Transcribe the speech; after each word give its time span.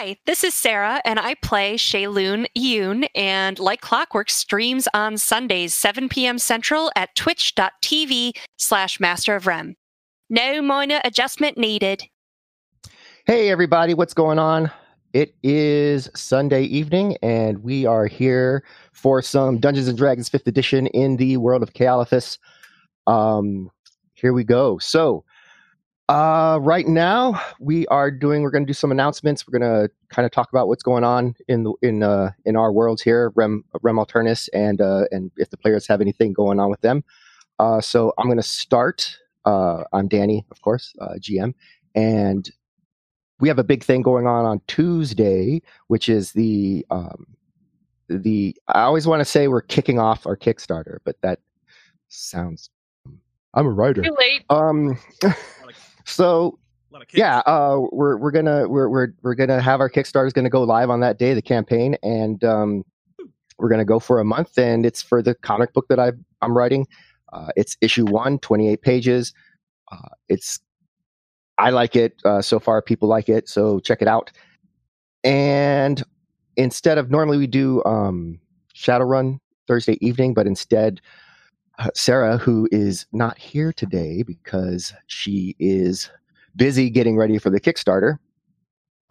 Hi, 0.00 0.16
this 0.26 0.44
is 0.44 0.54
Sarah, 0.54 1.02
and 1.04 1.18
I 1.18 1.34
play 1.34 1.74
Shaylun 1.74 2.46
Yoon, 2.56 3.08
and 3.16 3.58
like 3.58 3.80
clockwork, 3.80 4.30
streams 4.30 4.86
on 4.94 5.18
Sundays, 5.18 5.74
7 5.74 6.08
p.m. 6.08 6.38
Central 6.38 6.92
at 6.94 7.16
twitch.tv 7.16 8.30
slash 8.58 9.00
master 9.00 9.34
of 9.34 9.48
rem. 9.48 9.74
No 10.30 10.62
minor 10.62 11.00
adjustment 11.02 11.58
needed. 11.58 12.04
Hey, 13.26 13.50
everybody, 13.50 13.92
what's 13.92 14.14
going 14.14 14.38
on? 14.38 14.70
It 15.14 15.34
is 15.42 16.08
Sunday 16.14 16.62
evening, 16.62 17.16
and 17.20 17.64
we 17.64 17.84
are 17.84 18.06
here 18.06 18.62
for 18.92 19.20
some 19.20 19.58
Dungeons 19.58 19.88
and 19.88 19.98
Dragons 19.98 20.30
5th 20.30 20.46
edition 20.46 20.86
in 20.86 21.16
the 21.16 21.38
world 21.38 21.64
of 21.64 21.72
Caelifas. 21.72 22.38
Um, 23.08 23.68
here 24.14 24.32
we 24.32 24.44
go. 24.44 24.78
So, 24.78 25.24
uh, 26.08 26.58
right 26.62 26.86
now 26.86 27.40
we 27.60 27.86
are 27.88 28.10
doing. 28.10 28.42
We're 28.42 28.50
going 28.50 28.64
to 28.64 28.66
do 28.66 28.74
some 28.74 28.90
announcements. 28.90 29.46
We're 29.46 29.58
going 29.58 29.70
to 29.70 29.90
kind 30.08 30.24
of 30.24 30.32
talk 30.32 30.48
about 30.50 30.66
what's 30.66 30.82
going 30.82 31.04
on 31.04 31.34
in 31.48 31.64
the 31.64 31.74
in 31.82 32.02
uh, 32.02 32.30
in 32.46 32.56
our 32.56 32.72
worlds 32.72 33.02
here, 33.02 33.30
Rem 33.34 33.64
Rem 33.82 33.96
Alternus, 33.96 34.48
and 34.54 34.80
uh, 34.80 35.04
and 35.10 35.30
if 35.36 35.50
the 35.50 35.58
players 35.58 35.86
have 35.86 36.00
anything 36.00 36.32
going 36.32 36.58
on 36.58 36.70
with 36.70 36.80
them. 36.80 37.04
Uh, 37.58 37.80
so 37.80 38.14
I'm 38.18 38.26
going 38.26 38.38
to 38.38 38.42
start. 38.42 39.18
Uh, 39.44 39.84
I'm 39.92 40.08
Danny, 40.08 40.46
of 40.50 40.62
course, 40.62 40.94
uh, 41.00 41.14
GM, 41.18 41.52
and 41.94 42.50
we 43.40 43.48
have 43.48 43.58
a 43.58 43.64
big 43.64 43.84
thing 43.84 44.00
going 44.02 44.26
on 44.26 44.46
on 44.46 44.60
Tuesday, 44.66 45.60
which 45.88 46.08
is 46.08 46.32
the 46.32 46.86
um, 46.90 47.26
the. 48.08 48.56
I 48.68 48.82
always 48.82 49.06
want 49.06 49.20
to 49.20 49.26
say 49.26 49.48
we're 49.48 49.60
kicking 49.60 49.98
off 49.98 50.26
our 50.26 50.38
Kickstarter, 50.38 50.98
but 51.04 51.20
that 51.20 51.40
sounds. 52.08 52.70
I'm 53.52 53.66
a 53.66 53.70
writer. 53.70 54.02
Too 54.02 54.16
late. 54.18 54.44
Um, 54.50 54.98
so 56.08 56.58
yeah, 57.12 57.38
uh, 57.40 57.80
we're 57.92 58.16
we're 58.16 58.30
gonna 58.30 58.66
we're 58.68 58.88
we're 58.88 59.08
we're 59.22 59.34
gonna 59.34 59.60
have 59.60 59.80
our 59.80 59.90
Kickstarter 59.90 60.26
is 60.26 60.32
gonna 60.32 60.50
go 60.50 60.62
live 60.62 60.90
on 60.90 61.00
that 61.00 61.18
day, 61.18 61.34
the 61.34 61.42
campaign, 61.42 61.96
and 62.02 62.42
um, 62.44 62.84
we're 63.58 63.68
gonna 63.68 63.84
go 63.84 63.98
for 63.98 64.18
a 64.20 64.24
month, 64.24 64.58
and 64.58 64.86
it's 64.86 65.02
for 65.02 65.22
the 65.22 65.34
comic 65.34 65.72
book 65.72 65.86
that 65.88 65.98
I 65.98 66.12
I'm 66.40 66.56
writing. 66.56 66.86
Uh, 67.32 67.48
it's 67.56 67.76
issue 67.82 68.06
one, 68.06 68.38
28 68.38 68.80
pages. 68.80 69.34
Uh, 69.92 70.08
it's 70.28 70.60
I 71.58 71.70
like 71.70 71.94
it 71.94 72.14
uh, 72.24 72.40
so 72.40 72.58
far. 72.58 72.80
People 72.80 73.08
like 73.08 73.28
it, 73.28 73.48
so 73.48 73.80
check 73.80 74.00
it 74.00 74.08
out. 74.08 74.32
And 75.24 76.02
instead 76.56 76.96
of 76.96 77.10
normally 77.10 77.36
we 77.36 77.46
do 77.46 77.84
um, 77.84 78.40
Shadowrun 78.74 79.40
Thursday 79.66 79.98
evening, 80.00 80.32
but 80.32 80.46
instead 80.46 81.00
Sarah, 81.94 82.38
who 82.38 82.68
is 82.72 83.06
not 83.12 83.38
here 83.38 83.72
today 83.72 84.22
because 84.22 84.92
she 85.06 85.54
is 85.58 86.10
busy 86.56 86.90
getting 86.90 87.16
ready 87.16 87.38
for 87.38 87.50
the 87.50 87.60
Kickstarter, 87.60 88.18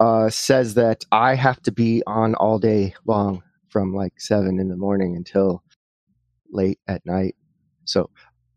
uh, 0.00 0.28
says 0.30 0.74
that 0.74 1.04
I 1.10 1.34
have 1.34 1.62
to 1.62 1.72
be 1.72 2.02
on 2.06 2.34
all 2.34 2.58
day 2.58 2.94
long 3.06 3.42
from 3.68 3.94
like 3.94 4.20
seven 4.20 4.58
in 4.58 4.68
the 4.68 4.76
morning 4.76 5.16
until 5.16 5.62
late 6.50 6.78
at 6.88 7.04
night. 7.06 7.36
So 7.84 8.10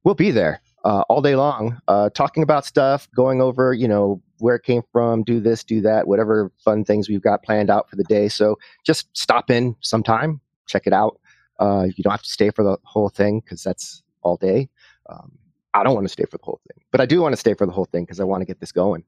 we'll 0.04 0.16
be 0.16 0.32
there 0.32 0.62
uh, 0.84 1.04
all 1.10 1.22
day 1.22 1.36
long, 1.36 1.80
uh, 1.88 2.10
talking 2.10 2.44
about 2.44 2.66
stuff, 2.66 3.08
going 3.16 3.42
over, 3.42 3.74
you 3.74 3.88
know, 3.88 4.22
where 4.40 4.56
it 4.56 4.64
came 4.64 4.82
from, 4.92 5.24
do 5.24 5.40
this, 5.40 5.64
do 5.64 5.82
that, 5.82 6.08
whatever 6.08 6.52
fun 6.64 6.84
things 6.84 7.08
we've 7.08 7.22
got 7.22 7.44
planned 7.44 7.70
out 7.70 7.90
for 7.90 7.96
the 7.96 8.04
day. 8.06 8.28
So 8.28 8.58
just 8.84 9.08
stop 9.16 9.52
in 9.52 9.76
sometime, 9.82 10.42
check 10.68 10.84
it 10.88 10.94
out. 10.94 11.21
Uh, 11.62 11.86
you 11.96 12.04
don't 12.04 12.12
have 12.12 12.24
to 12.24 12.30
stay 12.30 12.50
for 12.50 12.64
the 12.64 12.78
whole 12.84 13.10
thing 13.10 13.40
because 13.40 13.64
that's 13.64 14.02
all 14.24 14.36
day. 14.36 14.68
Um, 15.10 15.32
I 15.74 15.84
don't 15.84 15.94
want 15.94 16.06
to 16.06 16.10
stay 16.10 16.26
for 16.30 16.38
the 16.38 16.44
whole 16.44 16.60
thing, 16.68 16.84
but 16.92 17.00
I 17.00 17.06
do 17.06 17.22
want 17.22 17.34
to 17.34 17.38
stay 17.38 17.54
for 17.54 17.66
the 17.66 17.72
whole 17.72 17.86
thing 17.86 18.04
because 18.04 18.20
I 18.20 18.24
want 18.24 18.42
to 18.42 18.46
get 18.46 18.60
this 18.60 18.72
going. 18.72 19.04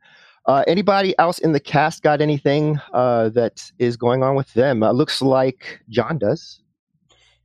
Uh, 0.45 0.63
anybody 0.67 1.17
else 1.19 1.39
in 1.39 1.53
the 1.53 1.59
cast 1.59 2.03
got 2.03 2.21
anything 2.21 2.79
uh, 2.93 3.29
that 3.29 3.71
is 3.79 3.97
going 3.97 4.23
on 4.23 4.35
with 4.35 4.53
them? 4.53 4.83
Uh, 4.83 4.91
looks 4.91 5.21
like 5.21 5.81
John 5.89 6.17
does. 6.17 6.61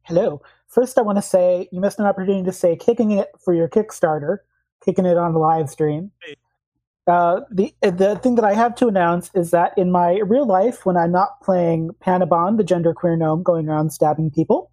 Hello. 0.03 0.43
First, 0.67 0.99
I 0.99 1.03
want 1.03 1.17
to 1.17 1.23
say 1.23 1.69
you 1.73 1.81
missed 1.81 1.99
an 1.99 2.07
opportunity 2.07 2.45
to 2.45 2.53
say 2.53 2.77
kicking 2.77 3.13
it 3.13 3.29
for 3.43 3.55
your 3.55 3.69
Kickstarter, 3.69 4.39
kicking 4.85 5.07
it 5.07 5.17
on 5.17 5.33
the 5.33 5.39
live 5.39 5.71
stream. 5.71 6.11
Uh, 7.07 7.41
the 7.51 7.75
the 7.81 8.17
thing 8.23 8.35
that 8.35 8.45
I 8.45 8.53
have 8.53 8.75
to 8.77 8.89
announce 8.89 9.31
is 9.35 9.51
that 9.53 9.73
in 9.79 9.91
my 9.91 10.19
real 10.19 10.47
life, 10.47 10.85
when 10.85 10.97
I'm 10.97 11.13
not 11.13 11.41
playing 11.43 11.91
Panabon, 12.05 12.59
the 12.59 12.65
genderqueer 12.65 13.17
gnome 13.17 13.43
going 13.43 13.67
around 13.69 13.91
stabbing 13.91 14.31
people, 14.31 14.71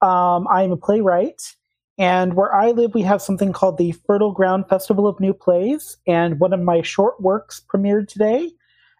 um, 0.00 0.46
I 0.48 0.62
am 0.62 0.72
a 0.72 0.76
playwright. 0.76 1.54
And 1.98 2.34
where 2.34 2.54
I 2.54 2.70
live, 2.70 2.94
we 2.94 3.02
have 3.02 3.20
something 3.20 3.52
called 3.52 3.76
the 3.76 3.92
Fertile 4.06 4.32
Ground 4.32 4.68
Festival 4.68 5.08
of 5.08 5.18
New 5.18 5.34
Plays. 5.34 5.96
And 6.06 6.38
one 6.38 6.52
of 6.52 6.60
my 6.60 6.80
short 6.82 7.20
works 7.20 7.60
premiered 7.72 8.06
today 8.06 8.52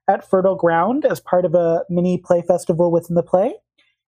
at 0.09 0.29
Fertile 0.29 0.57
Ground 0.57 1.05
as 1.05 1.21
part 1.21 1.45
of 1.45 1.55
a 1.55 1.85
mini 1.89 2.19
play 2.19 2.43
festival 2.43 2.91
within 2.91 3.15
the 3.15 3.23
play. 3.23 3.55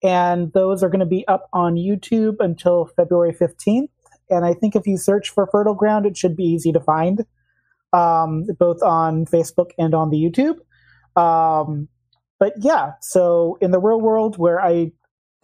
And 0.02 0.52
those 0.52 0.82
are 0.82 0.90
going 0.90 1.00
to 1.00 1.06
be 1.06 1.26
up 1.28 1.48
on 1.54 1.76
YouTube 1.76 2.36
until 2.40 2.90
February 2.94 3.32
15th. 3.32 3.88
And 4.28 4.44
I 4.44 4.52
think 4.52 4.76
if 4.76 4.86
you 4.86 4.98
search 4.98 5.30
for 5.30 5.46
Fertile 5.46 5.74
Ground, 5.74 6.04
it 6.04 6.16
should 6.16 6.36
be 6.36 6.44
easy 6.44 6.72
to 6.72 6.80
find, 6.80 7.24
um, 7.94 8.44
both 8.58 8.82
on 8.82 9.24
Facebook 9.24 9.70
and 9.78 9.94
on 9.94 10.10
the 10.10 10.18
YouTube. 10.18 10.58
Um, 11.18 11.88
but 12.38 12.52
yeah, 12.58 12.92
so 13.00 13.56
in 13.62 13.70
the 13.70 13.80
real 13.80 14.00
world 14.00 14.36
where 14.36 14.60
I 14.60 14.92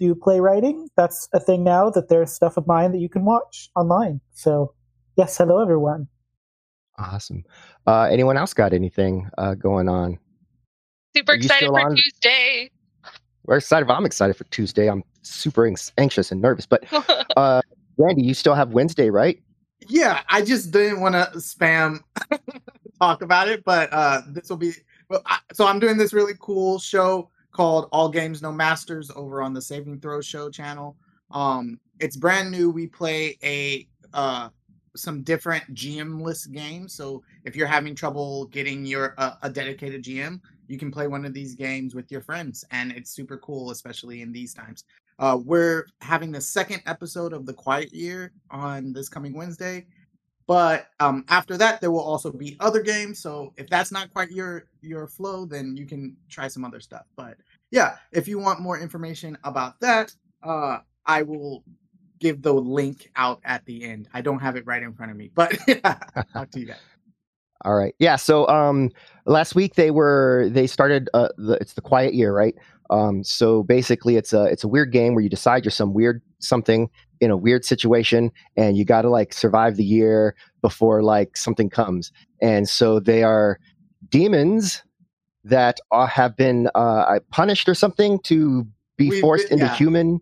do 0.00 0.14
playwriting, 0.14 0.88
that's 0.96 1.28
a 1.32 1.38
thing 1.38 1.62
now 1.62 1.90
that 1.90 2.08
there's 2.08 2.32
stuff 2.32 2.56
of 2.56 2.66
mine 2.66 2.90
that 2.92 2.98
you 2.98 3.08
can 3.08 3.24
watch 3.24 3.70
online. 3.76 4.20
So, 4.32 4.74
yes, 5.16 5.36
hello 5.36 5.60
everyone. 5.60 6.08
Awesome. 6.98 7.44
Uh, 7.86 8.02
anyone 8.04 8.36
else 8.36 8.54
got 8.54 8.72
anything 8.72 9.30
uh, 9.38 9.54
going 9.54 9.88
on? 9.88 10.18
Super 11.16 11.34
excited 11.34 11.68
for 11.68 11.80
on? 11.80 11.96
Tuesday. 11.96 12.70
We're 13.44 13.58
excited. 13.58 13.88
I'm 13.90 14.06
excited 14.06 14.36
for 14.36 14.44
Tuesday. 14.44 14.88
I'm 14.88 15.04
super 15.22 15.70
anxious 15.98 16.32
and 16.32 16.40
nervous. 16.40 16.66
But 16.66 16.84
uh, 17.36 17.62
Randy, 17.98 18.22
you 18.22 18.34
still 18.34 18.54
have 18.54 18.72
Wednesday, 18.72 19.10
right? 19.10 19.40
Yeah, 19.88 20.20
I 20.28 20.42
just 20.42 20.70
didn't 20.70 21.00
want 21.00 21.14
to 21.14 21.30
spam 21.38 22.00
talk 23.00 23.22
about 23.22 23.48
it, 23.48 23.64
but 23.64 23.88
uh, 23.92 24.22
this 24.28 24.48
will 24.48 24.56
be. 24.56 24.72
Well, 25.08 25.22
I, 25.26 25.38
so 25.52 25.66
I'm 25.66 25.78
doing 25.78 25.96
this 25.96 26.12
really 26.12 26.34
cool 26.38 26.78
show 26.78 27.30
called 27.52 27.88
All 27.92 28.08
Games 28.08 28.42
No 28.42 28.52
Masters 28.52 29.10
over 29.14 29.42
on 29.42 29.52
the 29.52 29.62
Saving 29.62 30.00
Throw 30.00 30.20
Show 30.20 30.50
channel. 30.50 30.96
Um, 31.30 31.78
it's 31.98 32.16
brand 32.16 32.50
new. 32.50 32.70
We 32.70 32.86
play 32.86 33.38
a 33.42 33.86
uh, 34.14 34.48
some 34.96 35.22
different 35.22 35.72
GM-less 35.74 36.46
games. 36.46 36.94
So 36.94 37.22
if 37.44 37.54
you're 37.54 37.66
having 37.66 37.94
trouble 37.94 38.46
getting 38.46 38.84
your 38.84 39.14
uh, 39.18 39.34
a 39.42 39.50
dedicated 39.50 40.02
GM, 40.02 40.40
you 40.66 40.78
can 40.78 40.90
play 40.90 41.06
one 41.06 41.24
of 41.24 41.34
these 41.34 41.54
games 41.54 41.94
with 41.94 42.10
your 42.10 42.20
friends, 42.20 42.64
and 42.70 42.92
it's 42.92 43.10
super 43.10 43.38
cool, 43.38 43.70
especially 43.70 44.22
in 44.22 44.32
these 44.32 44.54
times. 44.54 44.84
Uh, 45.18 45.38
we're 45.44 45.86
having 46.00 46.32
the 46.32 46.40
second 46.40 46.82
episode 46.86 47.32
of 47.32 47.44
the 47.44 47.52
Quiet 47.52 47.92
Year 47.92 48.32
on 48.50 48.92
this 48.92 49.08
coming 49.08 49.34
Wednesday, 49.34 49.86
but 50.50 50.88
um, 50.98 51.24
after 51.28 51.56
that, 51.58 51.80
there 51.80 51.92
will 51.92 52.00
also 52.00 52.32
be 52.32 52.56
other 52.58 52.82
games. 52.82 53.20
So 53.20 53.54
if 53.56 53.70
that's 53.70 53.92
not 53.92 54.12
quite 54.12 54.32
your 54.32 54.64
your 54.80 55.06
flow, 55.06 55.44
then 55.44 55.76
you 55.76 55.86
can 55.86 56.16
try 56.28 56.48
some 56.48 56.64
other 56.64 56.80
stuff. 56.80 57.04
But 57.14 57.36
yeah, 57.70 57.98
if 58.10 58.26
you 58.26 58.40
want 58.40 58.58
more 58.58 58.76
information 58.76 59.38
about 59.44 59.78
that, 59.78 60.12
uh, 60.42 60.78
I 61.06 61.22
will 61.22 61.62
give 62.18 62.42
the 62.42 62.52
link 62.52 63.12
out 63.14 63.38
at 63.44 63.64
the 63.64 63.84
end. 63.84 64.08
I 64.12 64.22
don't 64.22 64.40
have 64.40 64.56
it 64.56 64.66
right 64.66 64.82
in 64.82 64.92
front 64.92 65.12
of 65.12 65.16
me, 65.16 65.30
but 65.32 65.56
yeah, 65.68 66.00
to 66.50 66.58
you 66.58 66.66
guys. 66.66 66.78
All 67.64 67.76
right. 67.76 67.94
Yeah. 68.00 68.16
So 68.16 68.48
um, 68.48 68.90
last 69.26 69.54
week 69.54 69.76
they 69.76 69.92
were 69.92 70.48
they 70.50 70.66
started. 70.66 71.08
Uh, 71.14 71.28
the, 71.38 71.58
it's 71.60 71.74
the 71.74 71.80
quiet 71.80 72.12
year, 72.12 72.34
right? 72.34 72.56
Um, 72.90 73.22
so 73.24 73.62
basically, 73.62 74.16
it's 74.16 74.32
a 74.32 74.44
it's 74.44 74.64
a 74.64 74.68
weird 74.68 74.92
game 74.92 75.14
where 75.14 75.22
you 75.22 75.30
decide 75.30 75.64
you're 75.64 75.70
some 75.70 75.94
weird 75.94 76.22
something 76.40 76.90
in 77.20 77.30
a 77.30 77.36
weird 77.36 77.64
situation, 77.64 78.32
and 78.56 78.76
you 78.76 78.84
got 78.84 79.02
to 79.02 79.10
like 79.10 79.32
survive 79.32 79.76
the 79.76 79.84
year 79.84 80.34
before 80.60 81.02
like 81.02 81.36
something 81.36 81.70
comes. 81.70 82.12
And 82.42 82.68
so 82.68 82.98
they 83.00 83.22
are 83.22 83.58
demons 84.08 84.82
that 85.44 85.78
are, 85.90 86.06
have 86.06 86.36
been 86.36 86.68
uh, 86.74 87.20
punished 87.30 87.68
or 87.68 87.74
something 87.74 88.18
to 88.20 88.66
be 88.96 89.10
We've 89.10 89.20
forced 89.20 89.48
been- 89.48 89.60
into 89.60 89.72
yeah. 89.72 89.76
human 89.76 90.20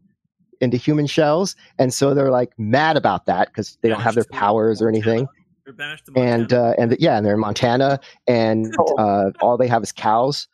into 0.60 0.76
human 0.76 1.06
shells, 1.06 1.54
and 1.78 1.94
so 1.94 2.14
they're 2.14 2.30
like 2.30 2.52
mad 2.58 2.96
about 2.96 3.26
that 3.26 3.48
because 3.48 3.78
they 3.82 3.88
don't 3.88 4.00
have 4.00 4.14
their 4.14 4.26
powers 4.32 4.82
or 4.82 4.88
anything. 4.88 5.26
They're 5.64 5.72
banished 5.72 6.06
to 6.06 6.12
and 6.16 6.52
uh, 6.52 6.74
and 6.78 6.96
yeah, 6.98 7.16
and 7.16 7.24
they're 7.24 7.34
in 7.34 7.40
Montana, 7.40 8.00
and 8.26 8.74
uh, 8.98 9.30
all 9.40 9.56
they 9.56 9.68
have 9.68 9.82
is 9.82 9.92
cows, 9.92 10.48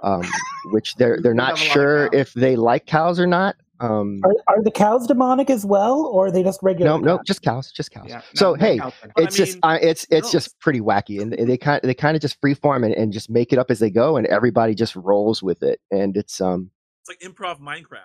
um, 0.00 0.22
which 0.70 0.94
they're 0.96 1.18
they're 1.22 1.34
not 1.34 1.58
have 1.58 1.58
a 1.58 1.60
lot 1.62 1.66
of 1.66 1.72
sure 1.72 2.10
if 2.12 2.32
they 2.34 2.56
like 2.56 2.86
cows 2.86 3.18
or 3.20 3.26
not. 3.26 3.56
Um, 3.80 4.20
Are, 4.24 4.34
are 4.48 4.62
the 4.62 4.72
cows 4.72 5.06
demonic 5.06 5.50
as 5.50 5.64
well, 5.64 6.00
or 6.06 6.26
are 6.26 6.30
they 6.32 6.42
just 6.42 6.58
regular? 6.64 6.90
no, 6.90 6.98
no, 6.98 7.20
just 7.24 7.42
cows, 7.42 7.70
just 7.70 7.92
cows. 7.92 8.06
Yeah, 8.08 8.22
so 8.34 8.50
no, 8.50 8.56
no 8.56 8.66
hey, 8.66 8.78
cows. 8.78 8.92
But 9.00 9.10
I 9.16 9.22
it's 9.22 9.36
just 9.36 9.52
mean, 9.54 9.60
uh, 9.62 9.78
it's 9.80 10.04
it's 10.10 10.28
no. 10.28 10.32
just 10.32 10.58
pretty 10.58 10.80
wacky, 10.80 11.20
and 11.22 11.32
they 11.32 11.56
kind 11.56 11.80
they 11.84 11.94
kind 11.94 12.16
of 12.16 12.20
just 12.20 12.40
freeform 12.40 12.84
and, 12.84 12.92
and 12.94 13.12
just 13.12 13.30
make 13.30 13.52
it 13.52 13.58
up 13.58 13.70
as 13.70 13.78
they 13.78 13.90
go, 13.90 14.16
and 14.16 14.26
everybody 14.26 14.74
just 14.74 14.96
rolls 14.96 15.44
with 15.44 15.62
it, 15.62 15.80
and 15.92 16.16
it's 16.16 16.40
um 16.40 16.72
it's 17.02 17.08
like 17.08 17.20
improv 17.20 17.60
Minecraft. 17.60 18.02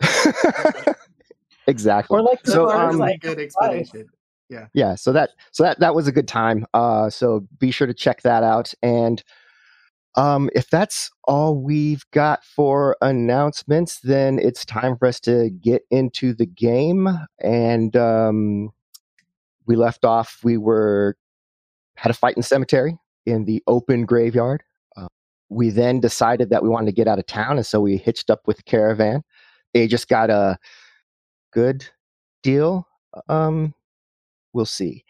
exactly. 1.66 2.16
Or 2.16 2.22
like 2.22 2.40
So, 2.44 2.66
birds, 2.66 2.74
um, 2.74 2.86
really 2.88 2.98
like, 2.98 3.20
good 3.20 3.38
explanation. 3.38 4.06
yeah 4.72 4.94
so 4.94 5.12
that 5.12 5.30
so 5.52 5.62
that 5.62 5.78
that 5.78 5.94
was 5.94 6.08
a 6.08 6.12
good 6.12 6.26
time 6.26 6.66
uh 6.72 7.10
so 7.10 7.46
be 7.58 7.70
sure 7.70 7.86
to 7.86 7.92
check 7.94 8.22
that 8.22 8.42
out 8.42 8.72
and 8.82 9.22
Um, 10.18 10.50
if 10.52 10.68
that's 10.68 11.12
all 11.28 11.62
we've 11.62 12.04
got 12.12 12.42
for 12.44 12.96
announcements, 13.00 14.00
then 14.00 14.40
it's 14.40 14.64
time 14.64 14.96
for 14.96 15.06
us 15.06 15.20
to 15.20 15.48
get 15.50 15.82
into 15.92 16.34
the 16.34 16.44
game. 16.44 17.08
And 17.38 17.94
um, 17.94 18.70
we 19.64 19.76
left 19.76 20.04
off. 20.04 20.40
We 20.42 20.56
were 20.56 21.16
had 21.94 22.10
a 22.10 22.14
fight 22.14 22.34
in 22.34 22.40
the 22.40 22.46
cemetery 22.46 22.98
in 23.26 23.44
the 23.44 23.62
open 23.68 24.06
graveyard. 24.06 24.64
Uh, 24.96 25.06
we 25.50 25.70
then 25.70 26.00
decided 26.00 26.50
that 26.50 26.64
we 26.64 26.68
wanted 26.68 26.86
to 26.86 26.96
get 26.96 27.06
out 27.06 27.20
of 27.20 27.26
town, 27.26 27.56
and 27.56 27.66
so 27.66 27.80
we 27.80 27.96
hitched 27.96 28.28
up 28.28 28.40
with 28.44 28.58
a 28.58 28.64
caravan. 28.64 29.22
They 29.72 29.86
just 29.86 30.08
got 30.08 30.30
a 30.30 30.58
good 31.52 31.88
deal. 32.42 32.88
Um, 33.28 33.72
we'll 34.52 34.66
see. 34.66 35.04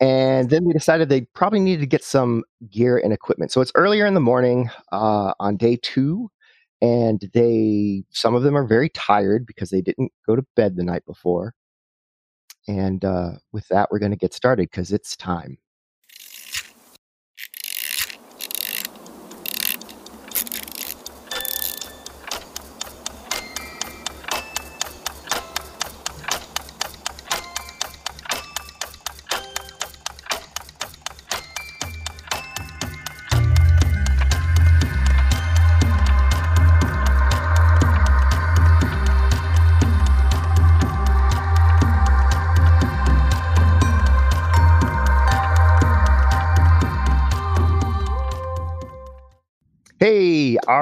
And 0.00 0.50
then 0.50 0.64
we 0.64 0.72
decided 0.72 1.08
they 1.08 1.22
probably 1.34 1.60
needed 1.60 1.80
to 1.80 1.86
get 1.86 2.04
some 2.04 2.44
gear 2.70 2.98
and 2.98 3.12
equipment. 3.12 3.52
So 3.52 3.60
it's 3.60 3.72
earlier 3.74 4.06
in 4.06 4.14
the 4.14 4.20
morning 4.20 4.70
uh, 4.92 5.34
on 5.40 5.56
day 5.56 5.78
two, 5.80 6.30
and 6.82 7.30
they 7.32 8.04
some 8.10 8.34
of 8.34 8.42
them 8.42 8.56
are 8.56 8.66
very 8.66 8.88
tired 8.90 9.46
because 9.46 9.70
they 9.70 9.80
didn't 9.80 10.12
go 10.26 10.36
to 10.36 10.44
bed 10.56 10.76
the 10.76 10.82
night 10.84 11.06
before. 11.06 11.54
And 12.66 13.04
uh, 13.04 13.32
with 13.52 13.68
that, 13.68 13.88
we're 13.90 13.98
going 13.98 14.12
to 14.12 14.16
get 14.18 14.34
started 14.34 14.70
because 14.70 14.92
it's 14.92 15.16
time. 15.16 15.58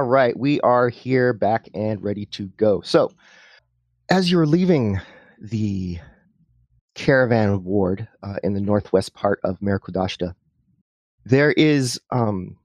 All 0.02 0.08
right, 0.08 0.37
we 0.37 0.60
are 0.62 0.88
here 0.88 1.32
back 1.32 1.69
and 1.75 2.02
ready 2.02 2.26
to 2.26 2.49
go. 2.56 2.81
So, 2.81 3.12
as 4.10 4.32
you're 4.32 4.46
leaving 4.46 5.00
the 5.40 6.00
caravan 6.96 7.62
ward 7.62 8.08
uh, 8.25 8.34
in 8.43 8.52
the 8.52 8.60
northwest 8.60 9.14
part 9.14 9.38
of 9.44 9.60
Merakudashta, 9.60 10.34
there 11.25 11.52
is 11.52 12.00
um, 12.10 12.56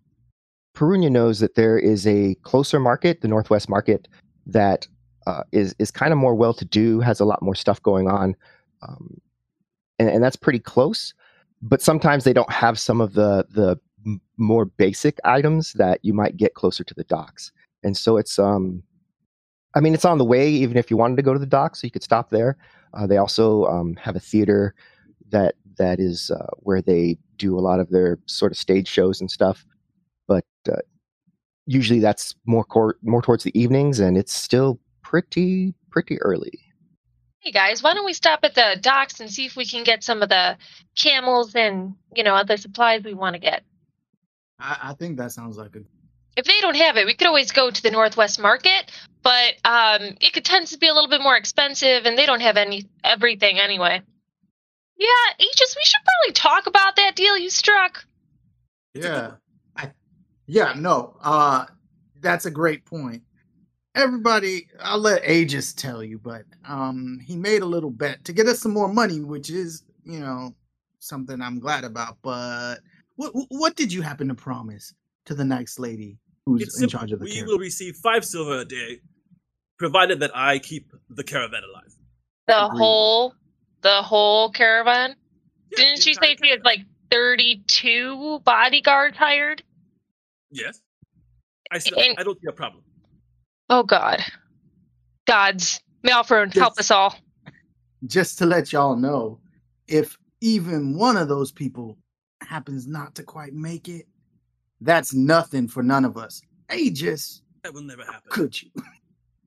Perunia 0.76 1.12
knows 1.12 1.40
that 1.40 1.54
there 1.54 1.78
is 1.78 2.08
a 2.08 2.34
closer 2.42 2.80
market, 2.80 3.22
the 3.22 3.28
northwest 3.28 3.70
market, 3.70 4.08
that 4.48 4.88
uh, 5.28 5.44
is 5.52 5.76
is 5.78 5.92
kind 5.92 6.12
of 6.12 6.18
more 6.18 6.34
well 6.34 6.56
to 6.56 6.66
do, 6.66 7.02
has 7.02 7.20
a 7.20 7.26
lot 7.26 7.44
more 7.44 7.54
stuff 7.54 7.80
going 7.84 8.10
on, 8.10 8.36
um, 8.82 9.22
and, 10.00 10.10
and 10.10 10.24
that's 10.24 10.36
pretty 10.36 10.60
close. 10.60 11.14
But 11.62 11.84
sometimes 11.84 12.24
they 12.24 12.34
don't 12.34 12.52
have 12.52 12.80
some 12.80 13.00
of 13.00 13.14
the 13.14 13.46
the 13.52 13.80
more 14.38 14.66
basic 14.66 15.20
items 15.24 15.74
that 15.74 16.00
you 16.04 16.14
might 16.14 16.38
get 16.38 16.54
closer 16.54 16.84
to 16.84 16.94
the 16.94 17.04
docks. 17.06 17.52
And 17.84 17.96
so 17.96 18.18
it's 18.18 18.40
um 18.40 18.84
I 19.76 19.80
mean 19.80 19.94
it's 19.94 20.06
on 20.06 20.18
the 20.18 20.26
way 20.26 20.50
even 20.50 20.78
if 20.78 20.90
you 20.90 20.98
wanted 20.98 21.18
to 21.18 21.24
go 21.24 21.34
to 21.34 21.40
the 21.40 21.46
docks, 21.46 21.82
so 21.82 21.88
you 21.88 21.92
could 21.92 22.04
stop 22.04 22.30
there. 22.30 22.58
Uh, 22.94 23.06
they 23.06 23.18
also 23.18 23.66
um, 23.66 23.96
have 23.96 24.16
a 24.16 24.20
theater 24.20 24.74
that 25.30 25.56
that 25.78 26.00
is 26.00 26.32
uh, 26.32 26.48
where 26.58 26.82
they 26.82 27.18
do 27.38 27.58
a 27.58 27.62
lot 27.62 27.80
of 27.80 27.90
their 27.90 28.18
sort 28.26 28.52
of 28.52 28.58
stage 28.58 28.88
shows 28.88 29.22
and 29.22 29.30
stuff. 29.30 29.66
But 30.28 30.46
uh, 30.70 30.78
usually 31.66 32.00
that's 32.00 32.36
more 32.46 32.64
cor- 32.64 32.98
more 33.04 33.22
towards 33.22 33.44
the 33.44 33.58
evenings, 33.60 34.00
and 34.00 34.18
it's 34.18 34.34
still 34.34 34.80
pretty 35.04 35.74
pretty 35.92 36.20
early. 36.22 36.60
Hey 37.40 37.52
guys, 37.52 37.84
why 37.84 37.94
don't 37.94 38.06
we 38.06 38.14
stop 38.14 38.40
at 38.44 38.56
the 38.56 38.78
docks 38.82 39.20
and 39.20 39.32
see 39.32 39.46
if 39.46 39.56
we 39.56 39.66
can 39.66 39.84
get 39.84 40.04
some 40.04 40.22
of 40.22 40.30
the 40.30 40.58
camels 40.96 41.56
and 41.56 41.94
you 42.16 42.24
know 42.24 42.36
other 42.36 42.58
supplies 42.58 43.04
we 43.04 43.14
want 43.14 43.36
to 43.36 43.40
get. 43.40 43.64
I, 44.60 44.78
I 44.84 44.94
think 44.94 45.18
that 45.18 45.32
sounds 45.32 45.58
like 45.58 45.76
a. 45.76 45.80
If 46.36 46.46
they 46.46 46.60
don't 46.62 46.76
have 46.76 46.98
it, 46.98 47.06
we 47.06 47.16
could 47.16 47.28
always 47.28 47.52
go 47.52 47.72
to 47.72 47.84
the 47.84 47.90
Northwest 47.90 48.40
Market, 48.40 48.92
but 49.24 49.56
um, 49.66 50.16
it 50.22 50.34
could 50.34 50.46
tends 50.46 50.72
to 50.72 50.78
be 50.78 50.88
a 50.88 50.94
little 50.94 51.10
bit 51.10 51.22
more 51.22 51.36
expensive, 51.36 52.06
and 52.06 52.18
they 52.18 52.26
don't 52.26 52.42
have 52.42 52.58
any 52.58 52.86
everything 53.04 53.60
anyway. 53.60 54.02
Yeah, 54.98 55.08
Aegis, 55.40 55.76
we 55.76 55.84
should 55.84 56.02
probably 56.04 56.34
talk 56.34 56.68
about 56.68 56.96
that 56.96 57.16
deal 57.16 57.38
you 57.38 57.50
struck. 57.50 58.06
Yeah, 58.94 59.32
I. 59.76 59.92
Yeah, 60.48 60.74
no. 60.76 61.18
Uh, 61.22 61.66
that's 62.22 62.46
a 62.46 62.52
great 62.52 62.86
point. 62.86 63.24
Everybody, 63.96 64.68
I'll 64.80 65.00
let 65.00 65.28
Aegis 65.28 65.74
tell 65.74 66.04
you, 66.04 66.20
but 66.20 66.44
um, 66.68 67.20
he 67.26 67.36
made 67.36 67.64
a 67.64 67.66
little 67.66 67.90
bet 67.90 68.24
to 68.26 68.34
get 68.34 68.48
us 68.48 68.60
some 68.60 68.74
more 68.74 68.92
money, 68.92 69.22
which 69.22 69.50
is, 69.50 69.84
you 70.04 70.20
know, 70.20 70.54
something 71.00 71.42
I'm 71.42 71.60
glad 71.60 71.84
about. 71.84 72.18
But 72.22 72.78
what 73.18 73.32
what 73.50 73.76
did 73.76 73.92
you 73.92 74.02
happen 74.02 74.28
to 74.30 74.36
promise 74.36 74.94
to 75.26 75.36
the 75.36 75.44
next 75.46 75.78
lady 75.80 76.18
who's 76.46 76.62
It's 76.62 76.82
in 76.82 76.88
charge 76.90 77.12
of 77.12 77.20
the 77.20 77.26
caravan? 77.26 77.34
we 77.34 77.34
caravan? 77.36 77.48
will 77.54 77.60
receive 77.60 77.96
five 77.98 78.24
silver 78.26 78.60
a 78.60 78.66
day, 78.66 79.02
provided 79.78 80.20
that 80.22 80.32
I 80.36 80.60
keep 80.60 80.92
the 81.10 81.24
caravan 81.24 81.62
alive. 81.70 81.94
The 82.48 82.66
Agreed. 82.68 82.78
whole, 82.80 83.34
the 83.82 84.02
whole 84.02 84.50
caravan. 84.52 85.16
Yes, 85.72 85.78
Didn't 85.82 85.96
the 85.98 86.02
she 86.02 86.14
say 86.14 86.32
entire 86.32 86.46
she 86.46 86.50
had 86.52 86.64
like 86.64 86.80
thirty-two 87.12 88.40
bodyguards 88.46 89.18
hired? 89.18 89.64
Yes. 90.52 90.82
I 91.72 91.80
still, 91.80 92.00
And- 92.00 92.16
I 92.18 92.24
don't 92.24 92.40
see 92.40 92.48
a 92.48 92.54
problem. 92.54 92.84
Oh 93.70 93.84
God, 93.84 94.24
gods, 95.26 95.82
Malfred, 96.06 96.54
help 96.54 96.80
us 96.80 96.90
all. 96.90 97.14
Just 98.06 98.38
to 98.38 98.46
let 98.46 98.72
y'all 98.72 98.96
know, 98.96 99.40
if 99.88 100.18
even 100.40 100.96
one 100.98 101.18
of 101.18 101.28
those 101.28 101.52
people 101.52 101.98
happens 102.48 102.88
not 102.88 103.16
to 103.16 103.24
quite 103.24 103.54
make 103.54 103.88
it, 103.88 104.06
that's 104.82 105.14
nothing 105.14 105.68
for 105.68 105.84
none 105.84 106.06
of 106.06 106.18
us. 106.18 106.42
Aegis, 106.74 107.42
That 107.64 107.74
will 107.74 107.82
never 107.84 108.04
happen. 108.04 108.30
could 108.30 108.62
you? 108.62 108.70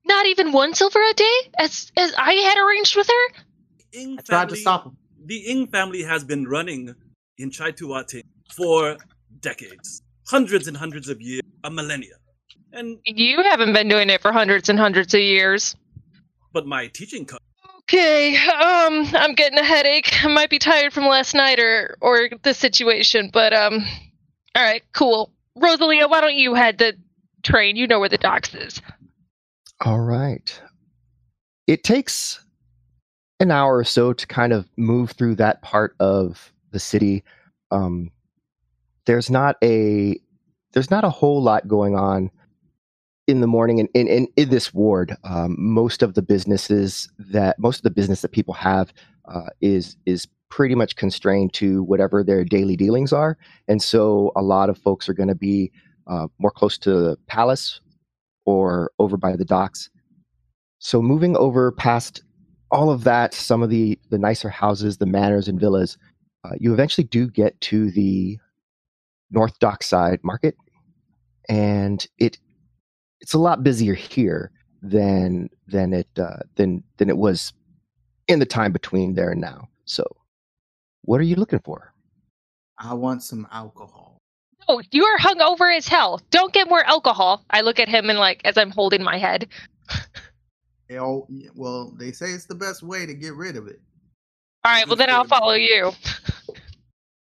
Not 0.05 0.25
even 0.25 0.51
one 0.51 0.73
silver 0.73 0.99
a 0.99 1.13
day, 1.13 1.35
as 1.59 1.91
as 1.95 2.13
I 2.17 2.33
had 2.33 2.57
arranged 2.57 2.95
with 2.95 3.07
her. 3.07 3.41
Ing 3.93 4.13
I 4.17 4.21
tried 4.23 4.37
family, 4.39 4.55
to 4.55 4.61
stop 4.61 4.85
him. 4.87 4.97
The 5.25 5.37
Ing 5.37 5.67
family 5.67 6.01
has 6.01 6.23
been 6.23 6.47
running 6.47 6.95
in 7.37 7.51
Chaituate 7.51 8.23
for 8.51 8.97
decades, 9.39 10.01
hundreds 10.27 10.67
and 10.67 10.75
hundreds 10.75 11.07
of 11.07 11.21
years, 11.21 11.41
a 11.63 11.69
millennia. 11.69 12.15
And 12.73 12.97
You 13.05 13.43
haven't 13.43 13.73
been 13.73 13.87
doing 13.89 14.09
it 14.09 14.21
for 14.21 14.31
hundreds 14.31 14.69
and 14.69 14.79
hundreds 14.79 15.13
of 15.13 15.21
years. 15.21 15.75
but 16.51 16.65
my 16.65 16.87
teaching 16.87 17.25
co- 17.25 17.37
Okay, 17.93 18.37
um, 18.37 19.05
I'm 19.15 19.33
getting 19.33 19.59
a 19.59 19.65
headache. 19.65 20.23
I 20.23 20.29
might 20.29 20.49
be 20.49 20.59
tired 20.59 20.93
from 20.93 21.07
last 21.07 21.35
night 21.35 21.59
or 21.59 21.97
or 21.99 22.29
the 22.41 22.53
situation, 22.53 23.29
but 23.33 23.51
um, 23.51 23.83
all 24.55 24.63
right, 24.63 24.81
cool. 24.93 25.29
Rosalia, 25.57 26.07
why 26.07 26.21
don't 26.21 26.35
you 26.35 26.53
head 26.53 26.77
the 26.77 26.93
train? 27.43 27.75
You 27.75 27.87
know 27.87 27.99
where 27.99 28.07
the 28.07 28.17
docks 28.17 28.55
is. 28.55 28.81
All 29.83 29.99
right. 29.99 30.57
It 31.67 31.83
takes 31.83 32.39
an 33.41 33.51
hour 33.51 33.79
or 33.79 33.83
so 33.83 34.13
to 34.13 34.25
kind 34.25 34.53
of 34.53 34.69
move 34.77 35.11
through 35.11 35.35
that 35.35 35.61
part 35.61 35.93
of 35.99 36.53
the 36.71 36.79
city. 36.79 37.25
Um, 37.71 38.09
there's 39.05 39.29
not 39.29 39.57
a 39.61 40.17
there's 40.71 40.91
not 40.91 41.03
a 41.03 41.09
whole 41.09 41.43
lot 41.43 41.67
going 41.67 41.97
on 41.97 42.31
in 43.31 43.41
the 43.41 43.47
morning 43.47 43.79
and 43.79 43.89
in, 43.93 44.07
in, 44.07 44.27
in 44.35 44.49
this 44.49 44.73
ward. 44.73 45.15
Um, 45.23 45.55
most 45.57 46.03
of 46.03 46.13
the 46.13 46.21
businesses 46.21 47.09
that 47.17 47.57
most 47.57 47.77
of 47.77 47.83
the 47.83 47.89
business 47.89 48.21
that 48.21 48.31
people 48.31 48.53
have 48.53 48.93
uh, 49.25 49.49
is 49.61 49.97
is 50.05 50.27
pretty 50.49 50.75
much 50.75 50.97
constrained 50.97 51.53
to 51.53 51.81
whatever 51.83 52.23
their 52.23 52.43
daily 52.43 52.75
dealings 52.75 53.13
are, 53.13 53.37
and 53.67 53.81
so 53.81 54.31
a 54.35 54.41
lot 54.41 54.69
of 54.69 54.77
folks 54.77 55.07
are 55.09 55.13
going 55.13 55.29
to 55.29 55.35
be 55.35 55.71
uh, 56.07 56.27
more 56.39 56.51
close 56.51 56.77
to 56.77 56.91
the 56.91 57.17
palace 57.27 57.79
or 58.45 58.91
over 58.99 59.17
by 59.17 59.35
the 59.35 59.45
docks. 59.45 59.89
So 60.79 61.01
moving 61.01 61.37
over 61.37 61.71
past 61.71 62.23
all 62.71 62.89
of 62.89 63.03
that, 63.05 63.33
some 63.33 63.63
of 63.63 63.69
the 63.69 63.97
the 64.09 64.17
nicer 64.17 64.49
houses, 64.49 64.97
the 64.97 65.05
manors 65.05 65.47
and 65.47 65.59
villas, 65.59 65.97
uh, 66.43 66.55
you 66.59 66.73
eventually 66.73 67.05
do 67.05 67.29
get 67.29 67.59
to 67.61 67.91
the 67.91 68.37
North 69.29 69.57
Dockside 69.59 70.19
Market, 70.23 70.55
and 71.47 72.05
it 72.17 72.37
it's 73.21 73.33
a 73.33 73.39
lot 73.39 73.63
busier 73.63 73.93
here 73.93 74.51
than 74.81 75.49
than 75.67 75.93
it 75.93 76.07
uh, 76.17 76.39
than 76.55 76.83
than 76.97 77.09
it 77.09 77.17
was 77.17 77.53
in 78.27 78.39
the 78.39 78.45
time 78.45 78.71
between 78.71 79.13
there 79.13 79.31
and 79.31 79.41
now. 79.41 79.69
So, 79.85 80.03
what 81.03 81.19
are 81.19 81.23
you 81.23 81.35
looking 81.35 81.59
for? 81.59 81.93
I 82.77 82.93
want 82.93 83.23
some 83.23 83.47
alcohol. 83.51 84.17
Oh, 84.67 84.81
you 84.91 85.05
are 85.05 85.17
hungover 85.17 85.75
as 85.75 85.87
hell. 85.87 86.21
Don't 86.31 86.53
get 86.53 86.69
more 86.69 86.83
alcohol. 86.83 87.45
I 87.49 87.61
look 87.61 87.79
at 87.79 87.89
him 87.89 88.09
and 88.09 88.19
like 88.19 88.41
as 88.45 88.57
I'm 88.57 88.71
holding 88.71 89.03
my 89.03 89.17
head. 89.17 89.47
Oh, 90.99 91.25
well, 91.55 91.93
they 91.97 92.11
say 92.11 92.31
it's 92.31 92.47
the 92.47 92.55
best 92.55 92.83
way 92.83 93.05
to 93.05 93.13
get 93.13 93.33
rid 93.35 93.55
of 93.55 93.67
it. 93.67 93.79
All 94.65 94.73
right, 94.73 94.85
well 94.85 94.97
then 94.97 95.09
I'll 95.09 95.23
follow 95.23 95.53
you. 95.53 95.93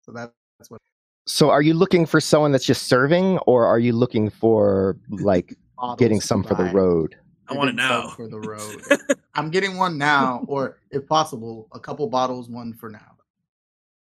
So 0.02 0.12
that, 0.12 0.32
that's 0.58 0.70
what. 0.70 0.80
So, 1.26 1.50
are 1.50 1.60
you 1.60 1.74
looking 1.74 2.06
for 2.06 2.18
someone 2.18 2.50
that's 2.50 2.64
just 2.64 2.84
serving, 2.84 3.36
or 3.40 3.66
are 3.66 3.78
you 3.78 3.92
looking 3.92 4.30
for 4.30 4.96
like 5.10 5.54
getting 5.98 6.20
some 6.20 6.42
for 6.42 6.54
the 6.54 6.70
road? 6.72 7.16
I 7.48 7.54
want 7.54 7.70
it 7.70 7.76
now. 7.76 8.08
For 8.08 8.28
the 8.28 8.40
road. 8.40 8.82
I'm 9.34 9.50
getting 9.50 9.76
one 9.76 9.96
now, 9.96 10.44
or 10.46 10.78
if 10.90 11.06
possible, 11.06 11.68
a 11.72 11.80
couple 11.80 12.06
bottles, 12.08 12.48
one 12.48 12.74
for 12.74 12.90
now. 12.90 13.16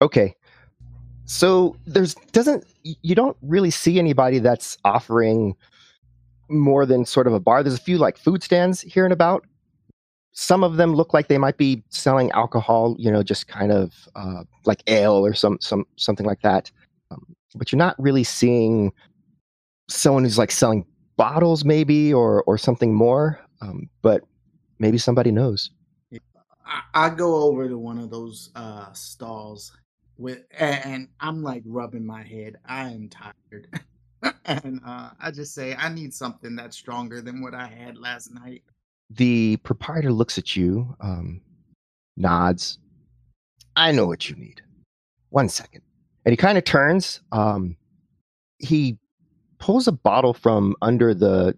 Okay. 0.02 0.36
So 1.26 1.76
there's 1.86 2.16
doesn't 2.32 2.66
you 2.84 3.16
don't 3.16 3.38
really 3.42 3.72
see 3.72 4.00
anybody 4.00 4.40
that's 4.40 4.78
offering 4.86 5.56
more 6.50 6.86
than 6.86 7.06
sort 7.06 7.28
of 7.28 7.34
a 7.34 7.40
bar. 7.40 7.64
There's 7.64 7.76
a 7.76 7.82
few 7.82 7.98
like 7.98 8.18
food 8.18 8.44
stands 8.44 8.82
here 8.82 9.04
and 9.04 9.14
about. 9.14 9.46
Some 10.34 10.64
of 10.64 10.78
them 10.78 10.94
look 10.94 11.14
like 11.14 11.28
they 11.28 11.38
might 11.38 11.58
be 11.58 11.84
selling 11.90 12.30
alcohol, 12.32 12.96
you 13.00 13.10
know, 13.10 13.24
just 13.24 13.48
kind 13.48 13.72
of 13.72 13.94
uh, 14.16 14.44
like 14.66 14.84
ale 14.88 15.26
or 15.26 15.34
some 15.34 15.58
some 15.62 15.86
something 15.96 16.26
like 16.26 16.42
that. 16.42 16.70
Um, 17.10 17.36
but 17.56 17.72
you're 17.72 17.78
not 17.78 17.96
really 17.98 18.24
seeing 18.24 18.92
someone 19.88 20.24
who's 20.24 20.38
like 20.38 20.52
selling 20.52 20.86
bottles, 21.18 21.66
maybe, 21.66 22.14
or 22.14 22.44
or 22.44 22.58
something 22.58 22.94
more. 22.94 23.40
Um, 23.62 23.90
but 24.02 24.22
maybe 24.80 24.98
somebody 24.98 25.32
knows. 25.32 25.72
I, 26.66 26.82
I 26.94 27.10
go 27.10 27.44
over 27.44 27.68
to 27.68 27.78
one 27.78 28.00
of 28.00 28.10
those 28.10 28.50
uh, 28.56 28.92
stalls 28.94 29.72
with, 30.18 30.44
and 30.58 31.08
I'm 31.20 31.44
like 31.44 31.64
rubbing 31.66 32.06
my 32.06 32.24
head. 32.24 32.58
I 32.66 32.90
am 32.90 33.10
tired. 33.10 33.68
and 34.46 34.82
uh, 34.86 35.12
I 35.20 35.32
just 35.32 35.54
say, 35.54 35.76
I 35.76 35.90
need 35.90 36.14
something 36.14 36.56
that's 36.56 36.78
stronger 36.78 37.22
than 37.22 37.42
what 37.42 37.54
I 37.54 37.68
had 37.68 37.98
last 37.98 38.34
night. 38.34 38.64
The 39.12 39.58
proprietor 39.58 40.12
looks 40.12 40.38
at 40.38 40.56
you, 40.56 40.96
um, 41.00 41.42
nods. 42.18 42.80
I 43.76 43.92
know 43.92 44.08
what 44.08 44.30
you 44.30 44.36
need. 44.36 44.62
One 45.30 45.50
second. 45.50 45.82
And 46.26 46.34
he 46.34 46.38
kind 46.38 46.58
of 46.58 46.64
turns. 46.64 47.22
Um, 47.32 47.78
he 48.58 48.98
pulls 49.66 49.88
a 49.88 49.92
bottle 49.92 50.36
from 50.36 50.76
under 50.84 51.12
the 51.12 51.58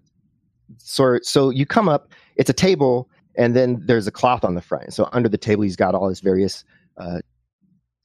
so 0.78 1.20
so 1.24 1.50
you 1.50 1.66
come 1.66 1.90
up 1.90 2.14
it's 2.38 2.50
a 2.50 2.54
table 2.54 3.10
and 3.36 3.54
then 3.54 3.82
there's 3.86 4.08
a 4.08 4.12
cloth 4.12 4.46
on 4.46 4.56
the 4.56 4.62
front. 4.62 4.94
So 4.94 5.10
under 5.12 5.28
the 5.28 5.38
table 5.38 5.64
he's 5.64 5.76
got 5.76 5.94
all 5.94 6.08
his 6.08 6.22
various 6.22 6.64
uh, 6.96 7.20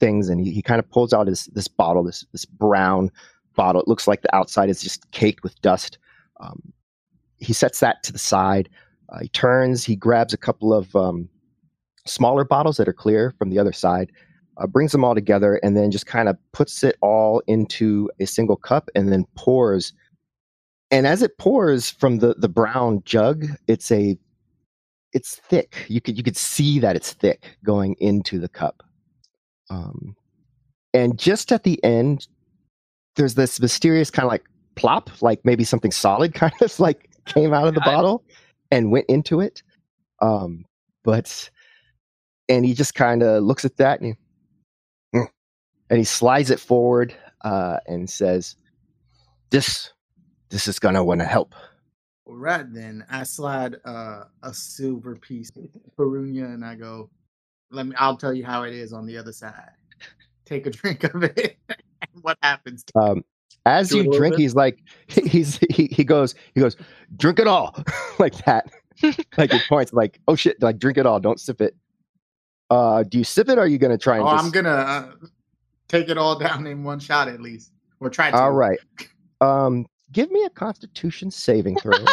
things 0.01 0.27
and 0.27 0.41
he, 0.41 0.51
he 0.51 0.61
kind 0.61 0.79
of 0.79 0.89
pulls 0.89 1.13
out 1.13 1.27
his 1.27 1.45
this 1.53 1.69
bottle 1.69 2.03
this 2.03 2.25
this 2.33 2.43
brown 2.43 3.11
bottle. 3.55 3.81
It 3.81 3.87
looks 3.87 4.05
like 4.05 4.23
the 4.23 4.35
outside 4.35 4.69
is 4.69 4.83
just 4.83 5.09
caked 5.11 5.41
with 5.41 5.59
dust. 5.61 5.97
Um, 6.41 6.73
he 7.37 7.53
sets 7.53 7.79
that 7.79 8.03
to 8.03 8.11
the 8.11 8.19
side. 8.19 8.67
Uh, 9.07 9.19
he 9.21 9.29
turns 9.29 9.85
he 9.85 9.95
grabs 9.95 10.33
a 10.33 10.37
couple 10.37 10.73
of 10.73 10.93
um, 10.97 11.29
smaller 12.05 12.43
bottles 12.43 12.75
that 12.75 12.89
are 12.89 12.93
clear 12.93 13.33
from 13.37 13.51
the 13.51 13.59
other 13.59 13.71
side 13.71 14.11
uh, 14.57 14.67
brings 14.67 14.91
them 14.91 15.03
all 15.03 15.15
together 15.15 15.59
and 15.63 15.75
then 15.75 15.91
just 15.91 16.05
kind 16.05 16.29
of 16.29 16.37
puts 16.51 16.83
it 16.83 16.95
all 17.01 17.41
into 17.47 18.09
a 18.19 18.25
single 18.25 18.55
cup 18.55 18.89
and 18.95 19.11
then 19.11 19.25
pours. 19.35 19.93
And 20.91 21.07
as 21.07 21.21
it 21.21 21.37
pours 21.37 21.89
from 21.89 22.19
the 22.19 22.35
the 22.37 22.49
brown 22.49 23.01
jug 23.05 23.45
it's 23.67 23.91
a 23.91 24.17
it's 25.13 25.35
thick. 25.35 25.85
You 25.87 26.01
could 26.01 26.17
you 26.17 26.23
could 26.23 26.37
see 26.37 26.79
that 26.79 26.95
it's 26.95 27.13
thick 27.13 27.57
going 27.63 27.95
into 27.99 28.39
the 28.39 28.49
cup. 28.49 28.83
Um, 29.69 30.15
and 30.93 31.17
just 31.17 31.51
at 31.51 31.63
the 31.63 31.83
end 31.83 32.27
there's 33.15 33.35
this 33.35 33.59
mysterious 33.59 34.09
kind 34.09 34.25
of 34.25 34.31
like 34.31 34.43
plop 34.75 35.09
like 35.21 35.39
maybe 35.43 35.63
something 35.63 35.91
solid 35.91 36.33
kind 36.35 36.53
of 36.61 36.79
like 36.79 37.09
came 37.25 37.53
out 37.53 37.67
of 37.67 37.73
the 37.73 37.81
bottle 37.81 38.23
and 38.71 38.91
went 38.91 39.05
into 39.07 39.39
it. 39.39 39.61
Um, 40.21 40.65
but 41.03 41.49
and 42.49 42.65
he 42.65 42.73
just 42.73 42.95
kind 42.95 43.23
of 43.23 43.43
looks 43.43 43.65
at 43.65 43.77
that 43.77 43.99
and 43.99 44.07
he 44.07 44.15
and 45.93 45.99
he 45.99 46.03
slides 46.03 46.49
it 46.49 46.59
forward 46.59 47.13
uh, 47.41 47.77
and 47.85 48.09
says, 48.09 48.55
"This, 49.51 49.93
this 50.49 50.67
is 50.67 50.79
gonna 50.79 51.03
want 51.03 51.19
to 51.19 51.25
help." 51.25 51.53
All 52.25 52.35
right, 52.35 52.65
then 52.73 53.05
I 53.11 53.21
slide 53.21 53.75
uh, 53.85 54.23
a 54.41 54.51
silver 54.51 55.15
piece 55.15 55.51
Perunia, 55.95 56.45
and 56.45 56.65
I 56.65 56.73
go, 56.73 57.11
"Let 57.69 57.85
me. 57.85 57.95
I'll 57.99 58.17
tell 58.17 58.33
you 58.33 58.43
how 58.43 58.63
it 58.63 58.73
is 58.73 58.91
on 58.91 59.05
the 59.05 59.15
other 59.15 59.31
side. 59.31 59.69
Take 60.45 60.65
a 60.65 60.71
drink 60.71 61.03
of 61.03 61.21
it. 61.21 61.59
what 62.23 62.39
happens?" 62.41 62.83
Um, 62.95 63.23
as 63.67 63.91
you 63.91 64.11
drink, 64.11 64.35
he's 64.35 64.55
like, 64.55 64.79
he's 65.05 65.59
he, 65.69 65.85
he 65.91 66.03
goes, 66.03 66.33
he 66.55 66.59
goes, 66.59 66.75
drink 67.17 67.37
it 67.37 67.45
all, 67.45 67.77
like 68.17 68.33
that. 68.45 68.65
like 69.37 69.51
he 69.51 69.59
points, 69.69 69.93
like, 69.93 70.19
oh 70.27 70.35
shit, 70.35 70.59
like 70.59 70.79
drink 70.79 70.97
it 70.97 71.05
all, 71.05 71.19
don't 71.19 71.39
sip 71.39 71.61
it. 71.61 71.75
Uh, 72.71 73.03
do 73.03 73.19
you 73.19 73.23
sip 73.23 73.47
it? 73.47 73.59
or 73.59 73.61
Are 73.61 73.67
you 73.67 73.77
gonna 73.77 73.95
try 73.95 74.17
and? 74.17 74.27
Oh, 74.27 74.31
just... 74.31 74.43
I'm 74.43 74.49
gonna. 74.49 74.69
Uh, 74.69 75.11
take 75.93 76.09
it 76.09 76.17
all 76.17 76.35
down 76.39 76.67
in 76.67 76.83
one 76.83 76.99
shot 76.99 77.27
at 77.27 77.41
least, 77.41 77.71
or 77.99 78.09
try 78.09 78.31
to. 78.31 78.37
All 78.37 78.51
right. 78.51 78.79
Um, 79.41 79.85
give 80.11 80.31
me 80.31 80.43
a 80.45 80.49
Constitution 80.49 81.31
saving 81.31 81.77
throw. 81.77 81.93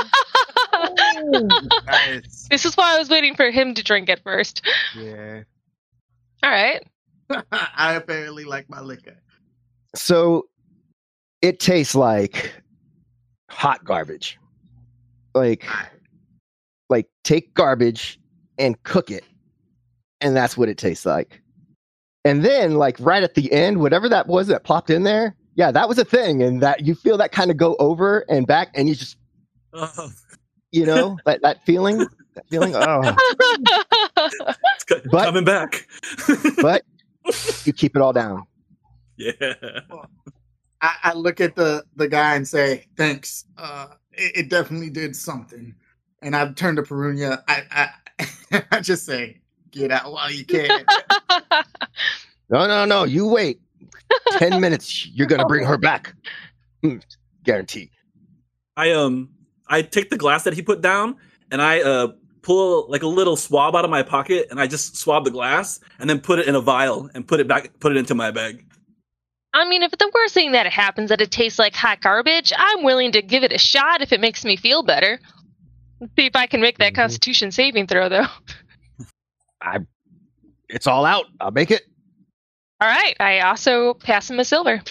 nice. 1.87 2.49
This 2.51 2.65
is 2.65 2.77
why 2.77 2.95
I 2.95 2.99
was 2.99 3.09
waiting 3.09 3.35
for 3.35 3.51
him 3.51 3.75
to 3.75 3.83
drink 3.83 4.09
it 4.09 4.21
first. 4.23 4.67
Yeah. 4.97 5.43
All 6.43 6.51
right. 6.51 6.83
I 7.53 7.95
apparently 7.95 8.45
like 8.45 8.69
my 8.71 8.81
liquor. 8.81 9.17
So 9.95 10.49
it 11.43 11.61
tastes 11.61 11.95
like 11.95 12.53
hot 13.51 13.85
garbage. 13.85 14.39
Like 15.35 15.65
like 16.89 17.07
take 17.23 17.55
garbage 17.55 18.19
and 18.59 18.83
cook 18.83 19.11
it. 19.11 19.25
And 20.21 20.35
that's 20.35 20.57
what 20.57 20.69
it 20.69 20.79
tastes 20.79 21.07
like. 21.07 21.41
And 22.25 22.45
then, 22.45 22.75
like 22.75 22.97
right 23.01 23.23
at 23.23 23.35
the 23.35 23.51
end, 23.53 23.81
whatever 23.81 24.09
that 24.09 24.27
was 24.27 24.49
that 24.49 24.65
plopped 24.65 24.91
in 24.91 25.05
there, 25.05 25.35
yeah, 25.55 25.71
that 25.71 25.89
was 25.89 25.99
a 25.99 26.05
thing, 26.05 26.43
and 26.43 26.63
that 26.63 26.87
you 26.87 26.95
feel 26.95 27.17
that 27.19 27.33
kind 27.33 27.51
of 27.51 27.57
go 27.57 27.77
over 27.79 28.25
and 28.29 28.47
back, 28.47 28.69
and 28.75 28.89
you 28.89 28.95
just, 28.95 29.17
oh. 29.73 30.11
you 30.73 30.87
know, 30.87 31.19
that 31.25 31.43
that 31.43 31.65
feeling, 31.65 31.99
that 31.99 32.49
feeling. 32.49 32.75
Oh, 32.77 33.17
but, 35.11 35.25
coming 35.25 35.45
back. 35.45 35.87
but 36.63 36.83
you 37.65 37.73
keep 37.73 37.97
it 37.97 38.03
all 38.03 38.13
down. 38.13 38.45
Yeah. 39.17 39.55
I, 40.83 40.95
I, 41.03 41.13
look 41.13 41.41
at 41.41 41.57
the 41.57 41.85
the 41.97 42.09
guy 42.09 42.37
and 42.37 42.47
say, 42.47 42.87
"Thanks. 42.97 43.45
Uh, 43.59 43.89
it, 44.13 44.37
it 44.37 44.51
definitely 44.51 44.91
did 44.91 45.15
something." 45.15 45.75
And 46.23 46.35
I 46.35 46.51
turn 46.53 46.77
to 46.77 46.83
Perunia. 46.83 47.43
I 47.49 47.91
I, 48.51 48.65
I 48.73 48.81
just 48.81 49.05
say, 49.05 49.41
"Get 49.71 49.91
out 49.91 50.13
while 50.13 50.31
you 50.31 50.45
can." 50.47 50.85
No, 52.51 52.67
no, 52.67 52.85
no. 52.85 53.05
You 53.05 53.27
wait. 53.29 53.61
10 54.33 54.61
minutes. 54.61 55.07
You're 55.07 55.29
going 55.29 55.41
to 55.41 55.47
bring 55.47 55.65
her 55.65 55.79
back. 55.79 56.15
Hmm, 56.83 56.97
guarantee. 57.45 57.91
I, 58.77 58.91
um, 58.91 59.31
I 59.69 59.83
take 59.83 60.11
the 60.11 60.17
glass 60.17 60.45
that 60.45 60.55
he 60.55 60.63
put 60.63 60.81
down 60.81 61.17
and 61.51 61.63
I, 61.63 61.81
uh, 61.81 62.09
pull 62.43 62.87
like 62.89 63.03
a 63.03 63.07
little 63.07 63.37
swab 63.37 63.77
out 63.77 63.85
of 63.85 63.91
my 63.91 64.03
pocket 64.03 64.49
and 64.51 64.59
I 64.59 64.67
just 64.67 64.97
swab 64.97 65.25
the 65.25 65.31
glass 65.31 65.79
and 65.99 66.09
then 66.09 66.21
put 66.21 66.39
it 66.39 66.49
in 66.49 66.55
a 66.55 66.61
vial 66.61 67.11
and 67.15 67.27
put 67.27 67.39
it 67.39 67.47
back, 67.47 67.79
put 67.81 67.93
it 67.93 67.99
into 67.99 68.15
my 68.15 68.31
bag. 68.31 68.65
I 69.53 69.69
mean, 69.69 69.83
if 69.83 69.91
the 69.93 70.11
worst 70.15 70.33
thing 70.33 70.53
that 70.53 70.67
happens 70.67 71.11
that 71.11 71.21
it 71.21 71.31
tastes 71.31 71.59
like 71.59 71.75
hot 71.75 72.01
garbage, 72.01 72.53
I'm 72.57 72.83
willing 72.83 73.13
to 73.13 73.21
give 73.21 73.43
it 73.43 73.53
a 73.53 73.59
shot 73.59 74.01
if 74.01 74.13
it 74.13 74.21
makes 74.21 74.45
me 74.45 74.57
feel 74.57 74.83
better. 74.83 75.21
Let's 76.01 76.13
see 76.17 76.27
if 76.27 76.37
I 76.37 76.47
can 76.47 76.61
make 76.61 76.79
that 76.79 76.93
mm-hmm. 76.93 77.03
Constitution 77.03 77.51
saving 77.51 77.87
throw, 77.87 78.09
though. 78.09 78.27
I, 79.63 79.79
it's 80.69 80.87
all 80.87 81.05
out. 81.05 81.27
I'll 81.41 81.51
make 81.51 81.71
it. 81.71 81.83
All 82.81 82.89
right. 82.89 83.15
I 83.21 83.41
also 83.41 83.95
pass 83.95 84.31
him 84.31 84.39
a 84.39 84.45
silver. 84.45 84.83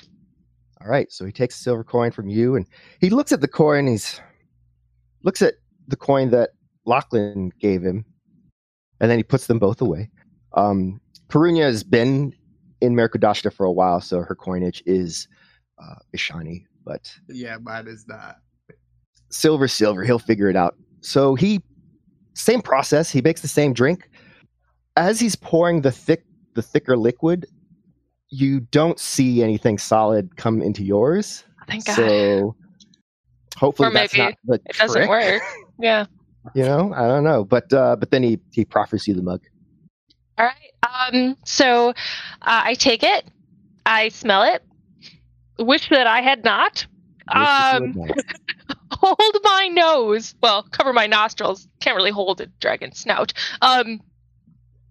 All 0.82 0.88
right. 0.88 1.12
So 1.12 1.26
he 1.26 1.32
takes 1.32 1.60
a 1.60 1.64
silver 1.64 1.84
coin 1.84 2.12
from 2.12 2.30
you 2.30 2.56
and 2.56 2.66
he 3.02 3.10
looks 3.10 3.32
at 3.32 3.42
the 3.42 3.48
coin. 3.48 3.88
He's 3.88 4.22
looks 5.24 5.42
at 5.42 5.56
the 5.88 5.96
coin 5.96 6.30
that 6.32 6.52
Lachlan 6.86 7.52
gave 7.60 7.84
him, 7.84 8.06
and 9.00 9.12
then 9.12 9.20
he 9.20 9.24
puts 9.24 9.48
them 9.48 9.60
both 9.60 9.82
away. 9.82 10.10
Um, 10.54 11.00
Perunia 11.30 11.64
has 11.64 11.84
been 11.84 12.34
in 12.82 12.96
Mercadashta 12.96 13.54
for 13.54 13.66
a 13.66 13.72
while, 13.72 14.02
so 14.02 14.22
her 14.22 14.36
coinage 14.36 14.82
is 14.86 15.28
uh, 15.82 15.96
Ishani. 16.16 16.66
But 16.86 17.14
yeah, 17.28 17.58
mine 17.62 17.88
is 17.88 18.06
not. 18.08 18.38
Silver, 19.30 19.68
silver. 19.68 20.04
He'll 20.04 20.20
figure 20.20 20.50
it 20.50 20.56
out. 20.56 20.76
So 21.02 21.36
he, 21.36 21.62
same 22.34 22.62
process. 22.62 23.12
He 23.12 23.22
makes 23.22 23.42
the 23.42 23.48
same 23.48 23.74
drink. 23.74 24.09
As 24.96 25.20
he's 25.20 25.36
pouring 25.36 25.82
the 25.82 25.92
thick, 25.92 26.24
the 26.56 26.62
thicker 26.62 26.98
liquid, 26.98 27.46
you 28.30 28.60
don't 28.60 29.00
see 29.00 29.44
anything 29.44 29.78
solid 29.78 30.36
come 30.38 30.62
into 30.62 30.84
yours. 30.84 31.44
Thank 31.68 31.86
God. 31.86 31.96
So 31.96 32.56
hopefully 33.58 33.90
or 33.90 33.92
that's 33.92 34.14
maybe 34.14 34.24
not 34.24 34.36
the 34.46 34.70
it 34.70 34.78
doesn't 34.78 35.08
work. 35.08 35.42
Yeah. 35.82 36.08
you 36.54 36.64
know, 36.64 36.94
I 36.94 37.08
don't 37.08 37.24
know, 37.24 37.46
but 37.46 37.72
uh, 37.72 37.96
but 37.96 38.12
then 38.12 38.22
he 38.22 38.38
he 38.52 38.66
proffers 38.66 39.08
you 39.08 39.14
the 39.14 39.22
mug. 39.22 39.42
All 40.38 40.46
right. 40.46 41.14
Um. 41.14 41.38
So 41.46 41.90
uh, 41.90 41.94
I 42.42 42.74
take 42.74 43.02
it. 43.02 43.26
I 43.86 44.10
smell 44.10 44.44
it. 44.44 44.62
Wish 45.58 45.88
that 45.90 46.06
I 46.06 46.22
had 46.22 46.44
not. 46.44 46.86
Um. 47.30 47.96
hold 48.92 49.38
my 49.44 49.70
nose. 49.72 50.36
Well, 50.42 50.64
cover 50.64 50.92
my 50.92 51.08
nostrils. 51.08 51.66
Can't 51.80 51.96
really 51.96 52.12
hold 52.12 52.42
a 52.42 52.48
dragon 52.60 52.94
snout. 52.94 53.32
Um. 53.62 54.02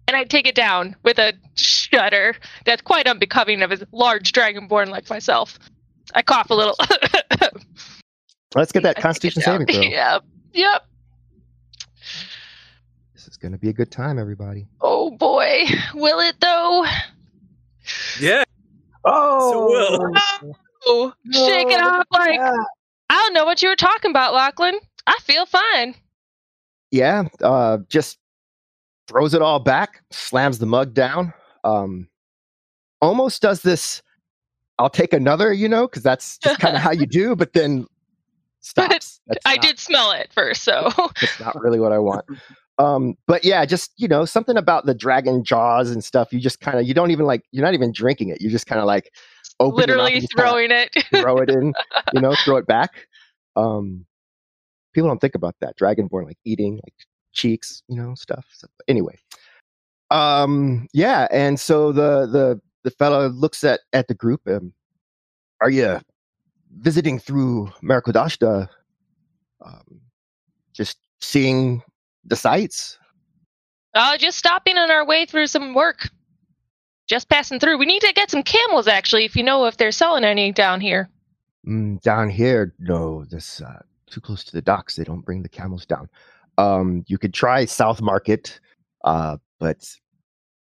And 0.09 0.17
I 0.17 0.23
take 0.23 0.47
it 0.47 0.55
down 0.55 0.95
with 1.03 1.19
a 1.19 1.33
shudder 1.53 2.35
that's 2.65 2.81
quite 2.81 3.05
unbecoming 3.07 3.61
of 3.61 3.71
a 3.71 3.77
large 3.91 4.31
dragonborn 4.31 4.87
like 4.89 5.07
myself. 5.07 5.59
I 6.15 6.23
cough 6.23 6.49
a 6.49 6.55
little. 6.55 6.75
Let's 8.55 8.71
get 8.71 8.81
that 8.81 8.95
Constitution 8.99 9.43
saving 9.43 9.67
throw. 9.67 9.81
Yep. 9.83 10.23
Yep. 10.53 10.85
This 13.13 13.27
is 13.27 13.37
going 13.37 13.51
to 13.51 13.59
be 13.59 13.69
a 13.69 13.73
good 13.73 13.91
time, 13.91 14.17
everybody. 14.17 14.65
Oh 14.81 15.11
boy, 15.11 15.65
will 15.93 16.19
it 16.21 16.39
though? 16.39 16.85
Yeah. 18.19 18.43
Oh, 19.05 20.11
Oh, 20.87 21.13
shake 21.31 21.67
it 21.67 21.81
off 21.81 22.05
like 22.11 22.33
yeah. 22.33 22.51
I 23.11 23.13
don't 23.13 23.33
know 23.33 23.45
what 23.45 23.61
you 23.61 23.69
were 23.69 23.75
talking 23.75 24.09
about, 24.09 24.33
Lachlan. 24.33 24.79
I 25.05 25.17
feel 25.21 25.45
fine. 25.45 25.93
Yeah, 26.89 27.25
uh, 27.43 27.79
just 27.89 28.17
throws 29.09 29.33
it 29.33 29.41
all 29.41 29.59
back, 29.59 30.03
slams 30.11 30.59
the 30.59 30.65
mug 30.67 30.93
down. 30.93 31.33
Um, 31.63 32.07
almost 33.01 33.41
does 33.41 33.61
this. 33.61 34.01
I'll 34.77 34.89
take 34.89 35.11
another, 35.11 35.51
you 35.51 35.67
know, 35.67 35.87
because 35.87 36.03
that's 36.03 36.37
just 36.37 36.59
kind 36.59 36.75
of 36.75 36.81
how 36.81 36.91
you 36.91 37.05
do. 37.07 37.35
But 37.35 37.53
then 37.53 37.85
stops. 38.61 39.19
I 39.45 39.55
not- 39.55 39.63
did 39.63 39.79
smell 39.79 40.11
it 40.11 40.31
first, 40.31 40.63
so 40.63 40.91
it's 41.21 41.39
not 41.39 41.59
really 41.59 41.79
what 41.79 41.91
I 41.91 41.97
want. 41.99 42.25
Um, 42.77 43.15
but 43.27 43.43
yeah, 43.43 43.65
just 43.65 43.91
you 43.97 44.07
know, 44.07 44.23
something 44.23 44.55
about 44.55 44.85
the 44.85 44.93
dragon 44.93 45.43
jaws 45.43 45.91
and 45.91 46.03
stuff. 46.03 46.31
You 46.31 46.39
just 46.39 46.61
kind 46.61 46.79
of, 46.79 46.87
you 46.87 46.93
don't 46.93 47.11
even 47.11 47.25
like, 47.25 47.43
you're 47.51 47.65
not 47.65 47.73
even 47.73 47.91
drinking 47.91 48.29
it. 48.29 48.41
You're 48.41 48.51
just 48.51 48.67
kind 48.67 48.79
of 48.79 48.85
like 48.85 49.11
literally 49.59 50.15
and 50.15 50.27
throwing 50.37 50.71
it. 50.71 50.95
throw 51.13 51.39
it 51.39 51.49
in, 51.49 51.73
you 52.13 52.21
know, 52.21 52.35
throw 52.45 52.55
it 52.57 52.67
back. 52.67 53.07
Um, 53.57 54.05
people 54.93 55.09
don't 55.09 55.19
think 55.19 55.35
about 55.35 55.55
that. 55.59 55.77
Dragonborn 55.77 56.25
like 56.25 56.37
eating 56.45 56.75
like 56.75 56.93
cheeks, 57.31 57.83
you 57.87 57.95
know, 57.95 58.13
stuff. 58.15 58.45
So, 58.53 58.67
anyway, 58.87 59.17
um, 60.11 60.87
yeah, 60.93 61.27
and 61.31 61.59
so 61.59 61.91
the 61.91 62.25
the 62.25 62.61
the 62.83 62.91
fellow 62.91 63.27
looks 63.29 63.63
at 63.63 63.81
at 63.93 64.07
the 64.07 64.13
group. 64.13 64.41
Um, 64.47 64.73
are 65.61 65.69
you 65.69 65.99
visiting 66.77 67.19
through 67.19 67.71
Marakodashta? 67.83 68.69
Um, 69.63 70.01
just 70.73 70.97
seeing 71.21 71.83
the 72.25 72.35
sights. 72.35 72.97
Uh, 73.93 74.17
just 74.17 74.37
stopping 74.37 74.77
on 74.77 74.91
our 74.91 75.05
way 75.05 75.25
through 75.25 75.47
some 75.47 75.73
work. 75.73 76.09
Just 77.07 77.27
passing 77.27 77.59
through. 77.59 77.77
We 77.79 77.87
need 77.87 78.01
to 78.03 78.13
get 78.13 78.29
some 78.29 78.43
camels, 78.43 78.87
actually, 78.87 79.25
if 79.25 79.35
you 79.35 79.43
know 79.43 79.65
if 79.65 79.77
they're 79.77 79.91
selling 79.91 80.23
any 80.23 80.51
down 80.51 80.79
here. 80.79 81.09
Mm, 81.67 81.99
down 82.01 82.29
here, 82.29 82.73
no, 82.79 83.25
this 83.25 83.61
uh, 83.61 83.81
too 84.09 84.21
close 84.21 84.43
to 84.43 84.51
the 84.51 84.61
docks. 84.61 84.95
They 84.95 85.03
don't 85.03 85.25
bring 85.25 85.41
the 85.41 85.49
camels 85.49 85.85
down. 85.85 86.07
Um, 86.59 87.03
you 87.07 87.17
could 87.17 87.33
try 87.33 87.65
South 87.65 88.01
Market, 88.01 88.59
uh, 89.05 89.37
but 89.59 89.77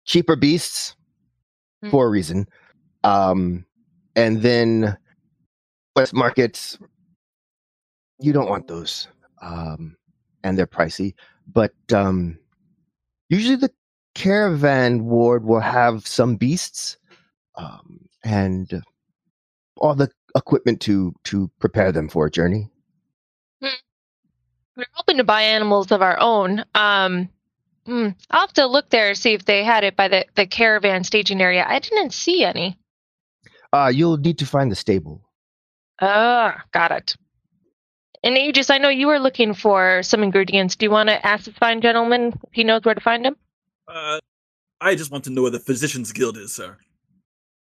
cheaper 0.05 0.37
beasts 0.37 0.97
Mm. 1.85 1.91
for 1.91 2.07
a 2.07 2.11
reason. 2.11 2.49
Um, 3.05 3.67
and 4.15 4.41
then 4.41 4.97
West 5.97 6.15
Market, 6.15 6.79
you 8.21 8.33
don't 8.33 8.49
want 8.49 8.69
those, 8.69 9.09
um, 9.41 9.97
and 10.45 10.57
they're 10.57 10.67
pricey. 10.67 11.15
But 11.53 11.75
um, 11.93 12.39
usually 13.29 13.57
the 13.57 13.73
caravan 14.15 15.05
ward 15.07 15.45
will 15.45 15.61
have 15.61 16.07
some 16.07 16.37
beasts 16.37 16.99
um, 17.57 18.07
and 18.25 18.83
all 19.79 19.95
the 19.97 20.11
equipment 20.37 20.81
to 20.83 21.13
to 21.25 21.51
prepare 21.59 21.93
them 21.93 22.09
for 22.09 22.27
a 22.27 22.31
journey. 22.31 22.71
We're 24.77 24.87
hoping 24.93 25.19
to 25.19 25.25
buy 25.25 25.43
animals 25.43 25.93
of 25.93 26.03
our 26.03 26.19
own. 26.19 26.65
Um, 26.75 27.29
hmm, 27.85 28.09
I'll 28.31 28.41
have 28.41 28.53
to 28.55 28.67
look 28.67 28.91
there 28.91 29.15
see 29.15 29.35
if 29.35 29.45
they 29.45 29.65
had 29.65 29.85
it 29.85 29.97
by 29.97 30.09
the, 30.09 30.25
the 30.35 30.47
caravan 30.47 31.05
staging 31.05 31.41
area. 31.43 31.65
I 31.67 31.79
didn't 31.79 32.13
see 32.13 32.45
any. 32.45 32.79
Uh, 33.73 33.91
you'll 33.93 34.17
need 34.17 34.39
to 34.39 34.47
find 34.47 34.71
the 34.71 34.77
stable. 34.77 35.23
Ah, 36.01 36.63
got 36.73 36.91
it. 36.91 37.17
And 38.25 38.39
Aegis, 38.39 38.71
I 38.71 38.79
know 38.79 38.89
you 38.89 39.09
were 39.09 39.19
looking 39.19 39.53
for 39.53 40.03
some 40.03 40.23
ingredients. 40.23 40.77
Do 40.77 40.87
you 40.87 40.91
want 40.91 41.09
to 41.09 41.27
ask 41.27 41.45
this 41.47 41.57
fine 41.57 41.81
gentleman 41.81 42.29
if 42.29 42.53
he 42.53 42.65
knows 42.65 42.83
where 42.85 42.95
to 42.95 43.01
find 43.01 43.25
them? 43.25 43.37
Uh, 43.89 44.21
I 44.81 44.95
just 44.95 45.11
want 45.11 45.25
to 45.25 45.31
know 45.31 45.43
where 45.43 45.51
the 45.51 45.59
Physicians 45.59 46.13
Guild 46.13 46.37
is, 46.37 46.55
sir. 46.55 46.77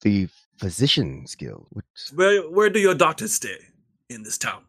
The 0.03 0.29
physician's 0.59 1.35
guild. 1.35 1.67
What's, 1.71 2.13
Where 2.13 2.43
where 2.43 2.69
do 2.71 2.81
your 2.81 2.95
doctors 2.95 3.35
stay 3.35 3.57
in 4.09 4.23
this 4.25 4.37
town? 4.37 4.65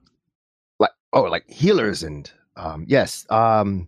Like 1.14 1.24
oh, 1.24 1.30
like 1.30 1.50
healers 1.50 2.04
and 2.04 2.32
um, 2.56 2.86
yes. 2.88 3.26
Um, 3.30 3.88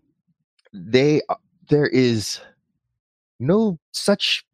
they 0.74 1.22
uh, 1.30 1.36
there 1.70 1.88
is 1.88 2.40
no 3.40 3.80
such 3.92 4.46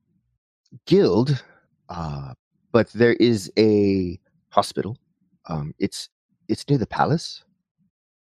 guild, 0.86 1.44
uh, 1.90 2.34
but 2.72 2.92
there 2.94 3.14
is 3.14 3.52
a 3.58 4.20
hospital. 4.50 4.98
Um, 5.48 5.74
it's 5.80 6.10
it's 6.48 6.68
near 6.70 6.78
the 6.78 6.88
palace, 6.88 7.44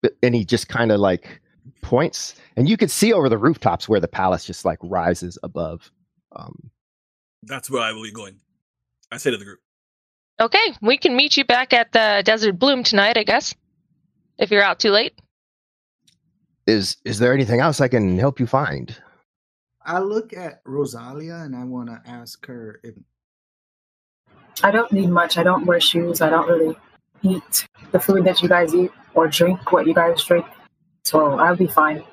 but 0.01 0.13
and 0.23 0.35
he 0.35 0.45
just 0.45 0.67
kind 0.67 0.91
of 0.91 0.99
like 0.99 1.41
points, 1.81 2.35
and 2.55 2.67
you 2.67 2.77
can 2.77 2.89
see 2.89 3.13
over 3.13 3.29
the 3.29 3.37
rooftops 3.37 3.87
where 3.87 3.99
the 3.99 4.07
palace 4.07 4.45
just 4.45 4.65
like 4.65 4.79
rises 4.81 5.37
above. 5.43 5.91
Um, 6.35 6.71
That's 7.43 7.69
where 7.69 7.81
I 7.81 7.91
will 7.91 8.03
be 8.03 8.11
going. 8.11 8.39
I 9.11 9.17
say 9.17 9.31
to 9.31 9.37
the 9.37 9.45
group. 9.45 9.59
Okay, 10.41 10.75
we 10.81 10.97
can 10.97 11.15
meet 11.15 11.37
you 11.37 11.45
back 11.45 11.71
at 11.71 11.93
the 11.93 12.21
Desert 12.25 12.59
Bloom 12.59 12.83
tonight, 12.83 13.17
I 13.17 13.23
guess. 13.23 13.55
If 14.37 14.51
you're 14.51 14.63
out 14.63 14.79
too 14.79 14.91
late. 14.91 15.13
is 16.67 16.97
is 17.05 17.19
there 17.19 17.33
anything 17.33 17.59
else 17.59 17.79
I 17.81 17.87
can 17.87 18.17
help 18.17 18.39
you 18.39 18.47
find? 18.47 18.95
I 19.85 19.99
look 19.99 20.33
at 20.33 20.61
Rosalia 20.65 21.35
and 21.35 21.55
I 21.55 21.63
want 21.63 21.89
to 21.89 22.01
ask 22.09 22.43
her 22.47 22.79
if 22.83 22.95
I 24.63 24.71
don't 24.71 24.91
need 24.91 25.09
much. 25.09 25.37
I 25.37 25.43
don't 25.43 25.65
wear 25.65 25.79
shoes. 25.79 26.21
I 26.21 26.29
don't 26.29 26.47
really 26.47 26.75
eat 27.21 27.67
the 27.91 27.99
food 27.99 28.23
that 28.25 28.41
you 28.41 28.49
guys 28.49 28.73
eat 28.73 28.91
or 29.13 29.27
drink 29.27 29.71
what 29.71 29.85
you 29.85 29.93
guys 29.93 30.23
drink. 30.23 30.45
So 31.03 31.37
I'll 31.37 31.55
be 31.55 31.67
fine. 31.67 32.03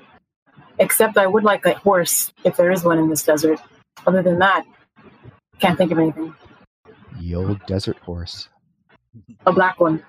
Except 0.78 1.16
I 1.16 1.26
would 1.26 1.44
like 1.44 1.64
a 1.64 1.74
horse 1.74 2.32
if 2.44 2.56
there 2.56 2.70
is 2.70 2.85
one 2.85 2.98
in 2.98 3.08
this 3.08 3.22
desert. 3.22 3.58
Other 4.06 4.22
than 4.22 4.38
that, 4.40 4.64
can't 5.61 5.78
think 5.78 5.92
of 5.92 5.98
anything. 5.98 6.35
The 7.20 7.35
old 7.35 7.64
desert 7.66 7.98
horse. 7.98 8.48
A 9.46 9.52
black 9.52 9.80
one. 9.80 10.02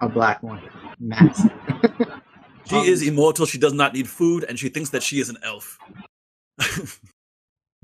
a 0.00 0.08
black 0.08 0.42
one. 0.42 0.62
Massive. 1.00 1.52
She 2.64 2.76
Um, 2.76 2.84
is 2.88 3.02
immortal. 3.06 3.46
She 3.46 3.58
does 3.58 3.72
not 3.74 3.94
need 3.94 4.08
food, 4.08 4.44
and 4.44 4.58
she 4.58 4.68
thinks 4.68 4.90
that 4.90 5.02
she 5.02 5.20
is 5.20 5.28
an 5.30 5.38
elf. 5.42 5.78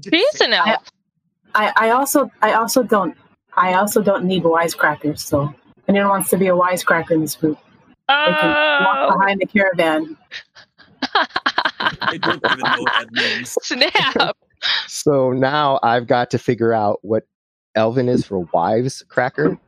She 0.02 0.16
is 0.18 0.40
an 0.40 0.52
elf. 0.54 0.82
I, 1.54 1.72
I 1.76 1.90
also 1.90 2.30
I 2.42 2.54
also 2.54 2.82
don't 2.82 3.16
I 3.56 3.74
also 3.74 4.02
don't 4.02 4.24
need 4.24 4.44
wisecrackers. 4.44 5.20
So 5.20 5.54
anyone 5.88 6.08
wants 6.10 6.30
to 6.30 6.36
be 6.38 6.48
a 6.48 6.52
wisecracker 6.54 7.12
in 7.12 7.22
this 7.22 7.36
group, 7.36 7.58
they 8.24 8.34
can 8.34 8.56
walk 8.78 8.98
Oh, 9.00 9.08
behind 9.08 9.40
the 9.40 9.46
caravan. 9.46 10.16
I 12.10 12.18
don't 12.18 12.42
even 12.44 12.70
know 12.70 12.82
what 12.82 12.94
that 12.98 13.12
means. 13.12 13.58
snap. 13.62 14.36
So 14.86 15.32
now 15.32 15.80
I've 15.82 16.06
got 16.06 16.30
to 16.32 16.38
figure 16.38 16.72
out 16.72 17.00
what 17.02 17.24
Elvin 17.74 18.08
is 18.08 18.26
for 18.26 18.40
wives 18.52 19.04
cracker 19.08 19.58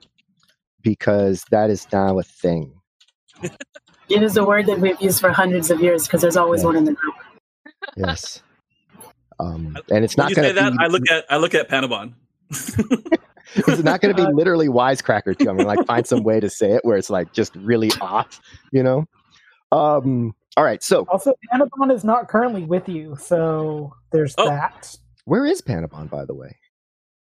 because 0.82 1.44
that 1.50 1.70
is 1.70 1.86
now 1.92 2.18
a 2.18 2.22
thing. 2.24 2.75
It 4.08 4.22
is 4.22 4.36
a 4.36 4.44
word 4.44 4.66
that 4.66 4.78
we've 4.78 5.00
used 5.00 5.20
for 5.20 5.30
hundreds 5.30 5.70
of 5.70 5.80
years 5.80 6.06
because 6.06 6.20
there's 6.20 6.36
always 6.36 6.60
Yeah. 6.62 6.66
one 6.66 6.76
in 6.76 6.84
the 6.84 6.92
group. 6.92 7.14
Yes. 7.96 8.42
Um, 9.38 9.76
and 9.90 10.04
it's 10.04 10.16
not 10.16 10.34
going 10.34 10.44
say 10.48 10.54
to 10.54 10.60
that, 10.60 10.72
be 10.72 10.78
I 10.80 10.86
look 10.86 11.10
at 11.10 11.24
I 11.28 11.36
look 11.36 11.54
at 11.54 11.68
Panabon. 11.68 12.14
it's 13.54 13.82
not 13.82 14.00
going 14.00 14.14
to 14.14 14.26
be 14.26 14.32
literally 14.34 14.68
wisecracker 14.68 15.36
too. 15.38 15.48
I'm 15.50 15.56
going 15.56 15.68
to 15.68 15.74
like 15.76 15.86
find 15.86 16.06
some 16.06 16.22
way 16.22 16.40
to 16.40 16.48
say 16.48 16.72
it 16.72 16.84
where 16.84 16.96
it's 16.96 17.10
like 17.10 17.32
just 17.32 17.54
really 17.56 17.90
off, 18.00 18.40
you 18.72 18.82
know. 18.82 19.04
Um, 19.72 20.34
all 20.56 20.64
right. 20.64 20.82
So 20.82 21.04
Also, 21.10 21.34
Panabon 21.52 21.92
is 21.92 22.04
not 22.04 22.28
currently 22.28 22.62
with 22.64 22.88
you, 22.88 23.16
so 23.16 23.92
there's 24.12 24.34
Oh. 24.38 24.48
that. 24.48 24.96
where 25.24 25.44
is 25.44 25.60
Panabon, 25.60 26.08
by 26.08 26.24
the 26.24 26.34
way? 26.34 26.56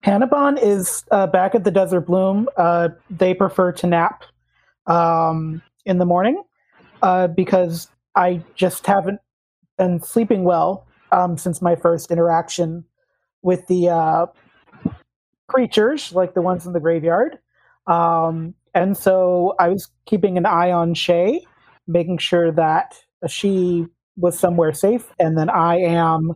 Panabon 0.05 0.59
is 0.63 1.05
uh, 1.11 1.27
back 1.27 1.55
at 1.57 1.65
the 1.65 1.71
Desert 1.73 2.03
Bloom. 2.03 2.49
Uh, 2.57 2.91
they 3.11 3.35
prefer 3.35 3.73
to 3.73 3.87
nap 3.89 4.23
um, 4.87 5.61
in 5.85 5.99
the 5.99 6.05
morning 6.05 6.43
uh, 7.03 7.29
because 7.29 7.89
I 8.15 8.43
just 8.55 8.87
haven't 8.87 9.21
been 9.77 10.01
sleeping 10.01 10.45
well 10.45 10.87
um, 11.13 11.39
since 11.39 11.63
my 11.63 11.77
first 11.77 12.11
interaction 12.11 12.85
with 13.43 13.67
the 13.69 13.89
uh, 13.89 14.27
creatures, 15.49 16.13
like 16.13 16.35
the 16.35 16.43
ones 16.43 16.67
in 16.67 16.73
the 16.73 16.81
graveyard. 16.81 17.39
Um, 17.87 18.55
and 18.75 18.97
so 18.97 19.55
I 19.59 19.69
was 19.69 19.89
keeping 20.07 20.37
an 20.37 20.47
eye 20.47 20.71
on 20.71 20.95
Shay, 20.95 21.45
making 21.87 22.19
sure 22.19 22.53
that 22.53 22.95
she 23.27 23.87
was 24.17 24.39
somewhere 24.39 24.73
safe, 24.73 25.07
and 25.19 25.39
then 25.39 25.49
I 25.49 25.79
am. 25.79 26.35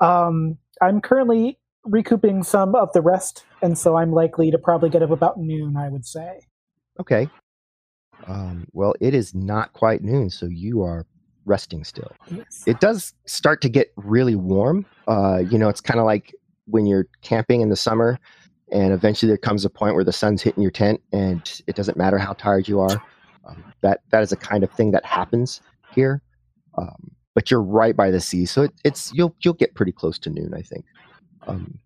Um, 0.00 0.58
I'm 0.80 1.00
currently 1.00 1.58
recouping 1.84 2.42
some 2.42 2.74
of 2.74 2.92
the 2.92 3.00
rest, 3.00 3.44
and 3.62 3.78
so 3.78 3.96
I'm 3.96 4.12
likely 4.12 4.50
to 4.50 4.58
probably 4.58 4.90
get 4.90 5.02
up 5.02 5.10
about 5.10 5.38
noon. 5.38 5.76
I 5.76 5.88
would 5.88 6.04
say. 6.04 6.40
Okay. 6.98 7.28
Um, 8.26 8.66
well, 8.72 8.94
it 9.00 9.14
is 9.14 9.34
not 9.34 9.72
quite 9.72 10.02
noon, 10.02 10.30
so 10.30 10.46
you 10.46 10.82
are 10.82 11.06
resting 11.44 11.84
still. 11.84 12.10
Yes. 12.30 12.64
It 12.66 12.80
does 12.80 13.14
start 13.26 13.60
to 13.62 13.68
get 13.68 13.92
really 13.96 14.36
warm. 14.36 14.86
Uh, 15.08 15.38
you 15.38 15.58
know, 15.58 15.68
it's 15.68 15.80
kind 15.80 15.98
of 16.00 16.06
like 16.06 16.34
when 16.66 16.86
you're 16.86 17.06
camping 17.22 17.60
in 17.60 17.68
the 17.68 17.76
summer, 17.76 18.18
and 18.70 18.92
eventually 18.92 19.28
there 19.28 19.36
comes 19.38 19.64
a 19.64 19.70
point 19.70 19.94
where 19.94 20.04
the 20.04 20.12
sun's 20.12 20.42
hitting 20.42 20.62
your 20.62 20.70
tent, 20.70 21.00
and 21.12 21.60
it 21.66 21.76
doesn't 21.76 21.96
matter 21.96 22.18
how 22.18 22.32
tired 22.34 22.68
you 22.68 22.80
are. 22.80 23.02
Um, 23.44 23.64
that 23.80 24.00
that 24.10 24.22
is 24.22 24.32
a 24.32 24.36
kind 24.36 24.62
of 24.62 24.70
thing 24.70 24.92
that 24.92 25.04
happens 25.04 25.60
here. 25.92 26.22
Um, 26.78 27.10
but 27.34 27.50
you're 27.50 27.62
right 27.62 27.96
by 27.96 28.10
the 28.10 28.20
sea, 28.20 28.46
so 28.46 28.62
it, 28.62 28.72
it's 28.84 29.12
you'll 29.12 29.34
you'll 29.40 29.54
get 29.54 29.74
pretty 29.74 29.92
close 29.92 30.18
to 30.20 30.30
noon, 30.30 30.54
I 30.54 30.62
think. 30.62 30.84
Um, 31.46 31.78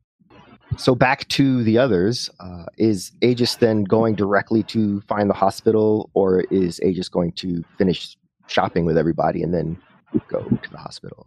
so 0.76 0.94
back 0.94 1.26
to 1.28 1.62
the 1.62 1.78
others. 1.78 2.30
Uh, 2.40 2.64
is 2.76 3.12
Aegis 3.22 3.56
then 3.56 3.84
going 3.84 4.14
directly 4.14 4.62
to 4.64 5.00
find 5.02 5.30
the 5.30 5.34
hospital, 5.34 6.10
or 6.14 6.40
is 6.50 6.80
Aegis 6.82 7.08
going 7.08 7.32
to 7.32 7.64
finish 7.78 8.16
shopping 8.46 8.84
with 8.84 8.98
everybody 8.98 9.42
and 9.42 9.52
then 9.54 9.76
go 10.28 10.42
to 10.42 10.70
the 10.70 10.78
hospital? 10.78 11.26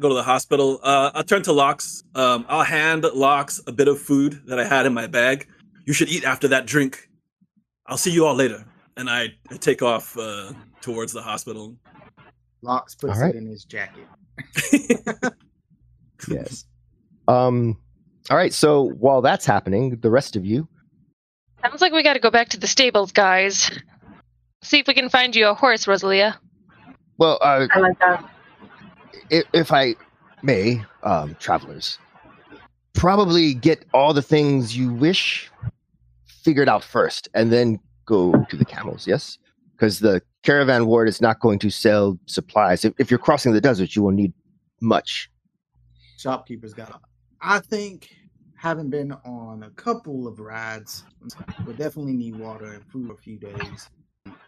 Go 0.00 0.08
to 0.08 0.14
the 0.14 0.22
hospital. 0.22 0.80
Uh, 0.82 1.10
I'll 1.14 1.24
turn 1.24 1.42
to 1.42 1.52
Locks. 1.52 2.02
Um, 2.14 2.46
I'll 2.48 2.64
hand 2.64 3.04
Locks 3.14 3.60
a 3.66 3.72
bit 3.72 3.86
of 3.88 4.00
food 4.00 4.40
that 4.46 4.58
I 4.58 4.64
had 4.64 4.86
in 4.86 4.94
my 4.94 5.06
bag. 5.06 5.46
You 5.84 5.92
should 5.92 6.08
eat 6.08 6.24
after 6.24 6.48
that 6.48 6.66
drink. 6.66 7.08
I'll 7.86 7.98
see 7.98 8.10
you 8.10 8.24
all 8.24 8.34
later. 8.34 8.64
And 8.96 9.10
I, 9.10 9.34
I 9.50 9.56
take 9.56 9.82
off 9.82 10.16
uh, 10.16 10.52
towards 10.80 11.12
the 11.12 11.22
hospital. 11.22 11.76
Locks 12.62 12.94
puts 12.94 13.14
All 13.14 13.20
right. 13.24 13.34
it 13.34 13.38
in 13.38 13.46
his 13.46 13.64
jacket. 13.64 14.06
Yes. 16.28 16.66
Um. 17.28 17.78
All 18.30 18.36
right. 18.36 18.52
So 18.54 18.90
while 18.98 19.20
that's 19.20 19.44
happening, 19.44 19.98
the 20.00 20.10
rest 20.10 20.36
of 20.36 20.46
you, 20.46 20.68
Sounds 21.62 21.82
like 21.82 21.92
we 21.92 22.02
got 22.02 22.14
to 22.14 22.20
go 22.20 22.30
back 22.30 22.48
to 22.50 22.58
the 22.58 22.66
stables, 22.66 23.12
guys. 23.12 23.70
See 24.62 24.78
if 24.78 24.86
we 24.86 24.94
can 24.94 25.10
find 25.10 25.36
you 25.36 25.48
a 25.48 25.54
horse, 25.54 25.86
Rosalia. 25.86 26.38
well, 27.18 27.38
uh, 27.42 27.66
I 27.70 27.80
like 27.80 27.98
that. 27.98 28.24
if, 29.28 29.44
if 29.52 29.72
I 29.72 29.94
may, 30.42 30.82
um, 31.02 31.36
travelers, 31.38 31.98
probably 32.94 33.52
get 33.52 33.84
all 33.92 34.14
the 34.14 34.22
things 34.22 34.74
you 34.74 34.90
wish 34.92 35.50
figured 36.42 36.68
out 36.68 36.82
first, 36.82 37.28
and 37.34 37.52
then 37.52 37.78
go 38.06 38.32
to 38.48 38.56
the 38.56 38.64
camels. 38.64 39.06
Yes, 39.06 39.36
because 39.76 39.98
the 40.00 40.22
caravan 40.42 40.86
ward 40.86 41.08
is 41.08 41.20
not 41.20 41.40
going 41.40 41.58
to 41.58 41.68
sell 41.68 42.18
supplies. 42.24 42.86
If, 42.86 42.94
if 42.98 43.10
you're 43.10 43.18
crossing 43.18 43.52
the 43.52 43.60
desert, 43.60 43.94
you 43.94 44.02
will 44.02 44.12
need 44.12 44.32
much. 44.80 45.30
Shopkeepers 46.16 46.72
got. 46.72 47.02
I 47.42 47.58
think 47.60 48.08
having 48.60 48.90
been 48.90 49.10
on 49.24 49.62
a 49.62 49.70
couple 49.70 50.28
of 50.28 50.38
rides, 50.38 51.04
we 51.66 51.72
definitely 51.72 52.12
need 52.12 52.36
water 52.36 52.74
and 52.74 52.84
food 52.92 53.06
for 53.06 53.14
a 53.14 53.16
few 53.16 53.38
days. 53.38 53.88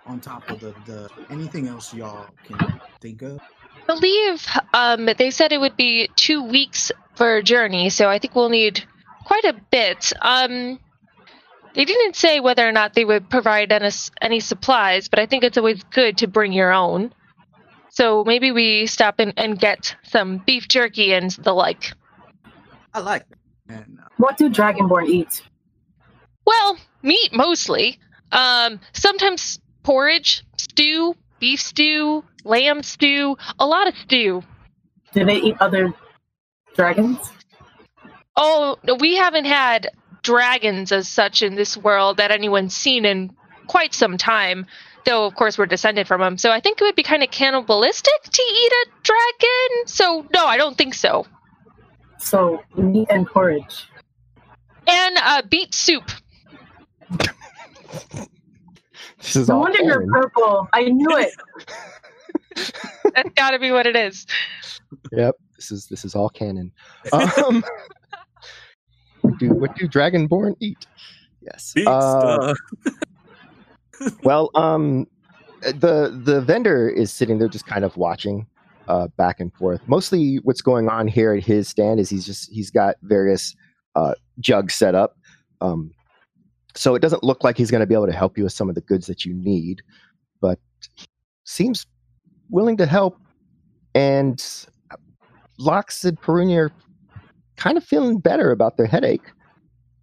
On 0.04 0.20
top 0.20 0.50
of 0.50 0.60
the, 0.60 0.74
the 0.84 1.08
anything 1.30 1.66
else 1.66 1.94
y'all 1.94 2.26
can 2.44 2.58
think 3.00 3.22
of. 3.22 3.40
I 3.40 3.86
believe 3.86 4.46
um, 4.74 5.08
they 5.16 5.30
said 5.30 5.52
it 5.52 5.60
would 5.60 5.78
be 5.78 6.10
two 6.14 6.44
weeks 6.44 6.92
for 7.14 7.36
a 7.36 7.42
journey, 7.42 7.88
so 7.88 8.10
I 8.10 8.18
think 8.18 8.34
we'll 8.34 8.50
need 8.50 8.84
quite 9.24 9.44
a 9.44 9.54
bit. 9.70 10.12
Um, 10.20 10.78
they 11.74 11.86
didn't 11.86 12.14
say 12.14 12.40
whether 12.40 12.68
or 12.68 12.72
not 12.72 12.92
they 12.92 13.06
would 13.06 13.30
provide 13.30 13.72
any, 13.72 13.88
any 14.20 14.40
supplies, 14.40 15.08
but 15.08 15.20
I 15.20 15.26
think 15.26 15.42
it's 15.42 15.56
always 15.56 15.82
good 15.84 16.18
to 16.18 16.26
bring 16.26 16.52
your 16.52 16.72
own. 16.72 17.14
So 17.88 18.24
maybe 18.24 18.52
we 18.52 18.86
stop 18.86 19.20
in 19.20 19.32
and 19.38 19.58
get 19.58 19.96
some 20.02 20.36
beef 20.44 20.68
jerky 20.68 21.14
and 21.14 21.30
the 21.30 21.54
like. 21.54 21.92
I 22.92 23.00
like 23.00 23.26
that. 23.30 23.38
And 23.72 23.98
uh, 24.00 24.08
What 24.18 24.36
do 24.36 24.50
Dragonborn 24.50 25.08
eat? 25.08 25.42
Well, 26.46 26.76
meat 27.02 27.32
mostly. 27.32 27.98
Um, 28.30 28.80
sometimes 28.92 29.60
porridge, 29.82 30.44
stew, 30.56 31.14
beef 31.38 31.60
stew, 31.60 32.24
lamb 32.44 32.82
stew, 32.82 33.36
a 33.58 33.66
lot 33.66 33.88
of 33.88 33.96
stew. 33.96 34.42
Do 35.12 35.24
they 35.24 35.36
eat 35.36 35.56
other 35.60 35.92
dragons? 36.74 37.32
Oh, 38.36 38.78
no, 38.82 38.94
we 38.94 39.16
haven't 39.16 39.44
had 39.44 39.90
dragons 40.22 40.92
as 40.92 41.08
such 41.08 41.42
in 41.42 41.54
this 41.54 41.76
world 41.76 42.16
that 42.16 42.30
anyone's 42.30 42.74
seen 42.74 43.04
in 43.04 43.34
quite 43.66 43.94
some 43.94 44.16
time. 44.16 44.66
Though, 45.04 45.26
of 45.26 45.34
course, 45.34 45.58
we're 45.58 45.66
descended 45.66 46.06
from 46.06 46.20
them. 46.20 46.38
So 46.38 46.50
I 46.50 46.60
think 46.60 46.80
it 46.80 46.84
would 46.84 46.94
be 46.94 47.02
kind 47.02 47.22
of 47.22 47.30
cannibalistic 47.30 48.22
to 48.22 48.42
eat 48.42 48.72
a 48.72 48.86
dragon. 49.02 49.86
So, 49.86 50.26
no, 50.32 50.46
I 50.46 50.56
don't 50.56 50.78
think 50.78 50.94
so. 50.94 51.26
So 52.22 52.62
meat 52.76 53.08
and 53.10 53.26
porridge. 53.26 53.88
And 54.86 55.16
uh, 55.18 55.42
beet 55.48 55.74
soup. 55.74 56.10
This 59.18 59.36
is 59.36 59.48
No 59.48 59.54
all 59.54 59.60
wonder 59.60 59.82
you're 59.82 60.04
purple. 60.08 60.68
I 60.72 60.84
knew 60.84 61.16
it. 61.16 61.32
That's 63.14 63.30
got 63.36 63.52
to 63.52 63.58
be 63.60 63.70
what 63.70 63.86
it 63.86 63.94
is. 63.94 64.26
Yep, 65.12 65.36
this 65.56 65.70
is 65.70 65.86
this 65.86 66.04
is 66.04 66.14
all 66.14 66.28
canon. 66.28 66.72
Um, 67.12 67.62
what 69.20 69.38
do 69.38 69.50
what 69.50 69.76
do 69.76 69.88
dragonborn 69.88 70.56
eat? 70.58 70.86
Yes. 71.40 71.72
Beast, 71.72 71.86
Uh, 71.86 72.52
uh, 72.52 72.54
well, 74.24 74.50
um, 74.56 75.06
the 75.60 76.20
the 76.24 76.40
vendor 76.40 76.88
is 76.88 77.12
sitting 77.12 77.38
there 77.38 77.48
just 77.48 77.66
kind 77.66 77.84
of 77.84 77.96
watching 77.96 78.46
uh, 78.92 79.08
back 79.16 79.40
and 79.40 79.52
forth. 79.54 79.80
Mostly, 79.86 80.36
what's 80.42 80.60
going 80.60 80.90
on 80.90 81.08
here 81.08 81.32
at 81.32 81.42
his 81.42 81.66
stand 81.66 81.98
is 81.98 82.10
he's 82.10 82.26
just 82.26 82.52
he's 82.52 82.70
got 82.70 82.96
various 83.02 83.56
uh, 83.96 84.12
jugs 84.38 84.74
set 84.74 84.94
up. 84.94 85.16
Um, 85.62 85.92
so 86.74 86.94
it 86.94 87.00
doesn't 87.00 87.24
look 87.24 87.42
like 87.42 87.56
he's 87.56 87.70
going 87.70 87.80
to 87.80 87.86
be 87.86 87.94
able 87.94 88.06
to 88.06 88.12
help 88.12 88.36
you 88.36 88.44
with 88.44 88.52
some 88.52 88.68
of 88.68 88.74
the 88.74 88.82
goods 88.82 89.06
that 89.06 89.24
you 89.24 89.32
need, 89.32 89.80
but 90.42 90.58
seems 91.44 91.86
willing 92.50 92.76
to 92.76 92.86
help. 92.86 93.16
And 93.94 94.44
Lox 95.58 96.04
and 96.04 96.20
Perunia 96.20 96.66
are 96.66 96.72
kind 97.56 97.78
of 97.78 97.84
feeling 97.84 98.18
better 98.18 98.50
about 98.50 98.76
their 98.76 98.86
headache. 98.86 99.24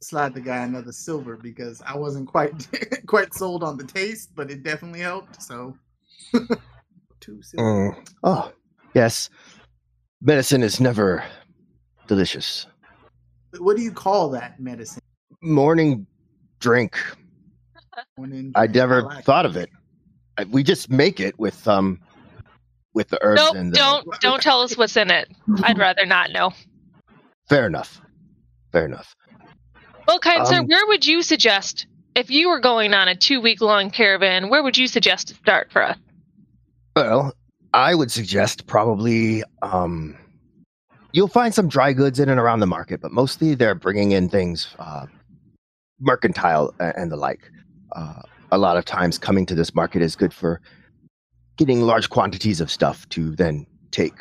slide 0.02 0.34
the 0.34 0.41
guy 0.41 0.63
another 0.63 0.91
silver 0.91 1.38
because 1.38 1.84
I 1.86 1.95
wasn't 1.95 2.28
quite 2.28 2.67
quite 3.06 3.36
sold 3.36 3.63
on 3.63 3.78
the 3.78 3.84
taste, 3.84 4.32
but 4.36 4.49
it 4.49 4.63
definitely 4.63 5.02
helped. 5.02 5.43
So 5.43 5.78
two 7.19 7.43
silver. 7.43 7.93
Mm. 7.93 8.08
Oh, 8.23 8.52
yes. 8.93 9.30
Medicine 10.21 10.63
is 10.63 10.80
never 10.80 11.23
delicious. 12.08 12.65
What 13.60 13.78
do 13.78 13.82
you 13.84 13.91
call 13.91 14.30
that 14.32 14.60
medicine? 14.60 15.02
Morning 15.41 16.06
drink. 16.60 16.97
One 18.15 18.32
in- 18.34 18.52
I 18.56 18.67
never 18.67 19.04
like 19.04 19.23
thought 19.23 19.45
of 19.45 19.56
it. 19.58 19.69
I- 20.38 20.43
We 20.45 20.63
just 20.63 20.89
make 20.89 21.19
it 21.19 21.38
with 21.39 21.67
um 21.67 21.99
with 22.93 23.08
the 23.10 23.19
herbs 23.21 23.41
Nope, 23.41 23.56
and 23.56 23.71
the 23.71 23.78
don't 23.78 24.08
don't 24.21 24.41
tell 24.41 24.62
us 24.62 24.78
what's 24.78 24.97
in 24.97 25.10
it. 25.12 25.30
I'd 25.63 25.78
rather 25.88 26.06
not 26.06 26.32
know. 26.32 26.52
fair 27.47 27.65
enough. 27.67 28.02
Fair 28.71 28.86
enough. 28.86 29.15
Well, 30.08 30.19
kind 30.19 30.45
sir, 30.47 30.60
Um, 30.60 30.65
where 30.67 30.86
would 30.88 31.06
you 31.06 31.21
suggest 31.21 31.88
if 32.15 32.30
you 32.30 32.49
were 32.49 32.60
going 32.60 32.93
on 32.93 33.08
a 33.08 33.15
two 33.15 33.41
week 33.41 33.62
long 33.62 33.89
caravan? 33.89 34.49
Where 34.49 34.63
would 34.63 34.78
you 34.78 34.88
suggest 34.88 35.30
to 35.30 35.34
start 35.36 35.71
for 35.71 35.84
us? 35.84 35.97
Well, 36.95 37.34
I 37.74 37.96
would 37.96 38.12
suggest 38.12 38.68
probably 38.68 39.44
um 39.62 40.18
you'll 41.12 41.28
find 41.28 41.54
some 41.54 41.68
dry 41.68 41.94
goods 41.94 42.20
in 42.20 42.30
and 42.30 42.40
around 42.40 42.60
the 42.60 42.68
market, 42.68 43.02
but 43.02 43.12
mostly 43.12 43.56
they're 43.56 43.76
bringing 43.76 44.12
in 44.12 44.30
things 44.30 44.76
uh 44.80 45.06
mercantile 46.00 46.74
and 46.80 47.12
the 47.12 47.18
like. 47.18 47.52
Uh, 47.92 48.22
a 48.52 48.58
lot 48.58 48.78
of 48.78 48.86
times 48.86 49.18
coming 49.18 49.46
to 49.46 49.56
this 49.56 49.76
market 49.76 50.02
is 50.02 50.16
good 50.16 50.34
for 50.34 50.62
getting 51.58 51.82
large 51.82 52.10
quantities 52.10 52.62
of 52.62 52.72
stuff 52.72 53.08
to 53.10 53.36
then 53.36 53.66
take 53.92 54.16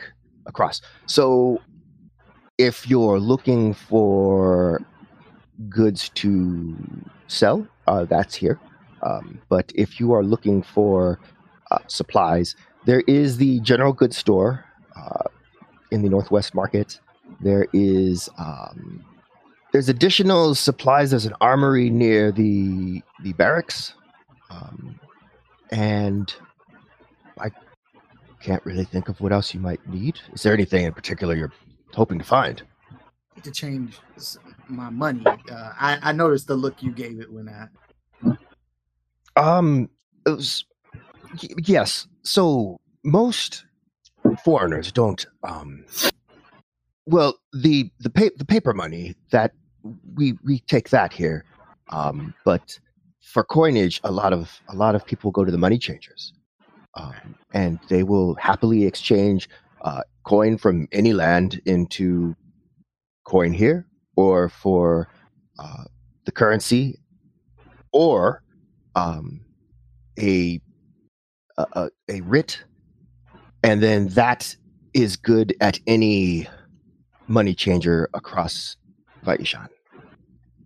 across. 0.46 0.80
So 1.06 1.60
if 2.58 2.88
you're 2.88 3.20
looking 3.20 3.74
for 3.74 4.82
goods 5.68 6.08
to 6.10 6.76
sell, 7.28 7.66
uh, 7.86 8.04
that's 8.04 8.34
here. 8.34 8.58
Um, 9.02 9.40
but 9.48 9.70
if 9.74 10.00
you 10.00 10.12
are 10.12 10.24
looking 10.24 10.62
for 10.62 11.20
uh, 11.70 11.78
supplies, 11.86 12.56
there 12.84 13.02
is 13.06 13.36
the 13.36 13.60
general 13.60 13.92
goods 13.92 14.16
store 14.16 14.64
uh, 14.96 15.24
in 15.90 16.02
the 16.02 16.08
Northwest 16.08 16.54
Market. 16.54 17.00
There 17.40 17.66
is 17.72 18.28
um, 18.38 19.04
there's 19.72 19.88
additional 19.88 20.54
supplies. 20.54 21.10
There's 21.10 21.26
an 21.26 21.34
armory 21.40 21.90
near 21.90 22.32
the 22.32 23.02
the 23.22 23.32
barracks, 23.34 23.94
um, 24.50 24.98
and 25.70 26.34
I 27.40 27.50
can't 28.40 28.64
really 28.64 28.84
think 28.84 29.08
of 29.08 29.20
what 29.20 29.32
else 29.32 29.52
you 29.52 29.60
might 29.60 29.86
need. 29.88 30.20
Is 30.32 30.42
there 30.42 30.54
anything 30.54 30.84
in 30.84 30.92
particular 30.92 31.34
you're 31.34 31.52
hoping 31.92 32.18
to 32.18 32.24
find? 32.24 32.62
to 33.42 33.50
change 33.50 33.98
my 34.68 34.90
money. 34.90 35.24
Uh, 35.26 35.72
I 35.78 35.98
I 36.02 36.12
noticed 36.12 36.46
the 36.46 36.56
look 36.56 36.82
you 36.82 36.92
gave 36.92 37.20
it 37.20 37.32
when 37.32 37.48
I 37.48 37.66
Um, 39.36 39.88
it 40.26 40.30
was, 40.30 40.64
yes. 41.58 42.06
So 42.22 42.78
most 43.04 43.64
foreigners 44.44 44.92
don't. 44.92 45.26
Um, 45.44 45.84
well, 47.06 47.38
the 47.52 47.90
the 48.00 48.10
pa- 48.10 48.36
the 48.36 48.44
paper 48.44 48.74
money 48.74 49.14
that 49.30 49.52
we 50.16 50.34
we 50.44 50.60
take 50.60 50.90
that 50.90 51.12
here, 51.12 51.44
um, 51.90 52.34
but 52.44 52.78
for 53.22 53.44
coinage, 53.44 54.00
a 54.04 54.12
lot 54.12 54.32
of 54.32 54.60
a 54.68 54.74
lot 54.76 54.94
of 54.94 55.04
people 55.06 55.30
go 55.30 55.44
to 55.44 55.52
the 55.52 55.58
money 55.58 55.78
changers. 55.78 56.32
um, 56.94 57.36
and 57.52 57.78
they 57.88 58.02
will 58.02 58.34
happily 58.36 58.84
exchange 58.86 59.48
uh, 59.82 60.02
coin 60.24 60.58
from 60.58 60.88
any 60.92 61.12
land 61.12 61.60
into 61.66 62.34
coin 63.24 63.52
here, 63.52 63.86
or 64.16 64.48
for 64.48 65.08
uh, 65.58 65.84
the 66.24 66.32
currency, 66.32 66.98
or 67.92 68.42
um, 68.96 69.40
a, 70.18 70.60
a 71.58 71.90
a 72.08 72.20
writ, 72.22 72.62
and 73.62 73.82
then 73.82 74.08
that 74.08 74.56
is 74.94 75.16
good 75.16 75.54
at 75.60 75.78
any 75.86 76.48
money 77.26 77.54
changer 77.54 78.08
across 78.14 78.76
Vaishan. 79.24 79.68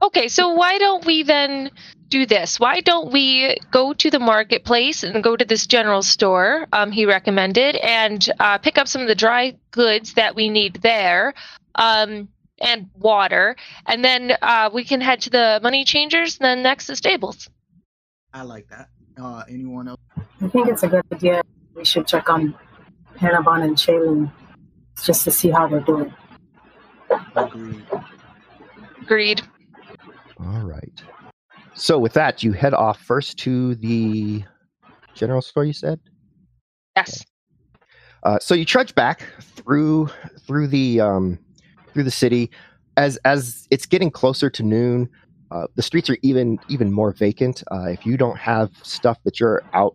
Okay, 0.02 0.28
so 0.28 0.50
why 0.50 0.78
don't 0.78 1.04
we 1.04 1.22
then 1.22 1.70
do 2.08 2.26
this? 2.26 2.58
Why 2.58 2.80
don't 2.80 3.12
we 3.12 3.56
go 3.70 3.94
to 3.94 4.10
the 4.10 4.18
marketplace 4.18 5.04
and 5.04 5.22
go 5.22 5.36
to 5.36 5.44
this 5.44 5.66
general 5.66 6.02
store 6.02 6.66
um, 6.72 6.90
he 6.90 7.06
recommended 7.06 7.76
and 7.76 8.28
uh, 8.40 8.58
pick 8.58 8.78
up 8.78 8.88
some 8.88 9.00
of 9.00 9.08
the 9.08 9.14
dry 9.14 9.56
goods 9.70 10.14
that 10.14 10.34
we 10.34 10.48
need 10.48 10.74
there 10.82 11.34
um, 11.76 12.28
and 12.60 12.90
water, 12.96 13.56
and 13.86 14.04
then 14.04 14.32
uh, 14.42 14.70
we 14.72 14.84
can 14.84 15.00
head 15.00 15.20
to 15.22 15.30
the 15.30 15.60
money 15.62 15.84
changers 15.84 16.38
and 16.38 16.44
then 16.44 16.62
next 16.62 16.86
to 16.86 16.96
stables. 16.96 17.48
I 18.32 18.42
like 18.42 18.68
that. 18.68 18.88
Uh, 19.20 19.44
anyone 19.48 19.88
else? 19.88 20.00
I 20.40 20.48
think 20.48 20.68
it's 20.68 20.82
a 20.82 20.88
good 20.88 21.04
idea. 21.12 21.42
We 21.74 21.84
should 21.84 22.06
check 22.06 22.28
on 22.28 22.54
Panabon 23.16 23.62
and 23.62 23.76
Shailene 23.76 24.30
just 25.02 25.24
to 25.24 25.30
see 25.30 25.50
how 25.50 25.68
they're 25.68 25.80
doing. 25.80 26.12
Agreed. 27.36 27.84
Agreed. 29.02 29.42
All 30.38 30.62
right. 30.62 31.02
So 31.74 31.98
with 31.98 32.12
that, 32.14 32.42
you 32.42 32.52
head 32.52 32.74
off 32.74 33.00
first 33.00 33.38
to 33.40 33.74
the 33.76 34.44
general 35.14 35.42
store. 35.42 35.64
You 35.64 35.72
said. 35.72 36.00
Yes. 36.96 37.24
Uh, 38.22 38.38
so 38.38 38.54
you 38.54 38.64
trudge 38.64 38.94
back 38.94 39.26
through 39.40 40.08
through 40.40 40.68
the 40.68 41.00
um, 41.00 41.38
through 41.92 42.04
the 42.04 42.10
city. 42.10 42.50
As 42.96 43.16
as 43.24 43.66
it's 43.70 43.86
getting 43.86 44.10
closer 44.10 44.50
to 44.50 44.62
noon, 44.62 45.08
uh, 45.52 45.66
the 45.74 45.82
streets 45.82 46.08
are 46.08 46.16
even 46.22 46.58
even 46.68 46.90
more 46.90 47.12
vacant. 47.12 47.62
Uh, 47.70 47.88
if 47.88 48.06
you 48.06 48.16
don't 48.16 48.38
have 48.38 48.70
stuff 48.82 49.18
that 49.24 49.38
you're 49.38 49.62
out 49.74 49.94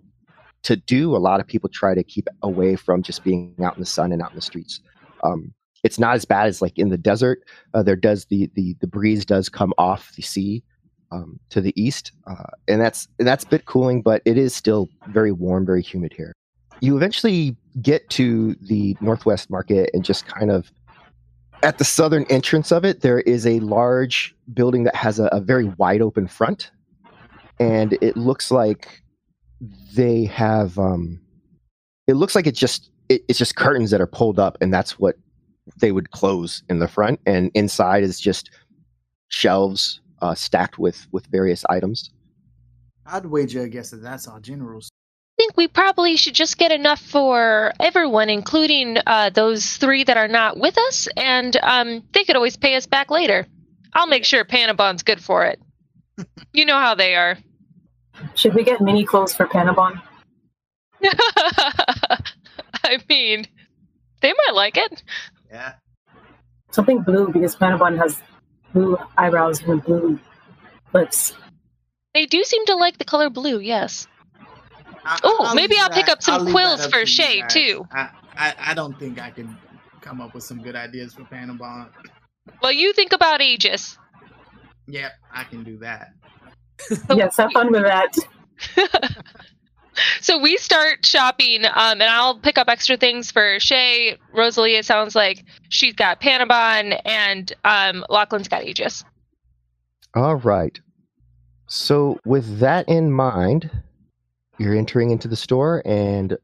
to 0.64 0.76
do, 0.76 1.16
a 1.16 1.18
lot 1.18 1.40
of 1.40 1.48
people 1.48 1.70
try 1.70 1.96
to 1.96 2.04
keep 2.04 2.28
away 2.44 2.76
from 2.76 3.02
just 3.02 3.24
being 3.24 3.56
out 3.64 3.76
in 3.76 3.80
the 3.80 3.86
sun 3.86 4.12
and 4.12 4.22
out 4.22 4.32
in 4.32 4.36
the 4.36 4.42
streets. 4.42 4.82
Um, 5.24 5.54
it's 5.84 5.98
not 5.98 6.16
as 6.16 6.26
bad 6.26 6.48
as 6.48 6.62
like 6.62 6.78
in 6.78 6.90
the 6.90 6.98
desert. 6.98 7.40
Uh, 7.74 7.82
there 7.82 7.96
does 7.96 8.26
the 8.26 8.50
the 8.56 8.76
the 8.82 8.88
breeze 8.88 9.26
does 9.26 9.50
come 9.50 9.74
off 9.78 10.14
the 10.16 10.22
sea 10.22 10.64
um, 11.12 11.40
to 11.50 11.62
the 11.62 11.74
east, 11.82 12.12
uh, 12.28 12.52
and 12.68 12.80
that's 12.80 13.08
and 13.18 13.28
that's 13.28 13.44
a 13.44 13.48
bit 13.48 13.66
cooling, 13.66 14.02
but 14.02 14.22
it 14.26 14.38
is 14.38 14.54
still 14.54 14.90
very 15.10 15.32
warm, 15.32 15.66
very 15.66 15.82
humid 15.82 16.14
here. 16.14 16.34
You 16.82 16.96
eventually 16.96 17.56
get 17.82 18.08
to 18.12 18.54
the 18.62 18.96
northwest 19.02 19.50
market 19.50 19.90
and 19.94 20.04
just 20.04 20.28
kind 20.28 20.52
of 20.52 20.72
at 21.64 21.78
the 21.78 21.84
southern 21.84 22.26
entrance 22.26 22.72
of 22.72 22.86
it, 22.86 23.02
there 23.02 23.22
is 23.22 23.46
a 23.46 23.60
large 23.60 24.36
building 24.54 24.84
that 24.84 24.96
has 24.96 25.20
a, 25.20 25.26
a 25.26 25.40
very 25.40 25.66
wide 25.78 26.02
open 26.02 26.28
front, 26.28 26.72
and 27.60 27.98
it 28.02 28.16
looks 28.18 28.52
like 28.52 29.02
they 29.94 30.26
have. 30.26 30.78
Um, 30.78 31.20
it 32.08 32.14
looks 32.14 32.36
like 32.36 32.48
it's 32.48 32.60
just 32.60 32.92
it, 33.10 33.24
it's 33.28 33.40
just 33.40 33.56
curtains 33.56 33.92
that 33.92 34.02
are 34.02 34.08
pulled 34.08 34.40
up, 34.40 34.58
and 34.62 34.74
that's 34.74 35.00
what 35.00 35.16
they 35.80 35.92
would 35.92 36.12
close 36.12 36.64
in 36.70 36.80
the 36.80 36.88
front, 36.88 37.20
and 37.26 37.52
inside 37.54 38.04
is 38.04 38.20
just 38.20 38.52
shelves 39.30 40.00
uh, 40.22 40.36
stacked 40.36 40.80
with 40.80 41.08
with 41.12 41.26
various 41.28 41.66
items. 41.70 42.12
I'd 43.06 43.26
wager 43.26 43.62
a 43.62 43.70
guess 43.70 43.92
that 43.92 44.02
that's 44.02 44.28
our 44.28 44.40
generals. 44.40 44.90
I 45.38 45.44
think 45.44 45.56
we 45.56 45.68
probably 45.68 46.18
should 46.18 46.34
just 46.34 46.58
get 46.58 46.72
enough 46.72 47.00
for 47.00 47.72
everyone, 47.80 48.28
including 48.28 48.98
uh, 49.06 49.30
those 49.30 49.78
three 49.78 50.04
that 50.04 50.18
are 50.18 50.28
not 50.28 50.58
with 50.58 50.76
us, 50.80 51.08
and 51.16 51.56
um, 51.62 52.04
they 52.14 52.24
could 52.24 52.36
always 52.36 52.58
pay 52.58 52.76
us 52.76 52.88
back 52.88 53.12
later. 53.12 53.46
I'll 53.94 54.08
make 54.08 54.26
sure 54.26 54.44
Panabon's 54.44 55.04
good 55.04 55.24
for 55.24 55.46
it. 55.46 55.62
you 56.54 56.66
know 56.66 56.80
how 56.80 56.96
they 56.96 57.14
are. 57.14 57.38
Should 58.34 58.56
we 58.56 58.64
get 58.64 58.82
mini 58.82 59.06
clothes 59.06 59.36
for 59.36 59.46
Panabon? 59.46 60.02
I 61.04 62.98
mean, 63.08 63.46
they 64.22 64.34
might 64.34 64.56
like 64.56 64.78
it. 64.78 65.04
Yeah. 65.52 65.74
Something 66.72 67.04
blue 67.04 67.32
because 67.32 67.56
Panabon 67.56 68.00
has 68.00 68.20
blue 68.74 68.98
eyebrows 69.16 69.62
and 69.62 69.84
blue 69.84 70.20
lips. 70.94 71.36
They 72.16 72.26
do 72.26 72.44
seem 72.44 72.66
to 72.66 72.76
like 72.76 72.98
the 72.98 73.06
color 73.06 73.30
blue, 73.30 73.60
yes. 73.60 74.08
I- 75.08 75.20
Oh, 75.24 75.46
I'll 75.46 75.56
maybe 75.56 75.76
I'll 75.80 75.90
pick 75.90 76.06
that- 76.08 76.14
up 76.18 76.24
some 76.24 76.48
I'll 76.48 76.54
quills 76.54 76.82
up 76.82 76.92
for 76.92 77.02
to 77.02 77.06
Shay, 77.06 77.44
too. 77.50 77.86
I, 77.92 78.10
I, 78.38 78.54
I 78.60 78.74
don't 78.74 78.98
think 79.00 79.20
I 79.22 79.30
can 79.32 79.58
come 80.02 80.22
up 80.22 80.34
with 80.36 80.44
some 80.44 80.62
good 80.62 80.76
ideas 80.76 81.14
for 81.14 81.24
Panabon. 81.24 81.90
Well, 82.62 82.72
you 82.72 82.94
think 82.94 83.14
about 83.14 83.42
Aegis. 83.42 83.98
Yep, 84.88 85.12
I 85.34 85.44
can 85.46 85.64
do 85.64 85.78
that. 85.80 86.10
Yes, 87.16 87.38
have 87.38 87.52
fun 87.54 87.72
with 87.72 87.84
that. 87.84 88.14
So 90.22 90.38
we 90.38 90.58
start 90.58 91.04
shopping, 91.04 91.66
um, 91.66 91.74
and 92.02 92.04
I'll 92.04 92.38
pick 92.38 92.60
up 92.60 92.70
extra 92.70 92.98
things 92.98 93.32
for 93.32 93.60
Shay. 93.60 94.16
Rosalie, 94.32 94.76
it 94.76 94.86
sounds 94.86 95.16
like 95.16 95.44
she's 95.70 95.96
got 95.96 96.22
Panabon, 96.22 97.02
and 97.04 97.52
um, 97.66 98.06
Lachlan's 98.08 98.48
got 98.48 98.64
Aegis. 98.64 99.04
All 100.14 100.36
right. 100.36 100.80
So 101.66 102.20
with 102.26 102.60
that 102.60 102.88
in 102.88 103.12
mind, 103.12 103.72
you're 104.58 104.76
entering 104.76 105.12
into 105.12 105.28
the 105.28 105.36
store, 105.36 105.82
and 105.86 106.38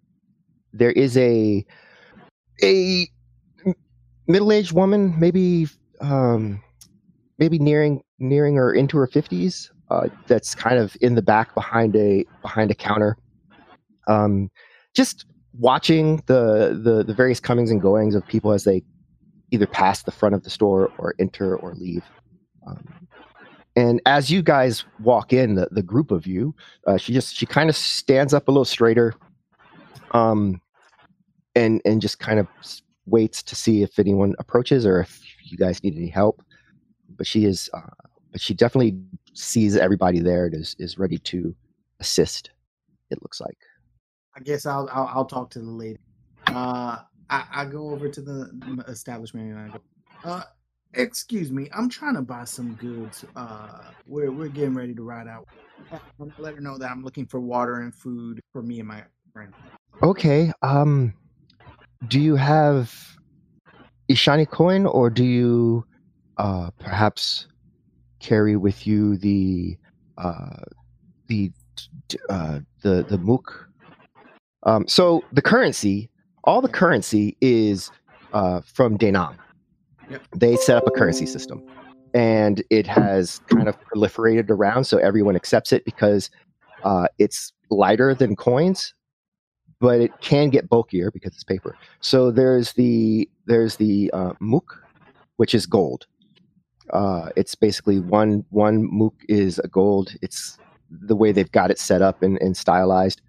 there 0.71 0.91
is 0.91 1.17
a 1.17 1.65
a 2.61 3.07
middle-aged 4.27 4.71
woman, 4.71 5.19
maybe 5.19 5.67
um, 6.01 6.61
maybe 7.37 7.59
nearing 7.59 8.03
nearing 8.19 8.57
or 8.57 8.73
into 8.73 8.97
her 8.97 9.07
fifties, 9.07 9.71
uh, 9.89 10.07
that's 10.27 10.55
kind 10.55 10.77
of 10.77 10.95
in 11.01 11.15
the 11.15 11.21
back 11.21 11.53
behind 11.55 11.95
a 11.95 12.25
behind 12.41 12.71
a 12.71 12.75
counter, 12.75 13.17
um, 14.07 14.49
just 14.95 15.25
watching 15.59 16.23
the, 16.25 16.79
the 16.83 17.03
the 17.03 17.13
various 17.13 17.39
comings 17.39 17.71
and 17.71 17.81
goings 17.81 18.15
of 18.15 18.25
people 18.27 18.51
as 18.51 18.63
they 18.63 18.81
either 19.51 19.67
pass 19.67 20.03
the 20.03 20.11
front 20.11 20.33
of 20.33 20.43
the 20.43 20.49
store 20.49 20.91
or 20.97 21.13
enter 21.19 21.55
or 21.57 21.75
leave. 21.75 22.03
Um, 22.65 23.07
and 23.75 24.01
as 24.05 24.29
you 24.29 24.41
guys 24.41 24.85
walk 24.99 25.33
in, 25.33 25.55
the, 25.55 25.67
the 25.71 25.81
group 25.81 26.11
of 26.11 26.27
you, 26.27 26.53
uh, 26.85 26.97
she 26.97 27.13
just 27.13 27.35
she 27.35 27.45
kind 27.45 27.69
of 27.69 27.75
stands 27.75 28.33
up 28.33 28.47
a 28.47 28.51
little 28.51 28.65
straighter, 28.65 29.15
um, 30.11 30.61
and 31.55 31.81
and 31.85 32.01
just 32.01 32.19
kind 32.19 32.39
of 32.39 32.47
waits 33.05 33.41
to 33.43 33.55
see 33.55 33.81
if 33.81 33.97
anyone 33.99 34.35
approaches 34.39 34.85
or 34.85 34.99
if 34.99 35.21
you 35.43 35.57
guys 35.57 35.83
need 35.83 35.95
any 35.95 36.07
help. 36.07 36.43
But 37.17 37.25
she 37.25 37.45
is, 37.45 37.69
uh, 37.73 37.81
but 38.31 38.41
she 38.41 38.53
definitely 38.53 38.99
sees 39.33 39.75
everybody 39.75 40.19
there 40.19 40.45
and 40.45 40.55
is 40.55 40.75
is 40.77 40.97
ready 40.97 41.17
to 41.19 41.55
assist. 41.99 42.51
It 43.09 43.21
looks 43.23 43.41
like. 43.41 43.57
I 44.35 44.39
guess 44.41 44.65
I'll 44.65 44.87
I'll, 44.91 45.09
I'll 45.13 45.25
talk 45.25 45.49
to 45.51 45.59
the 45.59 45.65
lady. 45.65 45.99
Uh, 46.47 46.97
I, 47.29 47.45
I 47.51 47.65
go 47.65 47.89
over 47.89 48.09
to 48.09 48.21
the 48.21 48.83
establishment 48.87 49.51
and 49.51 49.59
I 49.59 49.67
go, 49.69 49.81
uh, 50.23 50.43
excuse 50.93 51.51
me, 51.51 51.69
I'm 51.73 51.89
trying 51.89 52.15
to 52.15 52.21
buy 52.21 52.43
some 52.43 52.73
goods. 52.75 53.25
Uh, 53.35 53.81
we're 54.05 54.31
we're 54.31 54.47
getting 54.47 54.75
ready 54.75 54.93
to 54.93 55.03
ride 55.03 55.27
out. 55.27 55.47
Let 56.37 56.55
her 56.55 56.61
know 56.61 56.77
that 56.77 56.89
I'm 56.89 57.03
looking 57.03 57.25
for 57.25 57.39
water 57.39 57.81
and 57.81 57.93
food 57.93 58.41
for 58.51 58.61
me 58.61 58.79
and 58.79 58.87
my 58.87 59.03
friend. 59.33 59.53
Okay. 60.01 60.51
Um, 60.61 61.13
do 62.07 62.19
you 62.19 62.35
have 62.35 62.93
Ishani 64.09 64.49
coin, 64.49 64.85
or 64.85 65.09
do 65.09 65.23
you 65.23 65.85
uh, 66.37 66.71
perhaps 66.79 67.47
carry 68.19 68.55
with 68.55 68.87
you 68.87 69.17
the 69.17 69.77
uh, 70.17 70.63
the 71.27 71.51
uh, 72.29 72.59
the 72.81 73.05
the 73.09 73.17
mook? 73.17 73.69
Um, 74.63 74.87
so 74.87 75.23
the 75.33 75.41
currency, 75.41 76.09
all 76.43 76.61
the 76.61 76.69
currency 76.69 77.37
is 77.41 77.91
uh, 78.33 78.61
from 78.61 78.97
Denam. 78.97 79.35
They 80.35 80.55
set 80.57 80.77
up 80.77 80.87
a 80.87 80.91
currency 80.91 81.25
system, 81.25 81.63
and 82.13 82.63
it 82.69 82.87
has 82.87 83.39
kind 83.47 83.67
of 83.67 83.77
proliferated 83.81 84.49
around, 84.49 84.85
so 84.85 84.97
everyone 84.97 85.35
accepts 85.35 85.73
it 85.73 85.85
because 85.85 86.29
uh, 86.83 87.07
it's 87.17 87.51
lighter 87.69 88.13
than 88.13 88.35
coins, 88.35 88.93
but 89.79 89.99
it 89.99 90.11
can 90.21 90.49
get 90.49 90.69
bulkier 90.69 91.11
because 91.11 91.33
it's 91.33 91.43
paper. 91.43 91.75
So 92.01 92.31
there's 92.31 92.73
the 92.73 93.29
there's 93.45 93.77
the 93.77 94.11
uh, 94.13 94.33
mook, 94.39 94.83
which 95.37 95.55
is 95.55 95.65
gold. 95.65 96.05
Uh, 96.91 97.29
it's 97.35 97.55
basically 97.55 97.99
one 97.99 98.45
one 98.49 98.83
mook 98.91 99.15
is 99.29 99.59
a 99.59 99.67
gold. 99.67 100.13
It's 100.21 100.57
the 100.89 101.15
way 101.15 101.31
they've 101.31 101.51
got 101.51 101.71
it 101.71 101.79
set 101.79 102.01
up 102.01 102.21
and, 102.21 102.39
and 102.41 102.55
stylized. 102.55 103.21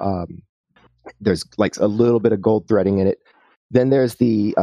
Um, 0.00 0.42
there's 1.20 1.44
like 1.56 1.76
a 1.76 1.86
little 1.86 2.20
bit 2.20 2.32
of 2.32 2.42
gold 2.42 2.68
threading 2.68 2.98
in 2.98 3.06
it. 3.06 3.18
Then 3.70 3.90
there's 3.90 4.16
the 4.16 4.54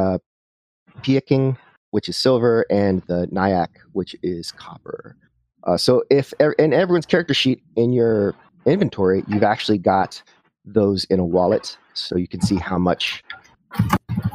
Peking, 1.01 1.57
which 1.91 2.07
is 2.07 2.17
silver, 2.17 2.65
and 2.69 3.01
the 3.07 3.27
Nyack, 3.31 3.79
which 3.93 4.15
is 4.23 4.51
copper. 4.51 5.15
Uh, 5.63 5.77
so 5.77 6.03
if 6.09 6.33
in 6.59 6.73
everyone's 6.73 7.05
character 7.05 7.33
sheet 7.33 7.61
in 7.75 7.93
your 7.93 8.35
inventory, 8.65 9.23
you've 9.27 9.43
actually 9.43 9.77
got 9.77 10.21
those 10.65 11.05
in 11.05 11.19
a 11.19 11.25
wallet 11.25 11.77
so 11.93 12.17
you 12.17 12.27
can 12.27 12.41
see 12.41 12.55
how 12.55 12.77
much 12.77 13.23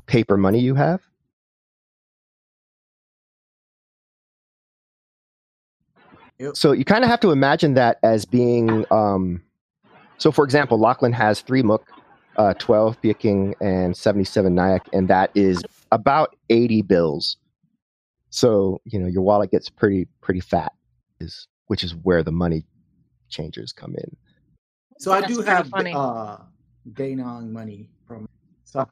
paper 0.07 0.37
money 0.37 0.59
you 0.59 0.75
have. 0.75 1.01
Yep. 6.39 6.57
So 6.57 6.73
you 6.73 6.85
kind 6.85 7.03
of 7.05 7.11
have 7.11 7.21
to 7.21 7.31
imagine 7.31 7.75
that 7.75 7.99
as 8.03 8.25
being. 8.25 8.85
Um, 8.91 9.43
so, 10.19 10.31
for 10.33 10.45
example, 10.45 10.79
Lachlan 10.79 11.13
has 11.13 11.41
three 11.41 11.63
Mook, 11.63 11.87
uh, 12.37 12.55
12 12.55 13.01
Peking, 13.03 13.55
and 13.61 13.97
77 13.97 14.55
Nyack, 14.55 14.89
and 14.93 15.09
that 15.09 15.31
is 15.35 15.63
about 15.93 16.37
80 16.51 16.83
bills. 16.83 17.37
So, 18.31 18.81
you 18.85 18.99
know, 18.99 19.07
your 19.07 19.23
wallet 19.23 19.51
gets 19.51 19.71
pretty 19.71 20.07
pretty 20.21 20.41
fat, 20.41 20.73
is 21.21 21.49
which 21.67 21.83
is 21.83 21.95
where 21.97 22.23
the 22.23 22.33
money 22.33 22.65
changers 23.29 23.73
come 23.73 23.95
in. 23.97 24.17
So 24.99 25.13
I 25.13 25.27
do 25.27 25.41
have 25.41 25.69
funny. 25.69 25.93
uh 25.93 26.39
Daenong 26.93 27.51
money 27.51 27.91
from 28.07 28.27
so 28.65 28.89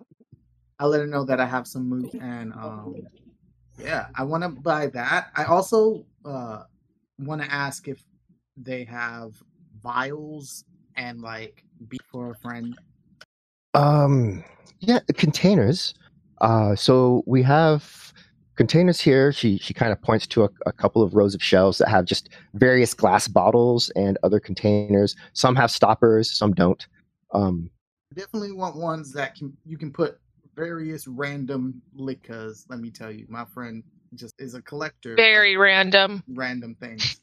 I 0.78 0.86
let 0.86 1.00
her 1.00 1.06
know 1.06 1.24
that 1.24 1.40
I 1.40 1.46
have 1.46 1.66
some 1.66 1.88
moves 1.88 2.14
and 2.20 2.52
um 2.52 3.06
yeah, 3.78 4.08
I 4.14 4.22
want 4.24 4.42
to 4.42 4.48
buy 4.48 4.86
that. 4.88 5.30
I 5.34 5.44
also 5.44 6.04
uh 6.24 6.64
want 7.18 7.42
to 7.42 7.52
ask 7.52 7.88
if 7.88 8.02
they 8.56 8.84
have 8.84 9.32
vials 9.82 10.64
and 10.96 11.20
like 11.20 11.62
beef 11.88 12.00
for 12.10 12.30
a 12.30 12.34
friend. 12.36 12.78
Um, 13.74 14.42
yeah, 14.80 15.00
containers. 15.16 15.94
Uh, 16.40 16.74
so 16.76 17.22
we 17.26 17.42
have 17.42 18.12
containers 18.56 19.00
here. 19.00 19.32
She 19.32 19.58
she 19.58 19.74
kind 19.74 19.92
of 19.92 20.00
points 20.02 20.26
to 20.28 20.44
a, 20.44 20.48
a 20.66 20.72
couple 20.72 21.02
of 21.02 21.14
rows 21.14 21.34
of 21.34 21.42
shelves 21.42 21.78
that 21.78 21.88
have 21.88 22.04
just 22.04 22.30
various 22.54 22.94
glass 22.94 23.28
bottles 23.28 23.90
and 23.96 24.18
other 24.22 24.40
containers. 24.40 25.14
Some 25.32 25.56
have 25.56 25.70
stoppers, 25.70 26.30
some 26.30 26.52
don't. 26.52 26.86
Um, 27.32 27.70
Definitely 28.14 28.52
want 28.52 28.76
ones 28.76 29.12
that 29.12 29.34
can 29.34 29.56
you 29.64 29.76
can 29.76 29.92
put 29.92 30.18
various 30.54 31.06
random 31.06 31.80
liquors. 31.94 32.66
Let 32.68 32.80
me 32.80 32.90
tell 32.90 33.10
you, 33.10 33.26
my 33.28 33.44
friend 33.44 33.82
just 34.14 34.34
is 34.38 34.54
a 34.54 34.62
collector. 34.62 35.14
Very 35.14 35.56
random. 35.56 36.22
random 36.28 36.76
things. 36.80 37.20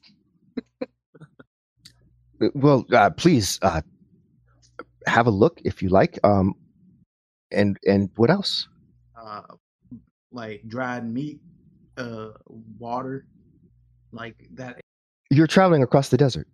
well, 2.53 2.85
uh, 2.93 3.09
please 3.09 3.59
uh, 3.61 3.81
have 5.07 5.27
a 5.27 5.31
look 5.31 5.61
if 5.65 5.81
you 5.81 5.89
like. 5.89 6.19
Um, 6.23 6.53
and 7.51 7.77
and 7.85 8.09
what 8.15 8.29
else? 8.29 8.67
Uh 9.25 9.41
like 10.31 10.61
dried 10.67 11.05
meat 11.09 11.39
uh 11.97 12.29
water 12.79 13.25
like 14.11 14.35
that 14.53 14.79
You're 15.29 15.47
traveling 15.47 15.83
across 15.83 16.09
the 16.09 16.17
desert. 16.17 16.47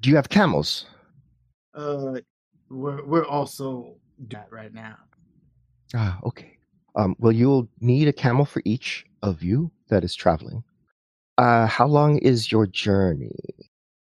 Do 0.00 0.10
you 0.10 0.16
have 0.16 0.28
camels? 0.28 0.86
uh 1.74 2.20
we're 2.70 3.04
we're 3.04 3.26
also 3.26 3.96
that 4.28 4.46
right 4.50 4.72
now 4.72 4.96
Ah, 5.94 6.18
okay. 6.24 6.56
Um, 6.96 7.14
well, 7.18 7.32
you'll 7.32 7.68
need 7.80 8.08
a 8.08 8.12
camel 8.14 8.46
for 8.46 8.62
each 8.64 9.04
of 9.22 9.42
you 9.42 9.70
that 9.88 10.04
is 10.04 10.14
traveling. 10.14 10.64
Uh, 11.36 11.66
how 11.66 11.86
long 11.86 12.16
is 12.18 12.50
your 12.50 12.66
journey? 12.66 13.36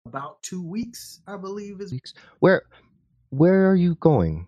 about 0.07 0.43
two 0.43 0.63
weeks 0.63 1.21
i 1.29 1.37
believe 1.37 1.81
is 1.81 1.93
Weeks. 1.93 2.15
Where, 2.41 2.63
where 3.31 3.71
are 3.71 3.77
you 3.77 3.95
going? 3.97 4.47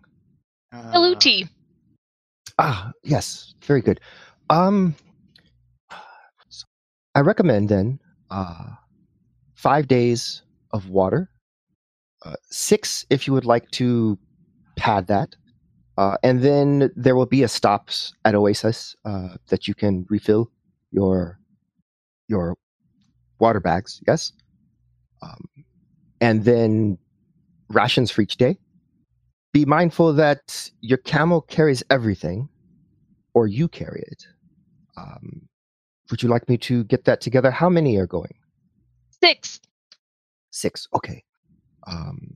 uh, 0.73 0.91
Saluti. 0.91 1.47
Ah, 2.59 2.91
yes, 3.03 3.53
very 3.63 3.81
good. 3.81 3.99
Um, 4.49 4.95
I 7.15 7.21
recommend 7.21 7.69
then 7.69 7.99
uh, 8.29 8.65
five 9.55 9.87
days 9.87 10.43
of 10.71 10.89
water, 10.89 11.29
uh, 12.25 12.35
six 12.49 13.05
if 13.09 13.27
you 13.27 13.33
would 13.33 13.45
like 13.45 13.69
to 13.71 14.17
pad 14.75 15.07
that, 15.07 15.35
uh, 15.97 16.17
and 16.23 16.41
then 16.41 16.91
there 16.95 17.15
will 17.15 17.25
be 17.27 17.43
a 17.43 17.47
stops 17.47 18.13
at 18.25 18.35
Oasis 18.35 18.95
uh, 19.05 19.35
that 19.49 19.67
you 19.67 19.75
can 19.75 20.05
refill 20.09 20.51
your 20.91 21.39
your 22.27 22.55
water 23.39 23.59
bags. 23.59 24.01
Yes, 24.07 24.31
um, 25.21 25.45
and 26.21 26.45
then 26.45 26.97
rations 27.69 28.11
for 28.11 28.21
each 28.21 28.37
day. 28.37 28.57
Be 29.53 29.65
mindful 29.65 30.13
that 30.13 30.71
your 30.81 30.97
camel 30.97 31.41
carries 31.41 31.83
everything, 31.89 32.49
or 33.35 33.47
you 33.47 33.67
carry 33.67 34.03
it. 34.07 34.25
Um, 34.97 35.47
would 36.09 36.23
you 36.23 36.29
like 36.29 36.49
me 36.49 36.57
to 36.57 36.83
get 36.85 37.05
that 37.05 37.21
together? 37.21 37.51
How 37.51 37.69
many 37.69 37.97
are 37.97 38.07
going? 38.07 38.33
Six. 39.21 39.61
Six. 40.51 40.87
Okay. 40.93 41.23
Um, 41.87 42.35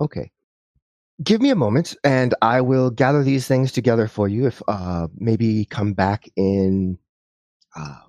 okay. 0.00 0.30
Give 1.22 1.42
me 1.42 1.50
a 1.50 1.54
moment, 1.54 1.94
and 2.04 2.34
I 2.40 2.62
will 2.62 2.90
gather 2.90 3.22
these 3.22 3.46
things 3.46 3.70
together 3.70 4.08
for 4.08 4.26
you. 4.26 4.46
If 4.46 4.62
uh, 4.66 5.08
maybe 5.18 5.66
come 5.66 5.92
back 5.92 6.26
in 6.36 6.98
uh, 7.76 8.00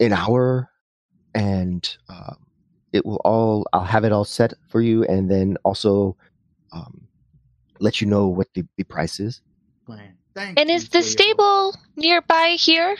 an 0.00 0.12
hour, 0.12 0.68
and 1.34 1.88
uh, 2.08 2.34
it 2.92 3.06
will 3.06 3.20
all. 3.24 3.66
I'll 3.72 3.84
have 3.84 4.04
it 4.04 4.10
all 4.10 4.24
set 4.24 4.52
for 4.68 4.80
you, 4.80 5.04
and 5.04 5.30
then 5.30 5.56
also 5.64 6.16
um, 6.72 7.07
let 7.80 8.00
you 8.00 8.06
know 8.06 8.28
what 8.28 8.48
the, 8.54 8.64
the 8.76 8.84
price 8.84 9.20
is. 9.20 9.40
thank 10.34 10.58
And 10.58 10.68
you 10.68 10.76
is 10.76 10.88
the 10.88 10.98
for 10.98 11.08
stable 11.08 11.74
nearby 11.96 12.56
here? 12.58 12.96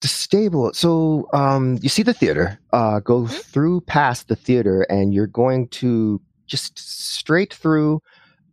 the 0.00 0.08
stable 0.08 0.70
so 0.74 1.26
um 1.32 1.78
you 1.80 1.88
see 1.88 2.02
the 2.02 2.12
theater 2.12 2.58
uh 2.72 3.00
go 3.00 3.22
Mhm. 3.22 3.30
through 3.52 3.80
past 3.82 4.28
the 4.28 4.36
theater 4.36 4.82
and 4.90 5.14
you're 5.14 5.26
going 5.26 5.66
to 5.68 6.20
just 6.46 6.78
straight 6.78 7.54
through 7.54 8.02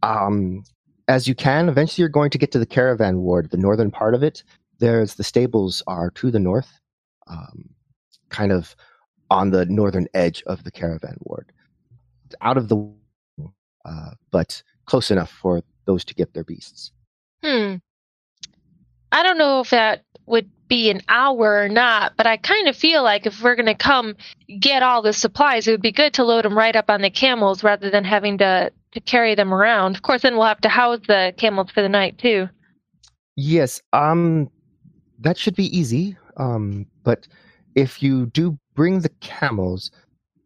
um 0.02 0.64
as 1.10 1.28
you 1.28 1.36
can 1.36 1.68
eventually 1.68 2.02
you're 2.02 2.10
going 2.10 2.30
to 2.30 2.38
get 2.38 2.52
to 2.54 2.60
the 2.60 2.66
caravan 2.66 3.18
ward 3.20 3.50
the 3.52 3.58
northern 3.58 3.92
part 3.92 4.16
of 4.16 4.24
it 4.24 4.44
there's 4.80 5.16
the 5.16 5.26
stables 5.26 5.84
are 5.88 6.10
to 6.12 6.32
the 6.32 6.40
north 6.40 6.80
um 7.28 7.70
kind 8.30 8.54
of 8.54 8.74
on 9.30 9.50
the 9.52 9.66
northern 9.66 10.08
edge 10.14 10.42
of 10.48 10.64
the 10.64 10.72
caravan 10.72 11.18
ward 11.22 11.52
out 12.40 12.56
of 12.58 12.70
the 12.70 12.78
uh 13.84 14.12
but 14.32 14.64
close 14.92 15.10
enough 15.10 15.32
for 15.32 15.62
those 15.86 16.04
to 16.04 16.14
get 16.14 16.34
their 16.34 16.44
beasts 16.44 16.92
Hmm. 17.44 17.76
I 19.12 19.24
don't 19.24 19.38
know 19.38 19.62
if 19.62 19.72
that 19.72 20.04
would 20.26 20.50
be 20.68 20.90
an 20.90 21.02
hour 21.10 21.64
or 21.64 21.68
not, 21.68 22.14
but 22.16 22.28
I 22.28 22.38
kind 22.38 22.68
of 22.68 22.78
feel 22.78 23.04
like 23.04 23.26
if 23.26 23.42
we're 23.42 23.56
going 23.56 23.66
to 23.66 23.76
come 23.76 24.16
get 24.60 24.84
all 24.84 25.02
the 25.02 25.12
supplies, 25.12 25.68
it 25.68 25.72
would 25.72 25.82
be 25.82 25.92
good 25.92 26.14
to 26.14 26.24
load 26.24 26.46
them 26.46 26.58
right 26.58 26.76
up 26.76 26.90
on 26.90 27.02
the 27.02 27.10
camels 27.10 27.64
rather 27.64 27.90
than 27.90 28.06
having 28.06 28.38
to, 28.38 28.72
to 28.92 29.00
carry 29.02 29.36
them 29.36 29.54
around. 29.54 29.96
Of 29.96 30.04
course, 30.04 30.22
then 30.22 30.36
we'll 30.36 30.46
have 30.46 30.62
to 30.62 30.70
house 30.70 31.00
the 31.08 31.34
camels 31.36 31.72
for 31.72 31.82
the 31.82 31.90
night, 31.90 32.20
too. 32.20 32.48
Yes, 33.36 33.82
um, 33.92 34.50
that 35.20 35.38
should 35.38 35.56
be 35.56 35.76
easy. 35.78 36.16
Um, 36.38 36.86
but 37.04 37.28
if 37.76 38.02
you 38.02 38.28
do 38.28 38.58
bring 38.76 39.00
the 39.00 39.10
camels, 39.20 39.92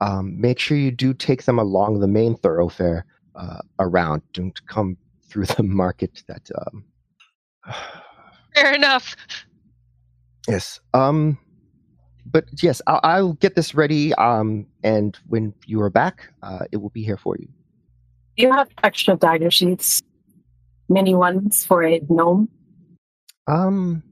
um, 0.02 0.40
make 0.40 0.60
sure 0.60 0.78
you 0.78 0.92
do 0.92 1.14
take 1.14 1.44
them 1.44 1.60
along 1.60 2.00
the 2.00 2.08
main 2.08 2.36
thoroughfare 2.36 3.06
uh, 3.36 3.60
around. 3.80 4.21
Don't 4.34 4.60
come 4.67 4.98
through 5.30 5.45
the 5.58 5.63
market. 5.63 6.24
That 6.28 6.50
um, 6.67 6.86
Fair 8.56 8.74
enough. 8.74 9.15
yes. 10.48 10.80
Um, 10.93 11.38
but 12.26 12.45
yes, 12.63 12.82
I'll, 12.88 13.00
I'll 13.04 13.34
get 13.34 13.56
this 13.56 13.76
ready. 13.76 14.13
Um, 14.15 14.65
and 14.84 15.17
when 15.28 15.54
you 15.65 15.82
are 15.82 15.89
back, 15.89 16.32
uh, 16.41 16.65
it 16.71 16.78
will 16.78 16.89
be 16.89 17.04
here 17.04 17.17
for 17.17 17.36
you. 17.38 17.48
Do 18.38 18.43
you 18.43 18.52
have 18.52 18.69
extra 18.84 19.15
dagger 19.15 19.52
sheets? 19.52 20.02
Mini 20.89 21.15
ones 21.15 21.65
for 21.65 21.84
a 21.84 22.00
gnome? 22.10 22.50
Um, 23.48 24.04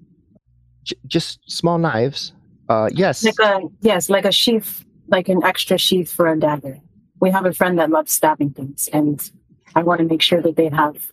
j- 0.84 0.96
just 1.08 1.40
small 1.50 1.78
knives. 1.78 2.34
Uh, 2.70 2.90
yes. 2.94 3.24
Like 3.24 3.40
a 3.42 3.62
yes, 3.82 4.10
like 4.10 4.26
a 4.26 4.32
sheath, 4.32 4.86
like 5.08 5.30
an 5.30 5.44
extra 5.44 5.78
sheath 5.78 6.12
for 6.12 6.28
a 6.28 6.40
dagger. 6.40 6.80
We 7.24 7.32
have 7.32 7.46
a 7.46 7.54
friend 7.54 7.80
that 7.80 7.90
loves 7.90 8.12
stabbing 8.12 8.50
things, 8.50 8.90
and 8.92 9.18
I 9.76 9.82
want 9.82 10.00
to 10.00 10.06
make 10.06 10.22
sure 10.22 10.42
that 10.42 10.58
they 10.58 10.68
have 10.68 11.10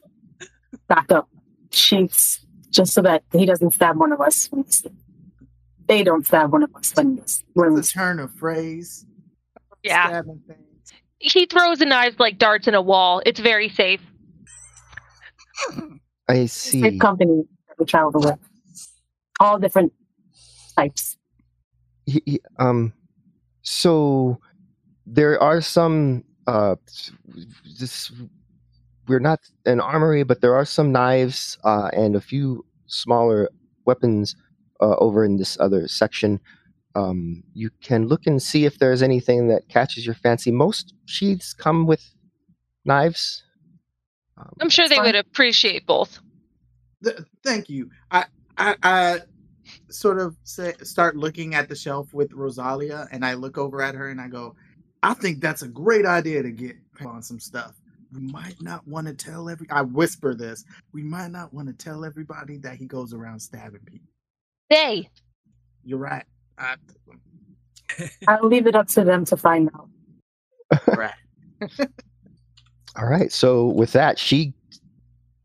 backup 0.89 1.29
sheaths 1.71 2.45
just 2.73 2.95
so 2.95 3.03
that 3.03 3.23
he 3.31 3.47
doesn't 3.47 3.71
stab 3.71 3.97
one 3.97 4.11
of 4.11 4.21
us. 4.21 4.49
when 4.51 4.65
we 4.65 4.73
sleep. 4.73 4.93
They 5.87 6.03
don't 6.03 6.27
stab 6.27 6.51
one 6.51 6.65
of 6.65 6.75
us 6.75 6.93
when 6.97 7.23
when 7.55 7.75
we 7.75 7.79
It's 7.79 7.91
a 7.91 7.93
turn 7.93 8.19
of 8.19 8.33
phrase 8.35 9.07
Yeah. 9.85 10.09
stabbing 10.09 10.41
things. 10.49 10.93
He 11.21 11.47
throws 11.47 11.79
the 11.79 11.87
knives 11.87 12.19
like 12.19 12.39
darts 12.39 12.67
in 12.67 12.75
a 12.75 12.83
wall. 12.83 13.23
It's 13.25 13.39
very 13.39 13.69
safe. 13.69 14.01
I 16.29 16.47
sleep. 16.47 16.95
see. 16.95 16.99
company 16.99 17.45
that 17.69 17.79
we 17.79 17.85
travel 17.87 18.21
with. 18.21 18.39
All 19.39 19.61
different 19.61 19.93
types. 20.77 21.17
he, 22.05 22.21
he- 22.27 22.41
um 22.59 22.95
so 23.63 24.41
there 25.13 25.41
are 25.43 25.61
some 25.61 26.25
uh 26.47 26.77
this 27.81 28.13
we're 29.09 29.19
not 29.31 29.41
an 29.67 29.81
armory 29.81 30.23
but 30.23 30.41
there 30.41 30.55
are 30.55 30.65
some 30.65 30.93
knives 30.93 31.59
uh 31.65 31.91
and 31.93 32.15
a 32.17 32.21
few 32.21 32.65
smaller 32.87 33.49
weapons 33.87 34.37
uh, 34.81 34.97
over 34.99 35.25
in 35.25 35.37
this 35.37 35.59
other 35.61 35.89
section 35.89 36.39
um 36.95 37.43
you 37.55 37.71
can 37.83 38.07
look 38.07 38.27
and 38.27 38.41
see 38.43 38.65
if 38.65 38.79
there's 38.79 39.03
anything 39.03 39.49
that 39.49 39.69
catches 39.69 40.07
your 40.07 40.15
fancy 40.15 40.51
most 40.53 40.95
sheaths 41.07 41.53
come 41.55 41.87
with 41.87 42.15
knives 42.85 43.43
Um, 44.39 44.55
I'm 44.61 44.71
sure 44.71 44.89
they 44.89 44.97
Fine. 44.97 45.07
would 45.07 45.17
appreciate 45.17 45.87
both. 45.87 46.21
Th- 47.05 47.19
thank 47.45 47.69
you. 47.69 47.91
I, 48.11 48.25
I, 48.57 48.77
I 48.83 49.21
sort 49.91 50.19
of 50.19 50.37
say, 50.45 50.73
start 50.83 51.17
looking 51.17 51.55
at 51.55 51.69
the 51.69 51.77
shelf 51.77 52.15
with 52.15 52.33
Rosalia, 52.33 53.07
and 53.13 53.25
I 53.25 53.35
look 53.35 53.59
over 53.59 53.83
at 53.83 53.95
her 53.95 54.09
and 54.09 54.21
I 54.21 54.29
go, 54.29 54.55
"I 55.03 55.15
think 55.15 55.41
that's 55.41 55.63
a 55.63 55.69
great 55.69 56.07
idea 56.07 56.43
to 56.43 56.51
get 56.51 56.77
on 57.05 57.23
some 57.23 57.41
stuff. 57.41 57.75
We 58.13 58.21
might 58.21 58.61
not 58.61 58.87
want 58.87 59.07
to 59.07 59.15
tell 59.15 59.49
every. 59.49 59.69
I 59.71 59.83
whisper 59.83 60.35
this. 60.35 60.65
We 60.93 61.03
might 61.03 61.31
not 61.31 61.53
want 61.55 61.69
to 61.69 61.75
tell 61.75 62.05
everybody 62.05 62.59
that 62.59 62.77
he 62.77 62.87
goes 62.87 63.15
around 63.15 63.41
stabbing 63.41 63.83
people. 63.87 64.09
They. 64.69 65.09
You're 65.85 65.99
right. 65.99 66.25
I, 66.59 66.77
I'll 68.29 68.47
leave 68.47 68.67
it 68.67 68.75
up 68.75 68.89
to 68.89 69.05
them 69.05 69.25
to 69.27 69.37
find 69.37 69.71
out. 69.75 69.89
right. 70.97 71.15
All 72.97 73.07
right. 73.07 73.31
So 73.33 73.67
with 73.67 73.93
that, 73.93 74.19
she 74.19 74.53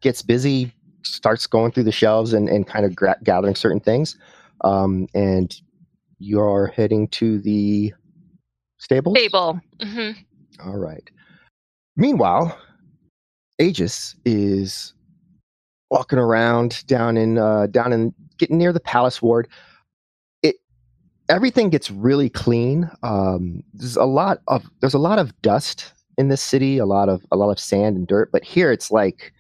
gets 0.02 0.22
busy, 0.22 0.74
starts 1.04 1.48
going 1.48 1.72
through 1.72 1.84
the 1.84 1.92
shelves 1.92 2.34
and, 2.34 2.50
and 2.50 2.68
kind 2.68 2.86
of 2.86 2.96
gra- 2.96 3.18
gathering 3.24 3.56
certain 3.56 3.80
things. 3.80 4.18
Um, 4.62 5.08
and 5.14 5.56
you're 6.20 6.68
heading 6.68 7.08
to 7.10 7.40
the 7.40 7.94
stables. 8.86 9.18
Stable. 9.18 9.60
hmm 9.82 10.12
All 10.64 10.78
right. 10.78 11.10
Meanwhile, 11.98 12.58
Aegis 13.60 14.16
is 14.26 14.94
walking 15.90 16.20
around 16.20 16.86
down 16.88 17.18
in 17.18 17.38
uh, 17.38 17.68
down 17.68 17.92
in 17.92 18.14
getting 18.38 18.58
near 18.58 18.72
the 18.72 18.80
palace 18.80 19.22
ward. 19.22 19.48
It 20.44 20.56
everything 21.30 21.70
gets 21.70 21.90
really 21.90 22.30
clean. 22.30 22.90
Um, 23.04 23.64
there's 23.74 23.98
a 23.98 24.06
lot 24.06 24.40
of 24.48 24.70
there's 24.82 24.94
a 24.94 25.00
lot 25.00 25.20
of 25.20 25.40
dust 25.42 25.92
in 26.18 26.30
this 26.30 26.42
city, 26.42 26.78
a 26.78 26.86
lot 26.86 27.10
of 27.10 27.26
a 27.32 27.36
lot 27.36 27.50
of 27.50 27.60
sand 27.60 27.98
and 27.98 28.08
dirt. 28.08 28.32
But 28.32 28.44
here 28.44 28.72
it's 28.72 28.92
like 28.92 29.34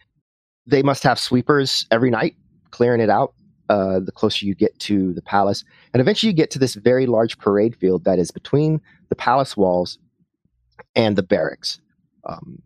they 0.65 0.81
must 0.81 1.03
have 1.03 1.19
sweepers 1.19 1.85
every 1.91 2.09
night 2.09 2.35
clearing 2.71 3.01
it 3.01 3.09
out. 3.09 3.33
Uh, 3.69 3.99
the 3.99 4.11
closer 4.11 4.45
you 4.45 4.53
get 4.53 4.77
to 4.79 5.13
the 5.13 5.21
palace, 5.21 5.63
and 5.93 6.01
eventually 6.01 6.29
you 6.29 6.35
get 6.35 6.51
to 6.51 6.59
this 6.59 6.75
very 6.75 7.05
large 7.05 7.37
parade 7.37 7.75
field 7.75 8.03
that 8.03 8.19
is 8.19 8.31
between 8.31 8.79
the 9.09 9.15
palace 9.15 9.57
walls 9.57 9.97
and 10.95 11.15
the 11.15 11.23
barracks. 11.23 11.79
Um, 12.27 12.61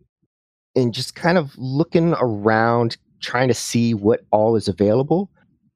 and 0.76 0.94
just 0.94 1.14
kind 1.14 1.36
of 1.38 1.52
looking 1.56 2.14
around, 2.20 2.96
trying 3.20 3.48
to 3.48 3.54
see 3.54 3.94
what 3.94 4.20
all 4.30 4.56
is 4.56 4.68
available, 4.68 5.30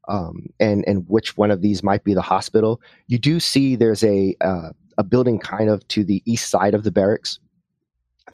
um, 0.09 0.47
and 0.61 0.85
and 0.87 1.09
which 1.09 1.37
one 1.37 1.51
of 1.51 1.63
these 1.63 1.83
might 1.83 2.05
be 2.05 2.15
the 2.15 2.23
hospital. 2.23 2.81
You 3.07 3.19
do 3.19 3.41
see 3.41 3.77
there's 3.77 4.05
a 4.05 4.37
uh, 4.41 4.71
a 4.99 5.05
building 5.05 5.39
kind 5.39 5.71
of 5.71 5.87
to 5.89 6.05
the 6.05 6.23
east 6.27 6.51
side 6.51 6.75
of 6.75 6.85
the 6.85 6.93
barracks 6.93 7.39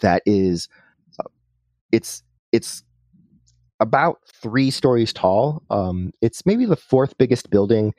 that 0.00 0.22
is, 0.26 0.68
uh, 1.18 1.28
it's 1.92 2.22
it's 2.52 2.82
about 3.80 4.18
three 4.42 4.70
stories 4.70 5.12
tall. 5.12 5.62
Um, 5.70 6.12
it's 6.20 6.44
maybe 6.46 6.64
the 6.66 6.76
fourth 6.76 7.16
biggest 7.18 7.50
building 7.50 7.94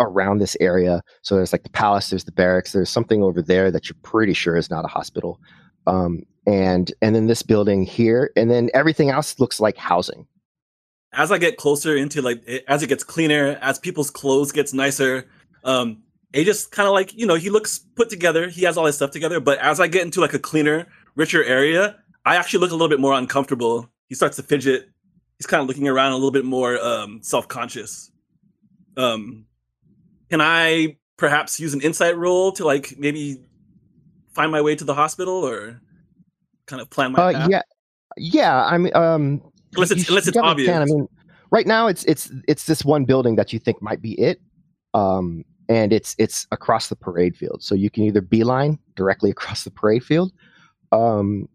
around 0.00 0.38
this 0.38 0.56
area. 0.60 1.02
So 1.22 1.34
there's 1.36 1.52
like 1.52 1.64
the 1.64 1.70
palace, 1.70 2.10
there's 2.10 2.24
the 2.24 2.32
barracks, 2.32 2.72
there's 2.72 2.90
something 2.90 3.22
over 3.22 3.42
there 3.42 3.70
that 3.70 3.88
you're 3.88 3.96
pretty 4.02 4.32
sure 4.32 4.56
is 4.56 4.70
not 4.70 4.84
a 4.84 4.88
hospital. 4.88 5.40
Um, 5.86 6.22
and 6.46 6.92
and 7.02 7.14
then 7.14 7.26
this 7.26 7.42
building 7.42 7.82
here, 7.84 8.30
and 8.36 8.50
then 8.50 8.70
everything 8.74 9.10
else 9.10 9.38
looks 9.38 9.60
like 9.60 9.76
housing. 9.76 10.26
as 11.14 11.32
I 11.32 11.38
get 11.38 11.56
closer 11.56 11.96
into 11.96 12.20
like 12.22 12.42
it- 12.46 12.64
as 12.68 12.82
it 12.82 12.88
gets 12.88 13.02
cleaner, 13.04 13.58
as 13.62 13.78
people's 13.78 14.10
clothes 14.10 14.52
gets 14.52 14.72
nicer, 14.74 15.26
um, 15.64 16.02
it 16.32 16.44
just 16.44 16.70
kind 16.70 16.86
of 16.86 16.92
like 16.92 17.14
you 17.14 17.26
know 17.26 17.34
he 17.34 17.50
looks 17.50 17.78
put 17.96 18.08
together. 18.10 18.48
He 18.48 18.64
has 18.64 18.76
all 18.76 18.86
his 18.86 18.96
stuff 18.96 19.10
together. 19.10 19.40
But 19.40 19.58
as 19.58 19.80
I 19.80 19.88
get 19.88 20.02
into 20.02 20.20
like 20.20 20.34
a 20.34 20.38
cleaner, 20.38 20.86
richer 21.16 21.42
area, 21.44 21.96
I 22.24 22.36
actually 22.36 22.60
look 22.60 22.70
a 22.70 22.74
little 22.74 22.88
bit 22.88 23.00
more 23.00 23.14
uncomfortable. 23.14 23.90
He 24.08 24.14
starts 24.14 24.36
to 24.36 24.42
fidget. 24.42 24.88
He's 25.38 25.46
kind 25.46 25.60
of 25.60 25.68
looking 25.68 25.86
around 25.88 26.12
a 26.12 26.14
little 26.16 26.30
bit 26.30 26.44
more 26.44 26.78
um, 26.82 27.20
self 27.22 27.46
conscious. 27.48 28.10
Um, 28.96 29.46
can 30.30 30.40
I 30.40 30.96
perhaps 31.16 31.60
use 31.60 31.74
an 31.74 31.80
insight 31.80 32.16
roll 32.16 32.52
to 32.52 32.64
like 32.66 32.94
maybe 32.98 33.42
find 34.34 34.50
my 34.50 34.60
way 34.60 34.74
to 34.76 34.84
the 34.84 34.94
hospital 34.94 35.34
or 35.34 35.80
kind 36.66 36.82
of 36.82 36.90
plan 36.90 37.12
my 37.12 37.18
Uh, 37.22 37.32
path? 37.32 37.50
yeah, 37.50 37.62
yeah. 38.16 38.64
I 38.64 38.78
mean, 38.78 38.94
um, 38.96 39.42
Unless 39.74 39.90
it's- 39.92 40.08
unless 40.08 40.26
it's 40.26 40.34
definitely 40.36 40.64
can. 40.64 40.82
I 40.82 40.86
mean, 40.86 41.06
right 41.50 41.66
now 41.66 41.86
it's 41.86 42.04
it's 42.04 42.30
it's 42.48 42.64
this 42.66 42.84
one 42.84 43.04
building 43.04 43.36
that 43.36 43.52
you 43.52 43.58
think 43.58 43.80
might 43.82 44.00
be 44.02 44.18
it, 44.20 44.40
um, 44.94 45.44
and 45.68 45.92
it's 45.92 46.16
it's 46.18 46.46
across 46.50 46.88
the 46.88 46.96
parade 46.96 47.36
field. 47.36 47.62
So 47.62 47.74
you 47.74 47.90
can 47.90 48.02
either 48.04 48.20
beeline 48.22 48.78
directly 48.96 49.30
across 49.30 49.64
the 49.64 49.70
parade 49.70 50.02
field, 50.02 50.32
um, 50.92 51.48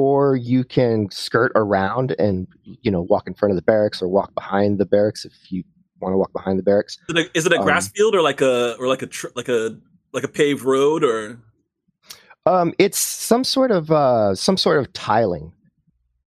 or 0.00 0.36
you 0.36 0.64
can 0.64 1.10
skirt 1.10 1.52
around 1.54 2.14
and 2.18 2.46
you 2.64 2.90
know 2.90 3.02
walk 3.02 3.26
in 3.26 3.34
front 3.34 3.50
of 3.52 3.56
the 3.56 3.62
barracks 3.62 4.00
or 4.02 4.08
walk 4.08 4.34
behind 4.34 4.78
the 4.78 4.86
barracks 4.86 5.24
if 5.24 5.32
you 5.52 5.62
want 6.00 6.12
to 6.12 6.16
walk 6.16 6.32
behind 6.32 6.58
the 6.58 6.62
barracks. 6.62 6.98
Is 7.08 7.16
it 7.16 7.18
a, 7.26 7.38
is 7.38 7.46
it 7.46 7.52
a 7.52 7.58
grass 7.58 7.86
Um, 7.88 7.92
field 7.94 8.14
or 8.14 8.22
like 8.22 8.40
a 8.40 8.76
or 8.78 8.88
like 8.88 9.02
a 9.02 9.06
tr- 9.06 9.34
like 9.34 9.48
a 9.48 9.76
like 10.12 10.24
a 10.24 10.28
paved 10.28 10.62
road 10.64 11.04
or 11.04 11.38
Um, 12.46 12.72
it's 12.78 12.98
some 12.98 13.44
sort 13.44 13.70
of 13.70 13.90
uh, 13.90 14.34
some 14.34 14.56
sort 14.56 14.78
of 14.78 14.92
tiling. 14.92 15.52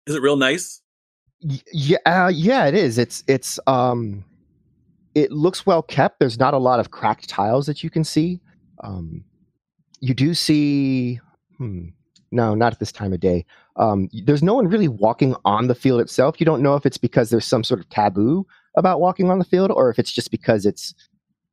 is 0.07 0.15
it 0.15 0.21
real 0.21 0.35
nice? 0.37 0.81
Y- 1.41 1.61
yeah 1.71 1.97
uh, 2.05 2.31
yeah 2.33 2.65
it 2.65 2.73
is 2.75 2.97
it's 2.97 3.23
it's 3.27 3.59
um 3.67 4.25
it 5.15 5.31
looks 5.31 5.65
well 5.65 5.81
kept 5.81 6.19
there's 6.19 6.37
not 6.39 6.53
a 6.53 6.57
lot 6.57 6.79
of 6.81 6.91
cracked 6.91 7.29
tiles 7.29 7.65
that 7.67 7.81
you 7.83 7.89
can 7.89 8.03
see 8.03 8.41
um 8.83 9.23
you 10.01 10.13
do 10.13 10.33
see 10.33 11.19
hmm, 11.57 11.87
no 12.31 12.55
not 12.55 12.73
at 12.73 12.79
this 12.79 12.91
time 12.91 13.13
of 13.13 13.19
day. 13.19 13.45
Um 13.75 14.09
there's 14.25 14.43
no 14.43 14.53
one 14.53 14.67
really 14.67 14.87
walking 14.87 15.35
on 15.45 15.67
the 15.67 15.75
field 15.75 16.01
itself. 16.01 16.39
You 16.39 16.45
don't 16.45 16.61
know 16.61 16.75
if 16.75 16.85
it's 16.85 16.97
because 16.97 17.29
there's 17.29 17.45
some 17.45 17.63
sort 17.63 17.79
of 17.79 17.89
taboo 17.89 18.45
about 18.75 18.99
walking 18.99 19.29
on 19.29 19.39
the 19.39 19.45
field 19.45 19.71
or 19.71 19.89
if 19.89 19.99
it's 19.99 20.11
just 20.11 20.31
because 20.31 20.65
it's 20.65 20.93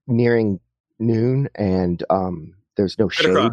nearing 0.07 0.61
noon 0.99 1.49
and 1.55 2.03
um 2.11 2.55
there's 2.77 2.99
no 2.99 3.09
shade. 3.09 3.53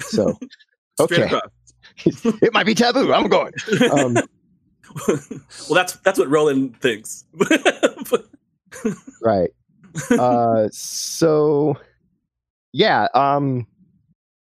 So 0.00 0.38
okay. 1.00 1.30
it 2.04 2.52
might 2.52 2.66
be 2.66 2.74
taboo. 2.74 3.12
I'm 3.12 3.28
going. 3.28 3.52
Um 3.92 4.14
well, 5.08 5.74
that's 5.74 5.94
that's 5.98 6.18
what 6.18 6.28
Roland 6.28 6.80
thinks. 6.80 7.24
right. 9.22 9.50
Uh 10.10 10.68
so 10.70 11.76
yeah 12.72 13.08
um 13.14 13.66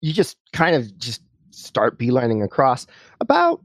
you 0.05 0.13
just 0.13 0.37
kind 0.53 0.77
of 0.77 0.97
just 0.99 1.23
start 1.55 1.99
beelining 1.99 2.45
across 2.45 2.87
about 3.21 3.61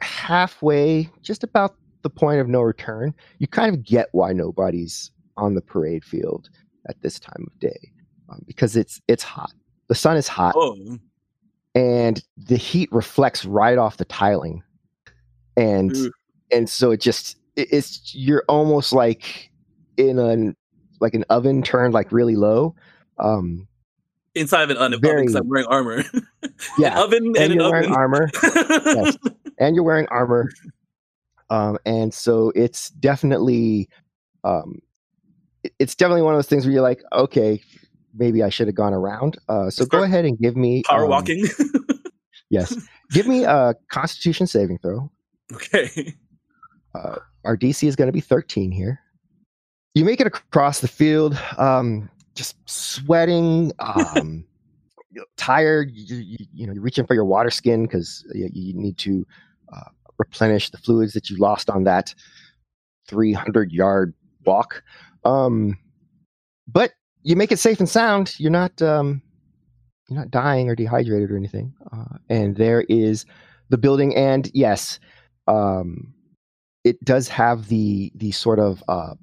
halfway 0.00 1.08
just 1.22 1.42
about 1.44 1.76
the 2.02 2.10
point 2.10 2.40
of 2.40 2.48
no 2.48 2.60
return. 2.60 3.14
You 3.38 3.46
kind 3.46 3.74
of 3.74 3.84
get 3.84 4.08
why 4.12 4.32
nobody's 4.32 5.10
on 5.36 5.54
the 5.54 5.60
parade 5.60 6.04
field 6.04 6.48
at 6.88 7.00
this 7.02 7.18
time 7.18 7.46
of 7.46 7.58
day 7.60 7.92
um, 8.28 8.42
because 8.46 8.76
it's 8.76 9.00
it's 9.08 9.22
hot. 9.22 9.52
The 9.88 9.94
sun 9.94 10.16
is 10.16 10.28
hot. 10.28 10.54
Oh, 10.56 10.98
and 11.74 12.22
the 12.36 12.56
heat 12.56 12.90
reflects 12.92 13.44
right 13.44 13.78
off 13.78 13.96
the 13.96 14.04
tiling. 14.04 14.62
And 15.56 15.96
Ooh. 15.96 16.12
and 16.52 16.68
so 16.68 16.90
it 16.90 17.00
just 17.00 17.36
it- 17.56 17.68
it's 17.72 18.14
you're 18.14 18.44
almost 18.48 18.92
like 18.92 19.50
in 19.96 20.18
an 20.18 20.56
like 21.00 21.14
an 21.14 21.24
oven 21.30 21.62
turned 21.62 21.94
like 21.94 22.12
really 22.12 22.36
low. 22.36 22.74
Um 23.18 23.66
inside 24.38 24.62
of 24.62 24.70
an 24.70 24.76
oven 24.78 25.00
Very- 25.00 25.22
because 25.22 25.34
I'm 25.34 25.48
wearing 25.48 25.66
armor. 25.66 26.04
yeah 26.78 26.92
an 26.92 26.98
oven 26.98 27.26
and, 27.26 27.36
and 27.36 27.54
you're 27.54 27.70
wearing 27.70 27.86
oven. 27.86 27.96
armor 27.96 28.30
Yes. 28.42 29.16
and 29.58 29.74
you're 29.74 29.84
wearing 29.84 30.06
armor 30.08 30.50
um 31.50 31.78
and 31.84 32.12
so 32.12 32.52
it's 32.54 32.90
definitely 32.90 33.88
um 34.44 34.80
it's 35.78 35.94
definitely 35.94 36.22
one 36.22 36.34
of 36.34 36.38
those 36.38 36.46
things 36.48 36.64
where 36.64 36.72
you're 36.72 36.82
like 36.82 37.02
okay 37.12 37.60
maybe 38.14 38.42
i 38.42 38.48
should 38.48 38.66
have 38.66 38.76
gone 38.76 38.94
around 38.94 39.38
uh 39.48 39.68
so 39.70 39.84
go 39.84 40.02
ahead 40.02 40.24
and 40.24 40.38
give 40.38 40.56
me 40.56 40.82
Power 40.84 41.04
um, 41.04 41.10
walking. 41.10 41.44
yes 42.50 42.76
give 43.12 43.26
me 43.26 43.44
a 43.44 43.74
constitution 43.90 44.46
saving 44.46 44.78
throw 44.78 45.10
okay. 45.52 46.14
our 47.44 47.56
DC 47.56 47.86
is 47.88 47.96
going 47.96 48.08
to 48.08 48.12
be 48.12 48.20
13 48.20 48.70
here. 48.70 49.00
You 49.94 50.04
make 50.04 50.20
it 50.20 50.26
across 50.26 50.80
the 50.80 50.88
field, 50.88 51.38
um, 51.56 52.10
just 52.38 52.56
sweating, 52.66 53.72
um, 53.80 54.44
tired. 55.36 55.90
You, 55.92 56.16
you, 56.16 56.36
you 56.54 56.66
know, 56.66 56.72
you're 56.72 56.82
reaching 56.82 57.06
for 57.06 57.14
your 57.14 57.24
water 57.24 57.50
skin 57.50 57.82
because 57.82 58.24
you, 58.32 58.48
you 58.52 58.74
need 58.74 58.96
to 58.98 59.26
uh, 59.74 59.90
replenish 60.18 60.70
the 60.70 60.78
fluids 60.78 61.12
that 61.14 61.28
you 61.28 61.36
lost 61.36 61.68
on 61.68 61.84
that 61.84 62.14
300 63.08 63.72
yard 63.72 64.14
walk. 64.44 64.84
Um, 65.24 65.76
but 66.68 66.92
you 67.22 67.34
make 67.34 67.50
it 67.50 67.58
safe 67.58 67.80
and 67.80 67.88
sound. 67.88 68.34
You're 68.38 68.52
not 68.52 68.80
um, 68.80 69.20
you're 70.08 70.18
not 70.20 70.30
dying 70.30 70.70
or 70.70 70.76
dehydrated 70.76 71.30
or 71.32 71.36
anything. 71.36 71.74
Uh, 71.92 72.18
and 72.30 72.56
there 72.56 72.82
is 72.82 73.26
the 73.68 73.78
building, 73.78 74.14
and 74.14 74.48
yes. 74.54 75.00
Um, 75.48 76.14
it 76.84 77.02
does 77.04 77.26
have 77.28 77.68
the 77.68 78.12
the 78.14 78.30
sort 78.30 78.60
of 78.60 78.84
uh, 78.86 79.14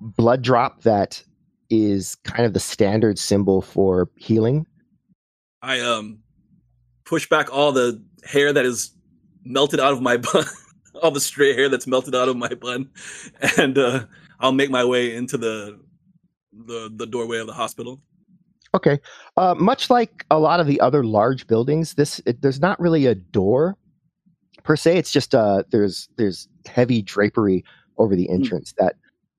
blood 0.00 0.42
drop 0.42 0.82
that 0.82 1.22
is 1.72 2.14
kind 2.16 2.44
of 2.44 2.52
the 2.52 2.60
standard 2.60 3.18
symbol 3.18 3.62
for 3.62 4.10
healing. 4.16 4.66
I 5.62 5.80
um 5.80 6.18
push 7.04 7.28
back 7.28 7.52
all 7.52 7.72
the 7.72 8.02
hair 8.24 8.52
that 8.52 8.66
is 8.66 8.92
melted 9.44 9.80
out 9.80 9.92
of 9.92 10.02
my 10.02 10.16
bun, 10.32 10.44
all 11.02 11.10
the 11.10 11.20
stray 11.20 11.54
hair 11.54 11.68
that's 11.68 11.86
melted 11.86 12.14
out 12.14 12.28
of 12.28 12.36
my 12.36 12.48
bun, 12.54 12.90
and 13.58 13.78
uh, 13.78 14.04
I'll 14.38 14.52
make 14.52 14.70
my 14.70 14.84
way 14.84 15.14
into 15.14 15.38
the 15.38 15.80
the 16.52 16.92
the 16.94 17.06
doorway 17.06 17.38
of 17.38 17.46
the 17.46 17.54
hospital. 17.54 18.00
Okay. 18.74 18.98
Uh, 19.36 19.54
much 19.54 19.90
like 19.90 20.24
a 20.30 20.38
lot 20.38 20.58
of 20.58 20.66
the 20.66 20.80
other 20.80 21.04
large 21.04 21.46
buildings, 21.46 21.94
this 21.94 22.20
it, 22.24 22.40
there's 22.40 22.60
not 22.60 22.80
really 22.80 23.06
a 23.06 23.14
door 23.14 23.76
per 24.62 24.76
se. 24.76 24.96
It's 24.98 25.12
just 25.12 25.34
uh, 25.34 25.62
there's 25.70 26.08
there's 26.16 26.48
heavy 26.66 27.02
drapery 27.02 27.64
over 27.98 28.14
the 28.16 28.28
entrance 28.30 28.72
mm. 28.72 28.76
that 28.76 28.96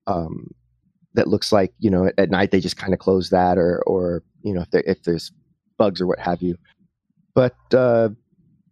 um, 0.08 0.52
that 1.14 1.28
looks 1.28 1.52
like 1.52 1.74
you 1.80 1.90
know 1.90 2.12
at, 2.18 2.30
night 2.30 2.52
they 2.52 2.60
just 2.60 2.78
kind 2.78 2.94
of 2.94 3.00
close 3.00 3.30
that 3.30 3.58
or 3.58 3.82
or 3.86 4.24
you 4.44 4.54
know 4.54 4.62
if 4.62 4.84
if 4.86 5.04
there's 5.04 5.32
bugs 5.78 6.02
or 6.02 6.08
what 6.08 6.20
have 6.20 6.42
you. 6.42 6.58
But 7.34 7.56
uh, 7.74 8.10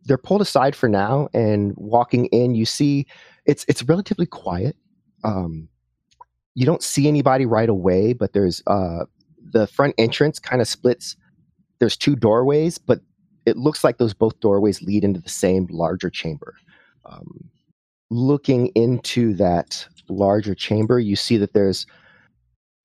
they're 0.05 0.17
pulled 0.17 0.41
aside 0.41 0.75
for 0.75 0.89
now, 0.89 1.29
and 1.33 1.73
walking 1.75 2.25
in, 2.27 2.55
you 2.55 2.65
see 2.65 3.07
it's 3.45 3.65
it's 3.67 3.83
relatively 3.83 4.25
quiet. 4.25 4.75
Um, 5.23 5.67
you 6.55 6.65
don't 6.65 6.83
see 6.83 7.07
anybody 7.07 7.45
right 7.45 7.69
away, 7.69 8.13
but 8.13 8.33
there's 8.33 8.61
uh, 8.67 9.05
the 9.51 9.67
front 9.67 9.95
entrance 9.97 10.39
kind 10.39 10.61
of 10.61 10.67
splits. 10.67 11.15
There's 11.79 11.97
two 11.97 12.15
doorways, 12.15 12.77
but 12.77 12.99
it 13.45 13.57
looks 13.57 13.83
like 13.83 13.97
those 13.97 14.13
both 14.13 14.39
doorways 14.39 14.81
lead 14.81 15.03
into 15.03 15.19
the 15.19 15.29
same 15.29 15.67
larger 15.71 16.09
chamber. 16.09 16.55
Um, 17.05 17.49
looking 18.09 18.67
into 18.75 19.33
that 19.35 19.87
larger 20.09 20.53
chamber, 20.53 20.99
you 20.99 21.15
see 21.15 21.37
that 21.37 21.53
there's 21.53 21.87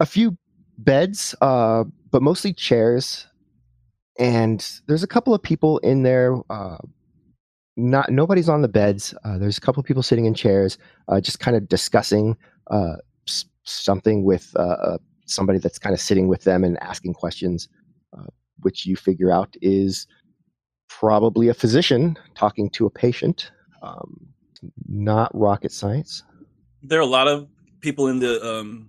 a 0.01 0.07
few 0.07 0.37
beds, 0.79 1.35
uh, 1.41 1.85
but 2.11 2.23
mostly 2.23 2.53
chairs, 2.53 3.27
and 4.19 4.81
there's 4.87 5.03
a 5.03 5.07
couple 5.07 5.35
of 5.35 5.43
people 5.43 5.79
in 5.79 6.03
there. 6.03 6.37
Uh, 6.51 6.79
not 7.77 8.11
nobody's 8.11 8.49
on 8.49 8.63
the 8.63 8.69
beds. 8.69 9.15
Uh, 9.25 9.39
there's 9.39 9.59
a 9.59 9.61
couple 9.61 9.81
of 9.81 9.87
people 9.87 10.03
sitting 10.03 10.25
in 10.25 10.35
chairs, 10.35 10.79
uh, 11.09 11.21
just 11.21 11.41
kind 11.41 11.57
of 11.57 11.69
discussing 11.69 12.37
uh, 12.71 12.97
something 13.65 14.25
with 14.25 14.55
uh, 14.57 14.99
somebody 15.27 15.59
that's 15.59 15.79
kind 15.79 15.93
of 15.93 16.01
sitting 16.01 16.29
with 16.29 16.45
them 16.45 16.65
and 16.65 16.83
asking 16.83 17.13
questions, 17.13 17.69
which 18.61 18.87
you 18.87 18.97
figure 18.97 19.31
out 19.31 19.55
is 19.61 20.07
probably 20.89 21.49
a 21.49 21.55
physician 21.55 22.17
talking 22.35 22.71
to 22.71 22.87
a 22.87 22.91
patient. 22.91 23.51
Um, 23.83 24.27
not 24.89 25.31
rocket 25.35 25.71
science. 25.71 26.23
There 26.83 26.99
are 26.99 27.03
a 27.03 27.07
lot 27.07 27.29
of 27.29 27.47
people 27.81 28.09
in 28.09 28.21
the 28.21 28.43
um, 28.43 28.89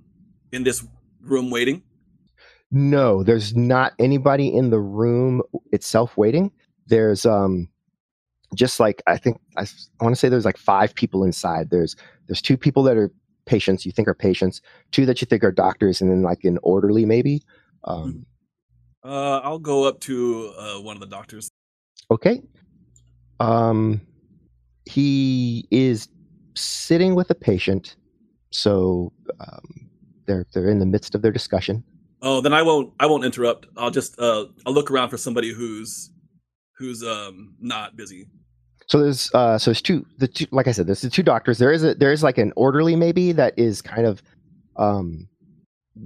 in 0.52 0.64
this 0.64 0.86
room 1.28 1.50
waiting. 1.50 1.84
No, 2.72 3.24
there's 3.24 3.56
not 3.56 3.94
anybody 4.00 4.54
in 4.54 4.70
the 4.70 4.80
room 4.80 5.42
itself 5.72 6.18
waiting. 6.18 6.52
There's 6.88 7.26
um, 7.26 7.70
just 8.56 8.80
like 8.80 9.02
I 9.08 9.18
think 9.18 9.40
I, 9.58 9.62
I 9.62 10.04
want 10.04 10.16
to 10.16 10.20
say 10.20 10.30
there's 10.30 10.46
like 10.46 10.58
five 10.58 10.94
people 10.94 11.24
inside. 11.24 11.70
There's 11.70 11.96
there's 12.28 12.42
two 12.42 12.58
people 12.58 12.84
that 12.84 12.98
are 12.98 13.12
patients 13.46 13.86
you 13.86 13.92
think 13.92 14.08
are 14.08 14.14
patients, 14.14 14.62
two 14.92 15.06
that 15.06 15.22
you 15.22 15.26
think 15.26 15.44
are 15.44 15.52
doctors, 15.52 16.02
and 16.02 16.12
then 16.12 16.22
like 16.22 16.44
an 16.44 16.60
orderly 16.62 17.06
maybe. 17.06 17.42
Um, 17.86 18.26
uh, 19.04 19.40
I'll 19.40 19.60
go 19.60 19.86
up 19.86 20.00
to 20.02 20.54
uh, 20.58 20.82
one 20.82 20.96
of 20.98 21.00
the 21.00 21.08
doctors. 21.08 21.50
Okay. 22.12 22.42
Um, 23.40 24.02
he 24.86 25.68
is 25.72 26.10
sitting 26.56 27.16
with 27.16 27.30
a 27.30 27.36
patient, 27.36 27.96
so 28.52 29.14
um, 29.40 29.90
they're 30.28 30.46
they're 30.54 30.70
in 30.70 30.80
the 30.80 30.86
midst 30.86 31.16
of 31.16 31.22
their 31.22 31.32
discussion. 31.32 31.84
Oh, 32.22 32.42
then 32.42 32.54
I 32.54 32.62
won't 32.62 32.94
I 33.00 33.06
won't 33.06 33.26
interrupt. 33.26 33.68
I'll 33.78 33.92
just 33.92 34.20
uh, 34.20 34.46
I'll 34.66 34.74
look 34.74 34.92
around 34.92 35.10
for 35.10 35.18
somebody 35.18 35.54
who's 35.54 36.12
who's 36.78 37.04
um 37.04 37.56
not 37.60 37.96
busy. 37.96 38.28
So 38.88 39.00
there's 39.00 39.34
uh 39.34 39.58
so 39.58 39.72
there's 39.72 39.82
two 39.82 40.06
the 40.18 40.28
two 40.28 40.46
like 40.52 40.68
I 40.68 40.72
said 40.72 40.88
there's 40.88 41.02
the 41.02 41.10
two 41.10 41.24
doctors. 41.24 41.58
There 41.58 41.72
is 41.72 41.84
a 41.84 41.96
there 41.96 42.12
is 42.12 42.24
like 42.24 42.38
an 42.38 42.54
orderly 42.56 42.96
maybe 42.96 43.32
that 43.34 43.58
is 43.58 43.82
kind 43.82 44.06
of 44.06 44.22
um 44.78 45.28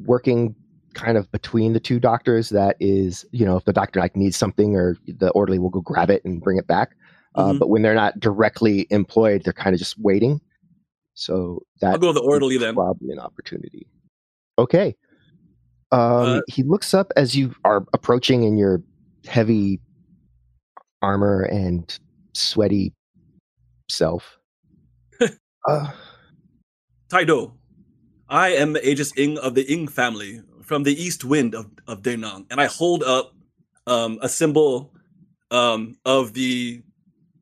working 0.05 0.55
kind 0.93 1.17
of 1.17 1.31
between 1.31 1.73
the 1.73 1.79
two 1.79 1.99
doctors 1.99 2.49
that 2.49 2.75
is 2.79 3.25
you 3.31 3.45
know 3.45 3.57
if 3.57 3.65
the 3.65 3.73
doctor 3.73 3.99
like 3.99 4.15
needs 4.15 4.35
something 4.35 4.75
or 4.75 4.97
the 5.07 5.29
orderly 5.31 5.59
will 5.59 5.69
go 5.69 5.81
grab 5.81 6.09
it 6.09 6.23
and 6.25 6.41
bring 6.41 6.57
it 6.57 6.67
back 6.67 6.91
uh, 7.35 7.45
mm-hmm. 7.45 7.59
but 7.59 7.69
when 7.69 7.81
they're 7.81 7.95
not 7.95 8.19
directly 8.19 8.87
employed 8.89 9.41
they're 9.43 9.53
kind 9.53 9.73
of 9.73 9.79
just 9.79 9.97
waiting 9.99 10.39
so 11.13 11.61
that 11.79 11.93
i'll 11.93 11.97
go 11.97 12.11
the 12.11 12.21
orderly 12.21 12.57
then 12.57 12.73
probably 12.73 13.11
an 13.11 13.19
opportunity 13.19 13.87
okay 14.57 14.95
um, 15.93 15.99
uh, 15.99 16.41
he 16.47 16.63
looks 16.63 16.93
up 16.93 17.11
as 17.17 17.35
you 17.35 17.53
are 17.65 17.85
approaching 17.93 18.43
in 18.43 18.57
your 18.57 18.81
heavy 19.27 19.79
armor 21.01 21.43
and 21.43 21.99
sweaty 22.33 22.93
self 23.89 24.37
uh, 25.67 25.91
Taido, 27.11 27.51
I 28.29 28.49
am 28.53 28.71
the 28.71 28.89
Aegis 28.89 29.11
Ing 29.17 29.37
of 29.39 29.53
the 29.53 29.69
Ing 29.69 29.89
family 29.89 30.41
from 30.63 30.83
the 30.83 30.93
east 30.93 31.25
wind 31.25 31.53
of, 31.53 31.69
of 31.87 32.03
Denang, 32.03 32.45
and 32.49 32.61
I 32.61 32.67
hold 32.67 33.03
up 33.03 33.33
um, 33.85 34.17
a 34.21 34.29
symbol 34.29 34.93
um, 35.51 35.97
of 36.05 36.33
the 36.33 36.81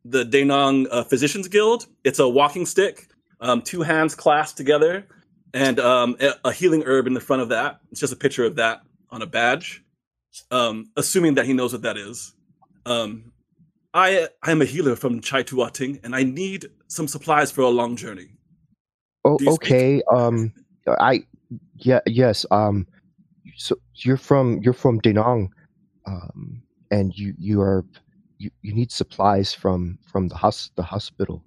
the 0.05 0.25
Denang 0.25 0.87
uh, 0.89 1.03
Physicians 1.03 1.47
Guild. 1.47 1.85
It's 2.03 2.17
a 2.17 2.27
walking 2.27 2.65
stick, 2.65 3.09
um, 3.41 3.61
two 3.61 3.83
hands 3.83 4.15
clasped 4.15 4.57
together, 4.57 5.05
and 5.53 5.79
um, 5.79 6.17
a, 6.43 6.51
healing 6.51 6.83
herb 6.83 7.07
in 7.07 7.13
the 7.13 7.19
front 7.19 7.41
of 7.41 7.49
that. 7.49 7.79
It's 7.91 7.99
just 7.99 8.13
a 8.13 8.15
picture 8.15 8.45
of 8.45 8.55
that 8.55 8.81
on 9.09 9.21
a 9.21 9.25
badge, 9.25 9.83
um, 10.51 10.91
assuming 10.95 11.35
that 11.35 11.45
he 11.45 11.53
knows 11.53 11.73
what 11.73 11.81
that 11.83 11.97
is. 11.97 12.33
Um, 12.85 13.31
I 13.93 14.27
I 14.43 14.51
am 14.51 14.61
a 14.61 14.65
healer 14.65 14.95
from 14.95 15.21
Chai 15.21 15.43
Tuating, 15.43 15.99
and 16.03 16.15
I 16.15 16.23
need 16.23 16.67
some 16.87 17.07
supplies 17.07 17.51
for 17.51 17.61
a 17.61 17.69
long 17.69 17.95
journey. 17.95 18.29
Oh, 19.25 19.37
okay. 19.47 20.01
Um, 20.11 20.53
I 20.87 21.25
yeah 21.75 21.99
yes. 22.05 22.45
Um, 22.51 22.87
so 23.57 23.75
you're 23.95 24.17
from 24.17 24.59
you're 24.61 24.73
from 24.73 25.01
Denang, 25.01 25.49
um, 26.05 26.61
and 26.91 27.17
you 27.17 27.33
you 27.37 27.61
are 27.61 27.83
you, 28.37 28.51
you 28.61 28.73
need 28.73 28.91
supplies 28.91 29.53
from 29.53 29.97
from 30.11 30.27
the 30.27 30.35
hos 30.35 30.71
the 30.75 30.83
hospital. 30.83 31.43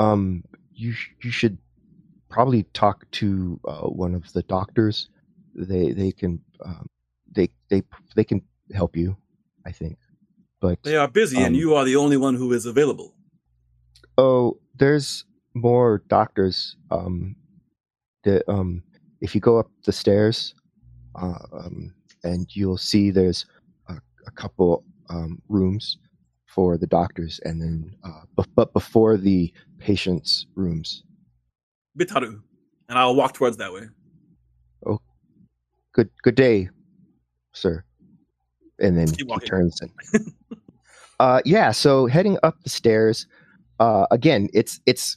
Um, 0.00 0.42
you 0.74 0.94
you 1.22 1.30
should 1.30 1.58
probably 2.32 2.64
talk 2.72 3.08
to 3.12 3.60
uh, 3.68 3.82
one 3.82 4.14
of 4.14 4.32
the 4.32 4.42
doctors. 4.42 5.08
They 5.54 5.92
they 5.92 6.10
can 6.12 6.40
um, 6.64 6.88
they 7.30 7.50
they 7.68 7.82
they 8.16 8.24
can 8.24 8.42
help 8.72 8.96
you. 8.96 9.16
I 9.66 9.70
think, 9.70 9.98
but 10.60 10.82
they 10.82 10.96
are 10.96 11.08
busy, 11.08 11.36
um, 11.36 11.44
and 11.44 11.56
you 11.56 11.74
are 11.74 11.84
the 11.84 11.96
only 11.96 12.16
one 12.16 12.34
who 12.34 12.52
is 12.52 12.66
available. 12.66 13.14
Oh, 14.18 14.58
there's 14.74 15.24
more 15.54 16.02
doctors. 16.08 16.76
Um, 16.90 17.36
that 18.24 18.48
um, 18.48 18.82
if 19.20 19.34
you 19.34 19.40
go 19.40 19.58
up 19.58 19.70
the 19.84 19.92
stairs, 19.92 20.54
uh, 21.20 21.44
um, 21.52 21.94
and 22.24 22.46
you'll 22.54 22.78
see 22.78 23.10
there's 23.10 23.46
a, 23.88 23.94
a 24.26 24.30
couple 24.30 24.84
um, 25.10 25.40
rooms 25.48 25.98
for 26.46 26.78
the 26.78 26.86
doctors, 26.86 27.40
and 27.44 27.60
then 27.60 27.94
uh, 28.04 28.22
b- 28.36 28.50
but 28.54 28.72
before 28.72 29.16
the 29.16 29.52
patients' 29.78 30.46
rooms. 30.54 31.04
Bitaru, 31.98 32.40
and 32.88 32.98
I'll 32.98 33.14
walk 33.14 33.34
towards 33.34 33.56
that 33.58 33.72
way. 33.72 33.82
Oh, 34.86 34.98
good 35.92 36.10
good 36.22 36.34
day, 36.34 36.68
sir. 37.52 37.84
And 38.78 38.98
then 38.98 39.08
he 39.08 39.24
turns 39.46 39.80
and. 39.80 39.90
uh, 41.20 41.40
yeah, 41.44 41.70
so 41.70 42.06
heading 42.06 42.38
up 42.42 42.62
the 42.62 42.70
stairs, 42.70 43.26
uh, 43.78 44.06
again, 44.10 44.48
it's 44.52 44.80
it's 44.86 45.16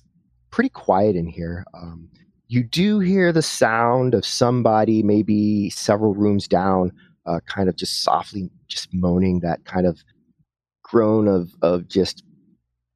pretty 0.52 0.70
quiet 0.70 1.16
in 1.16 1.28
here. 1.28 1.66
Um, 1.74 2.10
you 2.48 2.64
do 2.64 3.00
hear 3.00 3.32
the 3.32 3.42
sound 3.42 4.14
of 4.14 4.26
somebody 4.26 5.02
maybe 5.04 5.70
several 5.70 6.14
rooms 6.14 6.48
down 6.48 6.92
uh, 7.26 7.40
kind 7.48 7.70
of 7.70 7.76
just 7.76 8.04
softly 8.04 8.50
just 8.68 8.94
moaning 8.94 9.40
that 9.40 9.66
kind 9.66 9.88
of 9.88 10.04
groan 10.84 11.28
of 11.28 11.52
of 11.62 11.88
just 11.88 12.24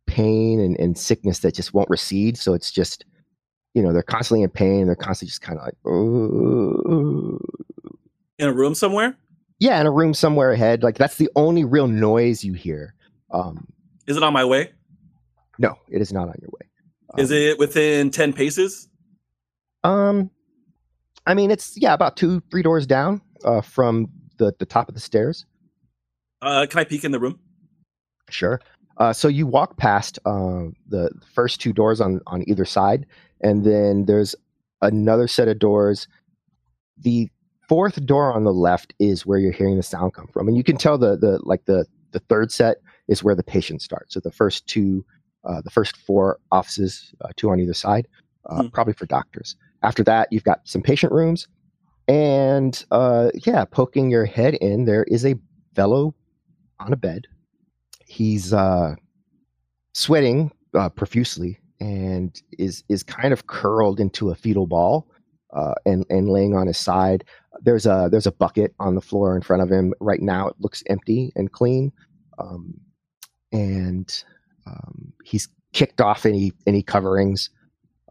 pain 0.06 0.60
and, 0.60 0.80
and 0.80 0.98
sickness 0.98 1.40
that 1.40 1.54
just 1.54 1.74
won't 1.74 1.90
recede 1.90 2.38
so 2.38 2.54
it's 2.54 2.72
just 2.72 3.06
you 3.74 3.82
know 3.82 3.94
they're 3.94 4.04
constantly 4.04 4.44
in 4.44 4.50
pain 4.50 4.86
they're 4.86 4.96
constantly 4.96 5.30
just 5.30 5.42
kind 5.42 5.60
of 5.60 5.66
like 5.66 5.76
oh. 5.86 7.40
in 8.38 8.48
a 8.48 8.54
room 8.54 8.76
somewhere 8.76 9.16
yeah 9.60 9.80
in 9.80 9.88
a 9.88 9.92
room 9.92 10.14
somewhere 10.14 10.52
ahead 10.52 10.84
like 10.84 10.98
that's 10.98 11.16
the 11.16 11.30
only 11.36 11.64
real 11.64 11.88
noise 11.88 12.44
you 12.44 12.54
hear 12.54 12.94
um 13.32 13.68
is 14.08 14.18
it 14.18 14.24
on 14.24 14.34
my 14.34 14.44
way 14.44 14.72
no 15.58 15.76
it 15.90 16.02
is 16.02 16.12
not 16.12 16.28
on 16.28 16.36
your 16.42 16.50
way 16.60 16.68
um, 17.14 17.20
is 17.20 17.32
it 17.32 17.58
within 17.58 18.12
10 18.12 18.34
paces 18.34 18.90
um, 19.84 20.30
I 21.26 21.34
mean, 21.34 21.52
it's 21.52 21.78
yeah, 21.78 21.94
about 21.94 22.18
two, 22.18 22.42
three 22.52 22.64
doors 22.64 22.88
down 22.88 23.22
uh, 23.44 23.62
from 23.62 24.10
the 24.38 24.54
the 24.60 24.66
top 24.66 24.90
of 24.90 24.96
the 24.96 25.02
stairs. 25.02 25.46
Uh, 26.42 26.66
can 26.70 26.80
I 26.80 26.84
peek 26.84 27.04
in 27.04 27.12
the 27.12 27.20
room? 27.20 27.40
Sure. 28.30 28.62
Uh, 28.98 29.14
so 29.14 29.28
you 29.28 29.48
walk 29.48 29.78
past 29.78 30.20
uh, 30.26 30.66
the 30.88 31.10
first 31.34 31.62
two 31.62 31.74
doors 31.74 32.02
on 32.02 32.22
on 32.28 32.44
either 32.48 32.66
side, 32.66 33.06
and 33.42 33.64
then 33.66 34.06
there's 34.06 34.36
another 34.82 35.28
set 35.28 35.48
of 35.48 35.60
doors. 35.60 36.08
The 36.98 37.30
fourth 37.68 38.06
door 38.06 38.34
on 38.34 38.44
the 38.44 38.54
left 38.54 38.94
is 39.00 39.26
where 39.26 39.40
you're 39.40 39.52
hearing 39.52 39.78
the 39.78 39.84
sound 39.84 40.14
come 40.14 40.28
from, 40.28 40.48
and 40.48 40.58
you 40.58 40.64
can 40.64 40.78
tell 40.78 40.98
the 40.98 41.18
the 41.18 41.40
like 41.44 41.66
the 41.66 41.86
the 42.12 42.20
third 42.20 42.52
set 42.52 42.78
is 43.08 43.24
where 43.24 43.36
the 43.36 43.44
patient 43.44 43.82
starts. 43.82 44.14
So 44.14 44.20
the 44.20 44.32
first 44.32 44.68
two 44.68 45.06
Uh, 45.46 45.62
the 45.62 45.72
first 45.72 45.96
four 45.96 46.38
offices, 46.52 47.14
uh, 47.22 47.30
two 47.38 47.50
on 47.50 47.62
either 47.62 47.74
side, 47.74 48.06
uh, 48.50 48.64
Hmm. 48.64 48.68
probably 48.68 48.94
for 48.94 49.06
doctors. 49.06 49.56
After 49.84 50.04
that, 50.04 50.28
you've 50.32 50.44
got 50.44 50.60
some 50.66 50.82
patient 50.82 51.14
rooms, 51.14 51.48
and 52.10 52.86
uh, 52.92 53.30
yeah, 53.46 53.64
poking 53.64 54.12
your 54.12 54.26
head 54.26 54.56
in, 54.56 54.84
there 54.84 55.06
is 55.06 55.26
a 55.26 55.36
fellow 55.76 56.14
on 56.80 56.92
a 56.92 56.98
bed. 56.98 57.26
He's 58.06 58.52
uh, 58.52 58.96
sweating 59.94 60.52
uh, 60.74 60.90
profusely 60.90 61.58
and 61.80 62.42
is 62.58 62.84
is 62.90 63.04
kind 63.04 63.34
of 63.34 63.48
curled 63.48 64.00
into 64.00 64.30
a 64.30 64.36
fetal 64.36 64.68
ball 64.68 65.08
uh, 65.54 65.76
and 65.86 66.06
and 66.10 66.30
laying 66.30 66.56
on 66.56 66.68
his 66.68 66.78
side. 66.78 67.24
There's 67.62 67.86
a 67.86 68.10
there's 68.12 68.28
a 68.28 68.32
bucket 68.32 68.74
on 68.80 68.96
the 68.96 69.02
floor 69.02 69.36
in 69.36 69.42
front 69.42 69.62
of 69.62 69.70
him 69.70 69.94
right 70.00 70.22
now. 70.22 70.48
It 70.48 70.56
looks 70.60 70.84
empty 70.88 71.32
and 71.36 71.52
clean, 71.52 71.92
um, 72.38 72.80
and 73.52 74.24
um, 74.66 75.14
he's 75.24 75.48
kicked 75.74 76.02
off 76.02 76.26
any 76.26 76.54
any 76.68 76.84
coverings, 76.84 77.50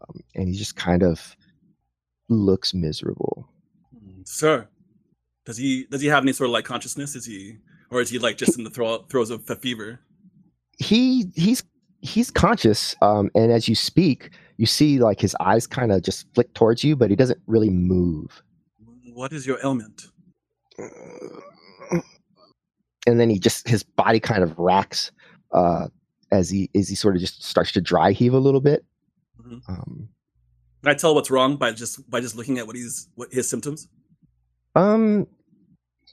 um, 0.01 0.21
and 0.35 0.49
he 0.49 0.55
just 0.55 0.75
kind 0.75 1.03
of 1.03 1.35
looks 2.29 2.73
miserable. 2.73 3.49
Sir, 4.25 4.67
does 5.45 5.57
he 5.57 5.85
does 5.85 6.01
he 6.01 6.07
have 6.07 6.23
any 6.23 6.33
sort 6.33 6.49
of 6.49 6.53
like 6.53 6.65
consciousness? 6.65 7.15
Is 7.15 7.25
he 7.25 7.57
or 7.89 8.01
is 8.01 8.09
he 8.09 8.19
like 8.19 8.37
just 8.37 8.57
in 8.57 8.63
the 8.63 8.69
throw, 8.69 8.99
throes 9.09 9.29
of 9.29 9.49
a 9.49 9.55
fever? 9.55 9.99
He 10.77 11.31
he's 11.35 11.63
he's 12.01 12.31
conscious, 12.31 12.95
um, 13.01 13.29
and 13.35 13.51
as 13.51 13.67
you 13.67 13.75
speak, 13.75 14.31
you 14.57 14.65
see 14.65 14.99
like 14.99 15.19
his 15.19 15.35
eyes 15.39 15.67
kind 15.67 15.91
of 15.91 16.01
just 16.01 16.25
flick 16.33 16.53
towards 16.53 16.83
you, 16.83 16.95
but 16.95 17.09
he 17.09 17.15
doesn't 17.15 17.39
really 17.47 17.69
move. 17.69 18.41
What 19.13 19.33
is 19.33 19.45
your 19.45 19.57
ailment? 19.63 20.07
and 23.07 23.19
then 23.19 23.29
he 23.29 23.39
just 23.39 23.67
his 23.67 23.83
body 23.83 24.19
kind 24.19 24.43
of 24.43 24.57
racks 24.57 25.11
uh, 25.53 25.87
as 26.31 26.49
he 26.49 26.69
as 26.75 26.87
he 26.87 26.95
sort 26.95 27.15
of 27.15 27.21
just 27.21 27.43
starts 27.43 27.71
to 27.73 27.81
dry 27.81 28.11
heave 28.11 28.33
a 28.33 28.39
little 28.39 28.61
bit. 28.61 28.85
Mhm. 29.41 29.61
Um, 29.67 30.09
Can 30.83 30.91
I 30.91 30.93
tell 30.93 31.15
what's 31.15 31.31
wrong 31.31 31.57
by 31.57 31.71
just 31.71 32.09
by 32.09 32.21
just 32.21 32.35
looking 32.35 32.57
at 32.59 32.67
what 32.67 32.75
he's 32.75 33.07
what 33.15 33.31
his 33.33 33.49
symptoms? 33.49 33.87
um, 34.75 35.27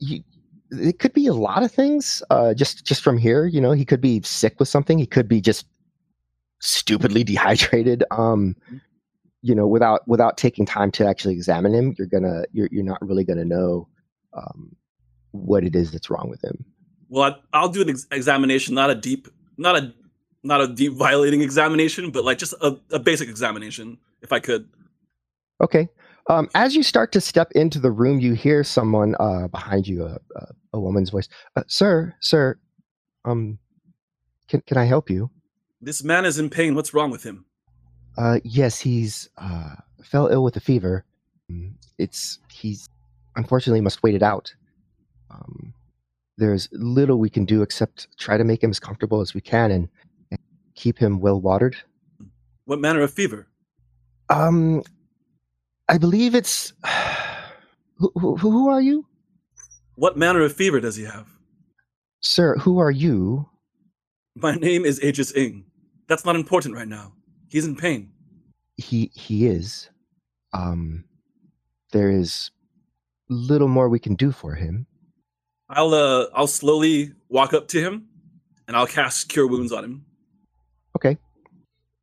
you, 0.00 0.22
it 0.70 0.98
could 0.98 1.12
be 1.12 1.26
a 1.26 1.34
lot 1.34 1.62
of 1.62 1.70
things. 1.70 2.22
Uh, 2.30 2.54
just 2.54 2.84
just 2.84 3.02
from 3.02 3.18
here, 3.18 3.46
you 3.46 3.60
know, 3.60 3.72
he 3.72 3.84
could 3.84 4.00
be 4.00 4.20
sick 4.22 4.58
with 4.58 4.68
something. 4.68 4.98
He 4.98 5.06
could 5.06 5.28
be 5.28 5.40
just 5.40 5.66
stupidly 6.60 7.24
dehydrated. 7.32 8.04
Um, 8.10 8.56
you 9.42 9.54
know, 9.54 9.66
without 9.66 10.06
without 10.08 10.36
taking 10.36 10.66
time 10.66 10.90
to 10.92 11.06
actually 11.06 11.34
examine 11.34 11.74
him, 11.74 11.94
you're 11.98 12.08
gonna 12.08 12.44
you're 12.52 12.68
you're 12.72 12.84
not 12.84 13.00
really 13.06 13.24
gonna 13.24 13.44
know 13.44 13.88
um, 14.32 14.74
what 15.30 15.64
it 15.64 15.76
is 15.76 15.92
that's 15.92 16.10
wrong 16.10 16.28
with 16.28 16.42
him. 16.42 16.64
Well, 17.08 17.30
I, 17.52 17.58
I'll 17.58 17.68
do 17.68 17.82
an 17.82 17.90
ex- 17.90 18.06
examination, 18.10 18.74
not 18.74 18.90
a 18.90 18.94
deep, 18.94 19.28
not 19.56 19.76
a 19.76 19.94
not 20.42 20.60
a 20.60 20.68
deep 20.68 20.94
violating 20.94 21.42
examination, 21.42 22.10
but 22.10 22.24
like 22.24 22.38
just 22.38 22.54
a, 22.60 22.78
a 22.90 22.98
basic 22.98 23.28
examination, 23.28 23.98
if 24.22 24.32
I 24.32 24.40
could. 24.40 24.68
Okay. 25.62 25.88
Um, 26.28 26.48
as 26.54 26.74
you 26.74 26.82
start 26.82 27.12
to 27.12 27.20
step 27.20 27.52
into 27.52 27.78
the 27.78 27.90
room, 27.90 28.18
you 28.18 28.34
hear 28.34 28.64
someone 28.64 29.14
uh, 29.20 29.46
behind 29.48 29.86
you, 29.86 30.04
a, 30.04 30.18
a, 30.34 30.46
a 30.74 30.80
woman's 30.80 31.10
voice. 31.10 31.28
Uh, 31.54 31.62
sir, 31.68 32.14
sir, 32.20 32.58
um, 33.24 33.58
can 34.48 34.60
can 34.62 34.76
I 34.76 34.84
help 34.84 35.08
you? 35.08 35.30
This 35.80 36.02
man 36.02 36.24
is 36.24 36.38
in 36.38 36.50
pain. 36.50 36.74
What's 36.74 36.94
wrong 36.94 37.10
with 37.10 37.22
him? 37.22 37.44
Uh, 38.16 38.40
yes, 38.44 38.80
he's 38.80 39.28
uh, 39.36 39.74
fell 40.02 40.28
ill 40.28 40.42
with 40.42 40.56
a 40.56 40.60
fever. 40.60 41.04
It's 41.98 42.38
he's 42.50 42.88
unfortunately 43.36 43.80
must 43.80 44.02
wait 44.02 44.14
it 44.14 44.22
out. 44.22 44.52
Um, 45.30 45.74
there's 46.38 46.68
little 46.72 47.18
we 47.18 47.30
can 47.30 47.44
do 47.44 47.62
except 47.62 48.08
try 48.18 48.36
to 48.36 48.44
make 48.44 48.62
him 48.62 48.70
as 48.70 48.80
comfortable 48.80 49.20
as 49.20 49.34
we 49.34 49.40
can 49.40 49.70
and, 49.70 49.88
and 50.30 50.40
keep 50.74 50.98
him 50.98 51.20
well 51.20 51.40
watered. 51.40 51.76
What 52.64 52.80
manner 52.80 53.00
of 53.02 53.12
fever? 53.12 53.46
Um, 54.28 54.82
I 55.88 55.98
believe 55.98 56.34
it's. 56.34 56.72
Who, 57.98 58.12
who, 58.14 58.36
who 58.36 58.68
are 58.68 58.82
you? 58.82 59.06
What 59.94 60.18
manner 60.18 60.42
of 60.42 60.52
fever 60.52 60.80
does 60.80 60.96
he 60.96 61.04
have? 61.04 61.26
Sir, 62.20 62.54
who 62.58 62.78
are 62.78 62.90
you? 62.90 63.48
My 64.36 64.54
name 64.54 64.84
is 64.84 65.02
Aegis 65.02 65.34
Ing. 65.34 65.64
That's 66.08 66.24
not 66.24 66.36
important 66.36 66.74
right 66.74 66.86
now. 66.86 67.14
He's 67.48 67.64
in 67.64 67.74
pain. 67.74 68.10
He 68.76 69.10
he 69.14 69.46
is. 69.46 69.88
Um 70.52 71.04
there 71.92 72.10
is 72.10 72.50
little 73.28 73.68
more 73.68 73.88
we 73.88 73.98
can 73.98 74.14
do 74.14 74.30
for 74.30 74.54
him. 74.54 74.86
I'll 75.70 75.94
uh 75.94 76.26
I'll 76.34 76.46
slowly 76.46 77.12
walk 77.30 77.54
up 77.54 77.66
to 77.68 77.80
him, 77.80 78.06
and 78.68 78.76
I'll 78.76 78.86
cast 78.86 79.30
Cure 79.30 79.46
Wounds 79.46 79.72
on 79.72 79.84
him. 79.84 80.04
Okay. 80.94 81.16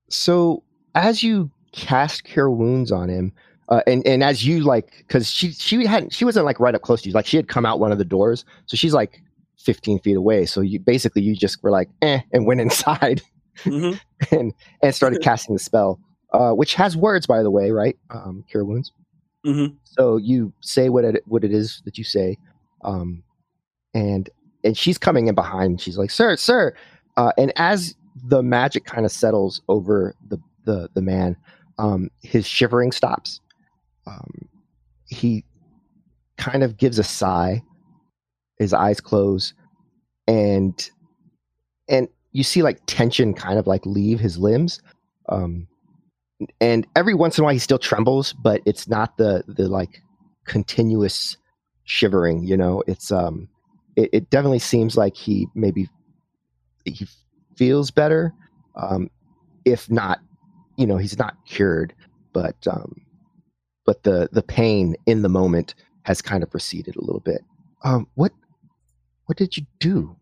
So 0.09 0.63
as 0.95 1.23
you 1.23 1.51
cast 1.71 2.23
cure 2.23 2.49
wounds 2.49 2.91
on 2.91 3.09
him, 3.09 3.31
uh, 3.69 3.81
and 3.87 4.05
and 4.05 4.23
as 4.23 4.45
you 4.45 4.61
like, 4.61 5.03
because 5.07 5.29
she 5.29 5.51
she 5.51 5.85
hadn't 5.85 6.13
she 6.13 6.25
wasn't 6.25 6.45
like 6.45 6.59
right 6.59 6.75
up 6.75 6.81
close 6.81 7.01
to 7.01 7.09
you, 7.09 7.13
like 7.13 7.25
she 7.25 7.37
had 7.37 7.47
come 7.47 7.65
out 7.65 7.79
one 7.79 7.91
of 7.91 7.97
the 7.97 8.05
doors, 8.05 8.45
so 8.65 8.77
she's 8.77 8.93
like 8.93 9.21
15 9.59 9.99
feet 9.99 10.17
away. 10.17 10.45
So 10.45 10.61
you 10.61 10.79
basically 10.79 11.21
you 11.21 11.35
just 11.35 11.61
were 11.63 11.71
like 11.71 11.89
eh, 12.01 12.19
and 12.31 12.45
went 12.45 12.61
inside 12.61 13.21
Mhm. 13.65 13.99
and 14.31 14.53
and 14.81 14.95
started 14.95 15.21
casting 15.23 15.55
the 15.55 15.59
spell, 15.59 15.99
uh, 16.33 16.51
which 16.51 16.73
has 16.75 16.97
words 16.97 17.25
by 17.27 17.43
the 17.43 17.51
way, 17.51 17.71
right? 17.71 17.97
Um, 18.09 18.43
cure 18.49 18.65
wounds. 18.65 18.91
Mhm. 19.45 19.75
So 19.83 20.17
you 20.17 20.53
say 20.61 20.89
what 20.89 21.05
it 21.05 21.23
what 21.27 21.43
it 21.43 21.51
is 21.53 21.81
that 21.85 21.97
you 21.97 22.03
say, 22.03 22.37
um, 22.83 23.23
and 23.93 24.29
and 24.63 24.77
she's 24.77 24.97
coming 24.97 25.27
in 25.27 25.35
behind. 25.35 25.81
She's 25.81 25.97
like, 25.97 26.09
"Sir, 26.11 26.35
sir," 26.37 26.73
uh, 27.17 27.31
and 27.37 27.51
as 27.57 27.95
the 28.25 28.41
magic 28.41 28.85
kind 28.85 29.05
of 29.05 29.11
settles 29.11 29.61
over 29.67 30.15
the 30.29 30.39
the 30.65 30.89
the 30.93 31.01
man, 31.01 31.35
um, 31.77 32.09
his 32.21 32.47
shivering 32.47 32.91
stops. 32.91 33.39
Um, 34.07 34.47
he 35.07 35.43
kind 36.37 36.63
of 36.63 36.77
gives 36.77 36.97
a 36.99 37.03
sigh. 37.03 37.61
His 38.57 38.73
eyes 38.73 39.01
close, 39.01 39.53
and 40.27 40.89
and 41.87 42.07
you 42.31 42.43
see 42.43 42.63
like 42.63 42.79
tension 42.87 43.33
kind 43.33 43.59
of 43.59 43.67
like 43.67 43.85
leave 43.85 44.19
his 44.19 44.37
limbs. 44.37 44.81
Um, 45.29 45.67
and 46.59 46.85
every 46.95 47.13
once 47.13 47.37
in 47.37 47.43
a 47.43 47.45
while 47.45 47.53
he 47.53 47.59
still 47.59 47.79
trembles, 47.79 48.33
but 48.33 48.61
it's 48.65 48.87
not 48.87 49.17
the 49.17 49.43
the 49.47 49.67
like 49.67 50.01
continuous 50.45 51.37
shivering. 51.85 52.43
You 52.43 52.57
know, 52.57 52.83
it's 52.87 53.11
um, 53.11 53.47
it, 53.95 54.09
it 54.13 54.29
definitely 54.29 54.59
seems 54.59 54.97
like 54.97 55.15
he 55.15 55.47
maybe 55.55 55.89
he 56.85 57.07
feels 57.55 57.91
better, 57.91 58.33
um, 58.75 59.09
if 59.65 59.89
not, 59.89 60.19
you 60.77 60.85
know, 60.85 60.97
he's 60.97 61.17
not 61.17 61.35
cured, 61.45 61.93
but 62.33 62.55
um, 62.67 63.01
but 63.85 64.03
the 64.03 64.29
the 64.31 64.43
pain 64.43 64.95
in 65.05 65.21
the 65.21 65.29
moment 65.29 65.75
has 66.03 66.21
kind 66.21 66.43
of 66.43 66.53
receded 66.53 66.95
a 66.95 67.01
little 67.01 67.21
bit. 67.21 67.41
Um, 67.83 68.07
what 68.15 68.31
what 69.25 69.37
did 69.37 69.55
you 69.57 69.65
do? 69.79 70.15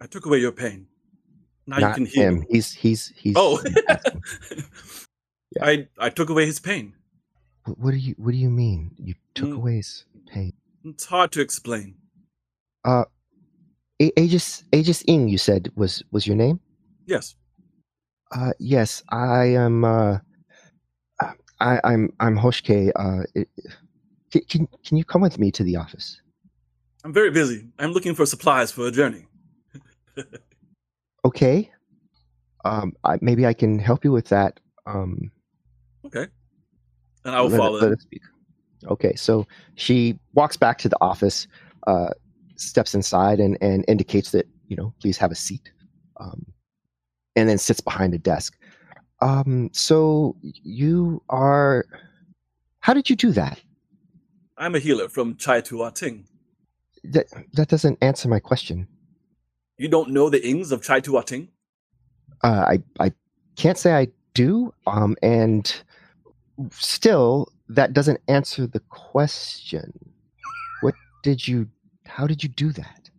I 0.00 0.06
took 0.06 0.26
away 0.26 0.38
your 0.38 0.52
pain. 0.52 0.86
Now 1.66 1.78
not 1.78 1.88
you 1.90 1.94
can 1.94 2.06
heal. 2.06 2.22
him. 2.28 2.46
He's 2.50 2.72
he's 2.72 3.12
he's. 3.16 3.34
Oh. 3.36 3.62
Yeah. 3.64 3.96
I 5.62 5.88
I 5.98 6.08
took 6.10 6.30
away 6.30 6.46
his 6.46 6.58
pain. 6.60 6.94
What, 7.64 7.78
what 7.78 7.90
do 7.92 7.96
you 7.98 8.14
What 8.18 8.32
do 8.32 8.38
you 8.38 8.50
mean? 8.50 8.90
You 8.98 9.14
took 9.34 9.50
Mm. 9.50 9.56
away 9.56 9.76
his 9.76 10.04
pain? 10.26 10.52
It's 10.84 11.04
hard 11.04 11.30
to 11.32 11.40
explain. 11.40 11.94
Uh, 12.84 13.04
A- 14.00 14.20
Aegis 14.20 14.64
Aegis 14.72 15.04
Ing, 15.06 15.28
you 15.28 15.38
said 15.38 15.70
was 15.76 16.02
was 16.10 16.26
your 16.26 16.36
name? 16.36 16.58
Yes. 17.06 17.36
Uh, 18.34 18.52
yes, 18.58 19.02
I 19.10 19.44
am. 19.54 19.84
Uh, 19.84 20.18
I, 21.60 21.78
I'm 21.84 22.12
I'm 22.18 22.36
Hoshke. 22.36 22.90
Uh, 22.96 23.22
it, 23.34 23.48
can, 24.32 24.40
can 24.48 24.66
can 24.84 24.96
you 24.96 25.04
come 25.04 25.20
with 25.22 25.38
me 25.38 25.52
to 25.52 25.62
the 25.62 25.76
office? 25.76 26.20
I'm 27.04 27.12
very 27.12 27.30
busy. 27.30 27.68
I'm 27.78 27.92
looking 27.92 28.14
for 28.14 28.26
supplies 28.26 28.70
for 28.70 28.86
a 28.86 28.90
journey. 28.90 29.26
Okay. 31.24 31.70
Um, 32.64 32.94
I, 33.04 33.16
maybe 33.20 33.46
I 33.46 33.54
can 33.54 33.78
help 33.78 34.04
you 34.04 34.10
with 34.10 34.28
that. 34.28 34.58
Um, 34.86 35.30
Okay. 36.04 36.26
And 37.24 37.34
I 37.34 37.40
will 37.40 37.48
let, 37.48 37.58
follow. 37.58 37.78
let 37.78 37.92
us 37.92 38.02
speak. 38.02 38.22
Okay, 38.86 39.14
so 39.14 39.46
she 39.76 40.18
walks 40.34 40.56
back 40.56 40.78
to 40.78 40.88
the 40.88 40.96
office, 41.00 41.46
uh, 41.86 42.08
steps 42.56 42.94
inside, 42.94 43.38
and 43.38 43.56
and 43.60 43.84
indicates 43.86 44.32
that 44.32 44.48
you 44.66 44.74
know 44.74 44.92
please 45.00 45.16
have 45.16 45.30
a 45.30 45.36
seat, 45.36 45.70
um, 46.16 46.44
and 47.36 47.48
then 47.48 47.58
sits 47.58 47.80
behind 47.80 48.14
a 48.14 48.18
desk. 48.18 48.58
Um, 49.20 49.70
so 49.72 50.36
you 50.42 51.22
are. 51.28 51.84
How 52.80 52.92
did 52.92 53.08
you 53.08 53.14
do 53.14 53.30
that? 53.30 53.60
I'm 54.58 54.74
a 54.74 54.80
healer 54.80 55.08
from 55.08 55.36
Chai 55.36 55.60
Tua 55.60 55.92
Ting. 55.92 56.26
That 57.04 57.26
that 57.54 57.68
doesn't 57.68 57.98
answer 58.00 58.28
my 58.28 58.38
question. 58.38 58.86
You 59.78 59.88
don't 59.88 60.10
know 60.10 60.30
the 60.30 60.46
Ings 60.46 60.70
of 60.70 60.82
Chai 60.82 61.00
Tua 61.00 61.24
Ting? 61.24 61.48
Uh, 62.42 62.64
I 62.68 62.82
I 63.00 63.12
can't 63.56 63.78
say 63.78 63.92
I 63.92 64.08
do. 64.34 64.72
Um, 64.86 65.16
and 65.22 65.82
still, 66.70 67.48
that 67.68 67.92
doesn't 67.92 68.20
answer 68.28 68.66
the 68.66 68.80
question. 68.80 69.92
What 70.80 70.94
did 71.22 71.46
you? 71.46 71.68
How 72.06 72.26
did 72.26 72.42
you 72.42 72.48
do 72.48 72.72
that? 72.72 73.10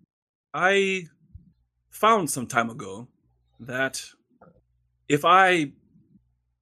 I 0.54 1.08
found 1.90 2.30
some 2.30 2.48
time 2.48 2.70
ago 2.70 3.08
that 3.60 4.04
if 5.10 5.26
I 5.26 5.72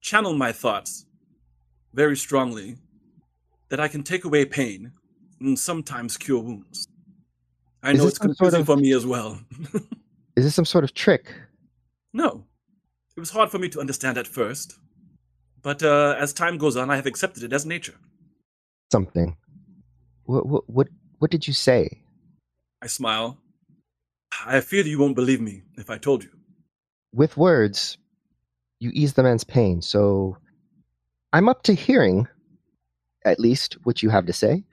channel 0.00 0.34
my 0.34 0.52
thoughts 0.52 1.06
very 1.92 2.16
strongly, 2.16 2.76
that 3.68 3.80
I 3.80 3.88
can 3.88 4.02
take 4.02 4.24
away 4.24 4.44
pain 4.44 4.92
and 5.40 5.58
sometimes 5.58 6.16
cure 6.16 6.40
wounds. 6.40 6.88
I 7.82 7.92
know 7.92 8.06
it's 8.06 8.18
some 8.18 8.28
sort 8.28 8.38
confusing 8.38 8.60
of- 8.60 8.66
for 8.66 8.76
me 8.76 8.92
as 8.92 9.04
well. 9.06 9.40
Is 10.36 10.44
this 10.44 10.54
some 10.54 10.64
sort 10.64 10.84
of 10.84 10.94
trick? 10.94 11.34
no, 12.14 12.44
it 13.16 13.20
was 13.20 13.30
hard 13.30 13.50
for 13.50 13.58
me 13.58 13.68
to 13.70 13.80
understand 13.80 14.16
at 14.16 14.26
first, 14.26 14.78
but 15.62 15.82
uh, 15.82 16.14
as 16.18 16.32
time 16.32 16.56
goes 16.58 16.76
on, 16.76 16.90
I 16.90 16.96
have 16.96 17.06
accepted 17.06 17.42
it 17.42 17.52
as 17.52 17.66
nature. 17.66 17.94
Something. 18.90 19.36
What 20.24 20.46
what 20.46 20.68
what, 20.70 20.88
what 21.18 21.30
did 21.30 21.46
you 21.46 21.52
say? 21.52 22.00
I 22.80 22.86
smile. 22.86 23.38
I 24.46 24.60
fear 24.60 24.82
that 24.82 24.88
you 24.88 24.98
won't 24.98 25.14
believe 25.16 25.40
me 25.40 25.62
if 25.76 25.90
I 25.90 25.98
told 25.98 26.24
you. 26.24 26.30
With 27.14 27.36
words, 27.36 27.98
you 28.80 28.90
ease 28.94 29.12
the 29.12 29.22
man's 29.22 29.44
pain. 29.44 29.82
So 29.82 30.38
I'm 31.34 31.48
up 31.48 31.62
to 31.64 31.74
hearing 31.74 32.26
at 33.26 33.38
least 33.38 33.76
what 33.84 34.02
you 34.02 34.08
have 34.10 34.24
to 34.26 34.32
say. 34.32 34.64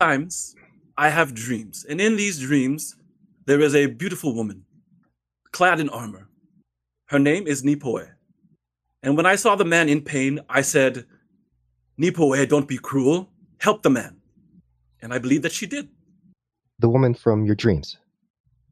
Sometimes 0.00 0.54
I 0.96 1.08
have 1.08 1.34
dreams, 1.34 1.86
and 1.88 2.00
in 2.00 2.16
these 2.16 2.40
dreams, 2.40 2.96
there 3.46 3.60
is 3.60 3.74
a 3.74 3.86
beautiful 3.86 4.34
woman, 4.34 4.64
clad 5.52 5.80
in 5.80 5.88
armor. 5.88 6.28
Her 7.06 7.18
name 7.18 7.46
is 7.46 7.62
Nipoe. 7.62 8.08
And 9.02 9.16
when 9.16 9.26
I 9.26 9.36
saw 9.36 9.56
the 9.56 9.64
man 9.64 9.88
in 9.88 10.00
pain, 10.00 10.40
I 10.48 10.62
said, 10.62 11.04
Nipoe, 12.00 12.48
don't 12.48 12.68
be 12.68 12.78
cruel. 12.78 13.28
Help 13.58 13.82
the 13.82 13.90
man. 13.90 14.16
And 15.02 15.12
I 15.12 15.18
believe 15.18 15.42
that 15.42 15.52
she 15.52 15.66
did. 15.66 15.88
The 16.78 16.88
woman 16.88 17.14
from 17.14 17.44
your 17.44 17.54
dreams. 17.54 17.98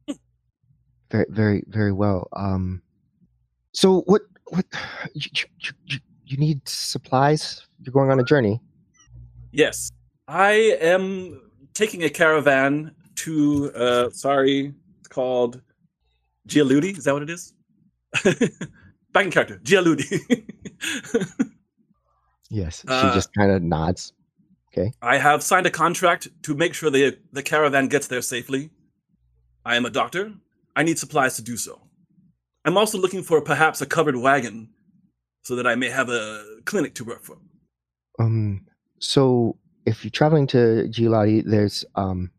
Very 1.11 1.25
very 1.29 1.63
very 1.67 1.91
well. 1.91 2.29
Um 2.33 2.81
so 3.73 4.01
what 4.01 4.21
what 4.47 4.65
you, 5.13 5.29
you, 5.59 5.71
you, 5.85 5.99
you 6.25 6.37
need 6.37 6.67
supplies? 6.67 7.67
You're 7.81 7.93
going 7.93 8.09
on 8.11 8.19
a 8.19 8.23
journey. 8.23 8.61
Yes, 9.51 9.91
I 10.27 10.77
am 10.79 11.50
taking 11.81 12.03
a 12.03 12.09
caravan 12.09 12.93
to, 13.15 13.71
uh, 13.73 14.09
sorry, 14.11 14.73
it's 14.99 15.07
called 15.07 15.61
Gialudi. 16.47 16.95
Is 16.97 17.05
that 17.05 17.13
what 17.13 17.23
it 17.23 17.29
is? 17.29 17.53
Back 19.13 19.25
in 19.25 19.31
character, 19.31 19.59
Gialudi. 19.63 20.07
Yes. 22.51 22.83
Uh, 22.85 23.09
she 23.09 23.15
just 23.15 23.33
kind 23.33 23.49
of 23.49 23.63
nods. 23.63 24.11
Okay. 24.67 24.91
I 25.01 25.17
have 25.17 25.41
signed 25.41 25.65
a 25.65 25.71
contract 25.71 26.27
to 26.43 26.53
make 26.53 26.73
sure 26.73 26.89
the 26.89 27.17
the 27.31 27.41
caravan 27.41 27.87
gets 27.87 28.07
there 28.07 28.21
safely. 28.21 28.71
I 29.65 29.77
am 29.77 29.85
a 29.85 29.89
doctor. 29.89 30.33
I 30.75 30.83
need 30.83 30.99
supplies 30.99 31.37
to 31.37 31.41
do 31.41 31.55
so. 31.55 31.79
I'm 32.65 32.77
also 32.77 32.97
looking 32.97 33.23
for 33.23 33.41
perhaps 33.41 33.81
a 33.81 33.85
covered 33.85 34.17
wagon 34.17 34.69
so 35.43 35.55
that 35.55 35.65
I 35.65 35.75
may 35.75 35.89
have 35.89 36.09
a 36.09 36.43
clinic 36.65 36.93
to 36.95 37.05
work 37.05 37.23
for. 37.23 37.37
Um. 38.19 38.65
So 38.99 39.57
if 39.85 40.03
you're 40.03 40.11
traveling 40.11 40.47
to 40.47 40.87
Giladi, 40.89 41.43
there's 41.45 41.85
um, 41.95 42.31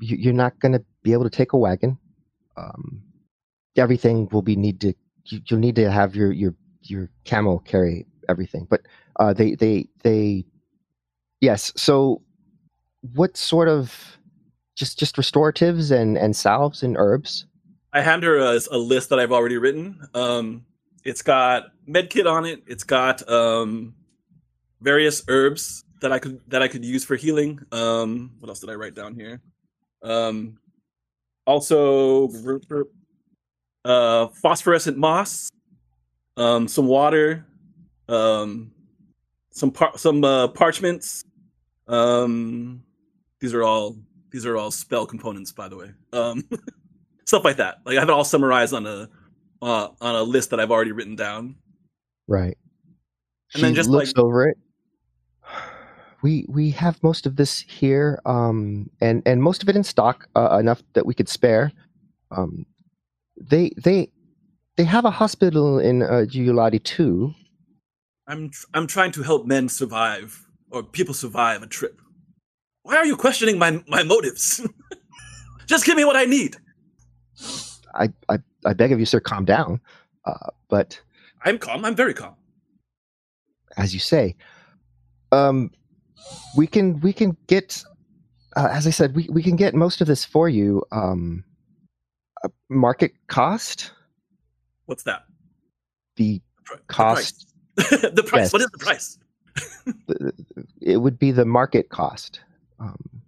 you, 0.00 0.16
you're 0.16 0.32
not 0.32 0.58
going 0.60 0.72
to 0.72 0.84
be 1.02 1.12
able 1.12 1.24
to 1.24 1.30
take 1.30 1.52
a 1.52 1.58
wagon. 1.58 1.98
Um, 2.56 3.02
everything 3.76 4.28
will 4.32 4.42
be 4.42 4.56
need 4.56 4.80
to. 4.80 4.94
You, 5.26 5.40
you'll 5.46 5.60
need 5.60 5.76
to 5.76 5.90
have 5.90 6.16
your 6.16 6.32
your 6.32 6.54
your 6.82 7.10
camel 7.24 7.60
carry 7.60 8.06
everything. 8.28 8.66
But 8.68 8.82
uh, 9.18 9.32
they 9.32 9.54
they 9.54 9.88
they. 10.02 10.44
Yes. 11.40 11.72
So, 11.76 12.22
what 13.14 13.36
sort 13.36 13.68
of 13.68 14.18
just 14.74 14.98
just 14.98 15.16
restoratives 15.16 15.90
and 15.90 16.16
and 16.16 16.34
salves 16.34 16.82
and 16.82 16.96
herbs? 16.98 17.46
I 17.92 18.02
hand 18.02 18.24
her 18.24 18.38
a, 18.38 18.60
a 18.70 18.78
list 18.78 19.08
that 19.10 19.18
I've 19.18 19.32
already 19.32 19.56
written. 19.56 20.06
Um, 20.14 20.66
it's 21.04 21.22
got 21.22 21.68
medkit 21.88 22.30
on 22.30 22.44
it. 22.44 22.62
It's 22.66 22.84
got 22.84 23.26
um, 23.28 23.94
various 24.80 25.22
herbs 25.28 25.84
that 26.00 26.12
I 26.12 26.18
could 26.18 26.40
that 26.48 26.62
I 26.62 26.68
could 26.68 26.84
use 26.84 27.04
for 27.04 27.16
healing. 27.16 27.60
Um, 27.72 28.32
what 28.40 28.48
else 28.48 28.60
did 28.60 28.70
I 28.70 28.74
write 28.74 28.94
down 28.94 29.14
here? 29.14 29.40
Um, 30.02 30.58
also, 31.46 32.28
uh, 33.84 34.28
phosphorescent 34.28 34.96
moss, 34.96 35.50
um, 36.36 36.68
some 36.68 36.86
water, 36.86 37.46
um, 38.08 38.72
some 39.52 39.70
par- 39.70 39.96
some 39.96 40.24
uh, 40.24 40.48
parchments. 40.48 41.22
Um, 41.88 42.82
these 43.40 43.54
are 43.54 43.62
all 43.62 43.96
these 44.30 44.44
are 44.44 44.56
all 44.56 44.70
spell 44.70 45.06
components, 45.06 45.52
by 45.52 45.68
the 45.68 45.76
way. 45.76 45.92
Um, 46.12 46.44
stuff 47.26 47.44
like 47.44 47.56
that. 47.56 47.78
Like 47.84 47.96
I 47.96 48.00
have 48.00 48.08
it 48.08 48.12
all 48.12 48.24
summarized 48.24 48.74
on 48.74 48.86
a 48.86 49.08
uh, 49.62 49.88
on 50.00 50.14
a 50.14 50.22
list 50.22 50.50
that 50.50 50.60
I've 50.60 50.70
already 50.70 50.92
written 50.92 51.16
down. 51.16 51.56
Right. 52.28 52.58
And 53.54 53.62
then 53.62 53.74
just, 53.74 53.88
looks 53.88 54.12
like- 54.14 54.24
over 54.24 54.48
it. 54.48 54.58
We 56.26 56.44
we 56.48 56.70
have 56.72 57.00
most 57.04 57.24
of 57.24 57.36
this 57.36 57.60
here, 57.60 58.20
um, 58.26 58.90
and 59.00 59.22
and 59.24 59.40
most 59.40 59.62
of 59.62 59.68
it 59.68 59.76
in 59.76 59.84
stock, 59.84 60.28
uh, 60.34 60.58
enough 60.58 60.82
that 60.94 61.06
we 61.06 61.14
could 61.14 61.28
spare. 61.28 61.70
Um, 62.32 62.66
they 63.40 63.70
they 63.76 64.10
they 64.76 64.82
have 64.82 65.04
a 65.04 65.10
hospital 65.12 65.78
in 65.78 66.02
uh, 66.02 66.26
Giuladi 66.26 66.82
too. 66.82 67.32
I'm 68.26 68.50
tr- 68.50 68.66
I'm 68.74 68.88
trying 68.88 69.12
to 69.12 69.22
help 69.22 69.46
men 69.46 69.68
survive 69.68 70.48
or 70.72 70.82
people 70.82 71.14
survive 71.14 71.62
a 71.62 71.68
trip. 71.68 72.00
Why 72.82 72.96
are 72.96 73.06
you 73.06 73.16
questioning 73.16 73.56
my 73.56 73.80
my 73.86 74.02
motives? 74.02 74.66
Just 75.66 75.86
give 75.86 75.96
me 75.96 76.04
what 76.04 76.16
I 76.16 76.24
need. 76.24 76.56
I 77.94 78.08
I, 78.28 78.38
I 78.64 78.72
beg 78.72 78.90
of 78.90 78.98
you, 78.98 79.06
sir, 79.06 79.20
calm 79.20 79.44
down. 79.44 79.80
Uh, 80.24 80.50
but 80.68 81.00
I'm 81.44 81.58
calm. 81.58 81.84
I'm 81.84 81.94
very 81.94 82.14
calm. 82.14 82.34
as 83.76 83.94
you 83.94 84.00
say, 84.00 84.34
um, 85.30 85.70
we 86.56 86.66
can 86.66 87.00
we 87.00 87.12
can 87.12 87.36
get, 87.46 87.82
uh, 88.56 88.68
as 88.70 88.86
I 88.86 88.90
said, 88.90 89.14
we, 89.14 89.28
we 89.30 89.42
can 89.42 89.56
get 89.56 89.74
most 89.74 90.00
of 90.00 90.06
this 90.06 90.24
for 90.24 90.48
you. 90.48 90.82
Um, 90.92 91.44
uh, 92.44 92.48
market 92.68 93.12
cost, 93.28 93.92
What's 94.86 95.02
that? 95.04 95.24
the 96.16 96.40
the 96.70 96.78
Cost. 96.88 97.46
price. 97.76 97.90
the 98.14 98.24
price. 98.26 98.44
Yes. 98.46 98.52
What 98.52 98.62
is 98.62 98.70
the 98.70 98.78
price? 98.78 99.18
it 100.80 100.98
would 100.98 101.18
be 101.18 101.30
the 101.30 101.44
market 101.44 101.88
cost. 101.88 102.40
Um, 102.78 103.22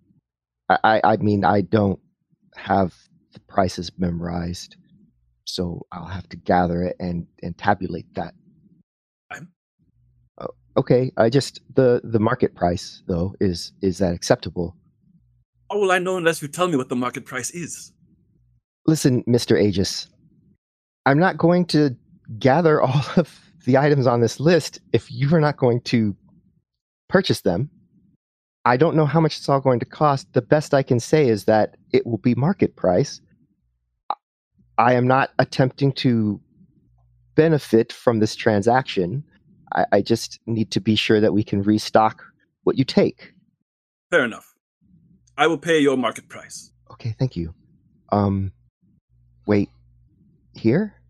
I, 0.68 0.78
I 0.84 1.00
I 1.04 1.16
mean 1.18 1.44
I 1.44 1.60
don't 1.62 2.00
have 2.56 2.94
the 3.32 3.40
prices 3.40 3.90
memorized, 3.98 4.76
so 5.44 5.86
I'll 5.92 6.06
have 6.06 6.28
to 6.30 6.36
gather 6.36 6.82
it 6.82 6.96
and 7.00 7.26
and 7.42 7.56
tabulate 7.56 8.12
that. 8.14 8.34
Oh, 10.78 10.80
okay, 10.80 11.12
I 11.16 11.28
just 11.28 11.60
the 11.74 12.00
the 12.04 12.20
market 12.20 12.54
price 12.54 13.02
though 13.08 13.34
is 13.40 13.72
is 13.82 13.98
that 13.98 14.14
acceptable? 14.14 14.76
How 15.70 15.78
will 15.78 15.90
I 15.90 15.98
know 15.98 16.16
unless 16.16 16.40
you 16.40 16.48
tell 16.48 16.68
me 16.68 16.76
what 16.76 16.88
the 16.88 16.96
market 16.96 17.26
price 17.26 17.50
is? 17.50 17.92
Listen, 18.86 19.24
Mister 19.26 19.56
Aegis, 19.56 20.08
I'm 21.04 21.18
not 21.18 21.36
going 21.36 21.66
to 21.66 21.96
gather 22.38 22.80
all 22.86 23.04
of 23.16 23.40
the 23.64 23.76
items 23.76 24.06
on 24.06 24.20
this 24.20 24.40
list 24.40 24.80
if 24.92 25.10
you 25.10 25.34
are 25.34 25.40
not 25.40 25.56
going 25.56 25.80
to 25.82 26.16
purchase 27.08 27.40
them. 27.42 27.70
I 28.64 28.76
don't 28.76 28.96
know 28.96 29.06
how 29.06 29.20
much 29.20 29.38
it's 29.38 29.48
all 29.48 29.60
going 29.60 29.80
to 29.80 29.86
cost. 29.86 30.32
The 30.32 30.42
best 30.42 30.74
I 30.74 30.82
can 30.82 31.00
say 31.00 31.28
is 31.28 31.44
that 31.44 31.76
it 31.92 32.06
will 32.06 32.18
be 32.18 32.34
market 32.34 32.76
price. 32.76 33.20
I 34.76 34.92
am 34.94 35.06
not 35.06 35.30
attempting 35.38 35.92
to 36.04 36.40
benefit 37.34 37.92
from 37.92 38.20
this 38.20 38.36
transaction. 38.36 39.24
I, 39.74 39.84
I 39.92 40.02
just 40.02 40.40
need 40.46 40.70
to 40.72 40.80
be 40.80 40.96
sure 40.96 41.20
that 41.20 41.32
we 41.32 41.42
can 41.42 41.62
restock 41.62 42.24
what 42.64 42.76
you 42.78 42.84
take. 42.84 43.32
Fair 44.10 44.24
enough. 44.24 44.54
I 45.36 45.46
will 45.46 45.58
pay 45.58 45.78
your 45.78 45.96
market 45.96 46.28
price. 46.28 46.72
Okay, 46.92 47.14
thank 47.18 47.36
you. 47.36 47.54
Um, 48.10 48.52
wait, 49.46 49.70
here? 50.54 50.94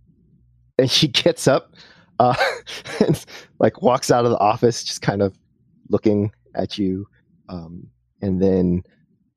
And 0.80 0.88
she 0.88 1.08
gets 1.08 1.48
up, 1.48 1.74
uh, 2.20 2.36
and 3.00 3.26
like 3.58 3.82
walks 3.82 4.12
out 4.12 4.24
of 4.24 4.30
the 4.30 4.38
office, 4.38 4.84
just 4.84 5.02
kind 5.02 5.22
of 5.22 5.36
looking 5.88 6.30
at 6.54 6.78
you. 6.78 7.08
Um, 7.48 7.88
and 8.22 8.40
then 8.40 8.84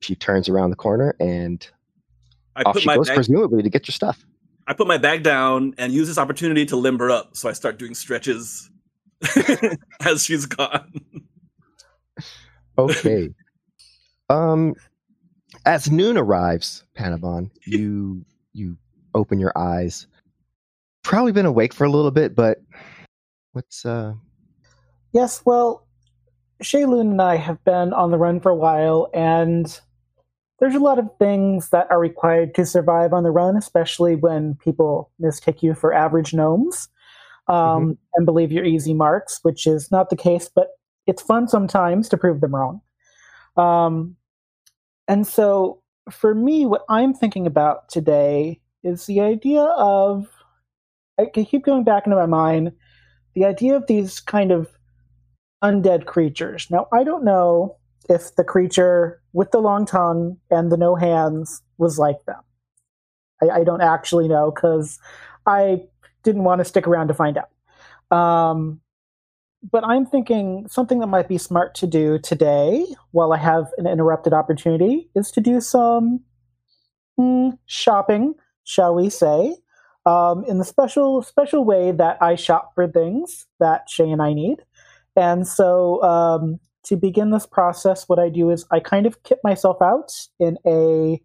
she 0.02 0.16
turns 0.16 0.50
around 0.50 0.70
the 0.70 0.76
corner 0.76 1.16
and 1.20 1.68
I 2.56 2.64
off 2.64 2.74
put 2.74 2.84
she 2.84 2.88
my 2.88 2.96
goes, 2.96 3.08
bag, 3.08 3.16
presumably 3.16 3.64
to 3.64 3.70
get 3.70 3.88
your 3.88 3.94
stuff. 3.94 4.26
I 4.68 4.74
put 4.74 4.88
my 4.88 4.98
bag 4.98 5.24
down 5.24 5.74
and 5.78 5.94
use 5.94 6.08
this 6.08 6.18
opportunity 6.18 6.66
to 6.68 6.76
limber 6.76 7.10
up. 7.10 7.36
So 7.36 7.50
I 7.50 7.54
start 7.54 7.78
doing 7.80 7.94
stretches 7.94 8.71
as 10.02 10.24
she's 10.24 10.46
gone. 10.46 11.04
Okay. 12.78 13.30
um, 14.30 14.74
as 15.66 15.92
noon 15.92 16.18
arrives, 16.18 16.84
Panabon, 16.98 17.52
you 17.66 18.26
you 18.54 18.78
open 19.14 19.40
your 19.40 19.52
eyes. 19.58 20.08
Probably 21.04 21.32
been 21.32 21.46
awake 21.46 21.74
for 21.74 21.86
a 21.86 21.92
little 21.92 22.12
bit, 22.12 22.36
but 22.36 22.62
what's 23.54 23.86
uh 23.86 24.14
Yes, 25.14 25.42
well, 25.46 25.86
Shaylun 26.64 27.02
and 27.02 27.22
I 27.22 27.36
have 27.36 27.64
been 27.66 27.92
on 27.92 28.12
the 28.12 28.18
run 28.18 28.40
for 28.40 28.50
a 28.50 28.56
while, 28.56 29.10
and 29.14 29.80
there's 30.60 30.76
a 30.76 30.80
lot 30.80 31.00
of 31.00 31.10
things 31.20 31.70
that 31.70 31.88
are 31.90 32.00
required 32.00 32.56
to 32.56 32.66
survive 32.66 33.14
on 33.14 33.24
the 33.24 33.32
run, 33.32 33.58
especially 33.58 34.16
when 34.16 34.56
people 34.56 35.12
mistake 35.20 35.62
you 35.62 35.74
for 35.74 35.94
average 35.94 36.34
gnomes. 36.34 36.88
Um, 37.52 37.84
mm-hmm. 37.84 37.92
and 38.16 38.26
believe 38.26 38.52
your 38.52 38.66
easy 38.66 38.94
marks, 38.94 39.40
which 39.44 39.68
is 39.68 39.92
not 39.92 40.10
the 40.10 40.16
case, 40.16 40.50
but 40.54 40.68
it's 41.08 41.22
fun 41.22 41.48
sometimes 41.48 42.08
to 42.10 42.18
prove 42.18 42.42
them 42.42 42.56
wrong. 42.56 42.82
Um, 43.58 44.16
and 45.08 45.28
so 45.28 45.82
for 46.10 46.34
me, 46.34 46.66
what 46.66 46.84
I'm 46.90 47.14
thinking 47.14 47.46
about 47.46 47.90
today 47.90 48.62
is 48.84 49.06
the 49.06 49.22
idea 49.22 49.64
of, 49.64 50.28
I 51.20 51.26
keep 51.26 51.66
going 51.66 51.84
back 51.84 52.06
into 52.06 52.16
my 52.16 52.26
mind, 52.26 52.72
the 53.36 53.46
idea 53.46 53.76
of 53.76 53.88
these 53.88 54.20
kind 54.20 54.52
of 54.52 54.70
undead 55.64 56.06
creatures. 56.06 56.68
Now, 56.70 56.88
I 56.94 57.04
don't 57.04 57.24
know 57.24 57.78
if 58.10 58.36
the 58.36 58.44
creature 58.44 59.22
with 59.34 59.52
the 59.52 59.60
long 59.60 59.86
tongue 59.86 60.38
and 60.50 60.72
the 60.72 60.78
no 60.78 60.96
hands 60.96 61.62
was 61.78 62.00
like 62.00 62.24
them. 62.26 62.42
I, 63.44 63.60
I 63.60 63.64
don't 63.64 63.82
actually 63.82 64.28
know 64.28 64.52
because 64.52 64.98
I 65.46 65.84
didn't 66.24 66.44
want 66.44 66.60
to 66.60 66.66
stick 66.66 66.88
around 66.88 67.08
to 67.08 67.14
find 67.14 67.38
out. 67.38 68.16
Um, 68.16 68.82
but 69.70 69.84
I'm 69.84 70.06
thinking 70.06 70.68
something 70.68 71.00
that 71.00 71.08
might 71.08 71.28
be 71.28 71.38
smart 71.38 71.76
to 71.76 71.88
do 71.88 72.18
today 72.20 72.86
while 73.12 73.32
I 73.32 73.38
have 73.38 73.68
an 73.78 73.86
interrupted 73.86 74.34
opportunity 74.34 75.10
is 75.16 75.30
to 75.32 75.42
do 75.42 75.62
some 75.62 76.22
mm, 77.20 77.58
shopping, 77.68 78.34
shall 78.64 78.96
we 78.96 79.10
say, 79.10 79.56
um, 80.06 80.44
in 80.46 80.58
the 80.58 80.66
special 80.66 81.22
special 81.22 81.64
way 81.64 81.92
that 81.92 82.18
I 82.22 82.36
shop 82.36 82.72
for 82.74 82.88
things 82.88 83.46
that 83.60 83.88
Shay 83.88 84.10
and 84.10 84.22
I 84.22 84.34
need. 84.34 84.64
And 85.16 85.48
so 85.48 86.02
um, 86.02 86.60
to 86.86 86.96
begin 86.96 87.30
this 87.30 87.46
process, 87.46 88.10
what 88.10 88.18
I 88.18 88.30
do 88.30 88.50
is 88.50 88.66
I 88.72 88.80
kind 88.80 89.06
of 89.06 89.22
kit 89.24 89.40
myself 89.44 89.80
out 89.82 90.12
in 90.40 90.58
a, 90.66 91.22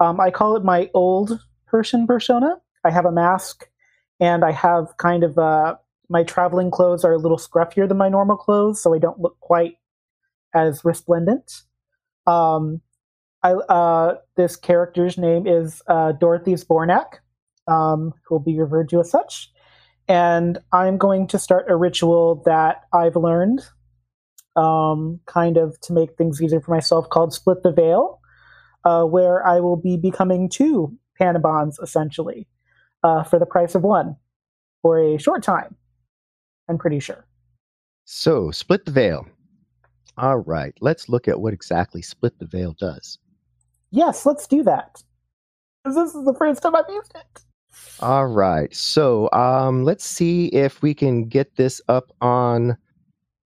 um, 0.00 0.20
I 0.20 0.30
call 0.30 0.56
it 0.56 0.64
my 0.64 0.90
old 0.92 1.40
person 1.66 2.06
persona. 2.06 2.56
I 2.84 2.90
have 2.90 3.06
a 3.06 3.12
mask 3.12 3.69
and 4.20 4.44
I 4.44 4.52
have 4.52 4.96
kind 4.98 5.24
of 5.24 5.38
uh, 5.38 5.76
my 6.08 6.24
traveling 6.24 6.70
clothes 6.70 7.04
are 7.04 7.12
a 7.12 7.18
little 7.18 7.38
scruffier 7.38 7.88
than 7.88 7.96
my 7.96 8.08
normal 8.08 8.36
clothes, 8.36 8.82
so 8.82 8.94
I 8.94 8.98
don't 8.98 9.20
look 9.20 9.38
quite 9.40 9.76
as 10.54 10.84
resplendent. 10.84 11.62
Um, 12.26 12.82
I, 13.42 13.52
uh, 13.52 14.16
this 14.36 14.56
character's 14.56 15.16
name 15.16 15.46
is 15.46 15.82
uh, 15.86 16.12
Dorothy 16.12 16.54
Zbornak, 16.54 17.20
um, 17.66 18.12
who 18.26 18.34
will 18.34 18.40
be 18.40 18.58
referred 18.58 18.88
to 18.90 19.00
as 19.00 19.10
such. 19.10 19.50
And 20.08 20.58
I'm 20.72 20.98
going 20.98 21.28
to 21.28 21.38
start 21.38 21.70
a 21.70 21.76
ritual 21.76 22.42
that 22.44 22.82
I've 22.92 23.16
learned, 23.16 23.62
um, 24.56 25.20
kind 25.26 25.56
of 25.56 25.80
to 25.82 25.92
make 25.92 26.16
things 26.16 26.42
easier 26.42 26.60
for 26.60 26.72
myself, 26.72 27.08
called 27.08 27.32
Split 27.32 27.62
the 27.62 27.70
Veil, 27.70 28.20
uh, 28.84 29.04
where 29.04 29.46
I 29.46 29.60
will 29.60 29.76
be 29.76 29.96
becoming 29.96 30.48
two 30.48 30.98
Panabons, 31.18 31.80
essentially, 31.80 32.48
uh, 33.02 33.22
for 33.22 33.38
the 33.38 33.46
price 33.46 33.74
of 33.74 33.82
one 33.82 34.16
for 34.82 34.98
a 34.98 35.18
short 35.18 35.42
time. 35.42 35.74
I'm 36.68 36.78
pretty 36.78 37.00
sure. 37.00 37.26
So, 38.04 38.50
split 38.50 38.84
the 38.84 38.92
veil. 38.92 39.26
All 40.16 40.38
right, 40.38 40.74
let's 40.80 41.08
look 41.08 41.28
at 41.28 41.40
what 41.40 41.52
exactly 41.52 42.02
split 42.02 42.38
the 42.38 42.46
veil 42.46 42.74
does. 42.78 43.18
Yes, 43.90 44.26
let's 44.26 44.46
do 44.46 44.62
that. 44.64 45.02
Because 45.82 45.96
this 45.96 46.14
is 46.14 46.24
the 46.24 46.34
first 46.34 46.62
time 46.62 46.76
I've 46.76 46.88
used 46.88 47.14
it. 47.14 47.44
All 48.00 48.26
right, 48.26 48.74
so 48.74 49.30
um, 49.32 49.84
let's 49.84 50.04
see 50.04 50.46
if 50.48 50.82
we 50.82 50.94
can 50.94 51.26
get 51.26 51.56
this 51.56 51.80
up 51.88 52.12
on 52.20 52.76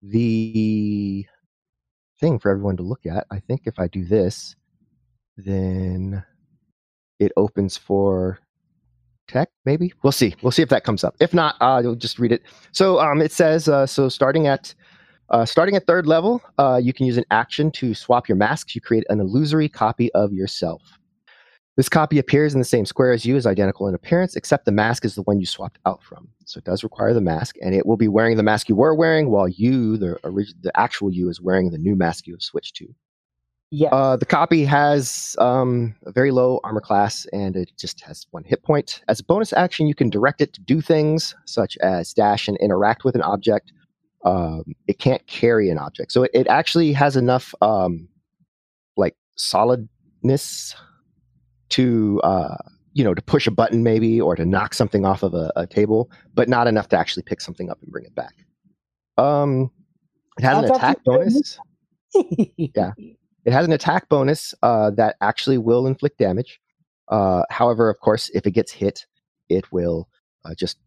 the 0.02 1.26
thing 2.20 2.40
for 2.40 2.52
everyone 2.52 2.78
to 2.78 2.84
look 2.84 3.06
at. 3.06 3.28
I 3.32 3.40
think 3.40 3.62
if 3.66 3.80
I 3.80 3.88
do 3.88 4.06
this, 4.06 4.56
then 5.38 6.24
it 7.20 7.32
opens 7.38 7.78
for 7.78 8.40
tech 9.28 9.50
maybe? 9.66 9.94
We'll 10.04 10.12
see. 10.12 10.36
We'll 10.42 10.52
see 10.52 10.62
if 10.62 10.70
that 10.70 10.84
comes 10.84 11.04
up. 11.04 11.16
If 11.20 11.34
not 11.34 11.56
uh, 11.62 11.82
you'll 11.84 11.96
just 11.96 12.20
read 12.20 12.32
it. 12.32 12.44
So 12.72 13.00
um, 13.00 13.22
it 13.22 13.32
says 13.32 13.68
uh, 13.68 13.86
so 13.86 14.10
starting 14.10 14.48
at 14.48 14.74
uh, 15.30 15.46
starting 15.46 15.76
at 15.76 15.88
third 15.88 16.06
level 16.06 16.42
uh, 16.58 16.80
you 16.82 16.94
can 16.94 17.06
use 17.06 17.18
an 17.18 17.26
action 17.32 17.72
to 17.72 17.94
swap 17.94 18.28
your 18.28 18.36
masks. 18.36 18.76
You 18.76 18.82
create 18.82 19.06
an 19.10 19.20
illusory 19.20 19.70
copy 19.70 20.12
of 20.14 20.34
yourself. 20.34 20.82
This 21.76 21.90
copy 21.90 22.20
appears 22.20 22.54
in 22.54 22.60
the 22.60 22.66
same 22.66 22.86
square 22.86 23.14
as 23.14 23.26
you 23.26 23.36
is 23.36 23.48
identical 23.48 23.88
in 23.88 23.96
appearance 23.96 24.36
except 24.36 24.66
the 24.66 24.72
mask 24.72 25.06
is 25.06 25.16
the 25.16 25.24
one 25.24 25.40
you 25.40 25.46
swapped 25.48 25.80
out 25.88 26.04
from. 26.04 26.28
So 26.46 26.60
it 26.60 26.66
does 26.66 26.84
require 26.84 27.14
the 27.14 27.22
mask 27.22 27.56
and 27.64 27.74
it 27.74 27.86
will 27.86 27.98
be 27.98 28.08
wearing 28.08 28.38
the 28.38 28.44
mask 28.44 28.70
you 28.70 28.76
were 28.76 28.94
wearing 28.94 29.30
while 29.30 29.48
you 29.48 29.98
the, 29.98 30.18
the 30.62 30.72
actual 30.80 31.12
you 31.12 31.30
is 31.30 31.42
wearing 31.42 31.72
the 31.72 31.80
new 31.80 31.96
mask 31.96 32.28
you 32.28 32.34
have 32.34 32.44
switched 32.44 32.76
to 32.76 32.94
yeah. 33.76 33.90
Uh, 33.90 34.16
the 34.16 34.26
copy 34.28 34.66
has 34.66 35.36
um, 35.40 35.96
a 36.06 36.12
very 36.12 36.30
low 36.30 36.60
armor 36.64 36.80
class 36.80 37.26
and 37.34 37.56
it 37.56 37.72
just 37.76 38.02
has 38.02 38.28
one 38.30 38.44
hit 38.44 38.62
point. 38.62 39.02
As 39.08 39.20
a 39.20 39.24
bonus 39.24 39.52
action, 39.52 39.88
you 39.88 39.96
can 39.96 40.12
direct 40.12 40.42
it 40.42 40.54
to 40.54 40.62
do 40.62 40.80
things 40.80 41.34
such 41.46 41.76
as 41.80 42.14
dash 42.14 42.48
and 42.48 42.56
interact 42.58 43.04
with 43.04 43.16
an 43.16 43.24
object. 43.24 43.74
Um, 44.26 44.76
it 44.88 45.00
can't 45.00 45.26
carry 45.26 45.72
an 45.72 45.80
object. 45.80 46.12
So 46.12 46.22
it, 46.22 46.30
it 46.36 46.46
actually 46.46 46.94
has 46.94 47.18
enough 47.18 47.56
um, 47.64 48.08
like 48.96 49.16
solidness 49.38 50.76
to 51.70 52.22
uh, 52.24 52.58
you 52.94 53.04
know 53.04 53.16
to 53.16 53.24
push 53.24 53.48
a 53.48 53.52
button 53.52 53.82
maybe 53.82 54.22
or 54.22 54.36
to 54.36 54.46
knock 54.46 54.76
something 54.76 55.04
off 55.04 55.24
of 55.24 55.34
a, 55.34 55.52
a, 55.56 55.66
table, 55.66 56.12
but 56.36 56.48
not 56.48 56.68
enough 56.68 56.90
to 56.90 56.98
actually 57.00 57.24
pick 57.24 57.42
something 57.42 57.72
up 57.72 57.82
and 57.82 57.92
bring 57.92 58.06
it 58.06 58.14
back. 58.14 58.36
Um, 59.18 59.72
it 60.38 60.44
has 60.44 60.58
That's 60.58 60.70
an 60.70 60.76
attack 60.76 61.04
bonus. 61.04 61.58
yeah. 62.58 62.92
It 63.46 63.54
has 63.54 63.66
an 63.66 63.74
attack 63.74 64.10
bonus 64.10 64.54
uh, 64.64 64.92
that 64.92 65.18
actually 65.22 65.58
will 65.58 65.86
inflict 65.88 66.18
damage. 66.18 66.60
Uh, 67.10 67.44
however, 67.50 67.90
of 67.90 68.00
course, 68.00 68.30
if 68.34 68.48
it 68.48 68.52
gets 68.52 68.72
hit, 68.72 69.06
it 69.50 69.72
will 69.72 70.08
uh, 70.46 70.56
just 70.56 70.78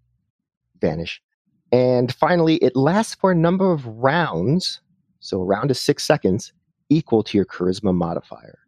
vanish. 0.81 1.21
And 1.73 2.15
finally, 2.15 2.57
it 2.57 2.77
lasts 2.77 3.15
for 3.15 3.33
a 3.33 3.35
number 3.35 3.71
of 3.71 3.87
rounds. 3.87 4.81
So 5.21 5.41
a 5.41 5.45
round 5.45 5.71
is 5.71 5.81
six 5.81 6.05
seconds, 6.05 6.53
equal 6.89 7.23
to 7.25 7.37
your 7.37 7.45
charisma 7.45 7.95
modifier. 7.95 8.59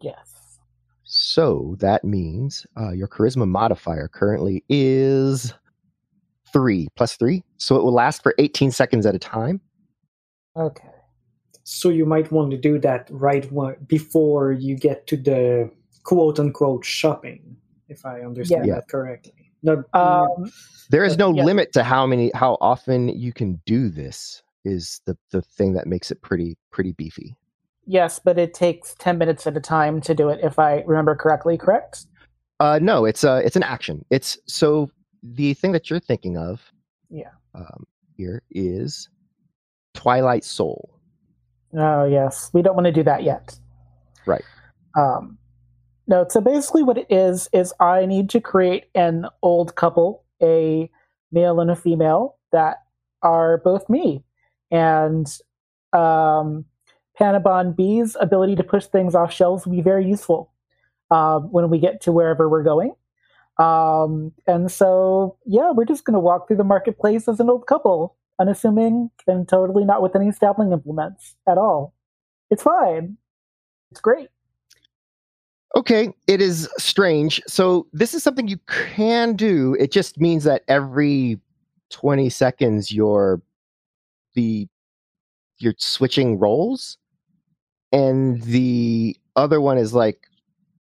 Yes. 0.00 0.58
So 1.04 1.76
that 1.80 2.04
means 2.04 2.66
uh, 2.78 2.92
your 2.92 3.08
charisma 3.08 3.46
modifier 3.46 4.08
currently 4.08 4.64
is 4.68 5.52
three 6.52 6.88
plus 6.96 7.16
three. 7.16 7.42
So 7.58 7.76
it 7.76 7.82
will 7.82 7.92
last 7.92 8.22
for 8.22 8.34
18 8.38 8.70
seconds 8.70 9.06
at 9.06 9.14
a 9.14 9.18
time. 9.18 9.60
Okay. 10.56 10.88
So 11.64 11.88
you 11.88 12.06
might 12.06 12.32
want 12.32 12.50
to 12.50 12.56
do 12.56 12.78
that 12.80 13.08
right 13.10 13.48
before 13.86 14.52
you 14.52 14.76
get 14.76 15.06
to 15.08 15.16
the 15.16 15.70
quote 16.02 16.38
unquote 16.38 16.84
shopping, 16.84 17.56
if 17.88 18.04
I 18.04 18.20
understand 18.22 18.66
yeah. 18.66 18.76
that 18.76 18.88
correctly. 18.88 19.52
No, 19.62 19.84
um, 19.92 20.50
there 20.88 21.04
is 21.04 21.18
no 21.18 21.34
yeah. 21.34 21.44
limit 21.44 21.72
to 21.74 21.84
how 21.84 22.06
many, 22.06 22.30
how 22.34 22.56
often 22.60 23.08
you 23.08 23.32
can 23.32 23.60
do 23.66 23.88
this. 23.88 24.42
Is 24.62 25.00
the 25.06 25.16
the 25.30 25.40
thing 25.40 25.72
that 25.72 25.86
makes 25.86 26.10
it 26.10 26.20
pretty 26.20 26.58
pretty 26.70 26.92
beefy. 26.92 27.34
Yes, 27.86 28.20
but 28.22 28.38
it 28.38 28.52
takes 28.52 28.94
ten 28.98 29.16
minutes 29.16 29.46
at 29.46 29.56
a 29.56 29.60
time 29.60 30.02
to 30.02 30.14
do 30.14 30.28
it, 30.28 30.38
if 30.42 30.58
I 30.58 30.82
remember 30.86 31.16
correctly. 31.16 31.56
Correct? 31.56 32.04
Uh, 32.60 32.78
no, 32.82 33.06
it's 33.06 33.24
uh, 33.24 33.40
it's 33.42 33.56
an 33.56 33.62
action. 33.62 34.04
It's 34.10 34.36
so 34.46 34.90
the 35.22 35.54
thing 35.54 35.72
that 35.72 35.88
you're 35.88 35.98
thinking 35.98 36.36
of. 36.36 36.60
Yeah. 37.08 37.30
Um, 37.54 37.86
here 38.18 38.42
is 38.50 39.08
Twilight 39.94 40.44
Soul. 40.44 40.99
Oh 41.76 42.04
yes, 42.04 42.50
we 42.52 42.62
don't 42.62 42.74
want 42.74 42.86
to 42.86 42.92
do 42.92 43.02
that 43.04 43.22
yet. 43.22 43.58
Right. 44.26 44.44
Um, 44.96 45.38
no. 46.06 46.26
So 46.28 46.40
basically, 46.40 46.82
what 46.82 46.98
it 46.98 47.06
is 47.10 47.48
is 47.52 47.72
I 47.80 48.06
need 48.06 48.30
to 48.30 48.40
create 48.40 48.86
an 48.94 49.26
old 49.42 49.76
couple, 49.76 50.24
a 50.42 50.90
male 51.32 51.60
and 51.60 51.70
a 51.70 51.76
female 51.76 52.36
that 52.52 52.78
are 53.22 53.58
both 53.58 53.88
me, 53.88 54.24
and 54.70 55.26
um, 55.92 56.64
Panabon 57.18 57.76
B's 57.76 58.16
ability 58.20 58.56
to 58.56 58.64
push 58.64 58.86
things 58.86 59.14
off 59.14 59.32
shelves 59.32 59.66
will 59.66 59.72
be 59.72 59.82
very 59.82 60.08
useful 60.08 60.52
uh, 61.10 61.38
when 61.38 61.68
we 61.70 61.78
get 61.78 62.00
to 62.02 62.12
wherever 62.12 62.48
we're 62.48 62.62
going. 62.62 62.94
Um, 63.58 64.32
and 64.46 64.72
so, 64.72 65.36
yeah, 65.44 65.70
we're 65.72 65.84
just 65.84 66.04
going 66.04 66.14
to 66.14 66.20
walk 66.20 66.48
through 66.48 66.56
the 66.56 66.64
marketplace 66.64 67.28
as 67.28 67.40
an 67.40 67.50
old 67.50 67.66
couple 67.66 68.16
unassuming 68.40 69.10
and 69.26 69.48
totally 69.48 69.84
not 69.84 70.02
with 70.02 70.16
any 70.16 70.32
stabbing 70.32 70.72
implements 70.72 71.36
at 71.48 71.58
all. 71.58 71.94
It's 72.50 72.62
fine. 72.62 73.16
It's 73.90 74.00
great. 74.00 74.28
Okay, 75.76 76.12
it 76.26 76.40
is 76.40 76.68
strange. 76.78 77.40
So 77.46 77.86
this 77.92 78.14
is 78.14 78.24
something 78.24 78.48
you 78.48 78.58
can 78.66 79.36
do. 79.36 79.76
It 79.78 79.92
just 79.92 80.20
means 80.20 80.42
that 80.44 80.62
every 80.66 81.38
20 81.90 82.28
seconds 82.30 82.92
you're 82.92 83.40
the 84.34 84.66
you're 85.58 85.74
switching 85.76 86.38
roles 86.38 86.96
and 87.92 88.40
the 88.42 89.16
other 89.36 89.60
one 89.60 89.76
is 89.76 89.92
like 89.92 90.26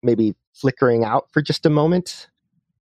maybe 0.04 0.36
flickering 0.54 1.04
out 1.04 1.28
for 1.32 1.42
just 1.42 1.66
a 1.66 1.70
moment 1.70 2.28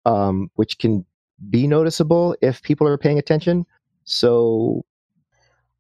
um, 0.04 0.50
which 0.54 0.78
can 0.78 1.04
be 1.48 1.66
noticeable 1.66 2.36
if 2.42 2.62
people 2.62 2.86
are 2.86 2.98
paying 2.98 3.18
attention 3.18 3.64
so. 4.08 4.84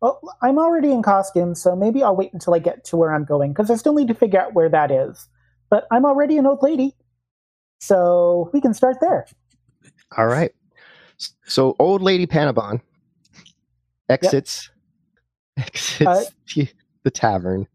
Well, 0.00 0.20
I'm 0.42 0.58
already 0.58 0.92
in 0.92 1.02
costume, 1.02 1.56
so 1.56 1.74
maybe 1.74 2.04
I'll 2.04 2.14
wait 2.14 2.32
until 2.32 2.54
I 2.54 2.60
get 2.60 2.84
to 2.84 2.96
where 2.96 3.12
I'm 3.12 3.24
going, 3.24 3.52
because 3.52 3.68
I 3.68 3.74
still 3.74 3.94
need 3.94 4.06
to 4.08 4.14
figure 4.14 4.40
out 4.40 4.54
where 4.54 4.68
that 4.68 4.92
is. 4.92 5.26
But 5.70 5.88
I'm 5.90 6.04
already 6.04 6.38
an 6.38 6.46
old 6.46 6.62
lady, 6.62 6.94
so 7.80 8.48
we 8.52 8.60
can 8.60 8.74
start 8.74 8.98
there. 9.00 9.26
All 10.16 10.26
right. 10.26 10.52
So 11.46 11.74
old 11.80 12.00
lady 12.00 12.26
Panabon 12.26 12.80
exits 14.08 14.70
yep. 15.56 15.66
exits 15.74 16.06
uh, 16.06 16.24
the, 16.54 16.68
the, 17.02 17.10
tavern. 17.10 17.66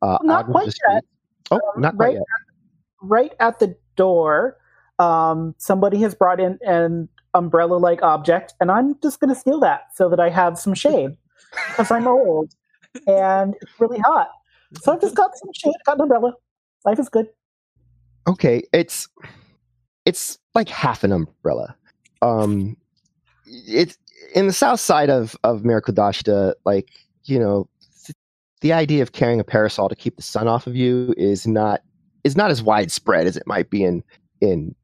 Uh, 0.00 0.18
not 0.22 0.46
quite 0.46 0.72
yet. 0.88 1.04
Oh, 1.50 1.56
um, 1.56 1.82
not 1.82 1.94
right 1.98 2.14
yet. 2.14 2.22
At, 2.22 3.06
right 3.06 3.32
at 3.38 3.58
the 3.58 3.76
door, 3.96 4.56
um, 4.98 5.54
somebody 5.58 6.00
has 6.00 6.14
brought 6.14 6.40
in 6.40 6.58
an 6.62 7.10
umbrella-like 7.36 8.02
object, 8.02 8.54
and 8.60 8.70
I'm 8.70 8.98
just 9.02 9.20
going 9.20 9.32
to 9.32 9.38
steal 9.38 9.60
that 9.60 9.94
so 9.94 10.08
that 10.08 10.18
I 10.18 10.30
have 10.30 10.58
some 10.58 10.74
shade 10.74 11.16
because 11.68 11.90
I'm 11.90 12.06
old 12.06 12.52
and 13.06 13.54
it's 13.60 13.72
really 13.78 13.98
hot. 13.98 14.30
So 14.80 14.92
I've 14.92 15.00
just 15.00 15.14
got 15.14 15.36
some 15.36 15.50
shade, 15.54 15.74
got 15.84 15.96
an 15.96 16.02
umbrella. 16.02 16.32
Life 16.84 16.98
is 16.98 17.08
good. 17.08 17.28
Okay, 18.26 18.62
it's 18.72 19.08
it's 20.04 20.38
like 20.54 20.68
half 20.68 21.04
an 21.04 21.12
umbrella. 21.12 21.76
Um, 22.22 22.76
it's 23.46 23.96
in 24.34 24.46
the 24.46 24.52
south 24.52 24.80
side 24.80 25.10
of 25.10 25.36
of 25.44 25.62
Merakudashta, 25.62 26.54
like 26.64 26.88
you 27.24 27.38
know, 27.38 27.68
th- 28.04 28.16
the 28.60 28.72
idea 28.72 29.02
of 29.02 29.12
carrying 29.12 29.40
a 29.40 29.44
parasol 29.44 29.88
to 29.88 29.96
keep 29.96 30.16
the 30.16 30.22
sun 30.22 30.48
off 30.48 30.66
of 30.66 30.74
you 30.74 31.14
is 31.16 31.46
not 31.46 31.82
is 32.24 32.36
not 32.36 32.50
as 32.50 32.62
widespread 32.62 33.26
as 33.26 33.36
it 33.36 33.46
might 33.46 33.70
be 33.70 33.84
in 33.84 34.02
in 34.40 34.74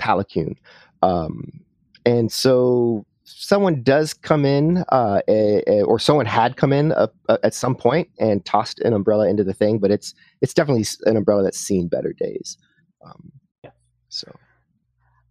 Palacoon. 0.00 0.56
Um, 1.04 1.60
and 2.06 2.32
so 2.32 3.04
someone 3.24 3.82
does 3.82 4.14
come 4.14 4.44
in, 4.44 4.84
uh, 4.90 5.20
a, 5.28 5.62
a, 5.66 5.82
or 5.82 5.98
someone 5.98 6.26
had 6.26 6.56
come 6.56 6.72
in 6.72 6.92
uh, 6.92 7.08
uh, 7.28 7.38
at 7.42 7.54
some 7.54 7.74
point 7.74 8.08
and 8.18 8.44
tossed 8.44 8.80
an 8.80 8.92
umbrella 8.92 9.28
into 9.28 9.44
the 9.44 9.54
thing, 9.54 9.78
but 9.78 9.90
it's 9.90 10.14
it's 10.40 10.54
definitely 10.54 10.86
an 11.04 11.16
umbrella 11.16 11.42
that's 11.42 11.58
seen 11.58 11.88
better 11.88 12.12
days. 12.12 12.56
Um, 13.04 13.32
yeah. 13.62 13.70
So. 14.08 14.34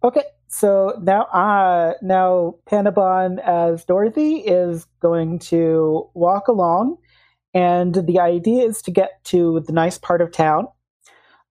Okay, 0.02 0.24
so 0.48 0.98
now, 1.02 1.22
uh, 1.24 1.94
now 2.02 2.56
Panabon 2.70 3.40
as 3.40 3.84
Dorothy 3.84 4.36
is 4.36 4.86
going 5.00 5.38
to 5.50 6.08
walk 6.14 6.46
along, 6.46 6.98
and 7.54 7.94
the 7.94 8.20
idea 8.20 8.64
is 8.64 8.82
to 8.82 8.90
get 8.90 9.24
to 9.24 9.60
the 9.66 9.72
nice 9.72 9.98
part 9.98 10.20
of 10.20 10.30
town. 10.30 10.68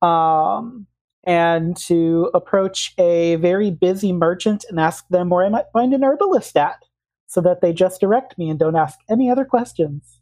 Um, 0.02 0.88
and 1.24 1.78
to 1.78 2.30
approach 2.34 2.94
a 2.98 3.36
very 3.38 3.72
busy 3.72 4.12
merchant 4.12 4.66
and 4.70 4.80
ask 4.80 5.08
them 5.10 5.30
where 5.30 5.46
I 5.46 5.50
might 5.50 5.72
find 5.72 5.94
an 5.94 6.04
herbalist 6.04 6.58
at, 6.58 6.84
so 7.28 7.42
that 7.42 7.62
they 7.62 7.74
just 7.74 8.02
direct 8.02 8.38
me 8.38 8.50
and 8.50 8.60
don't 8.60 8.76
ask 8.76 9.00
any 9.10 9.30
other 9.30 9.46
questions. 9.46 10.20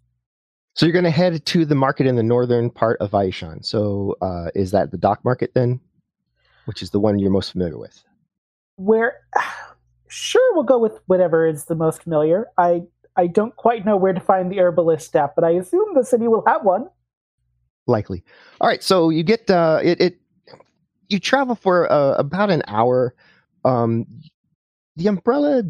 So 0.73 0.85
you're 0.85 0.93
going 0.93 1.05
to 1.05 1.11
head 1.11 1.45
to 1.45 1.65
the 1.65 1.75
market 1.75 2.07
in 2.07 2.15
the 2.15 2.23
northern 2.23 2.69
part 2.69 2.99
of 3.01 3.11
Aishan. 3.11 3.65
So 3.65 4.15
uh, 4.21 4.51
is 4.55 4.71
that 4.71 4.91
the 4.91 4.97
dock 4.97 5.23
market 5.25 5.51
then, 5.53 5.81
which 6.65 6.81
is 6.81 6.91
the 6.91 6.99
one 6.99 7.19
you're 7.19 7.31
most 7.31 7.51
familiar 7.51 7.77
with? 7.77 8.03
Where, 8.77 9.17
sure, 10.07 10.53
we'll 10.53 10.63
go 10.63 10.79
with 10.79 10.99
whatever 11.07 11.45
is 11.45 11.65
the 11.65 11.75
most 11.75 12.03
familiar. 12.03 12.47
I 12.57 12.83
I 13.17 13.27
don't 13.27 13.55
quite 13.57 13.85
know 13.85 13.97
where 13.97 14.13
to 14.13 14.21
find 14.21 14.49
the 14.49 14.59
herbalist 14.59 15.15
at, 15.15 15.35
but 15.35 15.43
I 15.43 15.51
assume 15.51 15.93
the 15.93 16.03
city 16.03 16.29
will 16.29 16.43
have 16.47 16.63
one. 16.63 16.87
Likely. 17.87 18.23
All 18.61 18.69
right, 18.69 18.81
so 18.81 19.09
you 19.09 19.23
get 19.23 19.49
uh, 19.49 19.79
it. 19.83 19.99
It 19.99 20.20
you 21.11 21.19
travel 21.19 21.55
for 21.55 21.91
uh, 21.91 22.13
about 22.13 22.49
an 22.49 22.63
hour. 22.67 23.13
Um, 23.65 24.05
the 24.95 25.07
umbrella 25.07 25.63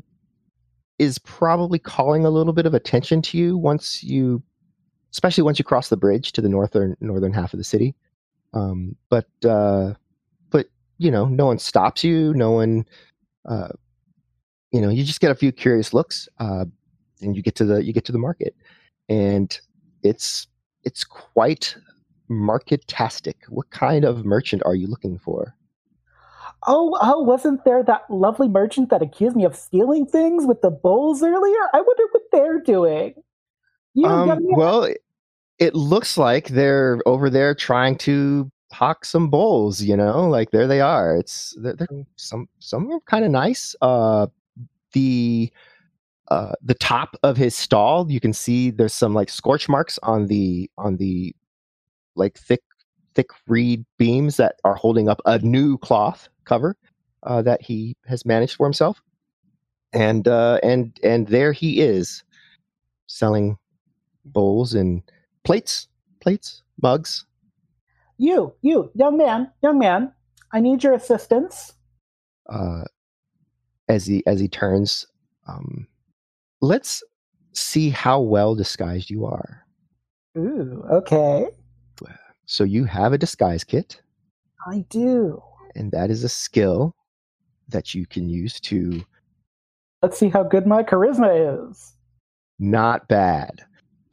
is 1.00 1.18
probably 1.20 1.80
calling 1.80 2.26
a 2.26 2.30
little 2.30 2.54
bit 2.54 2.66
of 2.66 2.74
attention 2.74 3.22
to 3.24 3.38
you 3.38 3.58
once 3.58 4.04
you, 4.04 4.42
especially 5.12 5.44
once 5.44 5.58
you 5.58 5.66
cross 5.66 5.89
the 5.89 5.98
bridge 5.98 6.32
to 6.34 6.42
the 6.42 6.50
northern 6.50 6.96
northern 7.00 7.34
half 7.34 7.54
of 7.54 7.58
the 7.58 7.64
city. 7.64 7.96
Um, 8.54 8.96
but 9.10 9.28
uh, 9.44 9.94
but 10.50 10.68
you 10.98 11.12
know, 11.12 11.26
no 11.26 11.48
one 11.48 11.60
stops 11.60 12.04
you. 12.04 12.34
No 12.34 12.52
one, 12.52 12.86
uh, 13.46 13.70
you 14.72 14.82
know, 14.82 14.89
you 14.89 15.04
just 15.04 15.22
get 15.22 15.32
a 15.32 15.36
few 15.36 15.52
curious 15.52 15.94
looks, 15.94 16.30
uh, 16.39 16.66
and 17.22 17.36
you 17.36 17.42
get 17.42 17.56
to 17.56 17.66
the 17.66 17.84
you 17.84 17.94
get 17.94 18.06
to 18.06 18.12
the 18.12 18.20
market, 18.20 18.56
and 19.10 19.60
it's 20.04 20.48
it's 20.84 21.04
quite 21.04 21.76
marketastic. 22.32 23.36
What 23.49 23.69
kind 23.69 24.05
of 24.05 24.25
merchant 24.25 24.63
are 24.65 24.75
you 24.75 24.88
looking 24.88 25.19
for? 25.19 25.55
Oh, 26.67 26.97
oh, 27.01 27.21
wasn't 27.23 27.65
there 27.65 27.84
that 27.84 28.03
lovely 28.09 28.47
merchant 28.47 28.89
that 28.89 29.01
accused 29.01 29.36
me 29.36 29.45
of 29.45 29.55
stealing 29.55 30.05
things 30.05 30.45
with 30.45 30.61
the 30.61 30.69
bowls 30.69 31.23
earlier? 31.23 31.59
I 31.73 31.82
wonder 31.82 32.03
what 32.11 32.23
they're 32.32 32.59
doing. 32.59 33.15
You 33.93 34.05
um, 34.05 34.39
well, 34.41 34.88
it 35.59 35.75
looks 35.75 36.17
like 36.17 36.49
they're 36.49 36.99
over 37.05 37.29
there 37.29 37.53
trying 37.55 37.97
to 37.99 38.51
hawk 38.71 39.05
some 39.05 39.29
bowls. 39.29 39.82
You 39.82 39.97
know, 39.97 40.29
like 40.29 40.51
there 40.51 40.67
they 40.67 40.82
are. 40.82 41.15
It's 41.15 41.55
they're, 41.59 41.73
they're 41.73 42.05
some 42.15 42.47
some 42.59 42.91
are 42.91 42.99
kind 43.01 43.25
of 43.25 43.32
nice. 43.32 43.75
Uh, 43.82 44.27
the 44.93 45.51
uh, 46.29 46.53
the 46.61 46.75
top 46.75 47.17
of 47.23 47.36
his 47.36 47.55
stall, 47.55 48.09
you 48.09 48.21
can 48.21 48.34
see 48.34 48.69
there's 48.69 48.93
some 48.93 49.13
like 49.13 49.29
scorch 49.29 49.67
marks 49.67 49.99
on 50.03 50.27
the 50.27 50.69
on 50.77 50.97
the 50.97 51.36
like 52.16 52.38
thick 52.38 52.62
thick 53.14 53.30
reed 53.47 53.86
beams 53.97 54.38
that 54.38 54.55
are 54.64 54.76
holding 54.76 55.09
up 55.09 55.22
a 55.26 55.39
new 55.39 55.78
cloth 55.78 56.30
cover 56.45 56.76
uh, 57.24 57.41
that 57.41 57.62
he 57.62 57.95
has 58.05 58.26
managed 58.26 58.55
for 58.55 58.66
himself, 58.66 59.01
and 59.93 60.28
uh, 60.28 60.59
and 60.64 60.97
and 61.03 61.28
there 61.28 61.51
he 61.51 61.82
is 61.82 62.24
selling 63.07 63.57
bowls 64.26 64.74
and 64.74 65.03
plates, 65.43 65.88
plates, 66.20 66.64
mugs. 66.82 67.26
You, 68.18 68.53
you, 68.62 68.91
young 68.93 69.18
man, 69.18 69.51
young 69.64 69.80
man, 69.80 70.14
I 70.51 70.59
need 70.59 70.84
your 70.84 70.93
assistance. 70.93 71.74
Uh, 72.47 72.84
as 73.88 74.05
he 74.05 74.24
as 74.28 74.39
he 74.39 74.47
turns, 74.47 75.05
um, 75.47 75.88
let's 76.62 77.03
see 77.53 77.89
how 77.89 78.22
well 78.22 78.55
disguised 78.55 79.09
you 79.09 79.26
are. 79.26 79.66
Ooh, 80.38 80.84
okay. 80.91 81.47
So 82.46 82.64
you 82.64 82.86
have 82.86 83.14
a 83.14 83.18
disguise 83.18 83.64
kit. 83.64 84.02
I 84.68 84.86
do. 84.89 85.42
And 85.76 85.92
that 85.92 86.10
is 86.10 86.24
a 86.24 86.30
skill 86.30 86.96
that 87.70 87.96
you 87.96 88.06
can 88.06 88.30
use 88.30 88.60
to. 88.62 89.04
Let's 90.02 90.18
see 90.18 90.30
how 90.30 90.44
good 90.44 90.68
my 90.68 90.84
charisma 90.84 91.70
is. 91.70 91.96
Not 92.60 93.08
bad. 93.08 93.64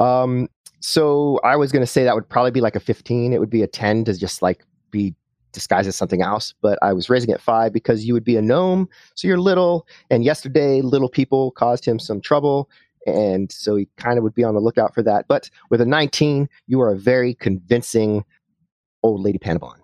Um, 0.00 0.48
so 0.80 1.40
I 1.44 1.56
was 1.56 1.72
going 1.72 1.82
to 1.82 1.86
say 1.86 2.04
that 2.04 2.14
would 2.14 2.28
probably 2.28 2.50
be 2.50 2.60
like 2.60 2.76
a 2.76 2.80
15. 2.80 3.32
It 3.32 3.40
would 3.40 3.50
be 3.50 3.62
a 3.62 3.66
10 3.66 4.04
to 4.04 4.14
just 4.16 4.42
like 4.42 4.64
be 4.90 5.14
disguised 5.52 5.88
as 5.88 5.96
something 5.96 6.22
else. 6.22 6.54
But 6.62 6.78
I 6.82 6.92
was 6.92 7.10
raising 7.10 7.30
it 7.30 7.40
five 7.40 7.72
because 7.72 8.04
you 8.04 8.14
would 8.14 8.24
be 8.24 8.36
a 8.36 8.42
gnome. 8.42 8.88
So 9.14 9.26
you're 9.26 9.40
little. 9.40 9.86
And 10.10 10.24
yesterday, 10.24 10.80
little 10.80 11.08
people 11.08 11.50
caused 11.52 11.84
him 11.84 11.98
some 11.98 12.20
trouble 12.20 12.70
and 13.14 13.50
so 13.50 13.76
he 13.76 13.88
kind 13.96 14.18
of 14.18 14.24
would 14.24 14.34
be 14.34 14.44
on 14.44 14.54
the 14.54 14.60
lookout 14.60 14.94
for 14.94 15.02
that. 15.02 15.26
But 15.28 15.50
with 15.70 15.80
a 15.80 15.86
19, 15.86 16.48
you 16.66 16.80
are 16.80 16.92
a 16.92 16.96
very 16.96 17.34
convincing 17.34 18.24
old 19.02 19.20
lady 19.20 19.38
Panabon. 19.38 19.76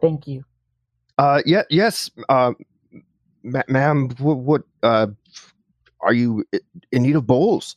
Thank 0.00 0.26
you. 0.26 0.44
Uh, 1.18 1.42
yeah, 1.46 1.62
yes, 1.70 2.10
uh, 2.28 2.52
ma- 3.42 3.62
ma'am. 3.68 4.10
What, 4.18 4.38
what 4.38 4.62
uh, 4.82 5.06
are 6.00 6.12
you 6.12 6.44
in 6.92 7.02
need 7.02 7.16
of 7.16 7.26
bowls? 7.26 7.76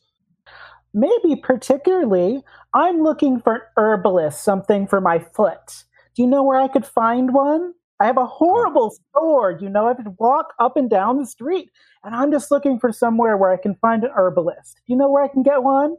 Maybe 0.93 1.36
particularly. 1.36 2.43
I'm 2.74 3.01
looking 3.01 3.39
for 3.39 3.55
an 3.55 3.62
herbalist, 3.78 4.43
something 4.43 4.88
for 4.88 4.99
my 4.99 5.20
foot. 5.20 5.84
Do 6.16 6.24
you 6.24 6.28
know 6.28 6.43
where 6.43 6.60
I 6.60 6.68
could 6.68 6.86
find 6.86 7.34
one? 7.34 7.74
I 8.00 8.06
have 8.06 8.18
a 8.18 8.26
horrible 8.26 8.95
sword. 9.14 9.62
You 9.62 9.70
know, 9.70 9.86
I 9.86 9.89
have 9.89 10.04
to 10.04 10.14
walk 10.20 10.54
up 10.60 10.78
and 10.78 10.89
down 10.89 11.18
the 11.18 11.26
street, 11.26 11.72
and 12.04 12.16
I'm 12.16 12.32
just 12.32 12.52
looking 12.52 12.80
for 12.80 12.91
somewhere 12.91 13.38
where 13.38 13.52
I 13.52 13.58
can 13.58 13.76
find 13.76 14.04
an 14.04 14.12
herbalist. 14.16 14.80
You 14.86 14.95
know 14.95 15.10
where 15.10 15.24
I 15.24 15.28
can 15.28 15.43
get 15.43 15.64
one? 15.64 15.95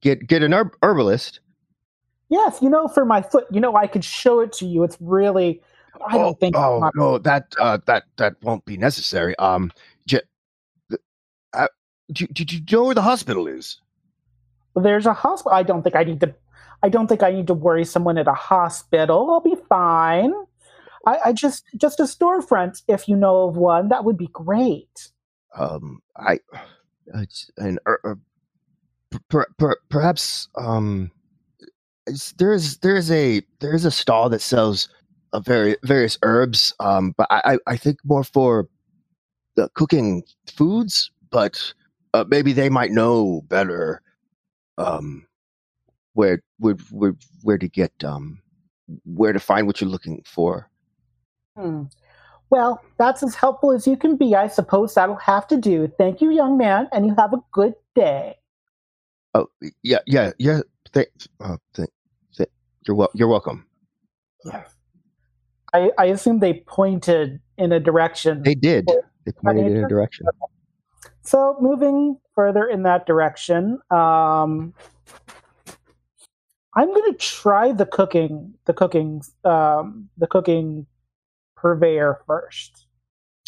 Get 0.00 0.26
get 0.26 0.42
an 0.42 0.52
herb- 0.52 0.76
herbalist. 0.82 1.40
Yes, 2.28 2.60
you 2.60 2.68
know, 2.68 2.88
for 2.88 3.04
my 3.04 3.22
foot. 3.22 3.46
You 3.50 3.60
know, 3.60 3.76
I 3.76 3.86
could 3.86 4.04
show 4.04 4.40
it 4.40 4.52
to 4.54 4.66
you. 4.66 4.82
It's 4.82 4.96
really. 5.00 5.62
I 6.08 6.18
don't 6.18 6.28
oh, 6.28 6.34
think. 6.34 6.56
Oh 6.56 6.90
no, 6.94 7.18
that 7.18 7.54
uh, 7.58 7.78
that 7.86 8.04
that 8.16 8.36
won't 8.42 8.64
be 8.64 8.76
necessary. 8.76 9.36
Um, 9.38 9.72
j- 10.06 10.22
uh, 11.52 11.68
do, 12.10 12.26
do, 12.26 12.44
do 12.44 12.56
you 12.56 12.62
know 12.72 12.84
where 12.84 12.94
the 12.94 13.02
hospital 13.02 13.46
is? 13.46 13.78
There's 14.74 15.06
a 15.06 15.12
hospital. 15.12 15.56
I 15.56 15.62
don't 15.62 15.82
think 15.82 15.94
I 15.94 16.04
need 16.04 16.20
to. 16.20 16.34
I 16.82 16.88
don't 16.88 17.06
think 17.06 17.22
I 17.22 17.30
need 17.30 17.46
to 17.46 17.54
worry 17.54 17.84
someone 17.84 18.18
at 18.18 18.26
a 18.26 18.34
hospital. 18.34 19.30
I'll 19.30 19.40
be 19.40 19.56
fine. 19.68 20.32
I, 21.06 21.18
I 21.26 21.32
just 21.32 21.64
just 21.76 22.00
a 22.00 22.04
storefront, 22.04 22.82
if 22.88 23.08
you 23.08 23.16
know 23.16 23.48
of 23.48 23.56
one, 23.56 23.88
that 23.88 24.04
would 24.04 24.16
be 24.16 24.28
great. 24.28 25.10
Um, 25.56 26.00
I, 26.16 26.38
uh, 27.14 27.24
uh 28.04 28.14
per, 29.28 29.46
per, 29.58 29.76
perhaps 29.90 30.48
um, 30.56 31.10
there's 32.38 32.78
there's 32.78 33.10
a 33.10 33.42
there's 33.60 33.84
a 33.84 33.90
stall 33.90 34.28
that 34.30 34.40
sells 34.40 34.88
a 35.32 35.40
very 35.40 35.76
various 35.82 36.18
herbs. 36.22 36.74
Um, 36.80 37.14
but 37.16 37.26
I 37.30 37.58
I 37.66 37.76
think 37.76 37.98
more 38.04 38.24
for 38.24 38.68
the 39.56 39.68
cooking 39.74 40.22
foods, 40.46 41.10
but 41.30 41.72
uh, 42.14 42.24
maybe 42.28 42.52
they 42.52 42.68
might 42.68 42.92
know 42.92 43.42
better. 43.48 44.02
Um, 44.78 45.26
where 46.14 46.42
where 46.58 46.74
where 46.90 47.14
where 47.42 47.58
to 47.58 47.68
get 47.68 47.92
um 48.04 48.40
where 49.04 49.32
to 49.32 49.40
find 49.40 49.66
what 49.66 49.80
you're 49.80 49.90
looking 49.90 50.22
for. 50.26 50.68
Hmm. 51.56 51.84
Well, 52.50 52.82
that's 52.98 53.22
as 53.22 53.34
helpful 53.34 53.72
as 53.72 53.86
you 53.86 53.96
can 53.96 54.16
be. 54.16 54.34
I 54.34 54.46
suppose 54.46 54.94
that'll 54.94 55.16
have 55.16 55.46
to 55.48 55.56
do. 55.56 55.90
Thank 55.98 56.20
you, 56.20 56.30
young 56.30 56.58
man, 56.58 56.88
and 56.92 57.06
you 57.06 57.14
have 57.16 57.32
a 57.32 57.40
good 57.50 57.74
day. 57.94 58.36
Oh, 59.34 59.46
yeah, 59.82 60.00
yeah, 60.06 60.32
yeah. 60.38 60.60
Th- 60.92 61.08
th- 61.74 61.88
th- 62.36 62.50
you're 62.86 62.96
wel- 62.96 63.10
you're 63.14 63.28
welcome. 63.28 63.66
Yeah. 64.44 64.64
I, 65.72 65.90
I 65.98 66.04
assume 66.06 66.40
they 66.40 66.62
pointed 66.66 67.40
in 67.56 67.72
a 67.72 67.80
direction. 67.80 68.42
They 68.42 68.54
did. 68.54 68.86
They 69.24 69.32
pointed 69.32 69.68
in 69.68 69.84
a 69.84 69.88
direction. 69.88 70.26
So 71.22 71.56
moving 71.60 72.18
further 72.34 72.66
in 72.66 72.82
that 72.82 73.06
direction, 73.06 73.78
um, 73.90 74.74
I'm 76.74 76.88
going 76.88 77.12
to 77.12 77.18
try 77.18 77.72
the 77.72 77.86
cooking, 77.86 78.54
the 78.66 78.74
cooking, 78.74 79.22
um, 79.44 80.10
the 80.18 80.26
cooking 80.26 80.86
purveyor 81.62 82.20
first. 82.26 82.86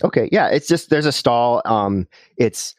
Okay, 0.02 0.28
yeah, 0.32 0.48
it's 0.48 0.66
just 0.66 0.90
there's 0.90 1.06
a 1.06 1.12
stall. 1.12 1.60
Um, 1.64 2.08
it's 2.36 2.74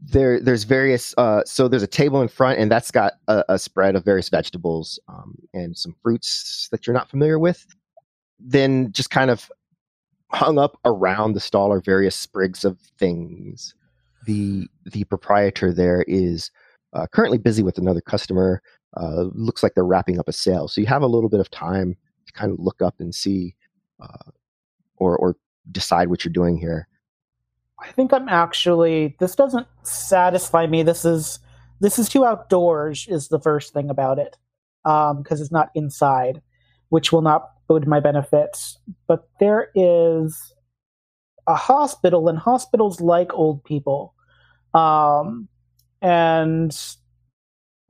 there. 0.00 0.40
There's 0.40 0.64
various. 0.64 1.14
Uh, 1.18 1.42
so 1.44 1.68
there's 1.68 1.82
a 1.82 1.88
table 1.88 2.22
in 2.22 2.28
front, 2.28 2.58
and 2.58 2.70
that's 2.70 2.90
got 2.90 3.14
a, 3.28 3.44
a 3.50 3.58
spread 3.58 3.96
of 3.96 4.04
various 4.04 4.28
vegetables 4.28 4.98
um, 5.08 5.36
and 5.52 5.76
some 5.76 5.94
fruits 6.02 6.68
that 6.70 6.86
you're 6.86 6.94
not 6.94 7.10
familiar 7.10 7.38
with. 7.38 7.66
Then 8.38 8.90
just 8.92 9.10
kind 9.10 9.30
of 9.30 9.50
hung 10.32 10.58
up 10.58 10.78
around 10.84 11.32
the 11.32 11.40
stall 11.40 11.72
are 11.72 11.80
various 11.80 12.16
sprigs 12.16 12.64
of 12.64 12.78
things. 12.98 13.74
The 14.26 14.68
the 14.86 15.04
proprietor 15.04 15.72
there 15.72 16.04
is 16.08 16.50
uh, 16.92 17.06
currently 17.12 17.38
busy 17.38 17.62
with 17.62 17.78
another 17.78 18.00
customer. 18.00 18.62
Uh, 18.96 19.26
looks 19.34 19.62
like 19.62 19.74
they're 19.74 19.84
wrapping 19.84 20.18
up 20.18 20.28
a 20.28 20.32
sale, 20.32 20.68
so 20.68 20.80
you 20.80 20.86
have 20.86 21.02
a 21.02 21.06
little 21.06 21.28
bit 21.28 21.40
of 21.40 21.50
time 21.50 21.96
to 22.26 22.32
kind 22.32 22.52
of 22.52 22.58
look 22.58 22.82
up 22.82 22.96
and 22.98 23.14
see, 23.14 23.54
uh, 24.02 24.30
or 25.00 25.16
or 25.16 25.36
decide 25.72 26.08
what 26.08 26.24
you're 26.24 26.32
doing 26.32 26.56
here. 26.56 26.86
I 27.82 27.90
think 27.92 28.12
I'm 28.12 28.28
actually. 28.28 29.16
This 29.18 29.34
doesn't 29.34 29.66
satisfy 29.82 30.66
me. 30.66 30.82
This 30.82 31.04
is 31.04 31.38
this 31.80 31.98
is 31.98 32.08
too 32.08 32.24
outdoors. 32.24 33.06
Is 33.08 33.28
the 33.28 33.40
first 33.40 33.72
thing 33.72 33.88
about 33.88 34.18
it, 34.18 34.36
because 34.84 35.12
um, 35.12 35.24
it's 35.42 35.50
not 35.50 35.70
inside, 35.74 36.42
which 36.90 37.10
will 37.10 37.22
not 37.22 37.50
bode 37.66 37.86
my 37.86 37.98
benefits. 37.98 38.78
But 39.08 39.28
there 39.40 39.70
is 39.74 40.52
a 41.46 41.54
hospital, 41.54 42.28
and 42.28 42.38
hospitals 42.38 43.00
like 43.00 43.32
old 43.32 43.64
people, 43.64 44.14
um, 44.74 45.48
and 46.02 46.76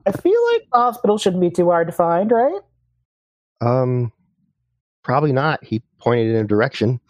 I 0.05 0.13
feel 0.13 0.45
like 0.53 0.61
the 0.71 0.79
hospital 0.79 1.17
shouldn't 1.17 1.41
be 1.41 1.51
too 1.51 1.69
hard 1.69 1.87
to 1.87 1.93
find, 1.93 2.31
right? 2.31 2.61
Um, 3.59 4.13
probably 5.03 5.33
not. 5.33 5.61
He 5.65 5.83
pointed 5.99 6.27
in 6.27 6.37
a 6.37 6.47
direction. 6.47 7.00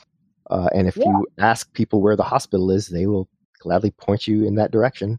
Uh, 0.51 0.67
and 0.73 0.87
if 0.87 0.97
yeah. 0.97 1.05
you 1.05 1.27
ask 1.39 1.71
people 1.73 2.01
where 2.01 2.15
the 2.15 2.23
hospital 2.23 2.69
is, 2.71 2.87
they 2.87 3.07
will 3.07 3.27
gladly 3.59 3.91
point 3.91 4.27
you 4.27 4.45
in 4.45 4.55
that 4.55 4.71
direction. 4.71 5.17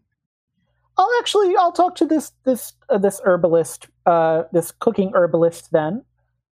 I'll 0.97 1.09
actually 1.19 1.55
I'll 1.55 1.71
talk 1.71 1.95
to 1.95 2.05
this 2.05 2.31
this 2.43 2.73
uh, 2.89 2.99
this 2.99 3.19
herbalist, 3.25 3.87
uh, 4.05 4.43
this 4.51 4.71
cooking 4.71 5.11
herbalist 5.15 5.71
then. 5.71 6.03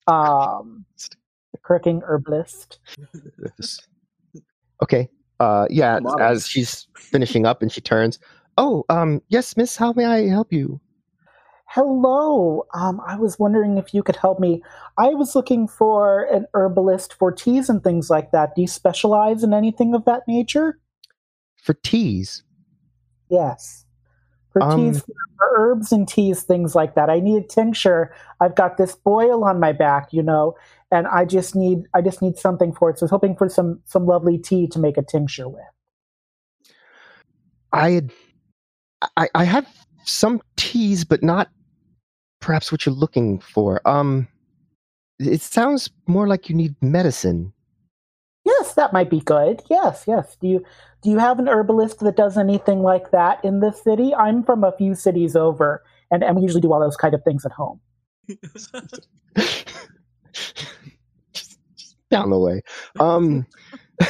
Um, 0.07 0.85
the 1.51 1.57
cooking 1.63 2.01
herbalist. 2.05 2.79
okay. 4.83 5.09
Uh, 5.39 5.65
yeah. 5.69 5.99
As 6.19 6.47
she's 6.47 6.87
finishing 6.95 7.45
up 7.45 7.61
and 7.61 7.71
she 7.71 7.81
turns, 7.81 8.19
oh, 8.57 8.85
um, 8.89 9.21
yes, 9.29 9.57
Miss, 9.57 9.75
how 9.75 9.91
may 9.93 10.05
I 10.05 10.27
help 10.27 10.53
you? 10.53 10.79
Hello. 11.69 12.65
Um, 12.73 13.01
I 13.05 13.17
was 13.17 13.37
wondering 13.37 13.77
if 13.77 13.93
you 13.93 14.01
could 14.01 14.15
help 14.15 14.39
me. 14.39 14.63
I 14.97 15.09
was 15.09 15.35
looking 15.35 15.67
for 15.67 16.23
an 16.23 16.45
herbalist 16.53 17.13
for 17.13 17.29
teas 17.31 17.69
and 17.69 17.83
things 17.83 18.09
like 18.09 18.31
that. 18.31 18.55
Do 18.55 18.61
you 18.61 18.67
specialize 18.67 19.43
in 19.43 19.53
anything 19.53 19.93
of 19.93 20.05
that 20.05 20.23
nature? 20.27 20.79
For 21.61 21.73
teas? 21.73 22.43
Yes. 23.29 23.85
For 24.53 24.63
um, 24.63 24.77
teas, 24.77 25.01
for 25.01 25.15
herbs 25.57 25.91
and 25.91 26.07
teas, 26.07 26.43
things 26.43 26.73
like 26.73 26.95
that. 26.95 27.09
I 27.09 27.19
need 27.19 27.43
a 27.43 27.47
tincture. 27.47 28.13
I've 28.39 28.55
got 28.55 28.77
this 28.77 28.95
boil 28.95 29.43
on 29.43 29.59
my 29.59 29.73
back, 29.73 30.13
you 30.13 30.23
know, 30.23 30.55
and 30.89 31.05
I 31.07 31.25
just 31.25 31.53
need 31.53 31.83
I 31.93 32.01
just 32.01 32.21
need 32.21 32.37
something 32.37 32.73
for 32.73 32.89
it. 32.89 32.97
So 32.97 33.03
I 33.03 33.05
was 33.05 33.11
hoping 33.11 33.35
for 33.35 33.49
some 33.49 33.81
some 33.83 34.05
lovely 34.05 34.37
tea 34.37 34.67
to 34.67 34.79
make 34.79 34.97
a 34.97 35.03
tincture 35.03 35.49
with. 35.49 35.61
I 37.73 37.91
had 37.91 38.11
I, 39.17 39.27
I 39.35 39.43
have 39.43 39.67
some 40.05 40.41
teas, 40.55 41.03
but 41.03 41.21
not 41.21 41.49
perhaps 42.47 42.71
what 42.71 42.85
you're 42.85 42.95
looking 42.95 43.39
for. 43.39 43.85
Um, 43.85 44.25
it 45.19 45.41
sounds 45.41 45.89
more 46.07 46.29
like 46.29 46.47
you 46.47 46.55
need 46.55 46.75
medicine. 46.81 47.51
Yes, 48.45 48.73
that 48.75 48.93
might 48.93 49.09
be 49.09 49.19
good. 49.19 49.61
Yes, 49.69 50.05
yes. 50.07 50.37
Do 50.39 50.47
you 50.47 50.63
do 51.03 51.09
you 51.09 51.17
have 51.17 51.39
an 51.39 51.49
herbalist 51.49 51.99
that 51.99 52.15
does 52.15 52.37
anything 52.37 52.81
like 52.81 53.11
that 53.11 53.43
in 53.43 53.59
this 53.59 53.83
city? 53.83 54.15
I'm 54.15 54.43
from 54.43 54.63
a 54.63 54.71
few 54.71 54.95
cities 54.95 55.35
over, 55.35 55.83
and, 56.09 56.23
and 56.23 56.37
we 56.37 56.43
usually 56.43 56.61
do 56.61 56.71
all 56.71 56.79
those 56.79 56.95
kind 56.95 57.13
of 57.13 57.21
things 57.23 57.45
at 57.45 57.51
home. 57.51 57.81
just 61.33 61.97
down 62.09 62.29
the 62.29 62.39
way. 62.39 62.61
Um, 63.01 63.45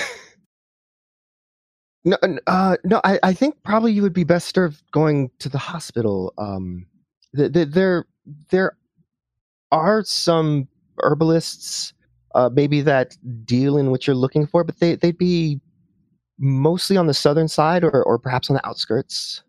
no, 2.06 2.18
uh, 2.46 2.78
no. 2.84 3.02
I, 3.04 3.18
I 3.24 3.34
think 3.34 3.56
probably 3.64 3.94
you 3.94 4.04
would 4.04 4.14
be 4.14 4.24
best 4.24 4.54
served 4.54 4.84
going 4.92 5.32
to 5.40 5.50
the 5.50 5.58
hospital. 5.58 6.36
Um, 6.38 6.86
the, 7.34 7.50
the, 7.50 7.66
there 8.50 8.78
are 9.72 10.04
some 10.04 10.68
herbalists 11.04 11.94
uh, 12.36 12.50
maybe 12.54 12.82
that 12.82 13.18
deal 13.46 13.78
in 13.78 13.90
what 13.92 14.06
you're 14.06 14.16
looking 14.16 14.46
for, 14.46 14.64
but 14.64 14.80
they 14.80 14.96
they'd 14.96 15.18
be 15.18 15.60
mostly 16.38 16.98
on 16.98 17.08
the 17.08 17.14
southern 17.14 17.48
side 17.48 17.84
or 17.84 18.04
or 18.04 18.20
perhaps 18.20 18.50
on 18.50 18.56
the 18.56 18.68
outskirts. 18.68 19.44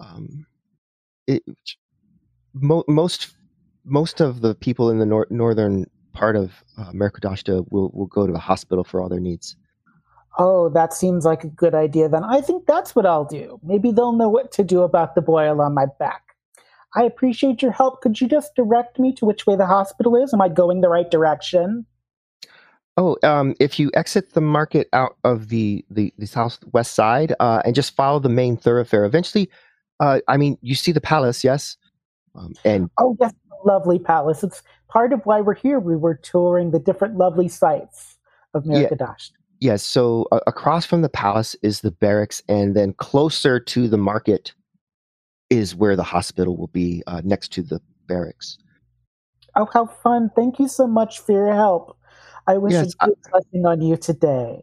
Um, 0.00 0.46
it, 1.26 1.42
mo- 2.54 2.84
most 2.88 3.34
most 3.84 4.20
of 4.20 4.40
the 4.40 4.54
people 4.54 4.90
in 4.90 4.98
the 4.98 5.06
nor- 5.06 5.26
northern 5.30 5.86
part 6.12 6.36
of 6.36 6.64
uh, 6.78 6.92
Merakudashta 6.92 7.66
will 7.70 7.90
will 7.92 8.06
go 8.06 8.26
to 8.26 8.32
the 8.32 8.38
hospital 8.38 8.84
for 8.84 9.00
all 9.00 9.08
their 9.08 9.20
needs. 9.20 9.56
Oh, 10.38 10.68
that 10.70 10.92
seems 10.92 11.24
like 11.24 11.44
a 11.44 11.48
good 11.48 11.74
idea. 11.74 12.08
Then 12.08 12.24
I 12.24 12.40
think 12.40 12.66
that's 12.66 12.96
what 12.96 13.06
I'll 13.06 13.24
do. 13.24 13.60
Maybe 13.62 13.92
they'll 13.92 14.12
know 14.12 14.28
what 14.28 14.50
to 14.52 14.64
do 14.64 14.82
about 14.82 15.14
the 15.14 15.22
boil 15.22 15.60
on 15.60 15.74
my 15.74 15.86
back. 15.98 16.33
I 16.96 17.02
appreciate 17.02 17.62
your 17.62 17.72
help. 17.72 18.00
Could 18.00 18.20
you 18.20 18.28
just 18.28 18.54
direct 18.54 18.98
me 18.98 19.12
to 19.14 19.24
which 19.24 19.46
way 19.46 19.56
the 19.56 19.66
hospital 19.66 20.16
is? 20.16 20.32
Am 20.32 20.40
I 20.40 20.48
going 20.48 20.80
the 20.80 20.88
right 20.88 21.10
direction? 21.10 21.86
Oh, 22.96 23.16
um, 23.24 23.54
if 23.58 23.80
you 23.80 23.90
exit 23.94 24.34
the 24.34 24.40
market 24.40 24.88
out 24.92 25.16
of 25.24 25.48
the 25.48 25.84
the, 25.90 26.14
the 26.16 26.26
southwest 26.26 26.94
side 26.94 27.34
uh, 27.40 27.60
and 27.64 27.74
just 27.74 27.96
follow 27.96 28.20
the 28.20 28.28
main 28.28 28.56
thoroughfare, 28.56 29.04
eventually, 29.04 29.50
uh, 29.98 30.20
I 30.28 30.36
mean, 30.36 30.56
you 30.62 30.76
see 30.76 30.92
the 30.92 31.00
palace, 31.00 31.42
yes? 31.42 31.76
Um, 32.36 32.54
and 32.64 32.88
oh, 32.98 33.16
yes, 33.20 33.32
lovely 33.64 33.98
palace. 33.98 34.44
It's 34.44 34.62
part 34.88 35.12
of 35.12 35.20
why 35.24 35.40
we're 35.40 35.54
here. 35.54 35.80
We 35.80 35.96
were 35.96 36.14
touring 36.14 36.70
the 36.70 36.78
different 36.78 37.16
lovely 37.16 37.48
sites 37.48 38.16
of. 38.54 38.64
Yeah, 38.66 38.88
yes. 39.60 39.84
So 39.84 40.28
uh, 40.30 40.40
across 40.46 40.86
from 40.86 41.02
the 41.02 41.08
palace 41.08 41.56
is 41.62 41.80
the 41.80 41.90
barracks, 41.90 42.42
and 42.48 42.76
then 42.76 42.92
closer 42.94 43.58
to 43.58 43.88
the 43.88 43.98
market 43.98 44.52
is 45.54 45.74
where 45.74 45.96
the 45.96 46.02
hospital 46.02 46.56
will 46.56 46.68
be 46.68 47.02
uh, 47.06 47.22
next 47.24 47.52
to 47.52 47.62
the 47.62 47.80
barracks. 48.06 48.58
Oh, 49.56 49.68
how 49.72 49.86
fun! 49.86 50.30
Thank 50.34 50.58
you 50.58 50.68
so 50.68 50.86
much 50.86 51.20
for 51.20 51.32
your 51.32 51.54
help. 51.54 51.96
I 52.46 52.58
wish 52.58 52.72
yes, 52.72 52.94
a 53.00 53.06
good 53.06 53.16
I, 53.26 53.30
blessing 53.30 53.66
on 53.66 53.80
you 53.80 53.96
today. 53.96 54.60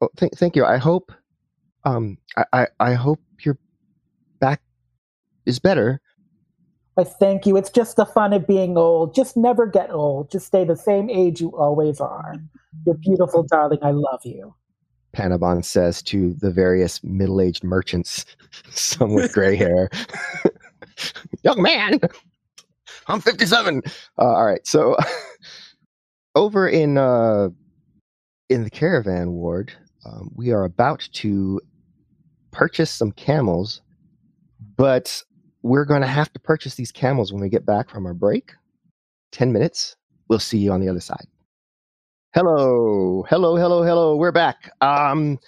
Oh, 0.00 0.08
th- 0.16 0.32
thank 0.36 0.56
you. 0.56 0.64
I 0.64 0.78
hope, 0.78 1.12
um, 1.84 2.18
I, 2.36 2.44
I, 2.52 2.66
I 2.80 2.94
hope 2.94 3.20
your 3.42 3.58
back 4.40 4.62
is 5.44 5.58
better. 5.58 6.00
I 6.96 7.04
thank 7.04 7.46
you. 7.46 7.56
It's 7.56 7.70
just 7.70 7.96
the 7.96 8.06
fun 8.06 8.32
of 8.32 8.46
being 8.46 8.76
old. 8.76 9.14
Just 9.14 9.36
never 9.36 9.66
get 9.66 9.90
old. 9.90 10.30
Just 10.30 10.46
stay 10.46 10.64
the 10.64 10.76
same 10.76 11.10
age 11.10 11.40
you 11.40 11.56
always 11.56 12.00
are. 12.00 12.34
You're 12.84 12.96
beautiful, 12.96 13.44
darling. 13.44 13.78
I 13.82 13.92
love 13.92 14.20
you. 14.24 14.54
Panabon 15.18 15.64
says 15.64 16.00
to 16.02 16.32
the 16.34 16.50
various 16.50 17.02
middle 17.02 17.40
aged 17.40 17.64
merchants, 17.64 18.24
some 18.70 19.14
with 19.14 19.32
gray 19.32 19.56
hair. 19.64 19.90
Young 21.42 21.60
man, 21.60 21.98
I'm 23.08 23.20
57. 23.20 23.82
Uh, 23.86 23.90
all 24.22 24.46
right. 24.46 24.64
So 24.64 24.96
over 26.36 26.68
in 26.68 26.98
uh, 26.98 27.48
in 28.48 28.62
the 28.62 28.70
caravan 28.70 29.32
ward, 29.32 29.72
um, 30.06 30.30
we 30.36 30.52
are 30.52 30.64
about 30.64 31.08
to 31.14 31.60
purchase 32.52 32.90
some 32.90 33.10
camels, 33.12 33.82
but 34.76 35.22
we're 35.62 35.84
going 35.84 36.00
to 36.00 36.06
have 36.06 36.32
to 36.32 36.38
purchase 36.38 36.76
these 36.76 36.92
camels 36.92 37.32
when 37.32 37.42
we 37.42 37.48
get 37.48 37.66
back 37.66 37.90
from 37.90 38.06
our 38.06 38.14
break. 38.14 38.52
10 39.32 39.52
minutes. 39.52 39.96
We'll 40.28 40.38
see 40.38 40.58
you 40.58 40.72
on 40.72 40.80
the 40.80 40.88
other 40.88 41.00
side. 41.00 41.26
Hello, 42.38 43.26
hello, 43.28 43.56
hello, 43.56 43.82
hello. 43.82 44.14
We're 44.14 44.30
back. 44.30 44.70
Um, 44.80 45.40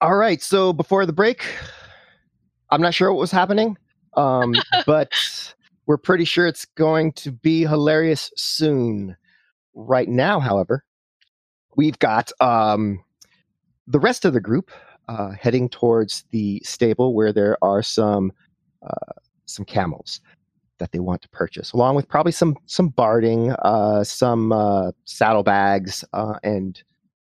all 0.00 0.16
right. 0.16 0.42
So 0.42 0.72
before 0.72 1.06
the 1.06 1.12
break, 1.12 1.44
I'm 2.70 2.82
not 2.82 2.92
sure 2.92 3.12
what 3.12 3.20
was 3.20 3.30
happening, 3.30 3.78
um, 4.16 4.52
but 4.84 5.12
we're 5.86 5.98
pretty 5.98 6.24
sure 6.24 6.48
it's 6.48 6.64
going 6.64 7.12
to 7.12 7.30
be 7.30 7.60
hilarious 7.60 8.32
soon. 8.36 9.16
Right 9.74 10.08
now, 10.08 10.40
however, 10.40 10.82
we've 11.76 12.00
got 12.00 12.32
um, 12.40 13.04
the 13.86 14.00
rest 14.00 14.24
of 14.24 14.32
the 14.32 14.40
group 14.40 14.72
uh, 15.06 15.30
heading 15.40 15.68
towards 15.68 16.24
the 16.32 16.60
stable 16.64 17.14
where 17.14 17.32
there 17.32 17.56
are 17.62 17.80
some 17.80 18.32
uh, 18.84 19.12
some 19.46 19.64
camels 19.64 20.20
that 20.82 20.90
they 20.90 20.98
want 20.98 21.22
to 21.22 21.28
purchase, 21.28 21.70
along 21.72 21.94
with 21.94 22.08
probably 22.08 22.32
some 22.32 22.56
some 22.66 22.88
barding, 22.88 23.52
uh, 23.60 24.02
some 24.02 24.52
uh, 24.52 24.90
saddlebags, 25.04 26.04
uh, 26.12 26.34
and 26.42 26.82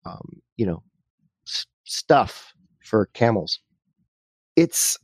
um, 0.06 0.42
you 0.58 0.66
know 0.66 0.84
s- 1.48 1.66
stuff 1.86 2.54
for 2.84 3.06
camels. 3.14 3.60
It's 4.58 5.00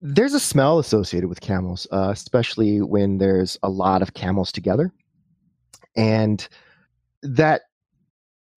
there's 0.00 0.34
a 0.34 0.40
smell 0.40 0.78
associated 0.78 1.28
with 1.28 1.40
camels, 1.40 1.88
uh, 1.90 2.10
especially 2.12 2.80
when 2.80 3.18
there's 3.18 3.58
a 3.64 3.68
lot 3.68 4.02
of 4.02 4.14
camels 4.14 4.52
together, 4.52 4.92
and 5.96 6.46
that 7.24 7.62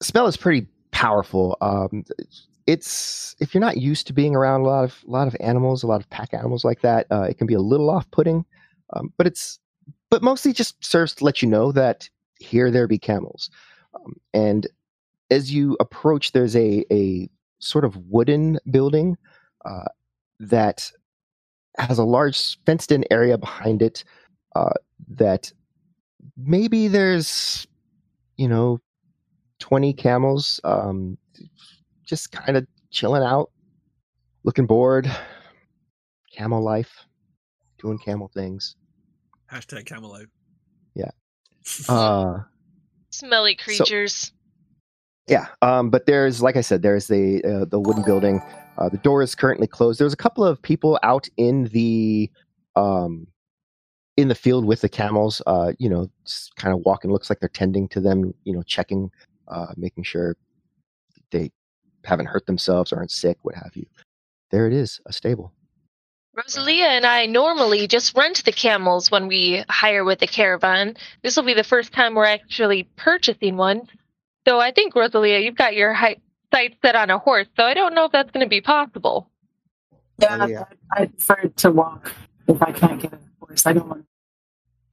smell 0.03 0.27
is 0.27 0.37
pretty 0.37 0.67
powerful. 0.91 1.57
Um, 1.61 2.05
it's 2.67 3.35
if 3.39 3.55
you're 3.55 3.61
not 3.61 3.77
used 3.77 4.05
to 4.07 4.13
being 4.13 4.35
around 4.35 4.61
a 4.61 4.65
lot 4.65 4.83
of 4.83 5.03
a 5.07 5.09
lot 5.09 5.27
of 5.27 5.35
animals, 5.39 5.81
a 5.81 5.87
lot 5.87 6.01
of 6.01 6.09
pack 6.11 6.35
animals 6.35 6.63
like 6.63 6.81
that, 6.81 7.07
uh, 7.09 7.23
it 7.23 7.39
can 7.39 7.47
be 7.47 7.55
a 7.55 7.61
little 7.61 7.89
off-putting. 7.89 8.45
Um, 8.93 9.13
but 9.17 9.27
it's 9.27 9.59
but 10.09 10.23
mostly 10.23 10.53
just 10.53 10.83
serves 10.83 11.13
to 11.15 11.25
let 11.25 11.41
you 11.41 11.47
know 11.47 11.71
that 11.71 12.09
here 12.39 12.71
there 12.71 12.87
be 12.87 12.97
camels. 12.97 13.49
Um, 13.93 14.15
and 14.33 14.67
as 15.29 15.51
you 15.51 15.75
approach, 15.79 16.31
there's 16.31 16.55
a 16.55 16.85
a 16.91 17.29
sort 17.59 17.85
of 17.85 17.97
wooden 18.07 18.59
building 18.69 19.17
uh, 19.65 19.85
that 20.39 20.91
has 21.77 21.99
a 21.99 22.03
large 22.03 22.57
fenced-in 22.65 23.05
area 23.11 23.37
behind 23.37 23.81
it. 23.81 24.03
Uh, 24.55 24.73
that 25.09 25.51
maybe 26.35 26.87
there's 26.87 27.67
you 28.37 28.47
know 28.47 28.79
20 29.59 29.93
camels 29.93 30.59
um, 30.63 31.17
just 32.05 32.31
kind 32.31 32.57
of 32.57 32.65
chilling 32.91 33.23
out, 33.23 33.51
looking 34.43 34.65
bored. 34.65 35.11
Camel 36.31 36.61
life, 36.61 37.06
doing 37.79 37.97
camel 37.97 38.29
things. 38.33 38.75
Hashtag 39.51 39.85
camel 39.85 40.11
life. 40.11 40.27
Yeah. 40.95 41.11
Uh, 41.89 42.39
Smelly 43.09 43.55
creatures. 43.55 44.13
So, 44.13 44.31
yeah, 45.27 45.47
um, 45.61 45.89
but 45.89 46.05
there's, 46.05 46.41
like 46.41 46.55
I 46.55 46.61
said, 46.61 46.81
there's 46.81 47.07
the 47.07 47.43
uh, 47.43 47.65
the 47.65 47.79
wooden 47.79 48.03
building. 48.03 48.41
Uh, 48.77 48.87
the 48.87 48.97
door 48.97 49.21
is 49.21 49.35
currently 49.35 49.67
closed. 49.67 49.99
There's 49.99 50.13
a 50.13 50.17
couple 50.17 50.45
of 50.45 50.61
people 50.61 50.97
out 51.03 51.27
in 51.35 51.65
the 51.65 52.31
um, 52.77 53.27
in 54.15 54.29
the 54.29 54.35
field 54.35 54.63
with 54.63 54.79
the 54.79 54.87
camels. 54.87 55.41
Uh, 55.45 55.73
you 55.79 55.89
know, 55.89 56.09
kind 56.55 56.73
of 56.73 56.81
walking. 56.85 57.11
Looks 57.11 57.29
like 57.29 57.41
they're 57.41 57.49
tending 57.49 57.89
to 57.89 57.99
them. 57.99 58.33
You 58.45 58.53
know, 58.53 58.63
checking, 58.63 59.11
uh, 59.49 59.73
making 59.75 60.03
sure 60.03 60.37
they 61.31 61.51
haven't 62.05 62.27
hurt 62.27 62.45
themselves, 62.45 62.93
aren't 62.93 63.11
sick, 63.11 63.37
what 63.41 63.55
have 63.55 63.71
you. 63.75 63.85
There 64.49 64.65
it 64.65 64.73
is, 64.73 65.01
a 65.05 65.13
stable. 65.13 65.53
Rosalia 66.37 66.85
and 66.85 67.05
I 67.05 67.25
normally 67.25 67.87
just 67.87 68.15
rent 68.15 68.45
the 68.45 68.51
camels 68.51 69.09
when 69.09 69.27
we 69.27 69.63
hire 69.69 70.03
with 70.03 70.19
the 70.19 70.27
caravan. 70.27 70.95
This 71.23 71.35
will 71.35 71.43
be 71.43 71.55
the 71.55 71.63
first 71.63 71.91
time 71.91 72.13
we're 72.13 72.25
actually 72.25 72.83
purchasing 72.95 73.57
one. 73.57 73.87
So 74.47 74.59
I 74.59 74.71
think, 74.71 74.95
Rosalia, 74.95 75.39
you've 75.39 75.55
got 75.55 75.75
your 75.75 75.97
sights 76.53 76.75
set 76.85 76.95
on 76.95 77.09
a 77.09 77.17
horse, 77.17 77.47
so 77.57 77.63
I 77.63 77.73
don't 77.73 77.95
know 77.95 78.05
if 78.05 78.11
that's 78.11 78.29
going 78.31 78.45
to 78.45 78.49
be 78.49 78.61
possible. 78.61 79.31
Yeah, 80.19 80.37
oh, 80.39 80.45
yeah. 80.45 80.65
I 80.95 81.07
prefer 81.07 81.47
to 81.47 81.71
walk 81.71 82.11
if 82.47 82.61
I 82.61 82.71
can't 82.71 83.01
get 83.01 83.13
a 83.13 83.19
horse. 83.39 83.65
I 83.65 83.73
don't 83.73 83.89
want. 83.89 84.05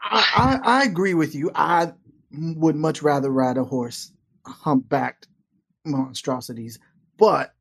I, 0.01 0.61
I, 0.65 0.81
I 0.81 0.85
agree 0.85 1.15
with 1.15 1.35
you. 1.35 1.51
I 1.55 1.93
would 2.33 2.75
much 2.75 3.03
rather 3.03 3.31
ride 3.31 3.59
a 3.59 3.65
horse, 3.65 4.12
humpbacked 4.47 5.29
monstrosities. 5.85 6.79
But 7.19 7.55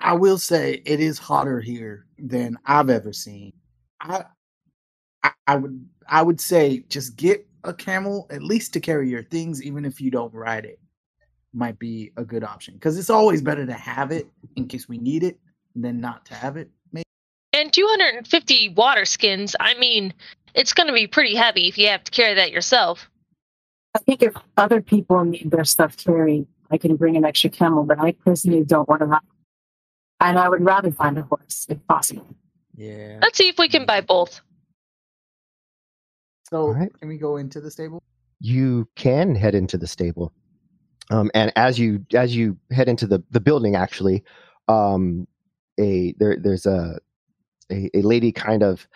I 0.00 0.14
will 0.14 0.38
say 0.38 0.82
it 0.84 1.00
is 1.00 1.18
hotter 1.18 1.60
here 1.60 2.06
than 2.18 2.56
I've 2.64 2.90
ever 2.90 3.12
seen. 3.12 3.52
I, 4.00 4.24
I, 5.22 5.30
I 5.46 5.56
would 5.56 5.88
I 6.08 6.22
would 6.22 6.40
say 6.40 6.84
just 6.88 7.16
get 7.16 7.46
a 7.64 7.74
camel 7.74 8.26
at 8.30 8.42
least 8.42 8.72
to 8.74 8.80
carry 8.80 9.10
your 9.10 9.24
things, 9.24 9.62
even 9.62 9.84
if 9.84 10.00
you 10.00 10.10
don't 10.10 10.32
ride 10.32 10.64
it. 10.64 10.78
Might 11.52 11.78
be 11.78 12.12
a 12.16 12.24
good 12.24 12.44
option 12.44 12.74
because 12.74 12.98
it's 12.98 13.10
always 13.10 13.42
better 13.42 13.66
to 13.66 13.72
have 13.72 14.12
it 14.12 14.28
in 14.56 14.68
case 14.68 14.88
we 14.88 14.98
need 14.98 15.24
it 15.24 15.38
than 15.74 16.00
not 16.00 16.24
to 16.26 16.34
have 16.34 16.56
it. 16.56 16.70
Maybe. 16.92 17.04
And 17.52 17.72
250 17.72 18.70
water 18.70 19.04
skins. 19.04 19.56
I 19.58 19.74
mean, 19.74 20.12
it's 20.54 20.72
going 20.72 20.86
to 20.86 20.92
be 20.92 21.06
pretty 21.06 21.34
heavy 21.34 21.68
if 21.68 21.78
you 21.78 21.88
have 21.88 22.04
to 22.04 22.10
carry 22.10 22.34
that 22.34 22.52
yourself. 22.52 23.10
I 23.96 24.00
think 24.00 24.22
if 24.22 24.34
other 24.56 24.80
people 24.80 25.24
need 25.24 25.50
their 25.50 25.64
stuff 25.64 25.96
carried, 25.96 26.46
I 26.70 26.76
can 26.76 26.96
bring 26.96 27.16
an 27.16 27.24
extra 27.24 27.50
camel, 27.50 27.84
but 27.84 27.98
I 27.98 28.12
personally 28.12 28.62
don't 28.62 28.88
want 28.88 29.00
to 29.00 29.06
ride. 29.06 29.20
And 30.20 30.38
I 30.38 30.48
would 30.48 30.64
rather 30.64 30.90
find 30.90 31.18
a 31.18 31.22
horse 31.22 31.66
if 31.68 31.78
possible. 31.86 32.26
Yeah. 32.74 33.18
Let's 33.22 33.38
see 33.38 33.48
if 33.48 33.58
we 33.58 33.68
can 33.68 33.86
buy 33.86 34.00
both. 34.00 34.40
So, 36.50 36.68
right. 36.68 36.92
can 36.98 37.08
we 37.08 37.18
go 37.18 37.36
into 37.36 37.60
the 37.60 37.70
stable? 37.70 38.02
You 38.40 38.88
can 38.96 39.34
head 39.34 39.54
into 39.54 39.76
the 39.76 39.86
stable. 39.86 40.32
Um, 41.10 41.30
and 41.34 41.52
as 41.56 41.78
you 41.78 42.04
as 42.14 42.36
you 42.36 42.56
head 42.70 42.88
into 42.88 43.06
the 43.06 43.22
the 43.30 43.40
building, 43.40 43.76
actually, 43.76 44.22
um, 44.68 45.26
a 45.80 46.14
there 46.18 46.36
there's 46.40 46.66
a, 46.66 46.98
a 47.70 47.90
a, 47.94 48.02
lady 48.02 48.30
kind 48.30 48.62
of 48.62 48.86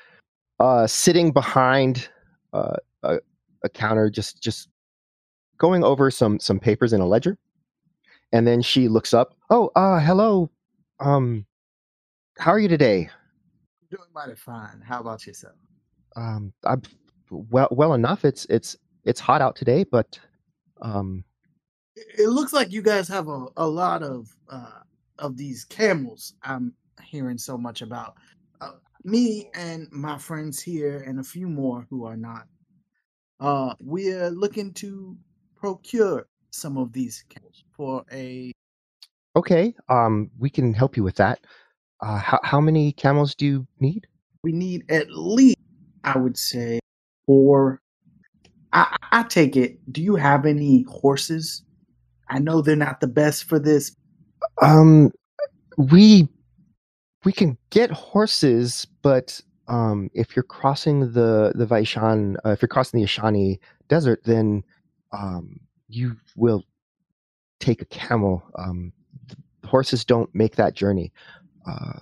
uh, 0.60 0.86
sitting 0.86 1.32
behind 1.32 2.08
uh, 2.52 2.76
a, 3.02 3.18
a 3.64 3.68
counter, 3.68 4.10
just 4.10 4.42
just 4.42 4.68
going 5.58 5.84
over 5.84 6.10
some 6.10 6.38
some 6.38 6.60
papers 6.60 6.92
in 6.92 7.00
a 7.00 7.06
ledger 7.06 7.38
and 8.32 8.46
then 8.46 8.62
she 8.62 8.88
looks 8.88 9.14
up. 9.14 9.34
Oh, 9.50 9.70
uh, 9.76 10.00
hello. 10.00 10.50
Um, 11.02 11.46
how 12.38 12.52
are 12.52 12.60
you 12.60 12.68
today? 12.68 13.10
Doing 13.90 14.08
mighty 14.14 14.36
fine. 14.36 14.80
How 14.86 15.00
about 15.00 15.26
yourself? 15.26 15.56
Um, 16.14 16.52
I'm 16.64 16.82
well, 17.30 17.68
well 17.72 17.94
enough. 17.94 18.24
It's 18.24 18.46
it's 18.48 18.76
it's 19.04 19.18
hot 19.18 19.42
out 19.42 19.56
today, 19.56 19.84
but 19.84 20.18
um, 20.80 21.24
it 21.96 22.28
looks 22.28 22.52
like 22.52 22.70
you 22.70 22.82
guys 22.82 23.08
have 23.08 23.28
a, 23.28 23.46
a 23.56 23.66
lot 23.66 24.02
of 24.02 24.34
uh 24.48 24.80
of 25.18 25.36
these 25.36 25.64
camels. 25.64 26.34
I'm 26.42 26.72
hearing 27.02 27.38
so 27.38 27.58
much 27.58 27.82
about. 27.82 28.14
Uh, 28.60 28.74
me 29.02 29.50
and 29.54 29.88
my 29.90 30.16
friends 30.18 30.62
here, 30.62 31.02
and 31.06 31.18
a 31.18 31.24
few 31.24 31.48
more 31.48 31.84
who 31.90 32.04
are 32.04 32.16
not. 32.16 32.46
Uh, 33.40 33.74
we're 33.80 34.30
looking 34.30 34.72
to 34.74 35.16
procure 35.56 36.28
some 36.50 36.78
of 36.78 36.92
these 36.92 37.24
camels 37.28 37.64
for 37.72 38.04
a. 38.12 38.51
Okay, 39.34 39.74
um, 39.88 40.30
we 40.38 40.50
can 40.50 40.74
help 40.74 40.96
you 40.96 41.02
with 41.02 41.16
that. 41.16 41.40
Uh, 42.00 42.18
how 42.18 42.40
how 42.42 42.60
many 42.60 42.92
camels 42.92 43.34
do 43.34 43.46
you 43.46 43.66
need? 43.80 44.06
We 44.42 44.52
need 44.52 44.90
at 44.90 45.10
least, 45.10 45.56
I 46.04 46.18
would 46.18 46.36
say, 46.36 46.80
four. 47.26 47.80
I, 48.72 48.96
I 49.12 49.22
take 49.24 49.56
it. 49.56 49.78
Do 49.92 50.02
you 50.02 50.16
have 50.16 50.44
any 50.46 50.84
horses? 50.88 51.62
I 52.28 52.38
know 52.38 52.60
they're 52.60 52.76
not 52.76 53.00
the 53.00 53.06
best 53.06 53.44
for 53.44 53.58
this. 53.58 53.94
Um, 54.60 55.12
we 55.76 56.28
we 57.24 57.32
can 57.32 57.56
get 57.70 57.90
horses, 57.90 58.86
but 59.02 59.40
um, 59.68 60.10
if 60.12 60.34
you're 60.34 60.42
crossing 60.42 61.12
the 61.12 61.52
the 61.54 61.66
Vaishan, 61.66 62.36
uh, 62.44 62.50
if 62.50 62.62
you're 62.62 62.68
crossing 62.68 63.00
the 63.00 63.06
Ashani 63.06 63.58
Desert, 63.88 64.22
then 64.24 64.64
um, 65.12 65.60
you 65.88 66.16
will 66.36 66.64
take 67.60 67.80
a 67.80 67.86
camel. 67.86 68.42
Um, 68.56 68.92
horses 69.64 70.04
don't 70.04 70.32
make 70.34 70.56
that 70.56 70.74
journey. 70.74 71.12
Uh, 71.66 72.00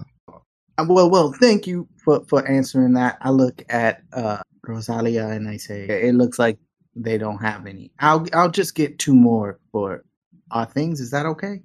well, 0.86 1.10
well, 1.10 1.32
thank 1.32 1.66
you 1.66 1.86
for, 2.02 2.24
for 2.24 2.46
answering 2.48 2.94
that. 2.94 3.18
I 3.20 3.30
look 3.30 3.62
at 3.68 4.02
uh, 4.12 4.38
Rosalia 4.66 5.28
and 5.28 5.48
I 5.48 5.56
say, 5.56 5.84
it 5.84 6.14
looks 6.14 6.38
like 6.38 6.58
they 6.96 7.18
don't 7.18 7.38
have 7.38 7.66
any. 7.66 7.92
I'll 8.00 8.26
I'll 8.32 8.50
just 8.50 8.74
get 8.74 8.98
two 8.98 9.14
more 9.14 9.58
for 9.72 10.04
our 10.50 10.66
things. 10.66 11.00
Is 11.00 11.10
that 11.10 11.26
okay? 11.26 11.62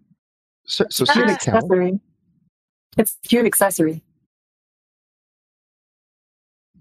So, 0.65 0.85
so 0.89 1.05
uh, 1.07 1.23
accessory. 1.23 1.99
It's 2.97 3.17
cute 3.23 3.45
accessory. 3.45 4.03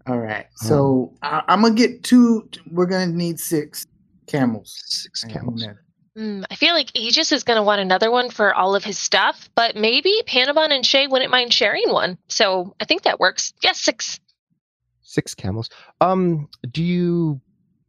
All 0.06 0.18
right. 0.18 0.46
So 0.56 1.12
I, 1.22 1.42
am 1.48 1.62
gonna 1.62 1.74
get 1.74 2.02
two. 2.02 2.48
We're 2.70 2.86
gonna 2.86 3.06
need 3.06 3.40
six 3.40 3.86
camels. 4.26 4.82
Six 4.86 5.24
camels. 5.24 5.66
Mm, 6.16 6.44
I 6.50 6.54
feel 6.54 6.74
like 6.74 6.90
Aegis 6.94 7.32
is 7.32 7.42
going 7.42 7.56
to 7.56 7.62
want 7.62 7.80
another 7.80 8.10
one 8.10 8.30
for 8.30 8.54
all 8.54 8.76
of 8.76 8.84
his 8.84 8.98
stuff, 8.98 9.48
but 9.54 9.74
maybe 9.74 10.22
Panabon 10.26 10.70
and 10.70 10.86
Shay 10.86 11.06
wouldn't 11.08 11.30
mind 11.30 11.52
sharing 11.52 11.90
one. 11.90 12.18
So 12.28 12.74
I 12.80 12.84
think 12.84 13.02
that 13.02 13.18
works. 13.18 13.52
Yes, 13.62 13.80
six. 13.80 14.20
Six 15.02 15.34
camels. 15.34 15.70
Um, 16.00 16.48
do 16.70 16.82
you 16.82 17.40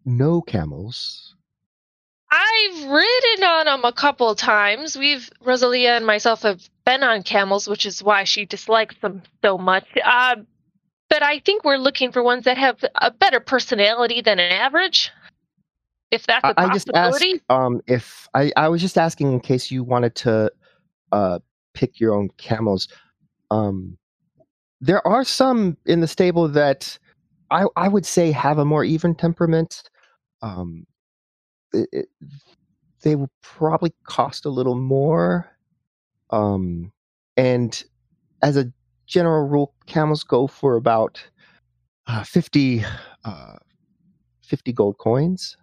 know 0.06 0.42
camels? 0.42 1.36
I've 2.32 2.84
ridden 2.84 3.44
on 3.44 3.66
them 3.66 3.86
a 3.86 3.94
couple 3.94 4.34
times. 4.36 4.98
We've 4.98 5.30
Rosalia 5.42 5.92
and 5.92 6.06
myself 6.06 6.42
have 6.42 6.68
been 6.86 7.04
on 7.04 7.24
camels, 7.24 7.68
which 7.68 7.86
is 7.86 8.04
why 8.04 8.24
she 8.24 8.46
dislikes 8.46 8.96
them 9.02 9.22
so 9.44 9.58
much. 9.58 9.86
Uh, 10.04 10.38
but 11.10 11.24
I 11.24 11.40
think 11.40 11.64
we're 11.64 11.78
looking 11.78 12.12
for 12.12 12.24
ones 12.24 12.46
that 12.46 12.58
have 12.58 12.84
a 12.96 13.12
better 13.12 13.40
personality 13.40 14.22
than 14.22 14.40
an 14.40 14.52
average. 14.52 15.12
If 16.12 16.26
that's 16.28 16.44
a 16.44 16.60
I, 16.60 16.66
I 16.66 16.74
just 16.74 16.90
asked 16.94 17.26
um, 17.50 17.82
if 17.88 18.28
I, 18.34 18.52
I 18.56 18.70
was 18.70 18.82
just 18.82 18.98
asking 18.98 19.34
in 19.34 19.40
case 19.40 19.72
you 19.72 19.84
wanted 19.84 20.16
to 20.16 20.52
uh, 21.12 21.40
pick 21.74 22.00
your 22.00 22.14
own 22.14 22.30
camels. 22.38 22.88
Um, 23.52 23.98
there 24.82 25.06
are 25.08 25.24
some 25.24 25.78
in 25.86 26.02
the 26.02 26.08
stable 26.08 26.48
that 26.50 26.98
I, 27.52 27.66
I 27.76 27.88
would 27.88 28.06
say 28.06 28.32
have 28.32 28.58
a 28.58 28.66
more 28.66 28.84
even 28.84 29.16
temperament. 29.16 29.84
Um, 30.42 30.86
it, 31.74 31.90
it, 31.92 32.06
they 33.02 33.16
will 33.16 33.32
probably 33.42 33.94
cost 34.04 34.46
a 34.46 34.50
little 34.50 34.76
more. 34.76 35.52
Um, 36.32 36.92
and 37.38 37.84
as 38.42 38.58
a 38.58 38.72
general 39.06 39.48
rule, 39.48 39.74
camels 39.86 40.24
go 40.24 40.48
for 40.48 40.76
about 40.76 41.24
uh, 42.08 42.24
50, 42.24 42.84
uh, 43.24 43.56
50 44.42 44.74
gold 44.74 44.98
coins. 44.98 45.58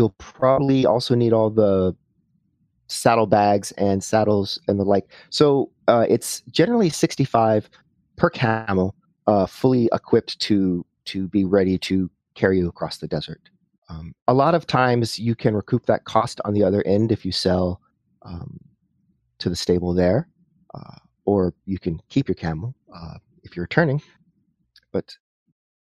You'll 0.00 0.14
probably 0.16 0.86
also 0.86 1.14
need 1.14 1.34
all 1.34 1.50
the 1.50 1.94
saddle 2.86 3.26
bags 3.26 3.70
and 3.72 4.02
saddles 4.02 4.58
and 4.66 4.80
the 4.80 4.84
like. 4.84 5.12
So 5.28 5.70
uh, 5.88 6.06
it's 6.08 6.40
generally 6.50 6.88
65 6.88 7.68
per 8.16 8.30
camel, 8.30 8.94
uh, 9.26 9.44
fully 9.44 9.90
equipped 9.92 10.38
to 10.40 10.86
to 11.04 11.28
be 11.28 11.44
ready 11.44 11.76
to 11.80 12.08
carry 12.34 12.56
you 12.60 12.66
across 12.66 12.96
the 12.96 13.08
desert. 13.08 13.50
Um, 13.90 14.14
a 14.26 14.32
lot 14.32 14.54
of 14.54 14.66
times 14.66 15.18
you 15.18 15.34
can 15.34 15.54
recoup 15.54 15.84
that 15.84 16.06
cost 16.06 16.40
on 16.46 16.54
the 16.54 16.64
other 16.64 16.82
end 16.86 17.12
if 17.12 17.26
you 17.26 17.32
sell 17.32 17.82
um, 18.22 18.58
to 19.38 19.50
the 19.50 19.56
stable 19.56 19.92
there, 19.92 20.28
uh, 20.72 20.96
or 21.26 21.52
you 21.66 21.78
can 21.78 22.00
keep 22.08 22.26
your 22.26 22.36
camel 22.36 22.74
uh, 22.96 23.18
if 23.42 23.54
you're 23.54 23.64
returning. 23.64 24.00
But 24.92 25.14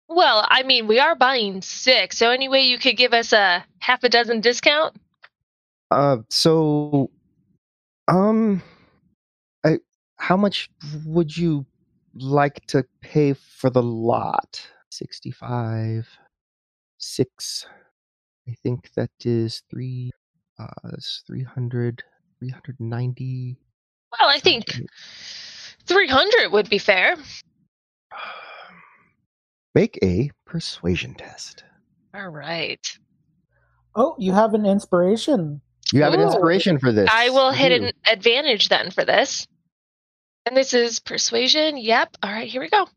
Well, 0.09 0.45
I 0.49 0.63
mean, 0.63 0.87
we 0.87 0.99
are 0.99 1.15
buying 1.15 1.61
six, 1.61 2.17
so 2.17 2.31
any 2.31 2.49
way 2.49 2.61
you 2.61 2.79
could 2.79 2.97
give 2.97 3.13
us 3.13 3.31
a 3.31 3.63
half 3.77 4.03
a 4.03 4.09
dozen 4.09 4.41
discount? 4.41 4.95
uh, 5.91 6.17
so, 6.29 7.09
um, 8.07 8.61
I, 9.63 9.77
how 10.17 10.37
much 10.37 10.69
would 11.05 11.35
you 11.35 11.65
like 12.15 12.65
to 12.67 12.83
pay 13.01 13.33
for 13.33 13.69
the 13.69 13.83
lot? 13.83 14.61
65, 14.91 16.07
6. 16.97 17.65
I 18.47 18.55
think 18.63 18.91
that 18.95 19.11
is 19.23 19.61
3, 19.69 20.11
uh, 20.59 20.67
that's 20.83 21.23
300, 21.27 22.03
390. 22.39 23.57
Well, 24.19 24.29
I 24.29 24.39
think 24.39 24.65
300 25.85 26.51
would 26.51 26.69
be 26.69 26.79
fair. 26.79 27.15
Make 29.75 29.99
a 30.03 30.31
persuasion 30.45 31.13
test. 31.15 31.63
All 32.13 32.29
right. 32.29 32.97
Oh, 33.95 34.15
you 34.17 34.31
have 34.31 34.53
an 34.53 34.65
inspiration. 34.65 35.61
You 35.93 36.03
have 36.03 36.13
an 36.13 36.21
inspiration 36.21 36.79
for 36.79 36.91
this. 36.91 37.09
I 37.11 37.29
will 37.29 37.51
hit 37.51 37.69
do. 37.69 37.85
an 37.87 37.91
advantage 38.11 38.69
then 38.69 38.91
for 38.91 39.03
this. 39.05 39.47
And 40.45 40.55
this 40.55 40.73
is 40.73 40.99
persuasion. 40.99 41.77
Yep. 41.77 42.17
All 42.23 42.31
right, 42.31 42.47
here 42.49 42.61
we 42.61 42.69
go. 42.69 42.87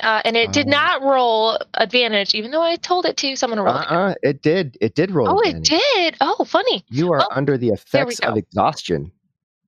Uh, 0.00 0.20
and 0.24 0.36
it 0.36 0.52
did 0.52 0.66
Uh, 0.66 0.70
not 0.70 1.02
roll 1.02 1.58
advantage, 1.74 2.34
even 2.34 2.50
though 2.50 2.62
I 2.62 2.76
told 2.76 3.06
it 3.06 3.16
to. 3.18 3.34
someone 3.34 3.56
to 3.56 3.62
roll 3.62 3.76
it. 3.76 3.90
Uh-uh, 3.90 4.14
it 4.22 4.42
did. 4.42 4.76
It 4.80 4.94
did 4.94 5.10
roll. 5.10 5.28
Oh, 5.28 5.40
it 5.40 5.62
did. 5.62 6.16
Oh, 6.20 6.44
funny. 6.44 6.84
You 6.90 7.12
are 7.12 7.18
Well, 7.20 7.28
under 7.32 7.56
the 7.56 7.68
effects 7.70 8.18
of 8.20 8.36
exhaustion, 8.36 9.10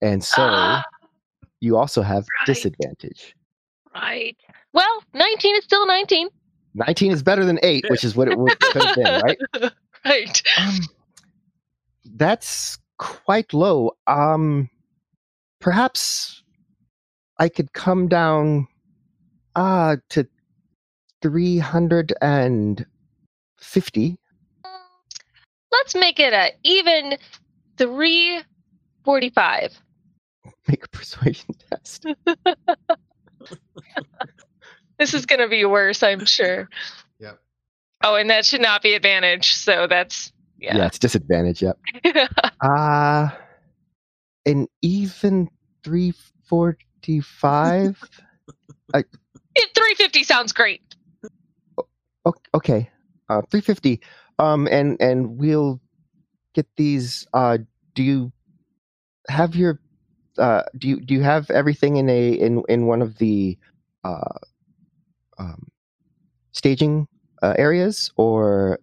and 0.03 0.23
so 0.23 0.43
Ah, 0.43 0.85
you 1.61 1.77
also 1.79 2.03
have 2.03 2.27
Right. 2.41 2.47
disadvantage. 2.47 3.35
right. 3.95 4.37
Well, 4.73 5.03
19 5.15 5.57
is 5.57 5.65
still 5.65 5.85
19. 5.87 6.29
19 6.75 7.13
is 7.13 7.23
better 7.23 7.45
than 7.45 7.59
8, 7.63 7.87
which 7.89 8.05
is 8.05 8.15
what 8.15 8.29
it 8.29 8.39
would, 8.39 8.55
have 8.75 8.95
been, 8.95 9.05
right? 9.23 9.39
right. 10.05 10.43
Um, 10.59 10.81
that's 12.15 12.79
quite 12.99 13.53
low. 13.53 13.91
Um, 14.07 14.71
perhaps 15.61 16.43
I 17.39 17.49
could 17.49 17.73
come 17.73 18.07
down 18.09 18.69
uh, 19.57 19.97
to 20.11 20.29
350. 21.23 24.19
Let's 25.71 25.95
make 25.95 26.19
it 26.19 26.33
a 26.33 26.51
even 26.65 27.19
345. 27.77 29.83
Make 30.67 30.83
a 30.85 30.89
persuasion 30.89 31.55
test. 31.71 32.07
This 34.99 35.15
is 35.15 35.25
going 35.27 35.41
to 35.41 35.49
be 35.49 35.65
worse, 35.65 36.03
I'm 36.03 36.25
sure. 36.27 36.69
Yep. 37.21 37.39
Oh, 38.05 38.17
and 38.17 38.31
that 38.31 38.47
should 38.47 38.63
not 38.63 38.83
be 38.83 38.95
advantage. 38.95 39.55
So 39.55 39.87
that's, 39.89 40.33
Yeah, 40.59 40.79
yeah. 40.79 40.87
it's 40.87 40.99
disadvantage. 41.01 41.63
Yep. 41.63 41.79
Uh, 42.63 43.29
an 44.47 44.69
even 44.83 45.49
345. 45.85 48.01
350 49.75 50.25
sounds 50.25 50.53
great. 50.53 50.83
O- 52.25 52.35
okay 52.55 52.91
uh 53.29 53.43
350 53.51 54.01
um 54.39 54.67
and 54.69 54.97
and 55.01 55.39
we'll 55.39 55.81
get 56.55 56.67
these 56.77 57.27
uh 57.33 57.59
do 57.95 58.03
you 58.03 58.33
have 59.29 59.55
your 59.57 59.81
uh 60.39 60.63
do 60.77 60.89
you 60.89 61.01
do 61.01 61.15
you 61.15 61.23
have 61.23 61.51
everything 61.51 61.97
in 61.97 62.09
a 62.09 62.33
in 62.33 62.63
in 62.69 62.87
one 62.87 63.03
of 63.03 63.19
the 63.19 63.59
uh 64.05 64.39
um 65.39 65.69
staging 66.53 67.07
uh, 67.43 67.55
areas 67.59 68.11
or 68.17 68.79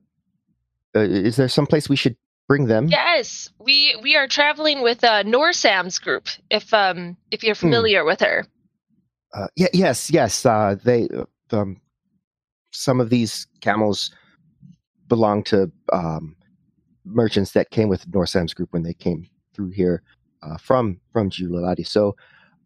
uh, 0.95 0.99
is 0.99 1.35
there 1.35 1.49
some 1.49 1.67
place 1.67 1.89
we 1.89 1.95
should 1.95 2.15
bring 2.47 2.67
them 2.67 2.87
Yes, 2.87 3.49
we 3.59 3.95
we 4.01 4.15
are 4.15 4.27
traveling 4.27 4.81
with 4.83 5.03
uh, 5.03 5.23
Norsam's 5.23 5.99
group. 5.99 6.27
If 6.49 6.73
um 6.73 7.17
if 7.31 7.43
you're 7.43 7.55
familiar 7.55 8.05
with 8.05 8.21
her. 8.21 8.45
uh 9.33 9.47
yeah 9.55 9.67
yes 9.73 10.09
yes 10.11 10.45
uh 10.45 10.75
they 10.83 11.09
uh, 11.09 11.25
um 11.51 11.81
some 12.71 12.99
of 13.01 13.09
these 13.09 13.47
camels 13.61 14.11
belong 15.07 15.43
to 15.43 15.71
um 15.91 16.35
merchants 17.05 17.51
that 17.51 17.69
came 17.69 17.87
with 17.89 18.09
Norsam's 18.11 18.53
group 18.53 18.73
when 18.73 18.83
they 18.83 18.93
came 18.93 19.27
through 19.53 19.69
here 19.69 20.01
uh, 20.41 20.57
from 20.57 20.99
from 21.11 21.29
Julaladi. 21.29 21.85
So, 21.87 22.15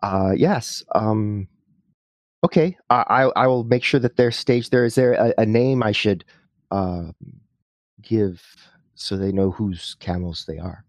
uh, 0.01 0.33
yes, 0.35 0.83
um, 0.95 1.47
okay. 2.43 2.77
I, 2.89 3.03
I 3.07 3.43
I 3.43 3.47
will 3.47 3.63
make 3.63 3.83
sure 3.83 3.99
that 3.99 4.15
they're 4.15 4.31
staged 4.31 4.71
there. 4.71 4.85
Is 4.85 4.95
there 4.95 5.13
a, 5.13 5.33
a 5.39 5.45
name 5.45 5.83
I 5.83 5.91
should 5.91 6.25
uh, 6.71 7.11
give 8.01 8.41
so 8.95 9.15
they 9.17 9.31
know 9.31 9.51
whose 9.51 9.95
camels 9.99 10.45
they 10.47 10.57
are? 10.57 10.83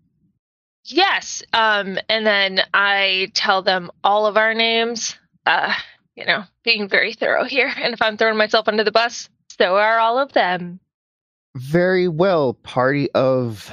Yes. 0.84 1.42
Um 1.52 1.98
and 2.08 2.26
then 2.26 2.62
I 2.74 3.30
tell 3.34 3.62
them 3.62 3.90
all 4.02 4.26
of 4.26 4.36
our 4.36 4.54
names. 4.54 5.16
Uh, 5.46 5.72
you 6.16 6.26
know, 6.26 6.44
being 6.64 6.88
very 6.88 7.14
thorough 7.14 7.44
here. 7.44 7.72
And 7.82 7.94
if 7.94 8.02
I'm 8.02 8.16
throwing 8.16 8.36
myself 8.36 8.68
under 8.68 8.84
the 8.84 8.92
bus, 8.92 9.28
so 9.58 9.76
are 9.76 9.98
all 9.98 10.18
of 10.18 10.32
them. 10.32 10.80
Very 11.56 12.08
well. 12.08 12.54
Party 12.54 13.10
of 13.12 13.72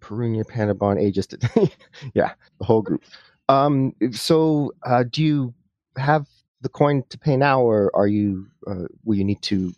Perunia, 0.00 0.44
Panabon, 0.44 1.00
Aegis. 1.00 1.26
yeah, 2.14 2.32
the 2.58 2.64
whole 2.64 2.82
group. 2.82 3.02
Um, 3.48 3.94
so, 4.12 4.72
uh, 4.84 5.04
do 5.10 5.22
you 5.22 5.54
have 5.96 6.26
the 6.60 6.68
coin 6.68 7.04
to 7.10 7.18
pay 7.18 7.36
now, 7.36 7.62
or 7.62 7.90
are 7.94 8.06
you? 8.06 8.46
Uh, 8.66 8.84
will 9.04 9.16
you 9.16 9.24
need 9.24 9.42
to 9.42 9.72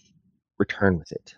return 0.59 0.99
with 0.99 1.13
it? 1.13 1.35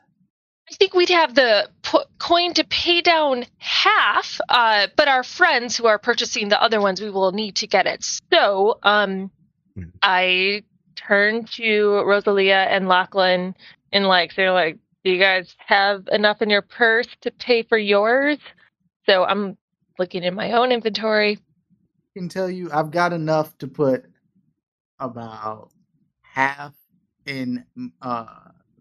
I 0.71 0.75
think 0.75 0.95
we'd 0.95 1.11
have 1.11 1.35
the 1.35 1.69
po- 1.83 2.05
coin 2.19 2.55
to 2.55 2.65
pay 2.65 3.01
down 3.03 3.45
half, 3.59 4.41
uh, 4.49 4.87
but 4.97 5.09
our 5.09 5.23
friends 5.23 5.77
who 5.77 5.87
are 5.87 5.99
purchasing 5.99 6.49
the 6.49 6.63
other 6.63 6.81
ones, 6.81 7.01
we 7.01 7.11
will 7.11 7.33
need 7.33 7.57
to 7.57 7.67
get 7.67 7.87
it. 7.87 8.05
So, 8.33 8.79
um, 8.83 9.31
Mhm. 9.77 9.93
I 10.03 10.63
turn 10.97 11.45
to 11.45 12.03
Rosalia 12.05 12.67
and 12.71 12.89
Lachlan 12.89 13.55
and 13.93 14.07
like 14.07 14.35
they're 14.35 14.53
like, 14.53 14.79
"Do 15.05 15.11
you 15.11 15.19
guys 15.19 15.55
have 15.59 16.09
enough 16.11 16.41
in 16.41 16.49
your 16.51 16.63
purse 16.63 17.09
to 17.23 17.31
pay 17.31 17.63
for 17.63 17.77
yours?" 17.77 18.39
So 19.07 19.25
I'm 19.25 19.59
looking 19.99 20.23
in 20.23 20.35
my 20.35 20.53
own 20.53 20.73
inventory. 20.73 21.39
I 22.15 22.19
can 22.19 22.29
tell 22.29 22.49
you 22.49 22.71
I've 22.73 22.91
got 22.91 23.13
enough 23.13 23.57
to 23.59 23.67
put 23.67 24.07
about 25.03 25.71
half 26.23 26.73
in 27.27 27.65
mm, 27.77 27.93
uh 28.01 28.27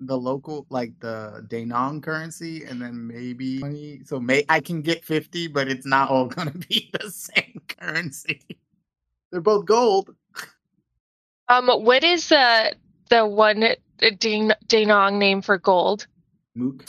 the 0.04 0.18
local 0.18 0.66
like 0.70 1.00
the 1.00 1.46
Danong 1.48 2.02
currency 2.02 2.64
and 2.64 2.82
then 2.82 3.06
maybe 3.08 3.60
20 3.60 4.02
so 4.06 4.20
may 4.20 4.44
I 4.50 4.60
can 4.60 4.82
get 4.82 5.06
50 5.06 5.48
but 5.48 5.68
it's 5.68 5.86
not 5.86 6.10
all 6.10 6.26
going 6.36 6.52
to 6.52 6.58
be 6.58 6.90
the 7.00 7.12
same 7.12 7.62
currency. 7.68 8.42
They're 9.32 9.42
both 9.42 9.66
gold. 9.66 10.16
Um, 11.48 11.68
what 11.68 12.04
is 12.04 12.32
uh 12.32 12.72
the 13.10 13.26
one 13.26 13.64
uh, 13.64 13.76
Ding 14.18 14.52
Danong 14.68 15.20
name 15.20 15.42
for 15.42 15.58
gold? 15.58 16.08
Mook. 16.56 16.86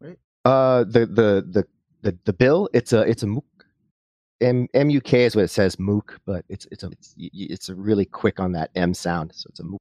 Right? 0.00 0.18
Uh, 0.44 0.84
the 0.84 1.06
the 1.06 1.44
the 1.50 1.66
the, 2.02 2.18
the 2.24 2.32
bill. 2.32 2.68
It's 2.72 2.92
a 2.92 3.02
it's 3.02 3.22
a 3.22 3.26
mook. 3.26 3.44
M 4.40 4.68
M 4.74 4.90
U 4.90 5.00
K 5.00 5.24
is 5.24 5.34
what 5.34 5.44
it 5.44 5.48
says 5.50 5.76
MOOC, 5.76 6.18
but 6.26 6.44
it's 6.48 6.66
it's 6.70 6.82
a 6.82 6.88
it's, 6.88 7.14
y- 7.18 7.30
y- 7.32 7.46
it's 7.50 7.68
a 7.68 7.74
really 7.74 8.04
quick 8.04 8.38
on 8.40 8.52
that 8.52 8.70
M 8.74 8.92
sound, 8.94 9.32
so 9.34 9.46
it's 9.48 9.60
a 9.60 9.64
MOOC. 9.64 9.78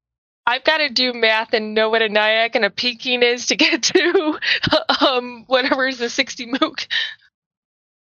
I've 0.47 0.63
got 0.63 0.77
to 0.77 0.89
do 0.89 1.11
math 1.11 1.53
and 1.53 1.73
know 1.73 1.89
what 1.89 2.01
a 2.03 2.09
Nyack 2.09 2.55
and 2.55 2.63
a 2.63 2.69
Peking 2.69 3.23
is 3.23 3.47
to 3.47 3.55
get 3.55 3.81
to 3.93 4.39
um, 5.01 5.43
whatever 5.47 5.87
is 5.87 5.97
the 5.97 6.09
60 6.09 6.47
MOOC. 6.51 6.87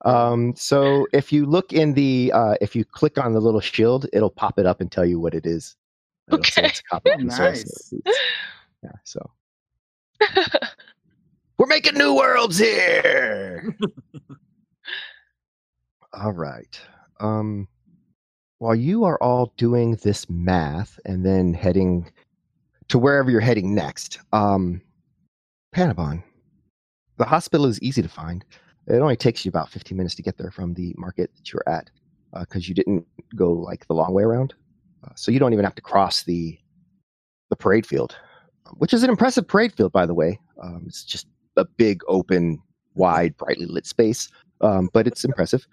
Um, 0.04 0.54
so 0.56 1.08
if 1.14 1.32
you 1.32 1.46
look 1.46 1.72
in 1.72 1.94
the, 1.94 2.32
uh, 2.34 2.56
if 2.60 2.76
you 2.76 2.84
click 2.84 3.18
on 3.24 3.34
the 3.34 3.40
little 3.40 3.62
shield, 3.62 4.08
it'll 4.12 4.32
pop 4.32 4.58
it 4.60 4.66
up 4.66 4.82
and 4.82 4.92
tell 4.92 5.06
you 5.06 5.20
what 5.20 5.34
it 5.36 5.46
is. 5.46 5.76
It'll 6.28 6.40
okay. 6.40 6.72
nice. 7.20 7.94
Yeah. 8.84 8.92
So 9.06 9.32
we're 11.58 11.68
making 11.68 11.98
new 11.98 12.16
worlds 12.18 12.58
here. 12.58 13.78
All 16.14 16.32
right. 16.32 16.80
Um, 17.20 17.68
while 18.60 18.76
you 18.76 19.04
are 19.04 19.22
all 19.22 19.54
doing 19.58 19.98
this 20.04 20.30
math 20.30 21.00
and 21.06 21.26
then 21.26 21.54
heading 21.54 22.12
to 22.90 22.98
wherever 23.00 23.30
you're 23.30 23.42
heading 23.42 23.74
next, 23.76 24.20
um, 24.32 24.82
Panabon, 25.76 26.24
the 27.18 27.26
hospital 27.26 27.66
is 27.66 27.82
easy 27.82 28.02
to 28.02 28.10
find. 28.10 28.46
It 28.88 29.00
only 29.00 29.16
takes 29.16 29.46
you 29.46 29.50
about 29.50 29.70
15 29.70 29.98
minutes 29.98 30.16
to 30.16 30.24
get 30.24 30.38
there 30.38 30.52
from 30.52 30.74
the 30.74 30.94
market 30.98 31.32
that 31.36 31.52
you're 31.52 31.68
at 31.68 31.90
because 32.40 32.64
uh, 32.64 32.68
you 32.68 32.74
didn't 32.74 33.06
go 33.36 33.52
like 33.52 33.88
the 33.88 33.94
long 33.94 34.14
way 34.14 34.24
around. 34.24 34.54
Uh, 35.04 35.12
so 35.16 35.32
you 35.32 35.40
don't 35.40 35.54
even 35.54 35.66
have 35.66 35.76
to 35.76 35.82
cross 35.82 36.24
the 36.24 36.58
the 37.50 37.56
parade 37.56 37.86
field, 37.86 38.16
which 38.78 38.94
is 38.94 39.04
an 39.04 39.10
impressive 39.10 39.48
parade 39.48 39.74
field, 39.74 39.92
by 39.92 40.06
the 40.06 40.14
way. 40.14 40.40
Um, 40.62 40.86
it's 40.88 41.04
just 41.04 41.28
a 41.56 41.66
big, 41.66 42.02
open, 42.08 42.62
wide, 42.96 43.38
brightly 43.38 43.66
lit 43.66 43.86
space, 43.86 44.30
um, 44.62 44.90
but 44.94 45.06
it's 45.06 45.24
impressive. 45.24 45.68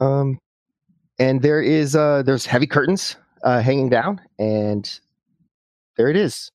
Um, 0.00 0.38
and 1.18 1.42
there 1.42 1.60
is 1.60 1.94
uh, 1.94 2.22
there's 2.22 2.46
heavy 2.46 2.66
curtains 2.66 3.16
uh, 3.44 3.60
hanging 3.60 3.90
down, 3.90 4.20
and 4.38 5.00
there 5.96 6.08
it 6.08 6.16
is, 6.16 6.50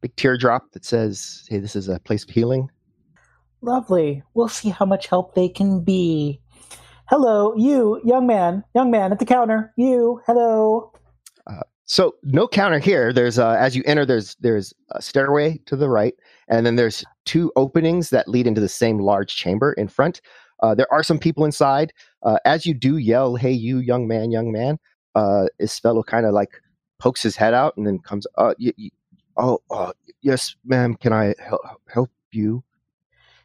big 0.00 0.16
teardrop 0.16 0.72
that 0.72 0.84
says, 0.84 1.46
"Hey, 1.48 1.58
this 1.58 1.76
is 1.76 1.88
a 1.88 2.00
place 2.00 2.24
of 2.24 2.30
healing." 2.30 2.70
Lovely. 3.60 4.22
We'll 4.34 4.48
see 4.48 4.70
how 4.70 4.86
much 4.86 5.06
help 5.06 5.34
they 5.34 5.48
can 5.48 5.80
be. 5.80 6.40
Hello, 7.08 7.54
you, 7.56 8.00
young 8.04 8.26
man, 8.26 8.64
young 8.74 8.90
man 8.90 9.12
at 9.12 9.18
the 9.18 9.24
counter. 9.24 9.72
You, 9.76 10.20
hello. 10.26 10.92
Uh, 11.46 11.60
so 11.84 12.14
no 12.22 12.48
counter 12.48 12.78
here. 12.78 13.12
There's 13.12 13.38
uh, 13.38 13.56
as 13.58 13.76
you 13.76 13.82
enter, 13.86 14.06
there's 14.06 14.36
there's 14.40 14.72
a 14.90 15.02
stairway 15.02 15.58
to 15.66 15.76
the 15.76 15.88
right, 15.88 16.14
and 16.48 16.64
then 16.64 16.76
there's 16.76 17.04
two 17.24 17.52
openings 17.56 18.10
that 18.10 18.28
lead 18.28 18.46
into 18.46 18.60
the 18.60 18.68
same 18.68 18.98
large 18.98 19.36
chamber 19.36 19.72
in 19.74 19.88
front. 19.88 20.20
Uh, 20.60 20.74
there 20.74 20.90
are 20.92 21.02
some 21.02 21.18
people 21.18 21.44
inside. 21.44 21.92
Uh, 22.22 22.38
as 22.44 22.66
you 22.66 22.74
do 22.74 22.96
yell, 22.96 23.36
"Hey, 23.36 23.52
you 23.52 23.78
young 23.78 24.06
man, 24.08 24.30
young 24.30 24.52
man!" 24.52 24.78
Uh, 25.14 25.46
this 25.58 25.78
fellow 25.78 26.02
kind 26.02 26.26
of 26.26 26.32
like 26.32 26.60
pokes 26.98 27.22
his 27.22 27.36
head 27.36 27.54
out 27.54 27.76
and 27.76 27.86
then 27.86 27.98
comes. 27.98 28.26
Uh, 28.36 28.54
y- 28.58 28.72
y- 28.78 28.90
oh, 29.36 29.60
uh, 29.70 29.92
yes, 30.22 30.56
ma'am. 30.64 30.94
Can 30.94 31.12
I 31.12 31.34
help 31.38 31.62
help 31.92 32.10
you? 32.32 32.62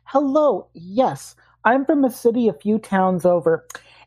Hello. 0.05 0.67
Yes, 0.73 1.35
I'm 1.65 1.85
from 1.85 2.03
a 2.03 2.11
city 2.11 2.47
a 2.47 2.53
few 2.53 2.79
towns 2.79 3.25
over, 3.25 3.65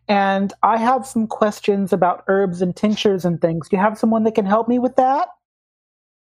and 0.08 0.52
I 0.62 0.76
have 0.76 1.06
some 1.06 1.26
questions 1.26 1.92
about 1.92 2.24
herbs 2.26 2.60
and 2.62 2.74
tinctures 2.74 3.24
and 3.24 3.40
things. 3.40 3.68
Do 3.68 3.76
you 3.76 3.82
have 3.82 3.98
someone 3.98 4.24
that 4.24 4.34
can 4.34 4.46
help 4.46 4.68
me 4.68 4.78
with 4.78 4.96
that? 4.96 5.28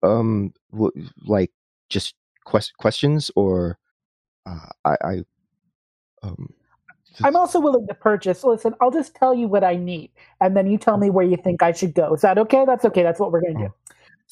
Um, 0.03 0.53
w- 0.73 1.09
like 1.27 1.53
just 1.89 2.15
quest- 2.45 2.77
questions, 2.79 3.31
or 3.37 3.79
uh, 4.47 4.69
I, 4.85 4.97
I 5.05 5.25
um, 6.23 6.53
I'm 7.23 7.37
also 7.37 7.61
willing 7.61 7.87
to 7.87 7.95
purchase. 7.95 8.45
Listen, 8.45 8.75
I'll 8.81 8.91
just 8.91 9.15
tell 9.15 9.35
you 9.35 9.49
what 9.49 9.65
I 9.65 9.77
need, 9.77 10.11
and 10.41 10.57
then 10.57 10.67
you 10.67 10.79
tell 10.79 10.97
me 10.97 11.11
where 11.11 11.25
you 11.25 11.37
think 11.37 11.63
I 11.63 11.73
should 11.73 11.95
go. 11.95 12.15
Is 12.15 12.23
that 12.23 12.39
okay? 12.39 12.65
That's 12.65 12.85
okay. 12.85 13.03
That's 13.03 13.21
what 13.21 13.33
we're 13.33 13.41
going 13.41 13.57
to 13.59 13.65
do. 13.65 13.75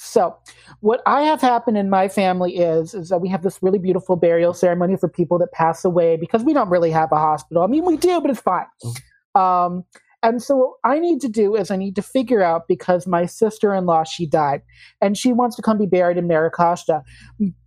So, 0.00 0.36
what 0.80 1.02
I 1.06 1.22
have 1.22 1.40
happened 1.40 1.76
in 1.76 1.90
my 1.90 2.06
family 2.06 2.56
is 2.58 2.94
is 2.94 3.08
that 3.08 3.18
we 3.18 3.28
have 3.28 3.42
this 3.42 3.60
really 3.62 3.80
beautiful 3.80 4.14
burial 4.14 4.54
ceremony 4.54 4.96
for 4.96 5.08
people 5.08 5.38
that 5.38 5.50
pass 5.52 5.84
away 5.84 6.16
because 6.16 6.44
we 6.44 6.54
don't 6.54 6.70
really 6.70 6.92
have 6.92 7.10
a 7.10 7.16
hospital. 7.16 7.64
I 7.64 7.66
mean, 7.66 7.84
we 7.84 7.96
do, 7.96 8.20
but 8.20 8.30
it's 8.30 8.40
fine. 8.40 8.66
Um, 9.34 9.84
and 10.28 10.42
so 10.42 10.56
what 10.56 10.74
I 10.84 10.98
need 10.98 11.20
to 11.22 11.28
do 11.28 11.56
is 11.56 11.70
I 11.70 11.76
need 11.76 11.96
to 11.96 12.02
figure 12.02 12.42
out 12.42 12.68
because 12.68 13.06
my 13.06 13.24
sister-in-law 13.24 14.04
she 14.04 14.26
died 14.26 14.62
and 15.00 15.16
she 15.16 15.32
wants 15.32 15.56
to 15.56 15.62
come 15.62 15.78
be 15.78 15.86
buried 15.86 16.18
in 16.18 16.28
Maracasta. 16.28 17.02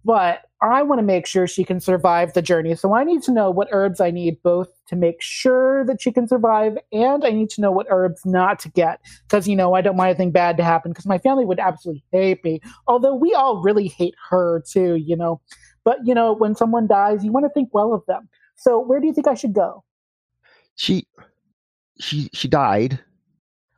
But 0.05 0.41
I 0.61 0.83
want 0.83 0.99
to 0.99 1.03
make 1.03 1.25
sure 1.25 1.47
she 1.47 1.63
can 1.63 1.79
survive 1.79 2.33
the 2.33 2.41
journey. 2.41 2.75
So 2.75 2.93
I 2.93 3.03
need 3.03 3.23
to 3.23 3.31
know 3.31 3.49
what 3.49 3.69
herbs 3.71 3.99
I 3.99 4.11
need 4.11 4.41
both 4.43 4.67
to 4.89 4.95
make 4.95 5.21
sure 5.21 5.83
that 5.85 6.01
she 6.01 6.11
can 6.11 6.27
survive 6.27 6.77
and 6.91 7.25
I 7.25 7.31
need 7.31 7.49
to 7.51 7.61
know 7.61 7.71
what 7.71 7.87
herbs 7.89 8.21
not 8.25 8.59
to 8.59 8.69
get 8.69 9.01
because 9.27 9.47
you 9.47 9.55
know 9.55 9.73
I 9.73 9.81
don't 9.81 9.97
want 9.97 10.09
anything 10.09 10.31
bad 10.31 10.57
to 10.57 10.63
happen 10.63 10.91
because 10.91 11.07
my 11.07 11.17
family 11.17 11.45
would 11.45 11.59
absolutely 11.59 12.03
hate 12.11 12.43
me. 12.43 12.61
Although 12.85 13.15
we 13.15 13.33
all 13.33 13.63
really 13.63 13.87
hate 13.87 14.15
her 14.29 14.63
too, 14.69 14.95
you 14.95 15.15
know. 15.15 15.41
But 15.83 15.97
you 16.05 16.13
know, 16.13 16.33
when 16.33 16.55
someone 16.55 16.85
dies, 16.85 17.25
you 17.25 17.31
want 17.31 17.45
to 17.45 17.49
think 17.49 17.69
well 17.73 17.91
of 17.91 18.05
them. 18.07 18.29
So 18.55 18.79
where 18.79 18.99
do 18.99 19.07
you 19.07 19.13
think 19.13 19.27
I 19.27 19.33
should 19.33 19.53
go? 19.53 19.83
She 20.75 21.07
she 22.01 22.29
she 22.33 22.47
died. 22.47 22.99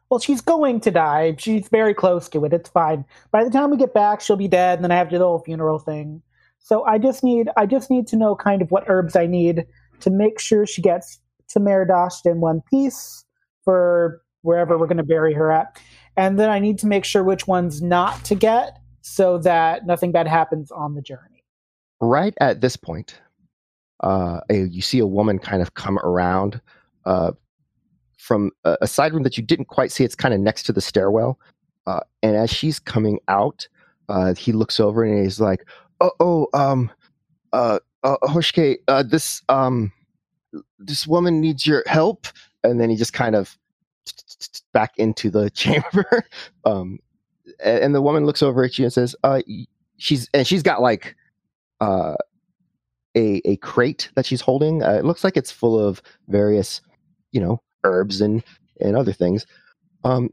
Well, 0.10 0.20
she's 0.20 0.41
going 0.41 0.80
to 0.82 0.91
die. 0.91 1.36
She's 1.40 1.68
very 1.70 1.94
close 1.94 2.30
to 2.30 2.45
it. 2.45 2.54
It's 2.54 2.70
fine. 2.70 3.04
By 3.32 3.44
the 3.44 3.50
time 3.50 3.72
we 3.72 3.78
get 3.78 3.94
back, 3.94 4.22
she'll 4.22 4.36
be 4.36 4.48
dead, 4.48 4.78
and 4.78 4.84
then 4.84 4.91
I 4.91 4.95
have 4.95 5.08
to 5.08 5.16
do 5.16 5.20
the 5.20 5.26
whole 5.26 5.40
funeral 5.40 5.80
thing. 5.80 6.22
So 6.60 6.84
I 6.86 6.98
just 6.98 7.24
need 7.24 7.50
I 7.58 7.66
just 7.66 7.90
need 7.90 8.08
to 8.08 8.16
know 8.16 8.36
kind 8.36 8.62
of 8.62 8.72
what 8.72 8.86
herbs 8.88 9.16
I 9.16 9.26
need 9.26 9.66
to 10.02 10.10
make 10.10 10.40
sure 10.40 10.66
she 10.66 10.82
gets 10.82 11.20
to 11.50 11.60
Meridosht 11.60 12.26
in 12.26 12.40
one 12.40 12.62
piece 12.70 13.26
for 13.64 14.22
wherever 14.41 14.78
we're 14.78 14.88
going 14.88 14.98
to 14.98 15.04
bury 15.04 15.34
her 15.34 15.52
at, 15.52 15.82
and 16.16 16.40
then 16.40 16.50
I 16.50 16.60
need 16.60 16.80
to 16.80 16.88
make 16.88 17.06
sure 17.06 17.24
which 17.24 17.48
ones 17.48 17.82
not 17.82 18.24
to 18.26 18.36
get 18.36 18.78
so 19.02 19.38
that 19.40 19.86
nothing 19.86 20.12
bad 20.12 20.28
happens 20.28 20.72
on 20.72 20.95
the 20.95 21.02
journey. 21.02 21.44
Right 22.02 22.34
at 22.40 22.62
this 22.62 22.76
point, 22.76 23.20
uh, 24.02 24.41
you 24.50 24.82
see 24.82 25.00
a 25.00 25.08
woman 25.08 25.40
kind 25.40 25.62
of 25.62 25.74
come 25.74 25.98
around 26.00 26.62
uh, 27.06 27.32
from 28.24 28.52
a, 28.64 28.78
a, 28.82 28.88
side 28.88 29.14
room 29.14 29.24
that 29.24 29.38
you 29.38 29.44
didn't 29.44 29.66
quite 29.66 29.91
see. 29.91 30.06
It's 30.06 30.16
kind 30.16 30.34
of 30.34 30.40
next 30.40 30.64
to 30.64 30.72
the 30.72 30.80
stairwell. 30.80 31.38
Uh, 31.86 32.00
and 32.22 32.38
as 32.38 32.50
she's 32.50 32.80
coming 32.80 33.20
out, 33.28 33.68
uh, 34.08 34.34
he 34.34 34.54
looks 34.54 34.80
over 34.80 35.04
and 35.04 35.22
he's 35.22 35.41
like, 35.41 35.66
"Oh, 36.00 36.12
oh 36.22 36.48
um, 36.54 36.90
uh, 37.52 37.80
uh 38.04 38.16
Hoshke, 38.24 38.78
uh, 38.88 39.04
this 39.04 39.41
um, 39.50 39.91
this 40.80 41.06
woman 41.06 41.41
needs 41.41 41.68
your 41.68 41.84
help." 41.86 42.28
And 42.64 42.80
then 42.80 42.90
he 42.90 42.95
just 42.95 43.12
kind 43.12 43.36
of 43.36 43.58
back 44.72 44.94
into 44.98 45.30
the 45.30 45.50
chamber. 45.54 46.24
um, 46.64 47.00
and 47.62 47.94
the 47.94 48.02
woman 48.02 48.26
looks 48.26 48.41
over 48.41 48.64
at 48.64 48.80
you 48.80 48.86
and 48.86 48.94
says, 48.94 49.18
"Uh, 49.26 49.41
she's 49.98 50.30
and 50.34 50.48
she's 50.48 50.64
got 50.64 50.82
like, 50.82 51.16
uh." 51.82 52.16
A, 53.16 53.44
a 53.45 53.58
crate 53.58 54.10
that 54.16 54.26
she's 54.26 54.41
holding. 54.41 54.82
Uh, 54.82 54.94
it 54.94 55.06
looks 55.06 55.24
like 55.24 55.38
it's 55.38 55.52
full 55.52 55.80
of 55.80 56.02
various, 56.30 56.82
you 57.32 57.40
know, 57.40 57.62
herbs 57.84 58.22
and 58.22 58.44
and 58.80 58.96
other 58.96 59.14
things. 59.14 59.46
Um, 60.04 60.30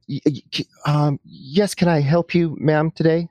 um, 0.87 1.21
yes, 1.25 1.75
can 1.75 1.89
I 1.89 2.01
help 2.01 2.35
you, 2.35 2.57
ma'am, 2.59 2.91
today? 2.91 3.29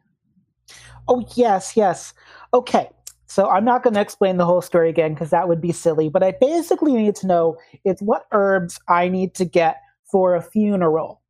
Oh 1.08 1.26
yes, 1.36 1.76
yes. 1.76 2.14
Okay, 2.54 2.90
so 3.26 3.50
I'm 3.50 3.66
not 3.66 3.84
going 3.84 3.94
to 3.96 4.02
explain 4.02 4.38
the 4.38 4.46
whole 4.46 4.62
story 4.62 4.90
again 4.90 5.14
because 5.14 5.32
that 5.32 5.48
would 5.48 5.62
be 5.62 5.72
silly. 5.72 6.10
But 6.10 6.24
I 6.24 6.32
basically 6.40 6.94
need 6.94 7.16
to 7.16 7.28
know 7.28 7.58
it's 7.84 8.02
what 8.02 8.26
herbs 8.32 8.80
I 8.88 9.10
need 9.10 9.36
to 9.36 9.46
get 9.46 9.82
for 10.10 10.36
a 10.36 10.42
funeral. 10.42 11.22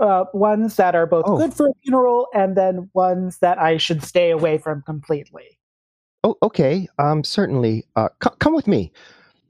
Uh, 0.00 0.24
ones 0.32 0.76
that 0.76 0.94
are 0.94 1.06
both 1.06 1.24
oh. 1.26 1.36
good 1.36 1.52
for 1.52 1.68
a 1.68 1.72
funeral, 1.82 2.28
and 2.32 2.56
then 2.56 2.90
ones 2.94 3.38
that 3.38 3.58
I 3.58 3.76
should 3.76 4.02
stay 4.02 4.30
away 4.30 4.56
from 4.56 4.82
completely. 4.82 5.58
Oh, 6.24 6.36
okay. 6.42 6.88
Um, 6.98 7.24
certainly. 7.24 7.84
Uh, 7.96 8.08
c- 8.22 8.30
come 8.38 8.54
with 8.54 8.66
me. 8.66 8.92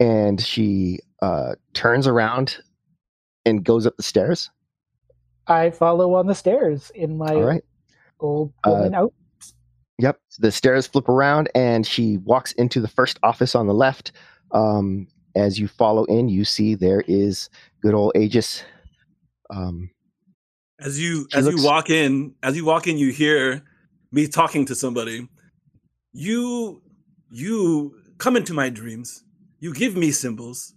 And 0.01 0.41
she 0.41 0.99
uh, 1.23 1.55
turns 1.73 2.07
around 2.07 2.59
and 3.47 3.65
goes 3.65 3.87
up 3.87 3.97
the 3.97 4.03
stairs. 4.03 4.51
I 5.47 5.71
follow 5.71 6.15
on 6.15 6.27
the 6.27 6.35
stairs 6.35 6.91
in 6.95 7.17
my 7.17 7.35
All 7.35 7.43
right. 7.43 7.65
old 8.21 8.53
woman 8.67 8.95
uh, 8.95 9.05
out. 9.05 9.15
Yep. 9.99 10.21
The 10.41 10.51
stairs 10.51 10.87
flip 10.87 11.09
around 11.09 11.49
and 11.55 11.87
she 11.87 12.19
walks 12.19 12.53
into 12.53 12.81
the 12.81 12.89
first 12.89 13.21
office 13.23 13.55
on 13.55 13.69
the 13.69 13.75
left. 13.75 14.13
Um, 14.51 15.07
as 15.37 15.59
you 15.59 15.69
follow 15.69 16.05
in, 16.05 16.29
you 16.29 16.45
see 16.45 16.75
there 16.75 17.05
is 17.07 17.49
good 17.81 17.95
old 17.95 18.17
Aegis. 18.17 18.65
Um, 19.49 19.91
as 20.81 21.01
you 21.01 21.29
as 21.33 21.45
looks, 21.45 21.63
you 21.63 21.67
walk 21.67 21.89
in, 21.89 22.35
as 22.43 22.57
you 22.57 22.65
walk 22.65 22.89
in, 22.89 22.99
you 22.99 23.13
hear 23.13 23.63
me 24.11 24.27
talking 24.27 24.67
to 24.67 24.75
somebody. 24.75 25.29
You 26.13 26.83
you 27.31 27.95
come 28.19 28.37
into 28.37 28.53
my 28.53 28.69
dreams. 28.69 29.23
You 29.61 29.73
give 29.73 29.97
me 29.97 30.11
symbols 30.11 30.75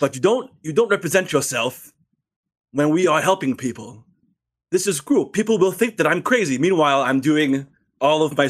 but 0.00 0.14
you 0.14 0.20
don't 0.20 0.50
you 0.62 0.72
don't 0.72 0.88
represent 0.88 1.32
yourself 1.32 1.92
when 2.72 2.90
we 2.90 3.06
are 3.06 3.20
helping 3.20 3.56
people. 3.56 4.04
This 4.70 4.86
is 4.86 5.00
cruel. 5.00 5.26
People 5.26 5.58
will 5.58 5.72
think 5.72 5.96
that 5.96 6.06
I'm 6.06 6.22
crazy. 6.22 6.58
Meanwhile, 6.58 7.02
I'm 7.02 7.20
doing 7.20 7.66
all 8.00 8.22
of 8.22 8.36
my 8.36 8.48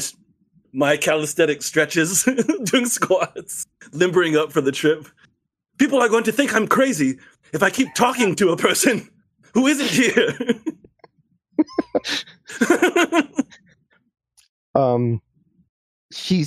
my 0.73 0.97
calisthenic 0.97 1.61
stretches, 1.61 2.23
doing 2.63 2.85
squats, 2.85 3.65
limbering 3.91 4.35
up 4.35 4.51
for 4.51 4.61
the 4.61 4.71
trip. 4.71 5.07
People 5.77 6.01
are 6.01 6.09
going 6.09 6.23
to 6.25 6.31
think 6.31 6.53
I'm 6.55 6.67
crazy 6.67 7.19
if 7.53 7.63
I 7.63 7.69
keep 7.69 7.93
talking 7.93 8.35
to 8.35 8.49
a 8.49 8.57
person 8.57 9.09
who 9.53 9.67
isn't 9.67 9.89
here. 9.89 10.37
Um, 14.77 15.23
she 16.11 16.43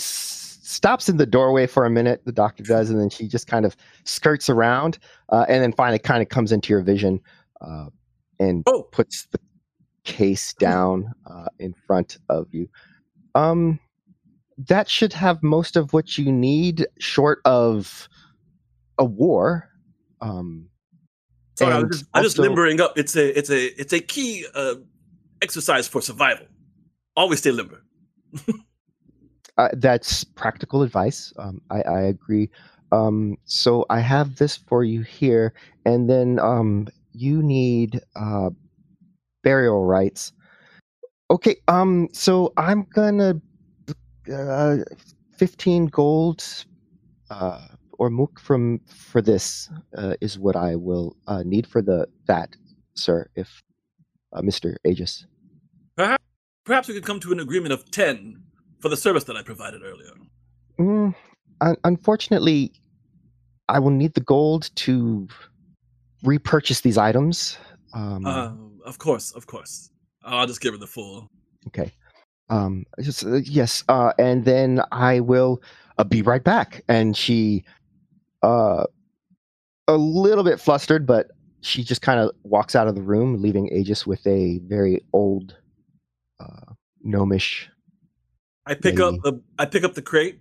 stops 0.71 1.09
in 1.09 1.17
the 1.17 1.27
doorway 1.27 1.67
for 1.67 1.85
a 1.85 1.91
minute. 1.91 2.23
The 2.25 2.33
doctor 2.33 2.63
does, 2.63 2.91
and 2.91 3.01
then 3.01 3.11
she 3.11 3.27
just 3.29 3.47
kind 3.47 3.67
of 3.67 3.77
skirts 4.05 4.49
around, 4.49 4.99
uh, 5.31 5.45
and 5.49 5.63
then 5.63 5.73
finally 5.73 5.99
kind 5.99 6.23
of 6.23 6.29
comes 6.29 6.53
into 6.53 6.73
your 6.73 6.83
vision 6.83 7.21
uh, 7.61 7.87
and 8.39 8.63
Oh. 8.67 8.85
puts 8.85 9.27
the 9.33 9.39
case 10.05 10.55
down 10.59 11.13
uh, 11.27 11.47
in 11.59 11.75
front 11.87 12.19
of 12.29 12.47
you. 12.53 12.69
Um, 13.35 13.79
that 14.69 14.89
should 14.89 15.13
have 15.13 15.43
most 15.43 15.77
of 15.77 15.93
what 15.93 16.19
you 16.19 16.31
need, 16.31 16.87
short 16.99 17.41
of 17.45 18.09
a 18.99 19.05
war. 19.05 19.69
Um, 20.21 20.69
Sorry, 21.57 21.75
I'm 21.75 21.91
just, 21.91 22.05
I'm 22.15 22.23
just 22.23 22.39
limbering 22.39 22.81
up. 22.81 22.97
It's 22.97 23.17
a 23.17 23.39
it's 23.39 23.51
a 23.51 23.81
it's 23.81 23.93
a 23.93 24.01
key 24.01 24.47
uh, 24.55 24.77
exercise 25.43 25.87
for 25.89 26.01
survival. 26.01 26.47
Always 27.17 27.41
stay 27.41 27.51
limber. 27.51 27.83
uh, 29.61 29.69
that's 29.75 30.25
practical 30.25 30.83
advice. 30.83 31.33
Um, 31.37 31.61
I, 31.71 31.83
I 31.83 32.01
agree. 32.01 32.49
Um, 32.93 33.37
so 33.45 33.85
I 33.91 34.01
have 34.01 34.37
this 34.37 34.57
for 34.57 34.85
you 34.85 35.03
here, 35.03 35.53
and 35.85 36.09
then 36.09 36.39
um, 36.41 36.89
you 37.13 37.43
need 37.43 38.01
uh, 38.17 38.51
burial 39.45 39.85
rites. 39.85 40.33
Okay. 41.31 41.57
Um. 41.69 42.09
So 42.13 42.53
I'm 42.57 42.87
gonna 42.95 43.35
uh, 44.33 44.77
fifteen 45.37 45.87
gold 45.87 46.43
uh, 47.31 47.69
or 47.99 48.11
mook 48.11 48.41
from 48.41 48.81
for 48.89 49.23
this 49.23 49.71
uh, 49.97 50.15
is 50.21 50.39
what 50.39 50.57
I 50.57 50.75
will 50.75 51.17
uh, 51.27 51.43
need 51.45 51.67
for 51.67 51.83
the 51.83 52.09
that, 52.27 52.57
sir. 52.95 53.29
If 53.37 53.63
uh, 54.33 54.43
Mister 54.43 54.79
Aegis. 54.85 55.27
Perhaps 55.97 56.25
perhaps 56.65 56.89
we 56.89 56.95
could 56.95 57.07
come 57.07 57.21
to 57.21 57.33
an 57.33 57.41
agreement 57.41 57.73
of 57.73 57.91
ten 57.91 58.43
for 58.81 58.89
the 58.89 58.97
service 58.97 59.25
that 59.25 59.37
I 59.37 59.43
provided 59.43 59.83
earlier. 59.83 60.13
Mm, 60.79 61.15
un- 61.61 61.77
unfortunately, 61.85 62.73
I 63.69 63.79
will 63.79 63.91
need 63.91 64.15
the 64.15 64.21
gold 64.23 64.71
to 64.77 65.29
repurchase 66.23 66.81
these 66.81 66.99
items. 66.99 67.57
Um, 67.95 68.27
Uh, 68.27 68.53
of 68.85 68.99
course, 68.99 69.33
of 69.33 69.47
course. 69.47 69.91
I'll 70.25 70.47
just 70.47 70.61
give 70.61 70.73
her 70.75 70.79
the 70.79 70.87
full. 70.87 71.29
okay. 71.69 71.93
Um, 72.49 72.85
just, 73.01 73.25
uh, 73.25 73.37
yes, 73.37 73.85
uh, 73.89 74.13
and 74.19 74.45
then 74.45 74.81
I 74.91 75.21
will 75.21 75.63
uh, 75.99 76.05
be 76.05 76.21
right 76.23 76.43
back. 76.43 76.83
And 76.89 77.17
she, 77.17 77.65
uh, 78.43 78.85
a 79.87 79.97
little 79.97 80.43
bit 80.43 80.59
flustered, 80.59 81.07
but 81.07 81.29
she 81.61 81.85
just 81.85 82.03
kind 82.03 82.19
of 82.19 82.31
walks 82.43 82.75
out 82.75 82.89
of 82.89 82.97
the 82.97 83.03
room, 83.03 83.41
leaving 83.41 83.69
Aegis 83.73 84.05
with 84.07 84.27
a 84.27 84.59
very 84.65 85.01
old, 85.13 85.57
uh, 86.41 86.73
gnomish. 87.03 87.69
I 88.67 88.75
pick 88.75 89.01
up 89.01 89.15
the 89.23 89.41
I 89.59 89.65
pick 89.67 89.85
up 89.85 89.95
the 89.95 90.03
crate. 90.03 90.41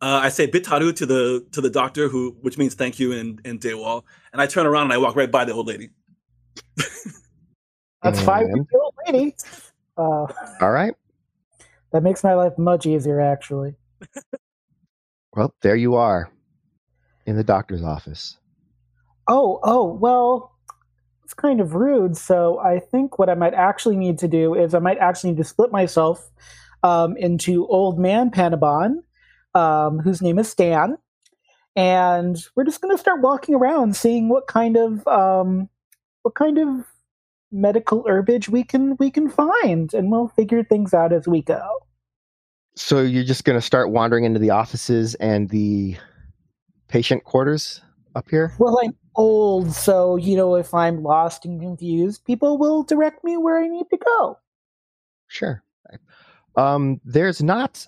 Uh, 0.00 0.20
I 0.22 0.28
say 0.28 0.46
bitaru 0.48 0.94
to 0.96 1.06
the 1.06 1.44
to 1.52 1.60
the 1.60 1.70
doctor, 1.70 2.08
who 2.08 2.36
which 2.40 2.56
means 2.56 2.74
thank 2.74 2.98
you 3.00 3.12
in 3.12 3.40
in 3.44 3.58
Daywall, 3.58 4.04
and 4.32 4.40
I 4.40 4.46
turn 4.46 4.66
around 4.66 4.84
and 4.84 4.92
I 4.92 4.98
walk 4.98 5.16
right 5.16 5.30
by 5.30 5.44
the 5.44 5.52
old 5.52 5.66
lady. 5.66 5.90
That's 8.02 8.20
five 8.20 8.46
And- 8.46 8.66
year 8.72 8.80
old 8.82 8.94
lady. 9.06 9.34
Uh, 9.96 10.26
All 10.60 10.70
right. 10.70 10.94
that 11.90 12.04
makes 12.04 12.22
my 12.22 12.34
life 12.34 12.56
much 12.56 12.86
easier, 12.86 13.20
actually. 13.20 13.74
Well, 15.36 15.54
there 15.62 15.76
you 15.76 15.94
are, 15.94 16.30
in 17.26 17.36
the 17.36 17.44
doctor's 17.44 17.82
office. 17.82 18.38
Oh, 19.28 19.60
oh, 19.62 19.84
well, 19.84 20.52
it's 21.22 21.34
kind 21.34 21.60
of 21.60 21.74
rude. 21.74 22.16
So 22.16 22.58
I 22.58 22.80
think 22.80 23.18
what 23.20 23.28
I 23.28 23.34
might 23.34 23.54
actually 23.54 23.96
need 23.96 24.18
to 24.18 24.26
do 24.26 24.54
is 24.54 24.74
I 24.74 24.80
might 24.80 24.98
actually 24.98 25.30
need 25.30 25.36
to 25.36 25.44
split 25.44 25.70
myself 25.70 26.28
um, 26.82 27.16
into 27.16 27.66
old 27.66 27.98
man 27.98 28.30
Panabon, 28.30 29.02
um, 29.54 29.98
whose 29.98 30.22
name 30.22 30.38
is 30.38 30.48
Stan, 30.48 30.98
and 31.76 32.36
we're 32.54 32.64
just 32.64 32.80
going 32.80 32.94
to 32.94 33.00
start 33.00 33.20
walking 33.20 33.54
around, 33.54 33.96
seeing 33.96 34.28
what 34.28 34.46
kind 34.46 34.76
of 34.76 35.06
um, 35.06 35.68
what 36.22 36.34
kind 36.34 36.58
of 36.58 36.84
medical 37.50 38.04
herbage 38.06 38.48
we 38.48 38.62
can 38.62 38.96
we 38.98 39.10
can 39.10 39.28
find, 39.28 39.94
and 39.94 40.10
we'll 40.10 40.28
figure 40.28 40.62
things 40.62 40.94
out 40.94 41.12
as 41.12 41.26
we 41.26 41.42
go. 41.42 41.62
So 42.74 43.02
you're 43.02 43.24
just 43.24 43.44
going 43.44 43.58
to 43.58 43.64
start 43.64 43.90
wandering 43.90 44.24
into 44.24 44.38
the 44.38 44.50
offices 44.50 45.16
and 45.16 45.48
the 45.48 45.96
patient 46.88 47.24
quarters 47.24 47.80
up 48.14 48.28
here? 48.28 48.52
Well, 48.58 48.78
I'm 48.82 48.94
old, 49.14 49.72
so 49.72 50.16
you 50.16 50.36
know 50.36 50.56
if 50.56 50.74
I'm 50.74 51.02
lost 51.02 51.44
and 51.44 51.60
confused, 51.60 52.24
people 52.24 52.58
will 52.58 52.82
direct 52.82 53.24
me 53.24 53.36
where 53.36 53.62
I 53.62 53.68
need 53.68 53.86
to 53.90 53.96
go. 53.96 54.38
Sure. 55.28 55.62
Um, 56.58 57.00
there's 57.04 57.42
not. 57.42 57.86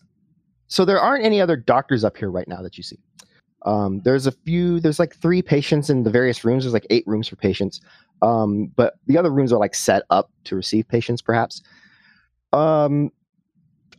So 0.68 0.84
there 0.84 1.00
aren't 1.00 1.24
any 1.24 1.40
other 1.40 1.56
doctors 1.56 2.04
up 2.04 2.16
here 2.16 2.30
right 2.30 2.46
now 2.46 2.62
that 2.62 2.78
you 2.78 2.84
see. 2.84 2.98
Um, 3.66 4.00
there's 4.04 4.26
a 4.26 4.32
few. 4.32 4.80
There's 4.80 4.98
like 4.98 5.16
three 5.16 5.42
patients 5.42 5.90
in 5.90 6.04
the 6.04 6.10
various 6.10 6.44
rooms. 6.44 6.64
There's 6.64 6.72
like 6.72 6.86
eight 6.88 7.04
rooms 7.06 7.28
for 7.28 7.36
patients. 7.36 7.80
Um, 8.22 8.72
but 8.76 8.94
the 9.06 9.18
other 9.18 9.30
rooms 9.30 9.52
are 9.52 9.58
like 9.58 9.74
set 9.74 10.04
up 10.10 10.30
to 10.44 10.56
receive 10.56 10.86
patients, 10.88 11.20
perhaps. 11.20 11.62
Um, 12.52 13.10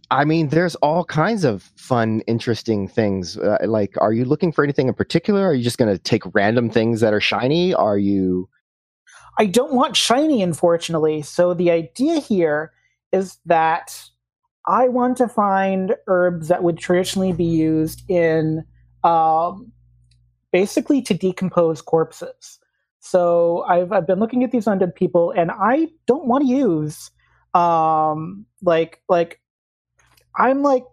I 0.10 0.26
mean, 0.26 0.49
there's 0.49 0.76
all 0.76 1.06
kinds 1.06 1.43
of 1.43 1.64
fun, 1.76 2.22
interesting 2.22 2.88
things. 2.88 3.38
Uh, 3.38 3.57
like, 3.65 3.93
are 3.99 4.14
you 4.14 4.26
looking 4.26 4.52
for 4.52 4.64
anything 4.64 4.88
in 4.88 4.93
particular? 4.93 5.48
Are 5.48 5.53
you 5.53 5.64
just 5.64 5.77
going 5.77 5.93
to 5.93 6.02
take 6.02 6.23
random 6.34 6.69
things 6.69 7.02
that 7.02 7.14
are 7.14 7.22
shiny? 7.22 7.73
Are 7.73 7.98
you? 7.98 8.49
I 9.38 9.45
don't 9.45 9.73
want 9.73 9.95
shiny, 9.95 10.41
unfortunately. 10.41 11.22
So 11.22 11.53
the 11.53 11.72
idea 11.72 12.19
here 12.19 12.72
is 13.11 13.38
that 13.45 14.10
I 14.67 14.88
want 14.88 15.17
to 15.17 15.27
find 15.27 15.95
herbs 16.07 16.47
that 16.49 16.63
would 16.63 16.77
traditionally 16.77 17.33
be 17.33 17.45
used 17.45 18.09
in 18.09 18.63
um, 19.03 19.71
basically 20.51 21.01
to 21.03 21.13
decompose 21.13 21.81
corpses. 21.81 22.59
So 22.99 23.63
I've 23.67 23.91
I've 23.91 24.05
been 24.05 24.19
looking 24.19 24.43
at 24.43 24.51
these 24.51 24.65
undead 24.65 24.93
people, 24.93 25.31
and 25.35 25.51
I 25.51 25.88
don't 26.05 26.27
want 26.27 26.43
to 26.43 26.53
use 26.53 27.09
um, 27.53 28.45
like 28.61 29.01
like 29.09 29.41
I'm 30.35 30.61
like 30.61 30.83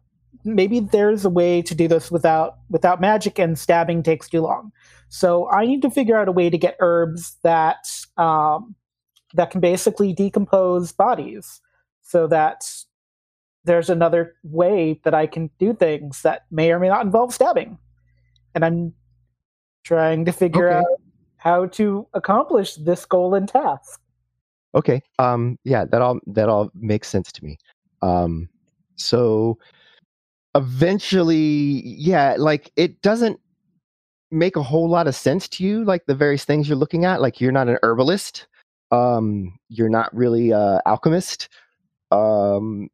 maybe 0.45 0.81
there's 0.81 1.25
a 1.25 1.31
way 1.31 1.61
to 1.63 1.75
do 1.75 1.87
this 1.89 2.11
without 2.11 2.59
without 2.71 3.01
magic, 3.01 3.39
and 3.39 3.59
stabbing 3.59 4.03
takes 4.03 4.29
too 4.29 4.41
long. 4.41 4.73
So 5.11 5.51
I 5.51 5.67
need 5.67 5.83
to 5.83 5.91
figure 5.91 6.17
out 6.17 6.29
a 6.29 6.33
way 6.33 6.49
to 6.49 6.59
get 6.59 6.77
herbs 6.81 7.37
that 7.43 7.87
um, 8.17 8.75
that 9.35 9.51
can 9.51 9.61
basically 9.61 10.15
decompose 10.15 10.93
bodies, 10.93 11.61
so 12.01 12.27
that 12.29 12.65
there's 13.65 13.91
another 13.91 14.35
way 14.43 15.01
that 15.05 15.15
I 15.15 15.27
can 15.27 15.51
do 15.59 15.75
things 15.75 16.23
that 16.23 16.47
may 16.51 16.73
or 16.73 16.79
may 16.79 16.89
not 16.89 17.05
involve 17.05 17.35
stabbing. 17.35 17.79
And 18.55 18.65
I'm 18.65 18.95
trying 19.85 20.25
to 20.25 20.33
figure 20.33 20.69
Okay. 20.69 20.79
out 20.79 21.01
how 21.37 21.67
to 21.67 22.07
accomplish 22.15 22.77
this 22.77 23.05
goal 23.05 23.35
and 23.35 23.49
task. 23.49 24.01
Okay. 24.75 25.03
Um 25.19 25.59
yeah, 25.65 25.85
that 25.87 26.03
all 26.03 26.19
that 26.27 26.49
all 26.49 26.71
makes 26.75 27.09
sense 27.09 27.33
to 27.33 27.45
me. 27.45 27.59
Um 28.03 28.49
so 28.97 29.59
eventually 30.55 31.83
yeah, 31.85 32.35
like 32.39 32.71
it 32.77 33.01
doesn't 33.03 33.39
make 34.31 34.57
a 34.57 34.63
whole 34.63 34.89
lot 34.89 35.07
of 35.07 35.15
sense 35.15 35.49
to 35.49 35.65
you 35.65 35.85
like 35.85 36.05
the 36.07 36.15
various 36.15 36.45
things 36.45 36.69
you're 36.69 36.77
looking 36.77 37.05
at 37.05 37.21
like 37.21 37.41
you're 37.41 37.53
not 37.53 37.69
an 37.69 37.79
herbalist 37.83 38.47
um 38.91 39.59
you're 39.71 39.89
not 39.89 40.15
really 40.15 40.51
a 40.51 40.83
alchemist 40.85 41.49
um 42.11 42.91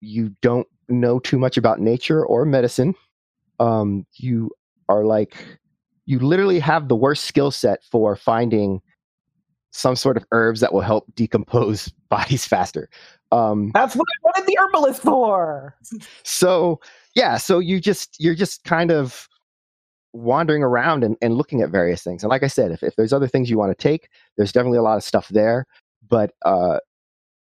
you 0.00 0.34
don't 0.42 0.66
know 0.88 1.18
too 1.18 1.38
much 1.38 1.56
about 1.56 1.80
nature 1.80 2.24
or 2.24 2.44
medicine 2.44 2.94
um 3.60 4.06
you 4.14 4.50
are 4.88 5.04
like 5.04 5.58
you 6.06 6.18
literally 6.18 6.58
have 6.58 6.88
the 6.88 6.96
worst 6.96 7.24
skill 7.24 7.50
set 7.50 7.84
for 7.84 8.16
finding 8.16 8.80
some 9.72 9.94
sort 9.94 10.16
of 10.16 10.24
herbs 10.32 10.60
that 10.60 10.72
will 10.72 10.80
help 10.80 11.04
decompose 11.14 11.88
bodies 12.08 12.46
faster. 12.46 12.88
Um, 13.30 13.70
That's 13.74 13.94
what 13.94 14.06
I 14.08 14.18
wanted 14.24 14.46
the 14.46 14.58
herbalist 14.58 15.02
for. 15.02 15.76
so 16.24 16.80
yeah, 17.14 17.36
so 17.36 17.58
you 17.58 17.80
just 17.80 18.16
you're 18.18 18.34
just 18.34 18.64
kind 18.64 18.90
of 18.90 19.28
wandering 20.14 20.62
around 20.62 21.04
and, 21.04 21.16
and 21.20 21.34
looking 21.34 21.60
at 21.60 21.68
various 21.68 22.02
things. 22.02 22.22
And 22.22 22.30
like 22.30 22.42
I 22.42 22.46
said, 22.46 22.72
if, 22.72 22.82
if 22.82 22.96
there's 22.96 23.12
other 23.12 23.28
things 23.28 23.50
you 23.50 23.58
want 23.58 23.76
to 23.76 23.82
take, 23.82 24.08
there's 24.36 24.52
definitely 24.52 24.78
a 24.78 24.82
lot 24.82 24.96
of 24.96 25.04
stuff 25.04 25.28
there. 25.28 25.66
But 26.08 26.32
uh, 26.44 26.78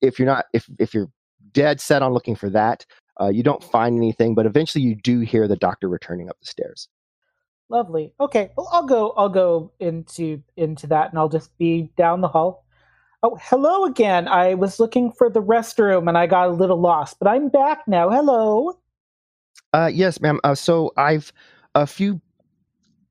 if 0.01 0.19
you're 0.19 0.27
not 0.27 0.45
if 0.53 0.69
if 0.77 0.93
you're 0.93 1.09
dead 1.53 1.81
set 1.81 2.01
on 2.01 2.13
looking 2.13 2.35
for 2.35 2.49
that, 2.49 2.85
uh, 3.19 3.29
you 3.29 3.43
don't 3.43 3.63
find 3.63 3.97
anything. 3.97 4.35
But 4.35 4.45
eventually, 4.45 4.83
you 4.83 4.95
do 4.95 5.19
hear 5.19 5.47
the 5.47 5.55
doctor 5.55 5.87
returning 5.87 6.29
up 6.29 6.39
the 6.39 6.47
stairs. 6.47 6.87
Lovely. 7.71 8.13
Okay, 8.19 8.51
well 8.57 8.67
I'll 8.73 8.85
go 8.85 9.11
I'll 9.15 9.29
go 9.29 9.71
into 9.79 10.43
into 10.57 10.87
that 10.87 11.09
and 11.09 11.17
I'll 11.17 11.29
just 11.29 11.57
be 11.57 11.89
down 11.95 12.19
the 12.19 12.27
hall. 12.27 12.65
Oh, 13.23 13.37
hello 13.41 13.85
again. 13.85 14.27
I 14.27 14.55
was 14.55 14.77
looking 14.77 15.09
for 15.09 15.29
the 15.29 15.41
restroom 15.41 16.09
and 16.09 16.17
I 16.17 16.27
got 16.27 16.49
a 16.49 16.51
little 16.51 16.81
lost, 16.81 17.17
but 17.17 17.29
I'm 17.29 17.47
back 17.47 17.87
now. 17.87 18.09
Hello. 18.09 18.77
Uh, 19.71 19.89
yes, 19.93 20.19
ma'am. 20.19 20.41
Uh, 20.43 20.53
so 20.53 20.91
I've 20.97 21.31
a 21.73 21.87
few, 21.87 22.19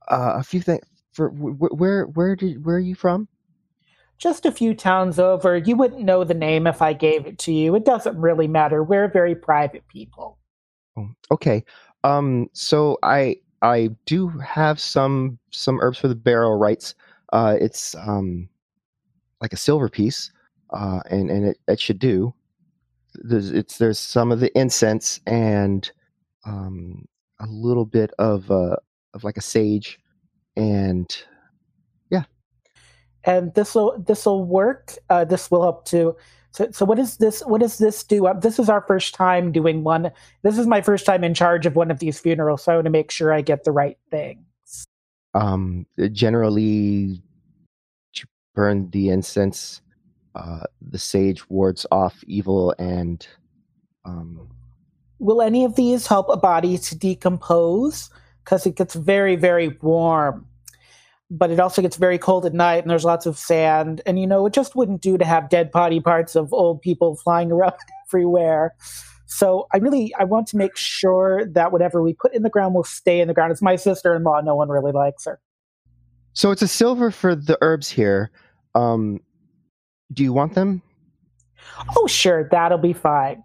uh, 0.08 0.34
a 0.36 0.42
few 0.42 0.60
things 0.60 0.84
for 1.12 1.30
wh- 1.30 1.56
wh- 1.56 1.80
where 1.80 2.04
where 2.04 2.36
did 2.36 2.62
where 2.62 2.76
are 2.76 2.80
you 2.80 2.94
from? 2.94 3.28
Just 4.20 4.44
a 4.44 4.52
few 4.52 4.74
towns 4.74 5.18
over. 5.18 5.56
You 5.56 5.76
wouldn't 5.76 6.02
know 6.02 6.24
the 6.24 6.34
name 6.34 6.66
if 6.66 6.82
I 6.82 6.92
gave 6.92 7.26
it 7.26 7.38
to 7.38 7.52
you. 7.52 7.74
It 7.74 7.86
doesn't 7.86 8.16
really 8.18 8.46
matter. 8.46 8.84
We're 8.84 9.08
very 9.08 9.34
private 9.34 9.88
people. 9.88 10.38
Oh, 10.96 11.08
okay. 11.32 11.64
Um, 12.04 12.48
so 12.52 12.98
I 13.02 13.36
I 13.62 13.90
do 14.06 14.28
have 14.28 14.78
some 14.78 15.38
some 15.50 15.80
herbs 15.80 15.98
for 15.98 16.08
the 16.08 16.14
barrel 16.14 16.56
rites. 16.56 16.94
Uh, 17.32 17.56
it's 17.58 17.94
um 17.94 18.48
like 19.40 19.54
a 19.54 19.58
silver 19.58 19.88
piece, 19.88 20.30
uh, 20.70 21.00
and 21.10 21.30
and 21.30 21.46
it, 21.46 21.58
it 21.66 21.80
should 21.80 21.98
do. 21.98 22.34
There's 23.14 23.50
it's 23.50 23.78
there's 23.78 23.98
some 23.98 24.32
of 24.32 24.40
the 24.40 24.56
incense 24.58 25.20
and 25.26 25.90
um 26.44 27.06
a 27.40 27.46
little 27.46 27.86
bit 27.86 28.10
of 28.18 28.50
uh 28.50 28.76
of 29.14 29.24
like 29.24 29.38
a 29.38 29.42
sage 29.42 29.98
and 30.56 31.24
and 33.24 33.54
this 33.54 33.74
will 33.74 33.98
this 33.98 34.26
will 34.26 34.44
work 34.44 34.94
uh 35.10 35.24
this 35.24 35.50
will 35.50 35.62
help 35.62 35.84
to 35.84 36.16
so, 36.52 36.68
so 36.72 36.84
what 36.84 36.98
is 36.98 37.18
this 37.18 37.42
what 37.46 37.60
does 37.60 37.78
this 37.78 38.02
do? 38.02 38.26
Uh, 38.26 38.32
this 38.34 38.58
is 38.58 38.68
our 38.68 38.80
first 38.80 39.14
time 39.14 39.52
doing 39.52 39.84
one. 39.84 40.10
This 40.42 40.58
is 40.58 40.66
my 40.66 40.80
first 40.80 41.06
time 41.06 41.22
in 41.22 41.32
charge 41.32 41.64
of 41.64 41.76
one 41.76 41.92
of 41.92 42.00
these 42.00 42.18
funerals 42.18 42.64
so 42.64 42.72
i 42.72 42.74
want 42.74 42.86
to 42.86 42.90
make 42.90 43.10
sure 43.10 43.32
i 43.32 43.40
get 43.40 43.64
the 43.64 43.72
right 43.72 43.98
things. 44.10 44.86
Um 45.34 45.86
generally 46.12 47.22
to 48.14 48.26
burn 48.54 48.90
the 48.90 49.10
incense 49.10 49.80
uh 50.34 50.64
the 50.80 50.98
sage 50.98 51.48
wards 51.48 51.86
off 51.90 52.22
evil 52.26 52.74
and 52.78 53.26
um 54.04 54.48
will 55.20 55.42
any 55.42 55.64
of 55.64 55.76
these 55.76 56.08
help 56.08 56.28
a 56.28 56.36
body 56.36 56.76
to 56.78 56.98
decompose? 56.98 58.10
Because 58.42 58.66
it 58.66 58.74
gets 58.74 58.94
very, 58.94 59.36
very 59.36 59.68
warm. 59.82 60.46
But 61.30 61.50
it 61.50 61.60
also 61.60 61.80
gets 61.80 61.96
very 61.96 62.18
cold 62.18 62.44
at 62.44 62.54
night, 62.54 62.82
and 62.82 62.90
there's 62.90 63.04
lots 63.04 63.24
of 63.24 63.38
sand. 63.38 64.00
And 64.04 64.18
you 64.18 64.26
know, 64.26 64.46
it 64.46 64.52
just 64.52 64.74
wouldn't 64.74 65.00
do 65.00 65.16
to 65.16 65.24
have 65.24 65.48
dead 65.48 65.70
body 65.70 66.00
parts 66.00 66.34
of 66.34 66.52
old 66.52 66.82
people 66.82 67.16
flying 67.16 67.52
around 67.52 67.74
everywhere. 68.08 68.74
So 69.26 69.68
I 69.72 69.78
really 69.78 70.12
I 70.18 70.24
want 70.24 70.48
to 70.48 70.56
make 70.56 70.76
sure 70.76 71.46
that 71.46 71.70
whatever 71.70 72.02
we 72.02 72.14
put 72.14 72.34
in 72.34 72.42
the 72.42 72.50
ground 72.50 72.74
will 72.74 72.84
stay 72.84 73.20
in 73.20 73.28
the 73.28 73.34
ground. 73.34 73.52
It's 73.52 73.62
my 73.62 73.76
sister-in-law. 73.76 74.40
No 74.40 74.56
one 74.56 74.68
really 74.68 74.92
likes 74.92 75.24
her. 75.24 75.40
So 76.32 76.50
it's 76.50 76.62
a 76.62 76.68
silver 76.68 77.10
for 77.10 77.34
the 77.34 77.56
herbs 77.60 77.88
here. 77.88 78.30
Um, 78.74 79.20
do 80.12 80.24
you 80.24 80.32
want 80.32 80.54
them? 80.54 80.82
Oh, 81.96 82.06
sure, 82.06 82.48
that'll 82.50 82.78
be 82.78 82.92
fine. 82.92 83.42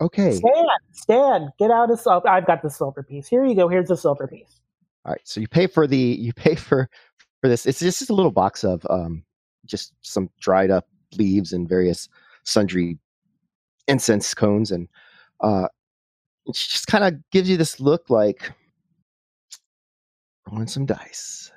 Okay. 0.00 0.32
Stan, 0.32 0.64
Stan, 0.92 1.50
get 1.58 1.70
out 1.70 1.90
of. 1.90 2.26
I've 2.26 2.46
got 2.46 2.62
the 2.62 2.70
silver 2.70 3.02
piece. 3.02 3.28
Here 3.28 3.44
you 3.44 3.54
go. 3.54 3.68
Here's 3.68 3.88
the 3.88 3.96
silver 3.96 4.26
piece. 4.26 4.60
All 5.04 5.12
right. 5.12 5.20
So 5.24 5.40
you 5.40 5.48
pay 5.48 5.66
for 5.66 5.86
the 5.86 5.96
you 5.96 6.32
pay 6.32 6.54
for 6.54 6.88
for 7.40 7.48
this. 7.48 7.66
It's 7.66 7.80
just 7.80 8.10
a 8.10 8.14
little 8.14 8.30
box 8.30 8.64
of 8.64 8.86
um 8.90 9.24
just 9.66 9.92
some 10.02 10.30
dried 10.40 10.70
up 10.70 10.86
leaves 11.16 11.52
and 11.52 11.68
various 11.68 12.08
sundry 12.44 12.98
incense 13.86 14.34
cones 14.34 14.70
and 14.70 14.88
uh 15.40 15.68
it 16.46 16.54
just 16.54 16.86
kind 16.86 17.04
of 17.04 17.14
gives 17.30 17.48
you 17.48 17.56
this 17.56 17.80
look 17.80 18.08
like 18.08 18.52
rolling 20.50 20.66
some 20.66 20.86
dice. 20.86 21.52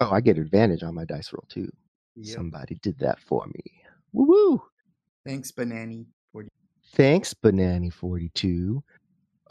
Oh, 0.00 0.10
I 0.10 0.20
get 0.20 0.38
advantage 0.38 0.82
on 0.82 0.94
my 0.94 1.04
dice 1.04 1.32
roll 1.32 1.44
too. 1.48 1.70
Yep. 2.16 2.36
Somebody 2.36 2.76
did 2.82 2.98
that 2.98 3.18
for 3.18 3.46
me. 3.46 3.62
Woo 4.12 4.26
woo. 4.26 4.62
Thanks, 5.26 5.50
Banani. 5.50 6.06
40. 6.32 6.48
Thanks, 6.94 7.34
Banani42. 7.34 8.80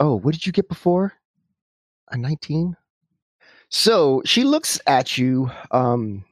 Oh, 0.00 0.16
what 0.16 0.34
did 0.34 0.46
you 0.46 0.52
get 0.52 0.68
before? 0.68 1.12
A 2.10 2.16
19? 2.16 2.76
So 3.68 4.22
she 4.24 4.44
looks 4.44 4.80
at 4.86 5.18
you. 5.18 5.50
Um, 5.70 6.24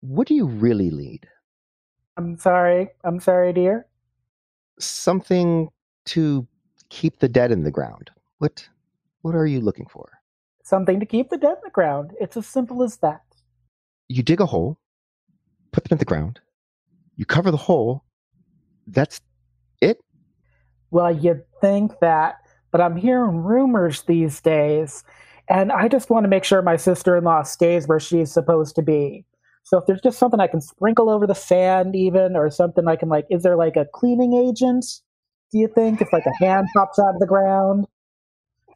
what 0.00 0.26
do 0.26 0.34
you 0.34 0.46
really 0.46 0.90
need? 0.90 1.26
I'm 2.16 2.36
sorry. 2.38 2.88
I'm 3.04 3.20
sorry, 3.20 3.52
dear. 3.52 3.86
Something 4.78 5.70
to 6.06 6.46
keep 6.88 7.18
the 7.18 7.28
dead 7.28 7.52
in 7.52 7.64
the 7.64 7.70
ground. 7.70 8.10
What 8.38 8.68
what 9.22 9.34
are 9.34 9.46
you 9.46 9.60
looking 9.60 9.86
for? 9.86 10.08
Something 10.62 11.00
to 11.00 11.06
keep 11.06 11.30
the 11.30 11.38
dead 11.38 11.56
in 11.56 11.64
the 11.64 11.70
ground. 11.70 12.12
It's 12.20 12.36
as 12.36 12.46
simple 12.46 12.82
as 12.82 12.96
that. 12.98 13.22
You 14.08 14.22
dig 14.22 14.40
a 14.40 14.46
hole, 14.46 14.78
put 15.72 15.84
them 15.84 15.96
in 15.96 15.98
the 15.98 16.04
ground, 16.04 16.40
you 17.16 17.24
cover 17.24 17.50
the 17.50 17.56
hole. 17.56 18.04
That's 18.86 19.20
it? 19.80 20.00
Well, 20.90 21.10
you'd 21.10 21.44
think 21.60 21.98
that, 22.00 22.36
but 22.70 22.80
I'm 22.80 22.96
hearing 22.96 23.42
rumors 23.42 24.02
these 24.02 24.40
days, 24.40 25.02
and 25.48 25.72
I 25.72 25.88
just 25.88 26.10
want 26.10 26.24
to 26.24 26.28
make 26.28 26.44
sure 26.44 26.62
my 26.62 26.76
sister 26.76 27.16
in 27.16 27.24
law 27.24 27.42
stays 27.42 27.86
where 27.86 28.00
she's 28.00 28.32
supposed 28.32 28.74
to 28.76 28.82
be. 28.82 29.24
So 29.64 29.78
if 29.78 29.86
there's 29.86 30.00
just 30.00 30.18
something 30.18 30.40
I 30.40 30.46
can 30.46 30.60
sprinkle 30.60 31.10
over 31.10 31.26
the 31.26 31.34
sand, 31.34 31.96
even, 31.96 32.36
or 32.36 32.50
something 32.50 32.86
I 32.86 32.96
can 32.96 33.08
like, 33.08 33.26
is 33.30 33.42
there 33.42 33.56
like 33.56 33.76
a 33.76 33.86
cleaning 33.92 34.32
agent? 34.34 34.84
Do 35.52 35.58
you 35.58 35.68
think 35.68 36.00
if 36.00 36.12
like 36.12 36.26
a 36.26 36.44
hand 36.44 36.68
pops 36.74 36.98
out 36.98 37.14
of 37.14 37.20
the 37.20 37.26
ground, 37.26 37.86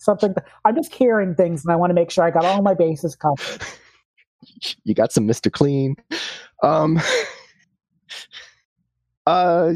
something? 0.00 0.34
I'm 0.64 0.74
just 0.74 0.92
hearing 0.92 1.34
things, 1.34 1.64
and 1.64 1.72
I 1.72 1.76
want 1.76 1.90
to 1.90 1.94
make 1.94 2.10
sure 2.10 2.24
I 2.24 2.30
got 2.30 2.44
all 2.44 2.62
my 2.62 2.74
bases 2.74 3.16
covered. 3.16 3.62
You 4.84 4.94
got 4.94 5.12
some 5.12 5.26
Mister 5.26 5.50
Clean. 5.50 5.96
Um, 6.62 6.98
uh, 9.26 9.74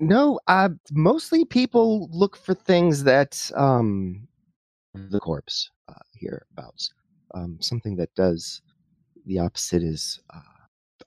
no, 0.00 0.40
uh, 0.48 0.70
mostly 0.90 1.44
people 1.44 2.08
look 2.12 2.36
for 2.36 2.54
things 2.54 3.04
that 3.04 3.52
um, 3.54 4.26
the 4.94 5.20
corpse 5.20 5.70
uh, 5.88 5.94
hereabouts. 6.14 6.92
Um, 7.34 7.58
something 7.60 7.96
that 7.96 8.14
does 8.14 8.62
the 9.26 9.38
opposite 9.38 9.82
is, 9.82 10.20
uh, 10.34 10.40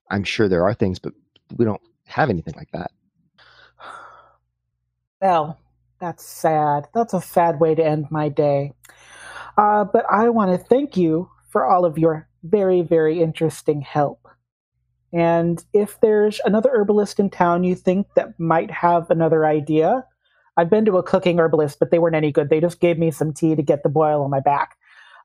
I'm 0.10 0.24
sure 0.24 0.48
there 0.48 0.64
are 0.64 0.74
things, 0.74 1.00
but 1.00 1.14
we 1.58 1.66
don't 1.66 1.82
have 2.08 2.30
anything 2.30 2.56
like 2.56 2.72
that. 2.72 2.92
Well, 5.22 5.60
that's 6.00 6.26
sad. 6.26 6.88
That's 6.94 7.14
a 7.14 7.22
sad 7.22 7.60
way 7.60 7.74
to 7.76 7.86
end 7.86 8.08
my 8.12 8.30
day. 8.30 8.74
Uh, 9.58 9.86
but 9.86 10.06
I 10.12 10.30
want 10.30 10.52
to 10.52 10.58
thank 10.58 10.98
you 10.98 11.30
for 11.50 11.66
all 11.66 11.86
of 11.86 11.98
your 11.98 12.28
very, 12.44 12.82
very 12.82 13.22
interesting 13.22 13.82
help. 13.82 14.28
And 15.14 15.64
if 15.74 16.00
there's 16.02 16.42
another 16.44 16.70
herbalist 16.74 17.20
in 17.20 17.30
town 17.30 17.64
you 17.64 17.76
think 17.76 18.08
that 18.16 18.38
might 18.40 18.70
have 18.70 19.10
another 19.10 19.46
idea, 19.46 20.06
I've 20.58 20.70
been 20.70 20.86
to 20.86 20.98
a 20.98 21.04
cooking 21.04 21.40
herbalist, 21.40 21.80
but 21.80 21.92
they 21.92 22.00
weren't 22.00 22.16
any 22.16 22.32
good. 22.32 22.50
They 22.50 22.62
just 22.62 22.80
gave 22.80 22.98
me 22.98 23.12
some 23.12 23.34
tea 23.34 23.56
to 23.56 23.62
get 23.62 23.84
the 23.84 23.90
boil 23.90 24.24
on 24.24 24.30
my 24.30 24.40
back. 24.40 24.76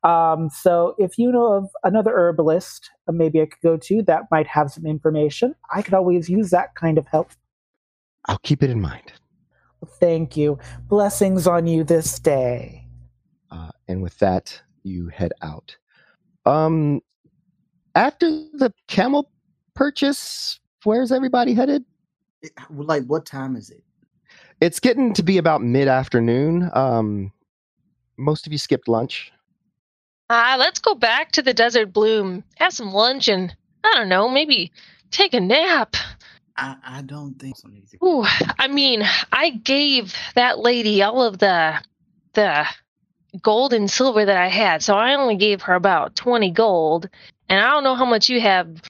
Um, 0.02 0.48
so 0.51 0.94
if 0.98 1.19
you 1.19 1.31
know 1.31 1.52
of 1.52 1.70
another 1.85 2.12
herbalist, 2.15 2.90
uh, 3.07 3.12
maybe 3.12 3.40
I 3.40 3.47
could 3.47 3.61
go 3.62 3.77
to 3.77 4.02
that 4.02 4.23
might 4.31 4.47
have 4.47 4.73
some 4.73 4.86
information. 4.86 5.55
I 5.73 5.82
could 5.82 5.94
always 5.94 6.28
use 6.28 6.51
that 6.51 6.74
kind 6.74 6.98
of 6.98 7.07
help. 7.07 7.32
I'll 8.27 8.39
keep 8.39 8.62
it 8.62 8.70
in 8.70 8.81
mind. 8.81 9.12
Thank 9.98 10.36
you. 10.36 10.59
Blessings 10.89 11.47
on 11.47 11.66
you 11.66 11.85
this 11.85 12.19
day. 12.19 12.86
Uh, 13.51 13.70
and 13.89 14.02
with 14.02 14.19
that, 14.19 14.61
you 14.82 15.09
head 15.09 15.32
out. 15.43 15.77
Um, 16.47 17.02
after 17.94 18.28
the 18.31 18.73
camel 18.89 19.31
purchase? 19.81 20.61
Where's 20.85 21.11
everybody 21.11 21.55
headed? 21.55 21.85
Like, 22.70 23.05
what 23.07 23.24
time 23.24 23.57
is 23.57 23.70
it? 23.70 23.82
It's 24.60 24.80
getting 24.80 25.14
to 25.14 25.22
be 25.22 25.38
about 25.38 25.62
mid 25.62 25.88
afternoon. 25.88 26.70
Um, 26.72 27.32
most 28.16 28.46
of 28.46 28.52
you 28.52 28.58
skipped 28.58 28.88
lunch. 28.88 29.32
Ah, 30.28 30.54
uh, 30.54 30.58
let's 30.58 30.78
go 30.78 30.94
back 30.94 31.32
to 31.32 31.42
the 31.42 31.54
Desert 31.54 31.92
Bloom, 31.92 32.44
have 32.56 32.72
some 32.72 32.92
lunch, 32.92 33.28
and 33.28 33.54
I 33.82 33.94
don't 33.96 34.08
know, 34.08 34.28
maybe 34.28 34.70
take 35.10 35.34
a 35.34 35.40
nap. 35.40 35.96
I, 36.56 36.76
I 36.84 37.02
don't 37.02 37.34
think 37.34 37.56
so. 37.56 37.68
Ooh, 38.04 38.24
I 38.58 38.68
mean, 38.68 39.02
I 39.32 39.50
gave 39.50 40.14
that 40.34 40.58
lady 40.58 41.02
all 41.02 41.22
of 41.22 41.38
the 41.38 41.82
the 42.34 42.66
gold 43.42 43.72
and 43.72 43.90
silver 43.90 44.24
that 44.24 44.36
I 44.36 44.48
had, 44.48 44.82
so 44.82 44.94
I 44.94 45.14
only 45.14 45.36
gave 45.36 45.62
her 45.62 45.74
about 45.74 46.14
twenty 46.14 46.50
gold, 46.50 47.08
and 47.48 47.60
I 47.60 47.70
don't 47.70 47.84
know 47.84 47.94
how 47.94 48.04
much 48.04 48.28
you 48.28 48.40
have 48.40 48.80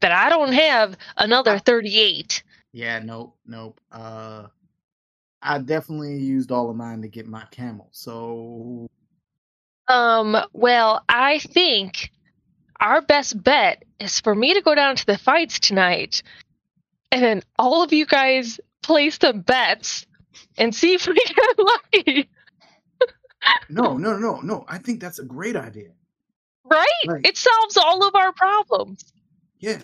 but 0.00 0.12
I 0.12 0.28
don't 0.28 0.52
have 0.52 0.96
another 1.16 1.58
38. 1.58 2.42
Yeah, 2.72 2.98
nope, 3.00 3.36
nope. 3.46 3.80
Uh 3.92 4.46
I 5.42 5.58
definitely 5.58 6.18
used 6.18 6.52
all 6.52 6.70
of 6.70 6.76
mine 6.76 7.02
to 7.02 7.08
get 7.08 7.26
my 7.26 7.44
camel. 7.50 7.88
So 7.92 8.88
um 9.88 10.36
well, 10.52 11.04
I 11.08 11.38
think 11.38 12.10
our 12.80 13.02
best 13.02 13.42
bet 13.42 13.84
is 13.98 14.20
for 14.20 14.34
me 14.34 14.54
to 14.54 14.62
go 14.62 14.74
down 14.74 14.96
to 14.96 15.06
the 15.06 15.18
fights 15.18 15.58
tonight 15.60 16.22
and 17.12 17.22
then 17.22 17.42
all 17.58 17.82
of 17.82 17.92
you 17.92 18.06
guys 18.06 18.60
place 18.82 19.18
the 19.18 19.32
bets 19.32 20.06
and 20.56 20.74
see 20.74 20.94
if 20.94 21.06
we 21.06 21.14
get 21.26 21.58
lucky. 21.58 22.30
no, 23.68 23.96
no, 23.96 24.16
no, 24.16 24.40
no. 24.40 24.64
I 24.68 24.78
think 24.78 25.00
that's 25.00 25.18
a 25.18 25.24
great 25.24 25.56
idea. 25.56 25.90
Right? 26.64 26.86
right? 27.08 27.26
It 27.26 27.36
solves 27.36 27.76
all 27.76 28.06
of 28.06 28.14
our 28.14 28.32
problems. 28.32 29.12
Yeah. 29.58 29.78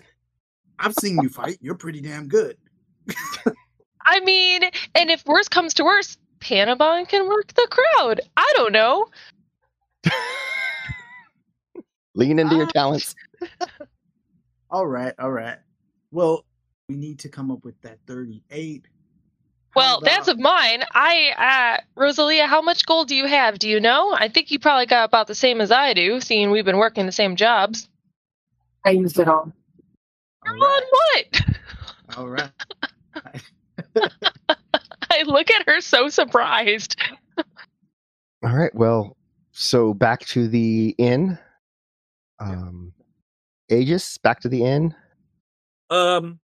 I've 0.79 0.93
seen 0.93 1.19
you 1.21 1.29
fight. 1.29 1.57
You're 1.59 1.75
pretty 1.75 2.01
damn 2.01 2.27
good. 2.27 2.57
I 4.07 4.21
mean, 4.21 4.63
and 4.95 5.11
if 5.11 5.25
worse 5.25 5.49
comes 5.49 5.73
to 5.75 5.83
worse, 5.83 6.17
Panabon 6.39 7.07
can 7.09 7.27
work 7.27 7.53
the 7.53 7.67
crowd. 7.69 8.21
I 8.37 8.53
don't 8.55 8.71
know. 8.71 9.07
Lean 12.15 12.39
into 12.39 12.55
your 12.55 12.67
talents. 12.67 13.15
all 14.71 14.87
right, 14.87 15.13
all 15.19 15.31
right. 15.31 15.57
Well, 16.11 16.45
we 16.87 16.95
need 16.95 17.19
to 17.19 17.29
come 17.29 17.51
up 17.51 17.65
with 17.65 17.79
that 17.81 17.99
38. 18.07 18.87
Well, 19.75 19.99
that's 19.99 20.29
of 20.29 20.39
mine. 20.39 20.83
I, 20.93 21.77
uh, 21.77 21.83
Rosalia, 21.95 22.47
how 22.47 22.61
much 22.61 22.85
gold 22.85 23.09
do 23.09 23.15
you 23.15 23.27
have? 23.27 23.59
Do 23.59 23.69
you 23.69 23.79
know? 23.79 24.15
I 24.17 24.29
think 24.29 24.49
you 24.51 24.57
probably 24.57 24.85
got 24.87 25.03
about 25.03 25.27
the 25.27 25.35
same 25.35 25.59
as 25.59 25.69
I 25.69 25.93
do, 25.93 26.21
seeing 26.21 26.49
we've 26.49 26.65
been 26.65 26.77
working 26.77 27.05
the 27.05 27.11
same 27.11 27.35
jobs. 27.35 27.89
I 28.85 28.91
used 28.91 29.19
it 29.19 29.27
all. 29.27 29.51
All 30.47 30.53
right. 30.53 30.61
On 30.61 30.83
what? 30.91 31.41
All 32.17 32.27
right. 32.29 32.51
I 35.11 35.23
look 35.25 35.49
at 35.51 35.67
her 35.67 35.81
so 35.81 36.09
surprised. 36.09 36.95
All 38.43 38.55
right. 38.55 38.73
Well, 38.75 39.17
so 39.51 39.93
back 39.93 40.25
to 40.27 40.47
the 40.47 40.95
inn. 40.97 41.37
Um, 42.39 42.93
Aegis, 43.69 44.17
back 44.17 44.39
to 44.41 44.49
the 44.49 44.63
inn. 44.63 44.95
Um, 45.89 46.39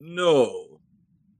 no. 0.00 0.80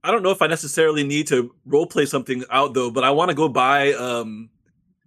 I 0.03 0.11
don't 0.11 0.23
know 0.23 0.31
if 0.31 0.41
I 0.41 0.47
necessarily 0.47 1.03
need 1.03 1.27
to 1.27 1.53
role 1.65 1.85
play 1.85 2.05
something 2.05 2.43
out 2.49 2.73
though, 2.73 2.91
but 2.91 3.03
I 3.03 3.11
want 3.11 3.29
to 3.29 3.35
go 3.35 3.47
buy 3.47 3.93
um 3.93 4.49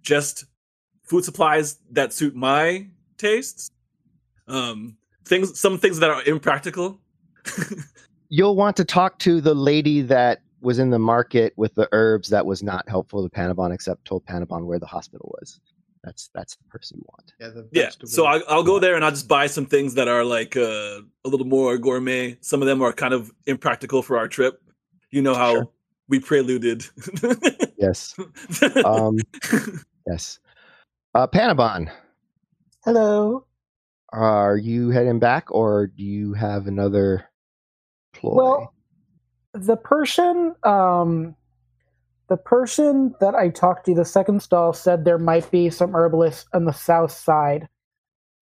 just 0.01 0.45
food 1.03 1.23
supplies 1.23 1.77
that 1.91 2.13
suit 2.13 2.35
my 2.35 2.87
tastes. 3.17 3.71
Um, 4.47 4.97
things, 5.25 5.59
some 5.59 5.77
things 5.77 5.99
that 5.99 6.09
are 6.09 6.23
impractical. 6.23 6.99
You'll 8.29 8.55
want 8.55 8.75
to 8.77 8.85
talk 8.85 9.19
to 9.19 9.41
the 9.41 9.53
lady 9.53 10.01
that 10.01 10.41
was 10.61 10.79
in 10.79 10.89
the 10.89 10.99
market 10.99 11.53
with 11.55 11.75
the 11.75 11.87
herbs 11.91 12.29
that 12.29 12.45
was 12.45 12.63
not 12.63 12.87
helpful 12.89 13.27
to 13.27 13.33
Panabon, 13.33 13.73
except 13.73 14.05
told 14.05 14.25
Panabon 14.25 14.65
where 14.65 14.79
the 14.79 14.85
hospital 14.85 15.35
was. 15.39 15.59
That's 16.03 16.29
that's 16.33 16.55
the 16.55 16.63
person 16.65 16.97
you 16.97 17.05
want. 17.09 17.33
Yeah, 17.71 17.81
yeah. 17.83 17.89
So 18.05 18.25
I'll, 18.25 18.41
I'll 18.47 18.63
go 18.63 18.79
there 18.79 18.95
and 18.95 19.03
I'll 19.03 19.11
just 19.11 19.27
buy 19.27 19.47
some 19.47 19.65
things 19.65 19.95
that 19.95 20.07
are 20.07 20.23
like 20.23 20.55
uh, 20.55 21.01
a 21.25 21.29
little 21.29 21.45
more 21.45 21.77
gourmet. 21.77 22.37
Some 22.41 22.61
of 22.61 22.67
them 22.67 22.81
are 22.81 22.93
kind 22.93 23.13
of 23.13 23.31
impractical 23.45 24.01
for 24.01 24.17
our 24.17 24.27
trip. 24.27 24.61
You 25.11 25.21
know 25.21 25.35
how 25.35 25.53
sure. 25.53 25.69
we 26.07 26.19
preluded. 26.19 26.85
yes. 27.77 28.15
Um, 28.85 29.17
yes. 30.07 30.39
Uh, 31.13 31.27
Panabon. 31.27 31.91
Hello. 32.85 33.45
Are 34.13 34.55
you 34.55 34.89
heading 34.89 35.19
back, 35.19 35.51
or 35.51 35.87
do 35.87 36.03
you 36.03 36.33
have 36.33 36.67
another 36.67 37.26
ploy? 38.13 38.35
Well, 38.35 38.73
the 39.53 39.77
person, 39.77 40.55
um, 40.63 41.35
the 42.29 42.37
person 42.37 43.15
that 43.19 43.35
I 43.35 43.49
talked 43.49 43.85
to, 43.85 43.95
the 43.95 44.05
second 44.05 44.41
stall, 44.41 44.73
said 44.73 45.05
there 45.05 45.17
might 45.17 45.49
be 45.51 45.69
some 45.69 45.95
herbalists 45.95 46.45
on 46.53 46.65
the 46.65 46.73
south 46.73 47.11
side, 47.11 47.67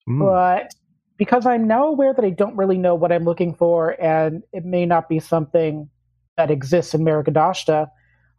mm. 0.08 0.20
but 0.20 0.74
because 1.16 1.46
I'm 1.46 1.66
now 1.66 1.86
aware 1.86 2.12
that 2.12 2.24
I 2.24 2.30
don't 2.30 2.56
really 2.56 2.78
know 2.78 2.94
what 2.94 3.12
I'm 3.12 3.24
looking 3.24 3.54
for, 3.54 4.00
and 4.02 4.42
it 4.52 4.64
may 4.64 4.86
not 4.86 5.08
be 5.08 5.20
something 5.20 5.88
that 6.36 6.50
exists 6.50 6.94
in 6.94 7.02
Maragadashta, 7.02 7.88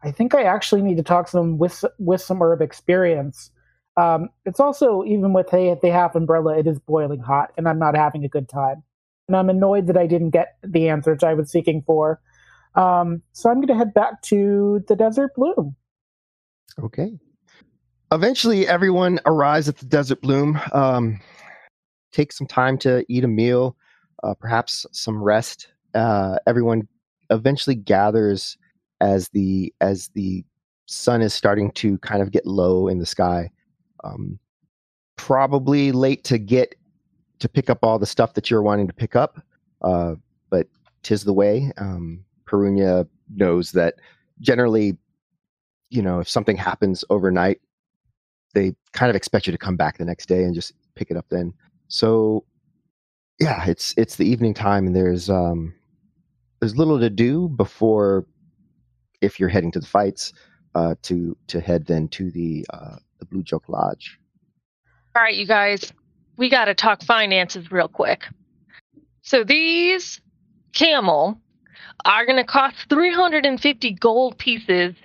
I 0.03 0.11
think 0.11 0.35
I 0.35 0.43
actually 0.43 0.81
need 0.81 0.97
to 0.97 1.03
talk 1.03 1.27
to 1.29 1.37
them 1.37 1.57
with 1.57 1.83
with 1.97 2.21
some 2.21 2.41
herb 2.41 2.61
experience. 2.61 3.51
Um, 3.95 4.29
it's 4.45 4.59
also 4.59 5.03
even 5.05 5.33
with 5.33 5.49
hey, 5.49 5.75
the 5.81 5.89
half 5.89 6.15
umbrella, 6.15 6.57
it 6.57 6.67
is 6.67 6.79
boiling 6.79 7.19
hot, 7.19 7.51
and 7.57 7.67
I'm 7.67 7.79
not 7.79 7.95
having 7.95 8.23
a 8.23 8.29
good 8.29 8.47
time, 8.47 8.83
and 9.27 9.35
I'm 9.35 9.49
annoyed 9.49 9.87
that 9.87 9.97
I 9.97 10.07
didn't 10.07 10.31
get 10.31 10.57
the 10.63 10.89
answers 10.89 11.23
I 11.23 11.33
was 11.33 11.51
seeking 11.51 11.83
for. 11.85 12.21
Um, 12.75 13.21
so 13.33 13.49
I'm 13.49 13.57
going 13.57 13.67
to 13.67 13.75
head 13.75 13.93
back 13.93 14.21
to 14.23 14.83
the 14.87 14.95
Desert 14.95 15.35
Bloom. 15.35 15.75
Okay. 16.81 17.17
Eventually, 18.11 18.67
everyone 18.67 19.19
arrives 19.25 19.67
at 19.67 19.77
the 19.77 19.85
Desert 19.85 20.21
Bloom. 20.21 20.59
Um, 20.71 21.19
take 22.11 22.31
some 22.31 22.47
time 22.47 22.77
to 22.79 23.03
eat 23.09 23.23
a 23.23 23.27
meal, 23.27 23.75
uh, 24.23 24.33
perhaps 24.35 24.85
some 24.91 25.21
rest. 25.21 25.67
Uh, 25.93 26.37
everyone 26.47 26.87
eventually 27.29 27.75
gathers 27.75 28.57
as 29.01 29.29
the 29.29 29.73
as 29.81 30.09
the 30.09 30.45
sun 30.85 31.21
is 31.21 31.33
starting 31.33 31.71
to 31.71 31.97
kind 31.99 32.21
of 32.21 32.31
get 32.31 32.45
low 32.45 32.87
in 32.87 32.99
the 32.99 33.05
sky. 33.05 33.49
Um, 34.03 34.39
probably 35.17 35.91
late 35.91 36.23
to 36.25 36.37
get 36.37 36.75
to 37.39 37.49
pick 37.49 37.69
up 37.69 37.79
all 37.83 37.99
the 37.99 38.05
stuff 38.05 38.33
that 38.33 38.49
you're 38.49 38.61
wanting 38.61 38.87
to 38.87 38.93
pick 38.93 39.15
up, 39.15 39.41
uh, 39.81 40.15
but 40.49 40.67
tis 41.03 41.23
the 41.23 41.33
way. 41.33 41.71
Um, 41.77 42.23
Perunia 42.45 43.07
knows 43.35 43.71
that 43.73 43.95
generally, 44.39 44.97
you 45.89 46.01
know, 46.01 46.19
if 46.19 46.29
something 46.29 46.57
happens 46.57 47.03
overnight, 47.09 47.59
they 48.53 48.75
kind 48.93 49.09
of 49.09 49.15
expect 49.15 49.45
you 49.45 49.51
to 49.51 49.57
come 49.57 49.75
back 49.75 49.97
the 49.97 50.05
next 50.05 50.27
day 50.27 50.43
and 50.43 50.55
just 50.55 50.73
pick 50.95 51.11
it 51.11 51.17
up 51.17 51.25
then. 51.29 51.53
So, 51.89 52.43
yeah, 53.39 53.65
it's 53.67 53.93
it's 53.97 54.15
the 54.15 54.25
evening 54.25 54.53
time, 54.53 54.87
and 54.87 54.95
there's 54.95 55.29
um, 55.29 55.73
there's 56.59 56.75
little 56.75 56.99
to 56.99 57.09
do 57.09 57.49
before 57.49 58.25
if 59.21 59.39
you're 59.39 59.49
heading 59.49 59.71
to 59.71 59.79
the 59.79 59.85
fights 59.85 60.33
uh, 60.75 60.95
to 61.03 61.37
to 61.47 61.59
head 61.59 61.85
then 61.85 62.07
to 62.09 62.31
the 62.31 62.65
uh, 62.71 62.95
the 63.19 63.25
Blue 63.25 63.43
Joke 63.43 63.69
Lodge. 63.69 64.19
All 65.15 65.21
right, 65.21 65.35
you 65.35 65.47
guys, 65.47 65.91
we 66.37 66.49
got 66.49 66.65
to 66.65 66.75
talk 66.75 67.03
finances 67.03 67.71
real 67.71 67.87
quick. 67.87 68.23
So 69.23 69.43
these 69.43 70.21
camel 70.73 71.39
are 72.05 72.25
going 72.25 72.37
to 72.37 72.45
cost 72.45 72.75
350 72.89 73.91
gold 73.93 74.37
pieces. 74.37 74.95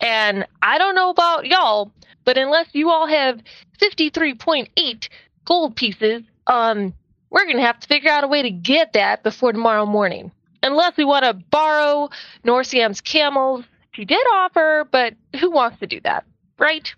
And 0.00 0.46
I 0.60 0.78
don't 0.78 0.94
know 0.94 1.10
about 1.10 1.46
y'all, 1.46 1.92
but 2.24 2.36
unless 2.36 2.66
you 2.72 2.90
all 2.90 3.06
have 3.06 3.40
53.8 3.80 5.08
gold 5.44 5.76
pieces, 5.76 6.22
um, 6.46 6.92
we're 7.30 7.44
going 7.44 7.56
to 7.56 7.62
have 7.62 7.80
to 7.80 7.86
figure 7.86 8.10
out 8.10 8.24
a 8.24 8.28
way 8.28 8.42
to 8.42 8.50
get 8.50 8.92
that 8.94 9.22
before 9.22 9.52
tomorrow 9.52 9.86
morning. 9.86 10.32
Unless 10.62 10.96
we 10.96 11.04
want 11.04 11.24
to 11.24 11.32
borrow 11.32 12.10
Norsiam's 12.44 13.00
camels. 13.00 13.64
She 13.92 14.04
did 14.04 14.24
offer, 14.34 14.86
but 14.90 15.14
who 15.40 15.50
wants 15.50 15.80
to 15.80 15.86
do 15.86 16.00
that, 16.02 16.24
right? 16.58 16.92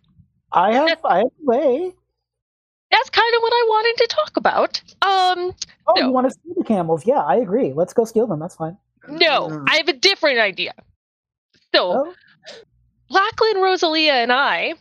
I 0.52 0.74
have, 0.74 0.98
I 1.04 1.18
have 1.18 1.26
a 1.26 1.30
way. 1.44 1.92
That's 2.92 3.08
kind 3.08 3.34
of 3.34 3.42
what 3.42 3.52
I 3.52 3.64
wanted 3.68 4.02
to 4.02 4.06
talk 4.14 4.36
about. 4.36 4.82
Um, 5.00 5.54
oh, 5.86 5.94
no. 5.96 6.06
you 6.06 6.12
want 6.12 6.26
to 6.26 6.30
steal 6.30 6.54
the 6.56 6.64
camels? 6.64 7.06
Yeah, 7.06 7.20
I 7.20 7.36
agree. 7.36 7.72
Let's 7.72 7.94
go 7.94 8.04
steal 8.04 8.26
them. 8.26 8.38
That's 8.38 8.54
fine. 8.54 8.76
No, 9.08 9.64
I 9.66 9.76
have 9.78 9.88
a 9.88 9.94
different 9.94 10.38
idea. 10.38 10.74
So, 11.74 12.06
oh. 12.06 12.14
Lachlan, 13.08 13.62
Rosalia, 13.62 14.12
and 14.12 14.30
I 14.30 14.74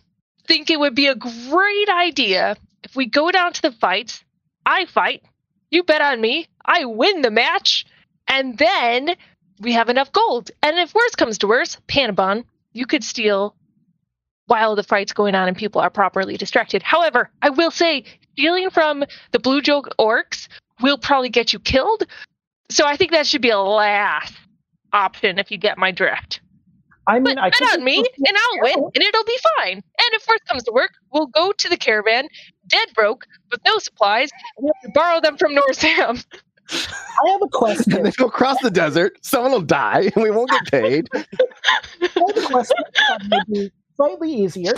think 0.45 0.69
it 0.69 0.79
would 0.79 0.93
be 0.93 1.07
a 1.07 1.15
great 1.15 1.89
idea 1.89 2.57
if 2.83 2.95
we 2.95 3.05
go 3.05 3.31
down 3.31 3.53
to 3.53 3.61
the 3.61 3.71
fights. 3.71 4.23
I 4.65 4.85
fight, 4.85 5.23
you 5.71 5.83
bet 5.83 6.01
on 6.01 6.19
me, 6.19 6.47
I 6.63 6.85
win 6.85 7.21
the 7.21 7.31
match, 7.31 7.85
and 8.27 8.57
then 8.57 9.15
we 9.59 9.71
have 9.71 9.89
enough 9.89 10.11
gold. 10.11 10.51
And 10.61 10.77
if 10.77 10.93
worse 10.93 11.15
comes 11.15 11.39
to 11.39 11.47
worse, 11.47 11.77
Panabon, 11.87 12.43
you 12.73 12.85
could 12.85 13.03
steal 13.03 13.55
while 14.51 14.75
the 14.75 14.83
fight's 14.83 15.13
going 15.13 15.33
on 15.33 15.47
and 15.47 15.55
people 15.55 15.79
are 15.79 15.89
properly 15.89 16.35
distracted. 16.35 16.83
However, 16.83 17.29
I 17.41 17.49
will 17.49 17.71
say, 17.71 18.03
stealing 18.33 18.69
from 18.69 19.05
the 19.31 19.39
Blue 19.39 19.61
Joke 19.61 19.87
orcs 19.97 20.49
will 20.81 20.97
probably 20.97 21.29
get 21.29 21.53
you 21.53 21.59
killed, 21.59 22.03
so 22.69 22.85
I 22.85 22.97
think 22.97 23.11
that 23.11 23.25
should 23.25 23.41
be 23.41 23.49
a 23.49 23.59
last 23.59 24.33
option 24.91 25.39
if 25.39 25.51
you 25.51 25.57
get 25.57 25.77
my 25.77 25.91
drift. 25.91 26.41
I 27.07 27.13
mean, 27.13 27.35
but 27.35 27.37
I 27.37 27.49
bet 27.49 27.61
on 27.79 27.85
me, 27.85 27.99
and 27.99 28.37
I'll 28.37 28.61
win, 28.61 28.91
and 28.93 29.01
it'll 29.01 29.23
be 29.23 29.39
fine. 29.57 29.75
And 29.75 30.09
if 30.11 30.27
worse 30.27 30.41
comes 30.45 30.63
to 30.63 30.73
work, 30.73 30.91
we'll 31.13 31.27
go 31.27 31.53
to 31.53 31.69
the 31.69 31.77
caravan, 31.77 32.27
dead 32.67 32.89
broke, 32.93 33.25
with 33.51 33.61
no 33.65 33.77
supplies, 33.77 34.31
and 34.57 34.65
we 34.65 34.71
have 34.75 34.91
to 34.91 34.93
borrow 34.93 35.21
them 35.21 35.37
from 35.37 35.55
Norsam. 35.55 36.25
I 36.69 37.29
have 37.31 37.41
a 37.41 37.47
question. 37.47 37.93
and 37.93 38.07
if 38.07 38.19
you 38.19 38.29
cross 38.29 38.57
the 38.61 38.69
desert, 38.69 39.17
someone 39.21 39.53
will 39.53 39.61
die, 39.61 40.11
and 40.13 40.21
we 40.21 40.29
won't 40.29 40.49
get 40.49 40.65
paid. 40.71 41.09
I 41.13 41.25
have 42.01 42.37
a 42.37 42.47
question 42.47 42.77
that 43.07 43.29
may 43.29 43.39
be 43.47 43.71
slightly 44.01 44.33
easier. 44.33 44.73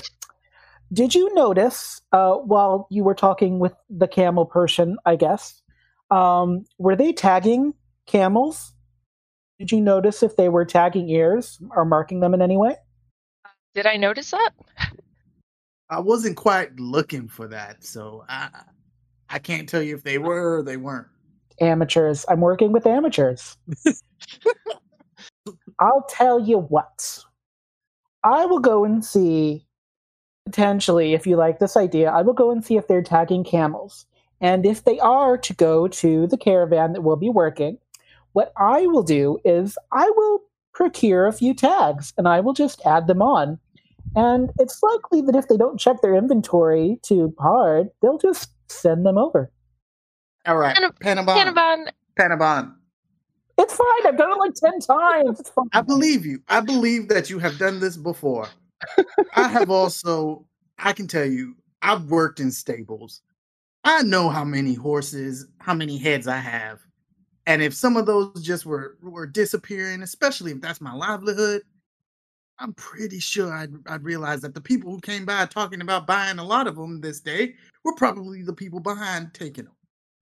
Did 0.91 1.16
you 1.16 1.34
notice 1.34 2.02
uh, 2.12 2.34
while 2.34 2.88
you 2.90 3.06
were 3.06 3.16
talking 3.16 3.58
with 3.58 3.74
the 3.90 4.08
camel 4.08 4.45
person, 4.45 4.98
I 5.06 5.16
guess, 5.16 5.62
um, 6.12 6.66
were 6.78 6.98
they 6.98 7.14
tagging 7.14 7.74
camels? 8.06 8.74
Did 9.60 9.72
you 9.72 9.80
notice 9.80 10.24
if 10.24 10.36
they 10.36 10.50
were 10.50 10.66
tagging 10.66 11.08
ears 11.10 11.58
or 11.72 11.86
marking 11.86 12.20
them 12.20 12.34
in 12.34 12.41
any 12.41 12.58
way? 12.58 12.76
Did 13.74 13.88
I 13.88 13.95
notice 13.95 14.32
that? 14.32 14.52
I 15.90 16.02
wasn't 16.02 16.36
quite 16.36 16.78
looking 16.78 17.30
for 17.30 17.48
that, 17.48 17.84
so 17.84 18.26
I 18.28 18.50
I 19.30 19.40
can't 19.40 19.70
tell 19.70 19.82
you 19.82 19.95
if 19.95 20.04
they 20.04 20.18
were 20.18 20.58
or 20.58 20.64
they 20.64 20.78
weren't. 20.78 21.08
Amateurs. 21.62 22.26
I'm 22.28 22.41
working 22.41 22.72
with 22.72 22.86
amateurs. 22.86 23.58
I'll 25.80 26.06
tell 26.10 26.40
you 26.40 26.60
what. 26.60 27.24
I 28.24 28.45
will 28.45 28.60
go 28.60 28.86
and 28.86 29.04
see 29.04 29.66
potentially 30.45 31.14
if 31.14 31.26
you 31.26 31.36
like 31.36 31.60
this 31.60 31.78
idea. 31.78 32.12
I 32.12 32.22
will 32.22 32.34
go 32.34 32.52
and 32.52 32.64
see 32.64 32.78
if 32.78 32.88
they're 32.88 33.02
tagging 33.02 33.44
camels. 33.44 34.06
And 34.41 34.66
if 34.66 34.84
they 34.84 35.00
are 35.00 35.38
to 35.38 35.54
go 35.54 35.88
to 35.88 36.28
the 36.28 36.38
caravan 36.38 36.94
that 36.94 37.02
will 37.02 37.16
be 37.16 37.30
working, 37.30 37.78
what 38.34 38.52
I 38.58 38.88
will 38.88 39.04
do 39.04 39.40
is 39.45 39.78
I 39.91 40.10
will 40.16 40.41
procure 40.74 41.28
a 41.28 41.34
few 41.34 41.54
tags 41.54 42.14
and 42.18 42.28
I 42.28 42.40
will 42.40 42.54
just 42.54 42.82
add 42.86 43.08
them 43.08 43.22
on. 43.22 43.60
And 44.16 44.52
it's 44.60 44.84
likely 44.84 45.22
that 45.22 45.36
if 45.36 45.48
they 45.48 45.58
don't 45.58 45.80
check 45.80 46.02
their 46.02 46.16
inventory 46.16 47.00
too 47.04 47.34
hard, 47.40 47.90
they'll 48.02 48.18
just 48.18 48.52
send 48.70 49.06
them 49.06 49.18
over. 49.18 49.52
All 50.45 50.58
right. 50.58 50.76
Panabon. 50.76 51.38
Panabon. 51.38 51.86
Panabon. 52.20 52.74
It's 53.57 53.75
fine. 53.75 54.07
I've 54.07 54.17
done 54.17 54.31
it 54.31 54.38
like 54.38 54.53
10 54.55 54.80
times. 54.80 55.39
It's 55.39 55.49
fine. 55.49 55.69
I 55.73 55.81
believe 55.81 56.25
you. 56.25 56.41
I 56.47 56.59
believe 56.59 57.07
that 57.09 57.30
you 57.30 57.39
have 57.39 57.57
done 57.57 57.80
this 57.80 57.97
before. 57.97 58.47
I 59.35 59.47
have 59.47 59.69
also, 59.69 60.45
I 60.77 60.93
can 60.93 61.07
tell 61.07 61.25
you, 61.25 61.55
I've 61.81 62.05
worked 62.05 62.39
in 62.39 62.51
stables. 62.51 63.21
I 63.84 64.01
know 64.03 64.30
how 64.30 64.43
many 64.43 64.73
horses, 64.73 65.47
how 65.59 65.73
many 65.73 65.97
heads 65.97 66.27
I 66.27 66.38
have. 66.38 66.80
And 67.45 67.61
if 67.61 67.73
some 67.73 67.97
of 67.97 68.05
those 68.05 68.41
just 68.41 68.65
were 68.65 68.97
were 69.01 69.27
disappearing, 69.27 70.01
especially 70.01 70.51
if 70.53 70.61
that's 70.61 70.80
my 70.80 70.93
livelihood, 70.93 71.63
I'm 72.59 72.73
pretty 72.73 73.19
sure 73.19 73.51
I'd, 73.51 73.73
I'd 73.88 74.03
realize 74.03 74.41
that 74.41 74.53
the 74.53 74.61
people 74.61 74.91
who 74.91 75.01
came 75.01 75.25
by 75.25 75.45
talking 75.45 75.81
about 75.81 76.07
buying 76.07 76.39
a 76.39 76.43
lot 76.43 76.67
of 76.67 76.77
them 76.77 77.01
this 77.01 77.19
day 77.19 77.55
were 77.84 77.95
probably 77.95 78.43
the 78.43 78.53
people 78.53 78.80
behind 78.80 79.34
taking 79.34 79.65
them. 79.65 79.73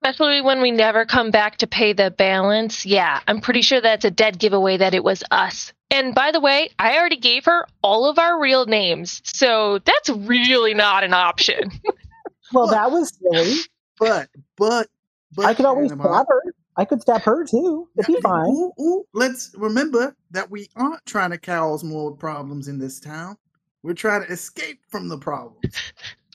Especially 0.04 0.42
when 0.42 0.62
we 0.62 0.72
never 0.72 1.06
come 1.06 1.30
back 1.30 1.58
to 1.58 1.68
pay 1.68 1.94
the 1.94 2.10
balance. 2.10 2.86
Yeah, 2.86 3.20
I'm 3.28 3.40
pretty 3.40 3.62
sure 3.62 3.82
that's 3.82 4.06
a 4.06 4.10
dead 4.12 4.40
giveaway 4.40 4.78
that 4.78 4.96
it 4.96 5.04
was 5.04 5.24
us. 5.30 5.74
And 5.92 6.16
by 6.16 6.32
the 6.32 6.40
way, 6.40 6.70
I 6.80 6.98
already 6.98 7.18
gave 7.18 7.46
her 7.46 7.68
all 7.84 8.10
of 8.10 8.18
our 8.18 8.40
real 8.42 8.66
names, 8.66 9.22
so 9.24 9.80
that's 9.80 10.10
really 10.10 10.74
not 10.74 11.04
an 11.04 11.14
option. 11.14 11.72
well, 12.54 12.68
that 12.68 12.92
was 12.92 13.16
silly. 13.20 13.60
But, 14.00 14.30
but, 14.58 14.88
but 15.36 15.46
I 15.46 15.54
could 15.54 15.66
always 15.66 15.92
stab 15.92 16.26
her. 16.28 16.42
I 16.78 16.86
could 16.86 17.02
stab 17.02 17.22
her 17.24 17.46
too. 17.46 17.90
It'd 17.98 18.08
be 18.08 18.22
fine. 18.22 18.50
Ooh, 18.50 18.74
ooh. 18.80 19.06
Let's 19.14 19.54
remember 19.58 20.16
that 20.32 20.50
we 20.50 20.70
aren't 20.76 21.06
trying 21.06 21.32
to 21.32 21.38
cause 21.38 21.84
more 21.84 22.16
problems 22.16 22.68
in 22.68 22.80
this 22.80 23.00
town. 23.00 23.38
We're 23.84 23.94
trying 23.94 24.26
to 24.26 24.32
escape 24.32 24.80
from 24.88 25.10
the 25.10 25.18
problems. 25.18 25.76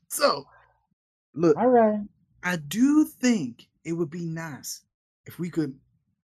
So, 0.09 0.47
look. 1.35 1.57
All 1.57 1.69
right. 1.69 2.01
I 2.47 2.55
do 2.55 3.05
think 3.05 3.66
it 3.85 3.93
would 3.93 4.09
be 4.09 4.24
nice 4.24 4.82
if 5.27 5.36
we 5.40 5.51
could 5.51 5.74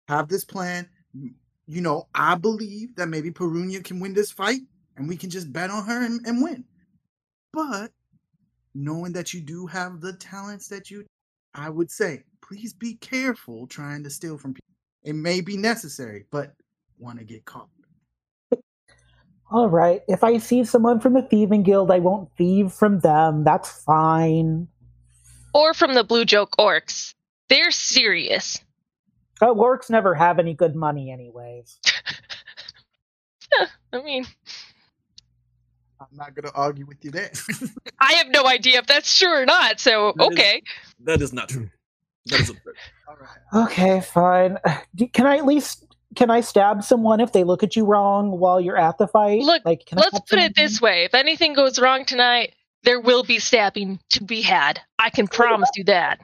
have 0.08 0.26
this 0.26 0.44
plan. 0.44 0.88
You 1.14 1.80
know, 1.80 2.08
I 2.12 2.34
believe 2.34 2.96
that 2.96 3.06
maybe 3.06 3.30
Perunia 3.30 3.84
can 3.84 4.00
win 4.00 4.14
this 4.14 4.32
fight 4.32 4.62
and 4.96 5.08
we 5.08 5.16
can 5.16 5.30
just 5.30 5.52
bet 5.52 5.70
on 5.70 5.84
her 5.84 6.04
and, 6.04 6.20
and 6.26 6.42
win. 6.42 6.64
But 7.52 7.92
knowing 8.74 9.12
that 9.12 9.32
you 9.32 9.40
do 9.40 9.68
have 9.68 10.00
the 10.00 10.12
talents 10.14 10.66
that 10.68 10.90
you, 10.90 11.06
I 11.54 11.70
would 11.70 11.88
say, 11.88 12.24
please 12.42 12.72
be 12.72 12.94
careful 12.94 13.68
trying 13.68 14.02
to 14.02 14.10
steal 14.10 14.38
from 14.38 14.54
people. 14.54 14.74
It 15.04 15.14
may 15.14 15.40
be 15.40 15.56
necessary, 15.56 16.24
but 16.32 16.52
want 16.98 17.20
to 17.20 17.24
get 17.24 17.44
caught. 17.44 17.68
All 19.52 19.68
right. 19.68 20.02
If 20.08 20.24
I 20.24 20.38
see 20.38 20.64
someone 20.64 20.98
from 20.98 21.12
the 21.12 21.22
thieving 21.22 21.62
guild, 21.62 21.92
I 21.92 22.00
won't 22.00 22.28
thieve 22.36 22.72
from 22.72 22.98
them. 22.98 23.44
That's 23.44 23.70
fine 23.84 24.66
or 25.54 25.74
from 25.74 25.94
the 25.94 26.04
Blue 26.04 26.24
Joke 26.24 26.54
Orcs. 26.58 27.14
They're 27.48 27.70
serious. 27.70 28.58
Oh, 29.40 29.54
orcs 29.54 29.88
never 29.88 30.14
have 30.14 30.38
any 30.38 30.52
good 30.54 30.74
money, 30.74 31.10
anyways. 31.10 31.78
I 33.92 34.02
mean, 34.02 34.26
I'm 36.00 36.06
not 36.12 36.34
going 36.34 36.44
to 36.46 36.52
argue 36.54 36.86
with 36.86 37.04
you 37.04 37.10
there. 37.10 37.30
I 38.00 38.14
have 38.14 38.28
no 38.28 38.46
idea 38.46 38.78
if 38.78 38.86
that's 38.86 39.18
true 39.18 39.32
or 39.42 39.46
not. 39.46 39.80
So 39.80 40.12
That 40.16 40.22
is- 40.24 40.32
okay, 40.38 40.62
That 41.04 41.22
is 41.22 41.32
not 41.32 41.48
true. 41.48 41.70
That 42.26 42.40
is 42.40 42.50
absurd. 42.50 42.74
All 43.08 43.16
right. 43.16 43.64
Okay, 43.70 44.00
fine. 44.02 44.58
Do- 44.94 45.08
Can 45.08 45.26
I 45.26 45.38
at 45.38 45.46
least 45.46 45.84
can 46.16 46.30
I 46.30 46.40
stab 46.40 46.82
someone 46.82 47.20
if 47.20 47.32
they 47.32 47.44
look 47.44 47.62
at 47.62 47.76
you 47.76 47.84
wrong 47.84 48.32
while 48.38 48.60
you're 48.60 48.76
at 48.78 48.98
the 48.98 49.06
fight? 49.06 49.42
Look, 49.42 49.64
like, 49.64 49.86
can 49.86 49.98
let's 49.98 50.08
stab 50.16 50.26
put 50.26 50.38
it 50.38 50.54
this 50.56 50.80
way: 50.80 51.04
if 51.04 51.14
anything 51.14 51.54
goes 51.54 51.78
wrong 51.78 52.04
tonight, 52.04 52.54
there 52.84 53.00
will 53.00 53.22
be 53.22 53.38
stabbing 53.38 54.00
to 54.10 54.24
be 54.24 54.40
had. 54.42 54.80
I 54.98 55.10
can 55.10 55.26
promise 55.28 55.70
you 55.76 55.84
that. 55.84 56.20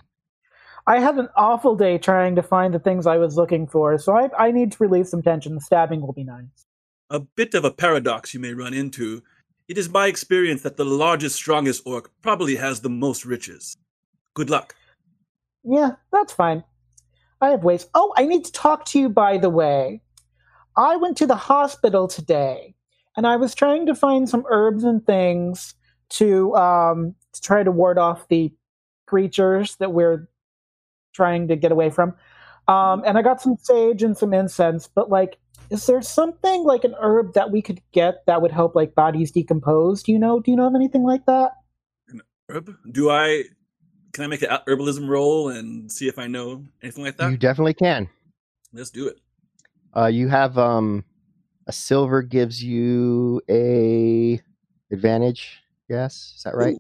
I 0.87 1.01
had 1.01 1.17
an 1.17 1.29
awful 1.37 1.77
day 1.77 1.97
trying 1.97 2.37
to 2.37 2.43
find 2.43 2.75
the 2.75 2.79
things 2.79 3.07
I 3.07 3.17
was 3.17 3.37
looking 3.37 3.67
for, 3.67 3.97
so 3.99 4.15
I, 4.15 4.29
I 4.39 4.51
need 4.51 4.73
to 4.73 4.79
relieve 4.81 5.09
some 5.09 5.23
tension. 5.23 5.55
The 5.55 5.61
stabbing 5.61 6.03
will 6.03 6.13
be 6.13 6.25
nice. 6.25 6.67
A 7.11 7.21
bit 7.21 7.55
of 7.55 7.65
a 7.65 7.71
paradox 7.71 8.35
you 8.35 8.41
may 8.41 8.53
run 8.53 8.75
into. 8.75 9.23
It 9.67 9.79
is 9.79 9.89
my 9.89 10.09
experience 10.09 10.63
that 10.63 10.77
the 10.77 10.85
largest, 10.85 11.37
strongest 11.37 11.83
orc 11.87 12.11
probably 12.21 12.57
has 12.57 12.81
the 12.81 12.91
most 12.91 13.25
riches. 13.25 13.77
Good 14.35 14.51
luck. 14.51 14.75
Yeah, 15.65 15.93
that's 16.13 16.35
fine. 16.35 16.65
I 17.41 17.51
have 17.51 17.65
ways. 17.65 17.87
Oh, 17.95 18.13
I 18.17 18.27
need 18.27 18.45
to 18.45 18.53
talk 18.53 18.85
to 18.87 19.01
you, 19.01 19.09
by 19.09 19.39
the 19.39 19.51
way. 19.51 20.03
I 20.77 20.97
went 20.97 21.17
to 21.19 21.27
the 21.27 21.37
hospital 21.37 22.09
today, 22.09 22.75
and 23.17 23.27
I 23.27 23.37
was 23.37 23.55
trying 23.55 23.87
to 23.87 23.95
find 23.95 24.29
some 24.29 24.45
herbs 24.51 24.85
and 24.85 25.05
things 25.07 25.75
to 26.11 26.55
um, 26.57 27.15
to 27.33 27.41
try 27.41 27.63
to 27.63 27.71
ward 27.71 27.99
off 27.99 28.29
the 28.29 28.53
creatures 29.07 29.77
that 29.77 29.93
we're 29.93 30.29
trying 31.13 31.49
to 31.49 31.57
get 31.57 31.73
away 31.73 31.91
from. 31.91 32.15
Um, 32.67 33.03
and 33.05 33.19
I 33.19 33.23
got 33.23 33.43
some 33.43 33.57
sage 33.61 34.03
and 34.03 34.17
some 34.17 34.33
incense, 34.33 34.89
but 34.89 35.11
like, 35.11 35.39
is 35.71 35.87
there 35.87 36.03
something 36.03 36.65
like 36.65 36.85
an 36.85 36.95
herb 37.01 37.35
that 37.35 37.51
we 37.51 37.63
could 37.63 37.81
get 37.93 38.25
that 38.27 38.43
would 38.43 38.53
help 38.53 38.75
like 38.75 38.95
bodies 38.95 39.31
decompose? 39.31 40.03
Do 40.03 40.13
you 40.13 40.19
know? 40.19 40.41
Do 40.41 40.51
you 40.51 40.57
know 40.57 40.67
of 40.67 40.75
anything 40.75 41.03
like 41.03 41.27
that? 41.27 41.53
An 42.09 42.23
Herb? 42.49 42.75
Do 42.91 43.11
I? 43.11 43.45
Can 44.13 44.25
I 44.25 44.27
make 44.29 44.43
an 44.43 44.51
herbalism 44.69 45.09
roll 45.09 45.49
and 45.49 45.91
see 45.91 46.07
if 46.07 46.19
I 46.19 46.27
know 46.27 46.65
anything 46.83 47.05
like 47.05 47.17
that? 47.17 47.31
You 47.31 47.37
definitely 47.37 47.75
can. 47.75 48.09
Let's 48.73 48.91
do 48.91 49.09
it. 49.09 49.19
Uh, 49.97 50.07
you 50.07 50.29
have 50.29 50.57
um, 50.59 51.05
a 51.67 51.73
silver 51.73 52.23
gives 52.23 52.63
you 52.63 53.41
a 53.49 54.41
advantage. 54.93 55.64
Yes, 55.89 56.35
is 56.37 56.43
that 56.45 56.55
right? 56.55 56.77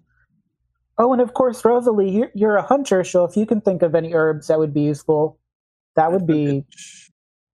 Oh, 0.96 1.12
and 1.12 1.20
of 1.20 1.34
course, 1.34 1.64
Rosalie, 1.64 2.10
you're, 2.10 2.30
you're 2.34 2.56
a 2.56 2.62
hunter, 2.62 3.02
so 3.02 3.24
if 3.24 3.36
you 3.36 3.46
can 3.46 3.60
think 3.60 3.82
of 3.82 3.94
any 3.94 4.14
herbs 4.14 4.46
that 4.46 4.58
would 4.58 4.72
be 4.72 4.82
useful, 4.82 5.38
that 5.96 6.12
would 6.12 6.26
be 6.26 6.64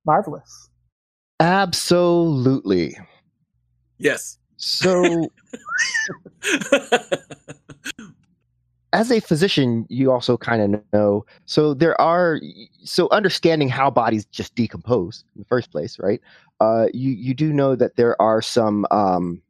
marvelous. 0.05 0.68
Absolutely. 1.40 2.97
Yes. 3.98 4.39
So, 4.56 5.31
as 8.93 9.10
a 9.10 9.20
physician, 9.20 9.86
you 9.89 10.12
also 10.12 10.36
kind 10.36 10.74
of 10.74 10.82
know. 10.93 11.24
So 11.47 11.72
there 11.72 11.98
are 11.98 12.40
so 12.85 13.09
understanding 13.10 13.70
how 13.70 13.90
bodies 13.90 14.27
just 14.27 14.55
decompose 14.55 15.24
in 15.35 15.40
the 15.40 15.47
first 15.47 15.70
place, 15.70 15.98
right? 15.98 16.20
Uh, 16.60 16.89
you 16.93 17.12
you 17.12 17.32
do 17.32 17.55
know 17.55 17.74
that 17.74 17.97
there 17.97 18.20
are 18.20 18.43
some 18.43 18.86
um, 18.90 19.40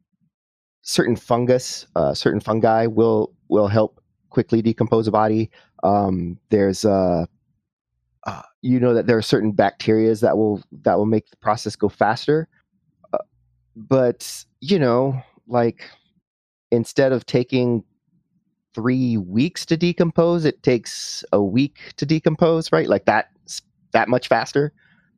certain 0.81 1.15
fungus, 1.15 1.85
uh, 1.95 2.13
certain 2.13 2.39
fungi 2.39 2.85
will 2.85 3.33
will 3.49 3.67
help 3.67 4.01
quickly 4.29 4.61
decompose 4.61 5.07
a 5.07 5.11
body. 5.11 5.49
Um, 5.83 6.39
there's 6.49 6.85
uh, 6.85 7.25
uh, 8.25 8.41
you 8.61 8.79
know 8.79 8.93
that 8.93 9.07
there 9.07 9.17
are 9.17 9.21
certain 9.21 9.53
bacterias 9.53 10.21
that 10.21 10.37
will 10.37 10.61
that 10.83 10.97
will 10.97 11.05
make 11.05 11.29
the 11.29 11.37
process 11.37 11.75
go 11.75 11.89
faster. 11.89 12.47
Uh, 13.13 13.19
but 13.75 14.45
you 14.59 14.79
know, 14.79 15.21
like 15.47 15.89
instead 16.71 17.11
of 17.11 17.25
taking 17.25 17.83
three 18.73 19.17
weeks 19.17 19.65
to 19.65 19.77
decompose, 19.77 20.45
it 20.45 20.63
takes 20.63 21.23
a 21.33 21.41
week 21.41 21.93
to 21.97 22.05
decompose, 22.05 22.71
right? 22.71 22.87
Like 22.87 23.05
that 23.05 23.29
that 23.91 24.07
much 24.07 24.27
faster. 24.27 24.73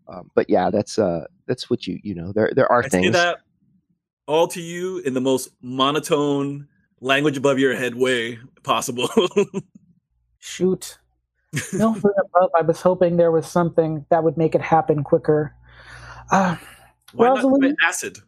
Um, 0.07 0.29
but 0.35 0.49
yeah, 0.49 0.69
that's 0.69 0.99
uh 0.99 1.25
that's 1.47 1.69
what 1.69 1.87
you 1.87 1.99
you 2.03 2.13
know 2.15 2.31
there 2.33 2.51
there 2.55 2.71
are 2.71 2.83
I 2.83 2.89
things 2.89 3.13
that 3.13 3.39
all 4.27 4.47
to 4.49 4.61
you 4.61 4.99
in 4.99 5.13
the 5.13 5.21
most 5.21 5.49
monotone 5.61 6.67
language 7.01 7.37
above 7.37 7.59
your 7.59 7.75
head 7.75 7.95
way 7.95 8.39
possible. 8.63 9.09
Shoot. 10.39 10.97
No, 11.73 11.95
I 12.57 12.61
was 12.61 12.81
hoping 12.81 13.17
there 13.17 13.31
was 13.31 13.45
something 13.45 14.05
that 14.09 14.23
would 14.23 14.37
make 14.37 14.55
it 14.55 14.61
happen 14.61 15.03
quicker. 15.03 15.53
Uh, 16.31 16.55
Why 17.13 17.27
acid? 17.85 18.19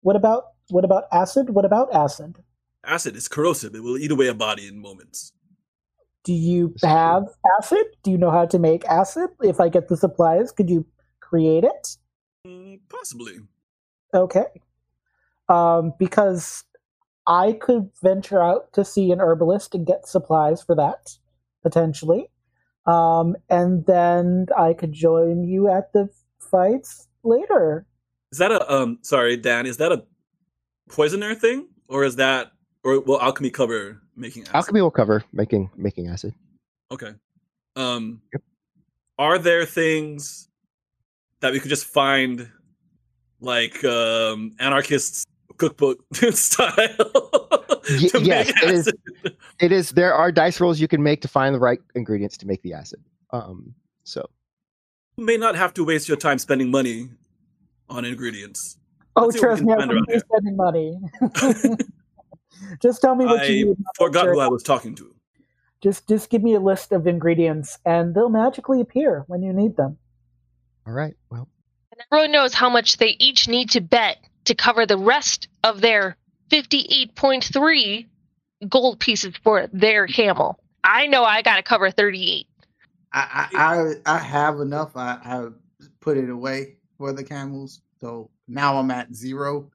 what 0.00 0.16
about 0.16 0.44
what 0.70 0.84
about 0.84 1.04
acid? 1.12 1.50
What 1.50 1.64
about 1.64 1.92
acid? 1.94 2.36
Acid 2.84 3.16
is 3.16 3.28
corrosive. 3.28 3.74
It 3.74 3.82
will 3.82 3.98
eat 3.98 4.10
away 4.10 4.28
a 4.28 4.34
body 4.34 4.66
in 4.66 4.80
moments. 4.80 5.32
Do 6.24 6.32
you 6.32 6.74
have 6.82 7.24
acid? 7.58 7.84
Do 8.02 8.10
you 8.10 8.18
know 8.18 8.30
how 8.30 8.46
to 8.46 8.58
make 8.58 8.84
acid? 8.86 9.30
If 9.42 9.60
I 9.60 9.68
get 9.68 9.88
the 9.88 9.96
supplies, 9.96 10.52
could 10.52 10.70
you 10.70 10.86
create 11.20 11.64
it? 11.64 11.96
Mm, 12.46 12.80
possibly. 12.88 13.38
Okay. 14.14 14.46
Um, 15.48 15.92
because 15.98 16.64
I 17.26 17.52
could 17.52 17.90
venture 18.02 18.42
out 18.42 18.72
to 18.72 18.84
see 18.84 19.12
an 19.12 19.20
herbalist 19.20 19.74
and 19.74 19.86
get 19.86 20.06
supplies 20.08 20.62
for 20.62 20.74
that, 20.76 21.16
potentially. 21.62 22.30
Um, 22.86 23.36
and 23.50 23.84
then 23.86 24.46
I 24.56 24.72
could 24.72 24.92
join 24.92 25.44
you 25.44 25.68
at 25.68 25.92
the 25.92 26.08
fights 26.38 27.06
later. 27.22 27.86
Is 28.32 28.38
that 28.38 28.50
a 28.50 28.72
um? 28.72 28.98
Sorry, 29.02 29.36
Dan. 29.36 29.66
Is 29.66 29.76
that 29.76 29.92
a 29.92 30.04
poisoner 30.88 31.34
thing, 31.34 31.68
or 31.88 32.04
is 32.04 32.16
that, 32.16 32.52
or 32.82 33.00
will 33.00 33.20
alchemy 33.20 33.50
cover 33.50 34.00
making 34.16 34.42
acid? 34.44 34.54
alchemy 34.54 34.80
will 34.80 34.90
cover 34.90 35.24
making 35.32 35.70
making 35.76 36.08
acid. 36.08 36.34
Okay. 36.90 37.12
Um, 37.76 38.22
Yep. 38.32 38.42
are 39.18 39.38
there 39.38 39.64
things 39.64 40.48
that 41.40 41.52
we 41.52 41.60
could 41.60 41.68
just 41.68 41.84
find, 41.84 42.50
like 43.40 43.84
um, 43.84 44.52
anarchists 44.58 45.24
cookbook 45.58 45.98
style? 46.32 46.70
Ye- 47.90 48.08
to 48.10 48.20
yes, 48.20 48.46
make 48.46 48.62
it 48.62 48.70
is. 48.70 48.88
acid? 48.88 49.36
It 49.60 49.72
is. 49.72 49.90
There 49.92 50.14
are 50.14 50.30
dice 50.32 50.60
rolls 50.60 50.80
you 50.80 50.88
can 50.88 51.02
make 51.02 51.20
to 51.22 51.28
find 51.28 51.54
the 51.54 51.58
right 51.58 51.80
ingredients 51.94 52.36
to 52.38 52.46
make 52.46 52.62
the 52.62 52.72
acid. 52.74 53.00
Um, 53.30 53.74
so 54.04 54.28
You 55.16 55.24
may 55.24 55.36
not 55.36 55.54
have 55.56 55.74
to 55.74 55.84
waste 55.84 56.08
your 56.08 56.16
time 56.16 56.38
spending 56.38 56.70
money 56.70 57.08
on 57.90 58.04
ingredients. 58.04 58.78
Oh, 59.16 59.30
trust 59.30 59.62
me, 59.62 59.72
I'm 59.72 59.90
spending 60.20 60.56
money. 60.56 60.98
just 62.80 63.00
tell 63.00 63.14
me 63.14 63.24
what 63.24 63.40
I 63.40 63.44
you 63.46 63.66
need. 63.66 63.76
forgot 63.96 64.26
who 64.26 64.38
I 64.40 64.48
was 64.48 64.62
talking 64.62 64.94
to. 64.96 65.14
Just 65.80 66.08
just 66.08 66.28
give 66.30 66.42
me 66.42 66.54
a 66.54 66.60
list 66.60 66.92
of 66.92 67.06
ingredients 67.06 67.78
and 67.84 68.14
they'll 68.14 68.28
magically 68.30 68.80
appear 68.80 69.24
when 69.28 69.42
you 69.42 69.52
need 69.52 69.76
them. 69.76 69.96
All 70.86 70.92
right. 70.92 71.14
Well. 71.30 71.48
Everyone 72.12 72.32
knows 72.32 72.54
how 72.54 72.68
much 72.70 72.98
they 72.98 73.16
each 73.18 73.48
need 73.48 73.70
to 73.70 73.80
bet 73.80 74.18
to 74.48 74.54
cover 74.54 74.84
the 74.84 74.98
rest 74.98 75.48
of 75.62 75.80
their 75.80 76.16
58.3 76.50 78.06
gold 78.68 78.98
pieces 78.98 79.34
for 79.42 79.68
their 79.72 80.06
camel. 80.06 80.58
I 80.82 81.06
know 81.06 81.24
I 81.24 81.42
got 81.42 81.56
to 81.56 81.62
cover 81.62 81.90
38. 81.90 82.46
I, 83.12 83.48
I 84.06 84.14
I 84.14 84.18
have 84.18 84.60
enough. 84.60 84.94
I, 84.94 85.18
I 85.24 85.46
put 86.00 86.18
it 86.18 86.28
away 86.28 86.76
for 86.98 87.12
the 87.12 87.24
camels, 87.24 87.80
so 88.00 88.30
now 88.46 88.76
I'm 88.76 88.90
at 88.90 89.14
zero. 89.14 89.70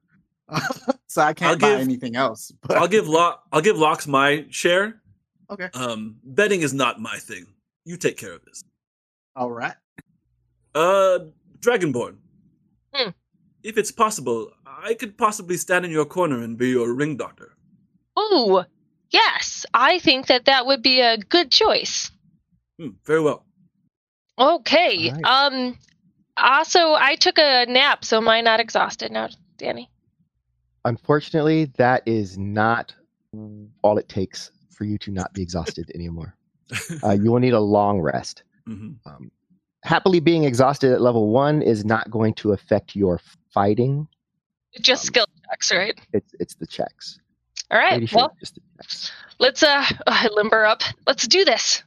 so 1.08 1.22
I 1.22 1.32
can't 1.32 1.52
I'll 1.52 1.58
buy 1.58 1.70
give, 1.70 1.80
anything 1.80 2.16
else. 2.16 2.52
But... 2.62 2.76
I'll 2.76 2.88
give 2.88 3.08
Lock. 3.08 3.42
I'll 3.52 3.60
give 3.60 3.76
Locks 3.76 4.06
my 4.06 4.46
share. 4.50 5.00
Okay. 5.50 5.68
Um, 5.74 6.16
betting 6.24 6.62
is 6.62 6.72
not 6.72 7.00
my 7.00 7.16
thing. 7.16 7.46
You 7.84 7.96
take 7.96 8.16
care 8.16 8.32
of 8.32 8.44
this. 8.44 8.62
All 9.36 9.50
right. 9.50 9.74
Uh, 10.74 11.18
Dragonborn. 11.58 12.16
Hmm. 12.92 13.10
If 13.62 13.78
it's 13.78 13.90
possible, 13.90 14.50
I 14.84 14.92
could 14.92 15.16
possibly 15.16 15.56
stand 15.56 15.86
in 15.86 15.90
your 15.90 16.04
corner 16.04 16.42
and 16.42 16.58
be 16.58 16.68
your 16.68 16.92
ring 16.92 17.16
doctor. 17.16 17.54
Ooh, 18.18 18.62
yes. 19.08 19.64
I 19.72 19.98
think 19.98 20.26
that 20.26 20.44
that 20.44 20.66
would 20.66 20.82
be 20.82 21.00
a 21.00 21.16
good 21.16 21.50
choice. 21.50 22.10
Hmm, 22.78 22.90
very 23.06 23.22
well. 23.22 23.46
Okay. 24.38 25.10
Right. 25.10 25.24
Um. 25.24 25.78
Also, 26.36 26.94
I 26.94 27.14
took 27.14 27.38
a 27.38 27.64
nap, 27.66 28.04
so 28.04 28.18
am 28.18 28.28
I 28.28 28.40
not 28.40 28.58
exhausted 28.58 29.12
now, 29.12 29.28
Danny? 29.56 29.88
Unfortunately, 30.84 31.66
that 31.76 32.02
is 32.06 32.36
not 32.36 32.92
all 33.82 33.98
it 33.98 34.08
takes 34.08 34.50
for 34.70 34.84
you 34.84 34.98
to 34.98 35.12
not 35.12 35.32
be 35.32 35.42
exhausted 35.42 35.90
anymore. 35.94 36.36
Uh, 37.02 37.12
you 37.12 37.30
will 37.30 37.38
need 37.38 37.54
a 37.54 37.60
long 37.60 38.00
rest. 38.00 38.42
Mm-hmm. 38.68 39.08
Um, 39.08 39.30
happily 39.84 40.18
being 40.18 40.44
exhausted 40.44 40.92
at 40.92 41.00
level 41.00 41.28
one 41.28 41.62
is 41.62 41.84
not 41.84 42.10
going 42.10 42.34
to 42.34 42.52
affect 42.52 42.96
your 42.96 43.20
fighting. 43.52 44.08
Just 44.80 45.04
um, 45.04 45.06
skill 45.06 45.26
checks, 45.50 45.72
right? 45.72 45.98
It's 46.12 46.34
it's 46.40 46.54
the 46.54 46.66
checks. 46.66 47.20
All 47.70 47.78
right. 47.78 48.08
Sure 48.08 48.18
well, 48.18 48.36
let's 49.38 49.62
uh, 49.62 49.84
uh 50.06 50.28
limber 50.34 50.64
up. 50.64 50.82
Let's 51.06 51.26
do 51.26 51.44
this. 51.44 51.82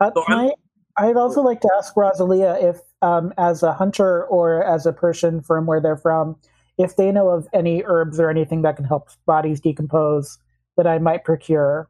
Uh, 0.00 0.10
I, 0.28 0.52
I'd 0.96 1.16
also 1.16 1.42
like 1.42 1.60
to 1.60 1.70
ask 1.76 1.96
Rosalia 1.96 2.56
if, 2.60 2.80
um, 3.02 3.32
as 3.38 3.62
a 3.62 3.72
hunter 3.72 4.24
or 4.24 4.64
as 4.64 4.84
a 4.84 4.92
person 4.92 5.40
from 5.40 5.66
where 5.66 5.80
they're 5.80 5.96
from, 5.96 6.36
if 6.76 6.96
they 6.96 7.12
know 7.12 7.28
of 7.28 7.48
any 7.52 7.82
herbs 7.84 8.18
or 8.18 8.28
anything 8.28 8.62
that 8.62 8.76
can 8.76 8.84
help 8.84 9.08
bodies 9.26 9.60
decompose 9.60 10.38
that 10.76 10.86
I 10.86 10.98
might 10.98 11.24
procure 11.24 11.88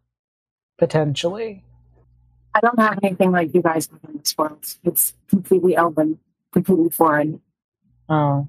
potentially. 0.79 1.65
I 2.55 2.61
don't 2.61 2.79
have 2.79 2.99
anything 3.03 3.33
like 3.33 3.55
you 3.55 3.63
guys 3.63 3.89
in 4.09 4.19
this 4.19 4.37
world. 4.37 4.77
It's 4.85 5.15
completely 5.29 5.75
elven, 5.75 6.19
completely 6.53 6.91
foreign. 6.91 7.41
Oh, 8.09 8.47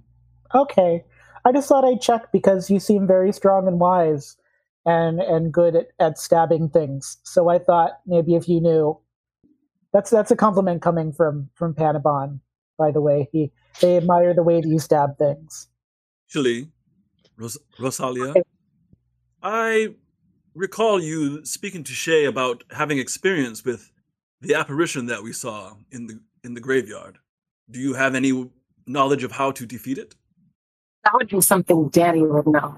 okay. 0.54 1.06
I 1.46 1.52
just 1.52 1.68
thought 1.68 1.86
I'd 1.86 2.02
check 2.02 2.32
because 2.32 2.70
you 2.70 2.80
seem 2.80 3.06
very 3.06 3.32
strong 3.34 3.68
and 3.68 3.80
wise 3.80 4.38
and 4.86 5.20
and 5.20 5.54
good 5.54 5.76
at, 5.76 5.88
at 6.00 6.18
stabbing 6.18 6.70
things. 6.70 7.18
So 7.24 7.50
I 7.50 7.60
thought 7.60 8.00
maybe 8.06 8.36
if 8.36 8.48
you 8.48 8.62
knew 8.62 9.00
that's 9.92 10.10
that's 10.10 10.32
a 10.32 10.36
compliment 10.36 10.82
coming 10.82 11.12
from 11.12 11.50
from 11.54 11.74
Panabon, 11.74 12.40
by 12.78 12.92
the 12.92 13.02
way. 13.02 13.30
He 13.32 13.52
they 13.82 13.98
admire 13.98 14.34
the 14.34 14.44
way 14.44 14.62
that 14.62 14.68
you 14.68 14.80
stab 14.80 15.18
things. 15.18 15.68
Actually, 16.28 16.70
Ros- 17.38 17.60
Rosalia, 17.80 18.34
I 19.42 19.96
recall 20.56 21.02
you 21.02 21.46
speaking 21.46 21.84
to 21.84 21.94
Shay 21.94 22.26
about 22.26 22.64
having 22.72 22.98
experience 22.98 23.64
with 23.64 23.92
the 24.42 24.56
apparition 24.56 25.06
that 25.08 25.24
we 25.24 25.34
saw 25.34 25.76
in 25.92 26.08
the 26.08 26.20
in 26.44 26.54
the 26.54 26.62
graveyard. 26.62 27.20
Do 27.70 27.80
you 27.80 27.94
have 27.94 28.16
any 28.16 28.50
knowledge 28.86 29.24
of 29.24 29.34
how 29.34 29.52
to 29.52 29.66
defeat 29.66 29.98
it? 29.98 30.16
That 31.04 31.14
would 31.14 31.30
be 31.30 31.42
something 31.42 31.90
Danny 31.90 32.22
would 32.22 32.48
know. 32.48 32.78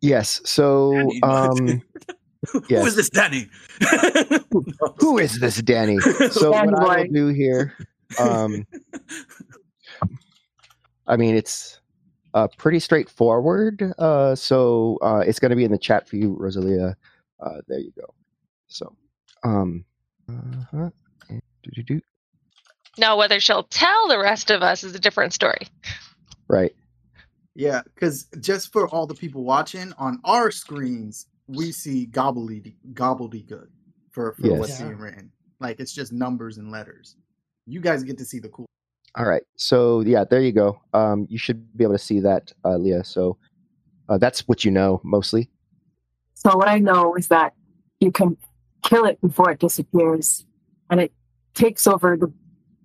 Yes. 0.00 0.40
So, 0.44 1.10
um, 1.22 1.82
Yes. 2.68 2.80
Who 2.80 2.86
is 2.86 2.96
this 2.96 3.10
Danny? 3.10 3.48
Who 4.98 5.18
is 5.18 5.40
this 5.40 5.62
Danny? 5.62 5.98
So 5.98 6.52
Danny 6.52 6.72
what 6.72 6.90
I 6.90 7.02
will 7.02 7.12
do 7.12 7.26
here, 7.28 7.74
um, 8.18 8.66
I 11.06 11.16
mean, 11.16 11.36
it's 11.36 11.80
uh, 12.34 12.48
pretty 12.56 12.80
straightforward. 12.80 13.92
Uh, 13.98 14.34
so 14.34 14.98
uh, 15.02 15.22
it's 15.26 15.38
going 15.38 15.50
to 15.50 15.56
be 15.56 15.64
in 15.64 15.70
the 15.70 15.78
chat 15.78 16.08
for 16.08 16.16
you, 16.16 16.36
Rosalia. 16.38 16.96
Uh, 17.40 17.60
there 17.68 17.78
you 17.78 17.92
go. 17.96 18.14
So, 18.68 18.94
um, 19.42 19.84
uh-huh. 20.28 20.90
now 22.98 23.16
whether 23.16 23.40
she'll 23.40 23.64
tell 23.64 24.08
the 24.08 24.18
rest 24.18 24.50
of 24.50 24.62
us 24.62 24.84
is 24.84 24.94
a 24.94 24.98
different 24.98 25.32
story. 25.32 25.68
Right. 26.48 26.74
Yeah, 27.56 27.80
because 27.94 28.24
just 28.40 28.70
for 28.70 28.86
all 28.88 29.06
the 29.06 29.14
people 29.14 29.42
watching 29.42 29.94
on 29.96 30.20
our 30.24 30.50
screens, 30.50 31.26
we 31.46 31.72
see 31.72 32.06
gobbledygook 32.06 32.74
gobbledygook 32.92 33.68
for, 34.10 34.34
for 34.34 34.46
yes. 34.46 34.58
what's 34.58 34.80
being 34.80 34.98
written. 34.98 35.32
Like 35.58 35.80
it's 35.80 35.94
just 35.94 36.12
numbers 36.12 36.58
and 36.58 36.70
letters. 36.70 37.16
You 37.66 37.80
guys 37.80 38.02
get 38.02 38.18
to 38.18 38.26
see 38.26 38.40
the 38.40 38.50
cool. 38.50 38.66
All 39.16 39.24
right. 39.24 39.42
So 39.56 40.00
yeah, 40.00 40.24
there 40.24 40.42
you 40.42 40.52
go. 40.52 40.78
Um, 40.92 41.26
you 41.30 41.38
should 41.38 41.74
be 41.78 41.84
able 41.84 41.94
to 41.94 41.98
see 41.98 42.20
that, 42.20 42.52
uh, 42.62 42.76
Leah. 42.76 43.04
So 43.04 43.38
uh, 44.10 44.18
that's 44.18 44.46
what 44.46 44.64
you 44.66 44.70
know 44.70 45.00
mostly. 45.02 45.48
So 46.34 46.54
what 46.56 46.68
I 46.68 46.78
know 46.78 47.14
is 47.14 47.28
that 47.28 47.54
you 48.00 48.12
can 48.12 48.36
kill 48.82 49.06
it 49.06 49.18
before 49.22 49.50
it 49.50 49.60
disappears, 49.60 50.44
and 50.90 51.00
it 51.00 51.12
takes 51.54 51.86
over 51.86 52.18
the 52.18 52.30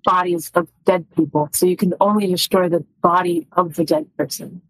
bodies 0.03 0.52
of 0.56 0.68
dead 0.86 1.06
people. 1.15 1.49
So 1.53 1.65
you 1.65 1.78
can 1.78 1.94
only 1.99 2.28
destroy 2.28 2.69
the 2.69 2.86
body 3.02 3.48
of 3.53 3.76
the 3.76 3.84
dead 3.84 4.07
person. 4.18 4.61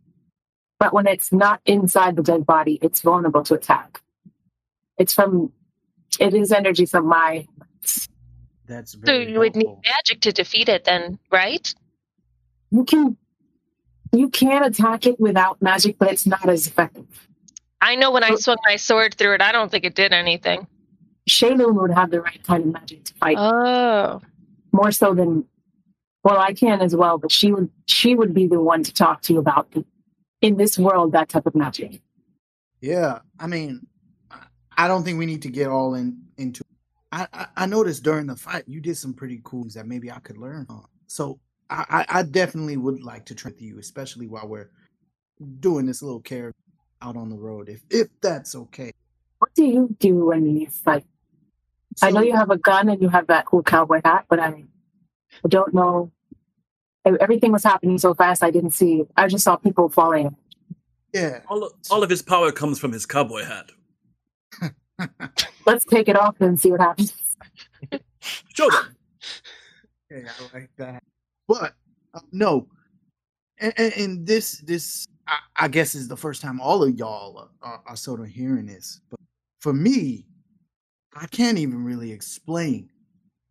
But 0.80 0.94
when 0.94 1.08
it's 1.08 1.32
not 1.32 1.62
inside 1.66 2.16
the 2.16 2.24
dead 2.24 2.46
body, 2.46 2.80
it's 2.82 3.02
vulnerable 3.02 3.44
to 3.44 3.54
attack. 3.54 4.02
It's 4.98 5.14
from, 5.14 5.52
it 6.20 6.34
is 6.34 6.52
energy 6.52 6.86
from 6.86 7.08
my. 7.08 7.48
That's 8.68 8.96
so 9.06 9.14
you 9.14 9.40
would 9.40 9.56
need 9.56 9.76
magic 9.86 10.22
to 10.22 10.32
defeat 10.32 10.70
it, 10.70 10.86
then, 10.86 11.20
right? 11.32 11.74
You 12.72 12.84
can, 12.86 13.18
you 14.12 14.30
can 14.30 14.64
attack 14.64 15.06
it 15.06 15.20
without 15.20 15.62
magic, 15.62 15.98
but 16.00 16.12
it's 16.12 16.26
not 16.26 16.48
as 16.48 16.68
effective. 16.68 17.28
I 17.82 17.96
know 17.96 18.12
when 18.12 18.24
I 18.24 18.30
oh. 18.32 18.36
swung 18.36 18.58
my 18.66 18.76
sword 18.76 19.16
through 19.16 19.36
it, 19.36 19.42
I 19.42 19.52
don't 19.52 19.70
think 19.70 19.86
it 19.86 19.96
did 19.96 20.14
anything. 20.14 20.68
Shaylin 21.30 21.74
would 21.76 21.92
have 21.92 22.12
the 22.12 22.22
right 22.22 22.42
kind 22.44 22.66
of 22.66 22.74
magic 22.74 23.04
to 23.06 23.14
fight. 23.16 23.38
Oh, 23.38 24.22
more 24.72 24.92
so 24.92 25.14
than 25.14 25.46
well, 26.24 26.38
I 26.38 26.54
can 26.54 26.82
as 26.82 26.96
well, 26.96 27.18
but 27.18 27.32
she 27.32 27.52
would 27.52 27.70
she 27.88 28.16
would 28.16 28.34
be 28.34 28.48
the 28.48 28.62
one 28.62 28.84
to 28.84 28.94
talk 28.94 29.22
to 29.24 29.34
you 29.34 29.40
about 29.40 29.72
the 29.72 29.86
in 30.42 30.58
this 30.58 30.78
world 30.78 31.14
that 31.14 31.30
type 31.30 31.46
of 31.46 31.56
magic. 31.56 32.02
Yeah, 32.80 33.20
I 33.40 33.48
mean, 33.48 33.88
I 34.78 34.88
don't 34.88 35.04
think 35.04 35.20
we 35.20 35.26
need 35.26 35.42
to 35.44 35.50
get 35.50 35.68
all 35.68 35.96
in 35.96 36.22
into. 36.38 36.64
I, 37.12 37.28
I, 37.34 37.48
I 37.58 37.66
noticed 37.66 38.04
during 38.04 38.28
the 38.28 38.36
fight 38.36 38.64
you 38.68 38.80
did 38.80 38.98
some 38.98 39.14
pretty 39.14 39.42
cool 39.44 39.64
things 39.64 39.74
that 39.74 39.88
maybe 39.88 40.12
I 40.12 40.20
could 40.20 40.38
learn 40.38 40.66
from. 40.66 40.86
So 41.08 41.40
I, 41.70 42.06
I 42.08 42.24
definitely 42.24 42.78
would 42.78 43.02
like 43.02 43.26
to 43.28 43.36
train 43.36 43.54
with 43.54 43.62
you, 43.62 43.80
especially 43.80 44.28
while 44.28 44.48
we're 44.48 44.70
doing 45.60 45.86
this 45.86 46.02
little 46.02 46.20
character 46.22 46.60
out 47.02 47.18
on 47.18 47.30
the 47.30 47.36
road, 47.36 47.70
if 47.70 47.82
if 47.90 48.08
that's 48.22 48.56
okay. 48.56 48.92
What 49.40 49.54
do 49.56 49.66
you 49.66 49.96
do 50.00 50.26
when 50.26 50.56
you 50.56 50.68
fight? 50.68 51.06
So, 51.98 52.08
I 52.08 52.12
know 52.12 52.22
you 52.22 52.36
have 52.36 52.50
a 52.50 52.58
gun 52.58 52.90
and 52.90 53.02
you 53.02 53.10
have 53.10 53.28
that 53.28 53.46
cool 53.46 53.64
cowboy 53.64 54.02
hat, 54.04 54.26
but 54.30 54.40
I, 54.40 54.64
I 55.44 55.48
don't 55.48 55.74
know 55.74 56.12
everything 57.06 57.52
was 57.52 57.64
happening 57.64 57.98
so 57.98 58.14
fast 58.14 58.44
I 58.44 58.52
didn't 58.52 58.72
see. 58.72 59.04
I 59.18 59.28
just 59.28 59.44
saw 59.44 59.56
people 59.56 59.90
falling. 59.90 60.36
Yeah. 61.14 61.40
All 61.48 61.64
of, 61.64 61.74
all 61.90 62.04
of 62.04 62.10
his 62.10 62.22
power 62.22 62.52
comes 62.52 62.80
from 62.80 62.92
his 62.92 63.06
cowboy 63.06 63.44
hat. 63.44 63.72
Let's 65.66 65.86
take 65.86 66.08
it 66.08 66.16
off 66.16 66.40
and 66.40 66.60
see 66.60 66.72
what 66.72 66.80
happens. 66.80 67.14
Show 68.54 68.70
them. 68.70 68.96
Okay, 70.14 70.28
I 70.28 70.58
like 70.58 70.70
that. 70.76 71.02
But 71.48 71.74
uh, 72.14 72.20
no, 72.34 72.68
and, 73.60 73.74
and, 73.78 73.94
and, 73.94 74.28
this 74.28 74.58
this 74.58 75.08
I, 75.26 75.38
I, 75.56 75.68
guess 75.70 75.96
is 75.96 76.10
the 76.10 76.18
first 76.18 76.42
time 76.42 76.60
all 76.60 76.84
of 76.84 76.94
y'all 77.00 77.50
are, 77.62 77.82
are 77.86 77.96
sort 77.96 78.20
of 78.20 78.26
hearing 78.26 78.66
this. 78.66 79.00
But 79.10 79.22
for 79.62 79.72
me, 79.72 80.26
I 81.14 81.28
can't 81.28 81.58
even 81.58 81.84
really 81.84 82.12
explain 82.12 82.90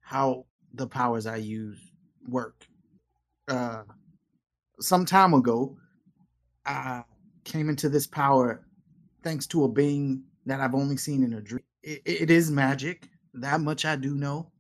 how 0.01 0.47
the 0.75 0.87
powers 0.87 1.27
I 1.27 1.37
use 1.37 1.79
work 2.29 2.67
uh, 3.51 3.83
some 4.81 5.05
time 5.05 5.35
ago, 5.35 5.77
I 6.65 7.03
came 7.45 7.69
into 7.69 7.89
this 7.89 8.07
power 8.07 8.65
thanks 9.23 9.47
to 9.49 9.65
a 9.65 9.69
being 9.69 10.23
that 10.47 10.61
I've 10.61 10.75
only 10.75 10.97
seen 10.97 11.23
in 11.23 11.35
a 11.35 11.41
dream. 11.41 11.65
it, 11.83 12.03
it 12.05 12.31
is 12.31 12.51
magic. 12.51 13.09
That 13.35 13.61
much 13.61 13.85
I 13.85 13.97
do 13.97 14.15
know. 14.15 14.51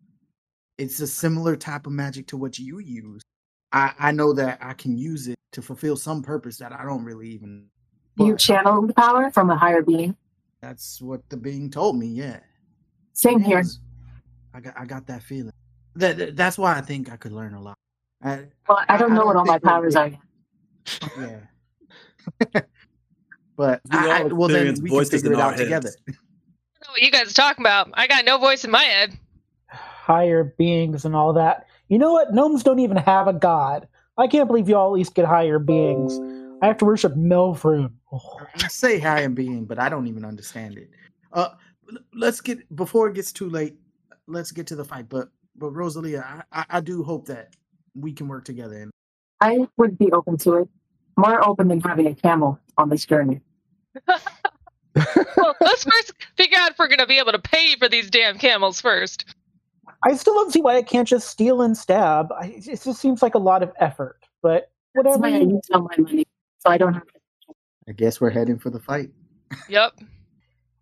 it's 0.78 1.00
a 1.00 1.06
similar 1.06 1.56
type 1.56 1.86
of 1.86 1.92
magic 1.92 2.26
to 2.28 2.36
what 2.36 2.58
you 2.58 2.78
use. 2.78 3.22
I, 3.72 3.92
I 3.98 4.12
know 4.12 4.32
that 4.32 4.58
I 4.60 4.72
can 4.74 4.96
use 4.96 5.28
it 5.28 5.36
to 5.52 5.62
fulfill 5.62 5.96
some 5.96 6.22
purpose 6.22 6.56
that 6.58 6.72
I 6.72 6.84
don't 6.84 7.04
really 7.04 7.28
even. 7.28 7.66
You 8.16 8.36
channel 8.36 8.86
the 8.86 8.92
power 8.92 9.30
from 9.30 9.50
a 9.50 9.56
higher 9.56 9.82
being. 9.82 10.16
That's 10.60 11.00
what 11.00 11.28
the 11.30 11.36
being 11.36 11.70
told 11.70 11.96
me. 11.96 12.06
Yeah. 12.06 12.40
Same 13.12 13.40
here. 13.40 13.62
I 14.54 14.60
got 14.60 14.74
I 14.78 14.84
got 14.84 15.06
that 15.06 15.22
feeling. 15.22 15.52
That 15.96 16.36
that's 16.36 16.58
why 16.58 16.76
I 16.76 16.80
think 16.80 17.10
I 17.12 17.16
could 17.16 17.32
learn 17.32 17.54
a 17.54 17.62
lot. 17.62 17.76
I, 18.22 18.46
well, 18.68 18.78
I 18.88 18.96
don't 18.96 19.14
know 19.14 19.22
I 19.22 19.24
what 19.24 19.36
all 19.36 19.44
my 19.44 19.58
powers 19.58 19.96
are. 19.96 20.10
Yeah. 21.18 21.40
but 23.56 23.80
I, 23.90 24.24
well, 24.24 24.48
then 24.48 24.74
we 24.82 24.90
can 24.90 25.04
figure 25.06 25.32
it 25.32 25.40
out 25.40 25.52
heads. 25.52 25.62
together. 25.62 25.90
I 26.08 26.12
know 26.86 26.92
what 26.92 27.02
you 27.02 27.10
guys 27.10 27.30
are 27.30 27.34
talking 27.34 27.62
about. 27.62 27.90
I 27.94 28.06
got 28.06 28.24
no 28.24 28.38
voice 28.38 28.64
in 28.64 28.70
my 28.70 28.82
head. 28.82 29.18
Higher 29.68 30.44
beings 30.58 31.04
and 31.04 31.14
all 31.14 31.32
that. 31.34 31.66
You 31.88 31.98
know 31.98 32.12
what? 32.12 32.32
Gnomes 32.32 32.62
don't 32.62 32.78
even 32.78 32.96
have 32.96 33.26
a 33.26 33.32
god. 33.32 33.88
I 34.16 34.26
can't 34.26 34.46
believe 34.46 34.68
you 34.68 34.76
all 34.76 34.88
at 34.88 34.92
least 34.92 35.14
get 35.14 35.24
higher 35.24 35.58
beings. 35.58 36.18
I 36.62 36.66
have 36.66 36.78
to 36.78 36.84
worship 36.84 37.16
Melfrune. 37.16 37.94
Oh. 38.12 38.40
I 38.56 38.68
say 38.68 38.98
higher 38.98 39.28
being, 39.28 39.64
but 39.64 39.78
I 39.78 39.88
don't 39.88 40.06
even 40.06 40.24
understand 40.24 40.76
it. 40.76 40.90
Uh, 41.32 41.50
let's 42.14 42.40
get 42.40 42.74
before 42.74 43.08
it 43.08 43.14
gets 43.14 43.32
too 43.32 43.48
late. 43.48 43.76
Let's 44.26 44.52
get 44.52 44.66
to 44.68 44.76
the 44.76 44.84
fight. 44.84 45.08
But 45.08 45.28
but 45.56 45.70
Rosalia, 45.70 46.44
I, 46.52 46.64
I 46.70 46.80
do 46.80 47.02
hope 47.02 47.26
that 47.26 47.54
we 47.94 48.12
can 48.12 48.28
work 48.28 48.44
together. 48.44 48.76
And 48.76 48.90
I 49.40 49.68
would 49.76 49.98
be 49.98 50.10
open 50.12 50.36
to 50.38 50.54
it. 50.56 50.68
More 51.16 51.46
open 51.46 51.68
than 51.68 51.80
having 51.80 52.06
a 52.06 52.14
camel 52.14 52.58
on 52.78 52.88
this 52.88 53.04
journey. 53.04 53.40
well, 54.06 55.56
let's 55.60 55.84
first 55.84 56.12
figure 56.36 56.58
out 56.58 56.70
if 56.70 56.78
we're 56.78 56.88
going 56.88 56.98
to 56.98 57.06
be 57.06 57.18
able 57.18 57.32
to 57.32 57.38
pay 57.38 57.76
for 57.76 57.88
these 57.88 58.08
damn 58.10 58.38
camels 58.38 58.80
first. 58.80 59.34
I 60.04 60.14
still 60.14 60.34
don't 60.34 60.52
see 60.52 60.62
why 60.62 60.76
I 60.76 60.82
can't 60.82 61.06
just 61.06 61.28
steal 61.28 61.62
and 61.62 61.76
stab. 61.76 62.32
I, 62.32 62.46
it 62.46 62.80
just 62.82 63.00
seems 63.00 63.22
like 63.22 63.34
a 63.34 63.38
lot 63.38 63.62
of 63.62 63.72
effort. 63.80 64.24
But 64.42 64.70
whatever. 64.94 65.18
That's 65.18 65.32
why 65.32 65.36
I 65.36 65.40
use 65.40 65.60
all 65.72 65.82
my 65.82 65.96
money, 65.98 66.26
so 66.58 66.70
I 66.70 66.78
don't 66.78 66.94
have 66.94 67.06
to. 67.06 67.12
I 67.88 67.92
guess 67.92 68.20
we're 68.20 68.30
heading 68.30 68.58
for 68.58 68.70
the 68.70 68.80
fight. 68.80 69.10
Yep. 69.68 70.00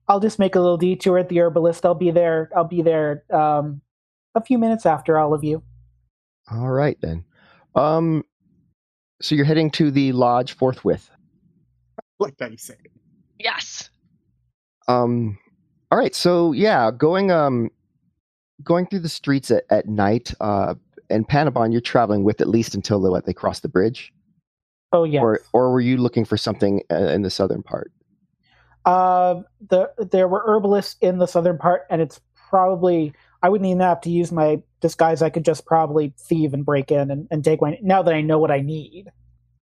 I'll 0.09 0.21
just 0.21 0.39
make 0.39 0.55
a 0.55 0.61
little 0.61 0.79
detour 0.79 1.19
at 1.19 1.29
the 1.29 1.41
herbalist. 1.41 1.85
I'll 1.85 1.95
be 1.95 2.11
there. 2.11 2.51
I'll 2.57 2.65
be 2.65 2.83
there 2.83 3.25
um, 3.31 3.83
a 4.35 4.43
few 4.43 4.59
minutes 4.59 4.87
after 4.87 5.19
all 5.19 5.35
of 5.35 5.45
you. 5.45 5.63
All 6.51 6.71
right 6.71 6.99
then. 7.01 7.25
Um, 7.75 8.25
so 9.21 9.35
you're 9.35 9.45
heading 9.45 9.71
to 9.73 9.91
the 9.91 10.13
lodge 10.13 10.53
forthwith. 10.53 11.11
Like 12.19 12.37
that, 12.39 12.51
you 12.51 12.57
say. 12.57 12.75
Yes. 13.39 13.91
Um. 14.89 15.39
All 15.91 15.99
right. 15.99 16.15
So 16.15 16.53
yeah, 16.53 16.91
going 16.91 17.31
um, 17.31 17.71
going 18.63 18.87
through 18.87 19.01
the 19.01 19.09
streets 19.09 19.51
at, 19.51 19.65
at 19.71 19.89
night. 19.89 20.33
Uh, 20.41 20.75
and 21.11 21.29
Panabon, 21.29 21.73
you're 21.73 21.81
traveling 21.81 22.25
with 22.25 22.41
at 22.41 22.49
least 22.49 22.75
until 22.75 23.01
the, 23.01 23.11
what 23.11 23.25
they 23.25 23.33
cross 23.33 23.61
the 23.61 23.69
bridge. 23.69 24.13
Oh 24.93 25.05
yeah. 25.05 25.21
Or 25.21 25.41
or 25.53 25.71
were 25.71 25.81
you 25.81 25.99
looking 25.99 26.25
for 26.25 26.37
something 26.37 26.83
uh, 26.91 26.97
in 26.97 27.23
the 27.23 27.31
southern 27.31 27.63
part? 27.63 27.93
Uh, 28.89 29.43
the 29.69 29.93
there 29.99 30.29
were 30.29 30.43
herbalists 30.47 30.97
in 31.03 31.19
the 31.19 31.27
southern 31.27 31.59
part, 31.59 31.87
and 31.91 32.01
it's 32.01 32.23
probably 32.49 33.13
I 33.43 33.51
wouldn't 33.51 33.69
even 33.69 33.81
have 33.81 34.01
to 34.01 34.11
use 34.11 34.33
my 34.33 34.63
disguise. 34.81 35.21
I 35.21 35.29
could 35.29 35.45
just 35.45 35.67
probably 35.67 36.15
thieve 36.19 36.55
and 36.55 36.65
break 36.65 36.91
in 36.91 37.11
and, 37.11 37.29
and 37.31 37.45
take 37.45 37.61
my. 37.61 37.79
Now 37.83 38.03
that 38.03 38.15
I 38.15 38.23
know 38.23 38.39
what 38.39 38.51
I 38.51 38.61
need. 38.61 39.13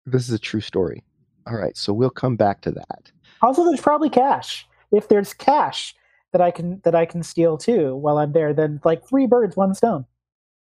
This 0.08 0.28
is 0.28 0.34
a 0.34 0.40
true 0.40 0.62
story. 0.62 1.04
All 1.46 1.56
right, 1.56 1.78
so 1.78 1.94
we'll 1.94 2.10
come 2.10 2.36
back 2.36 2.62
to 2.62 2.72
that. 2.72 3.12
Also, 3.44 3.64
there's 3.64 3.82
probably 3.82 4.10
cash. 4.10 4.66
If 4.92 5.10
there's 5.10 5.32
cash 5.32 5.94
that 6.32 6.42
I 6.42 6.50
can 6.50 6.82
that 6.84 6.96
I 6.96 7.06
can 7.06 7.22
steal 7.22 7.56
too 7.56 7.96
while 7.96 8.18
I'm 8.18 8.32
there, 8.32 8.52
then 8.52 8.82
like 8.84 9.08
three 9.08 9.28
birds, 9.28 9.56
one 9.56 9.76
stone. 9.76 10.08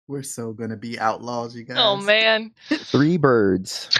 We're 0.08 0.24
so 0.24 0.54
gonna 0.54 0.76
be 0.76 0.98
outlaws, 0.98 1.56
you 1.56 1.66
oh, 1.70 1.74
guys. 1.76 1.78
Oh 1.80 1.98
man. 1.98 2.52
Three 2.68 3.18
birds, 3.18 3.96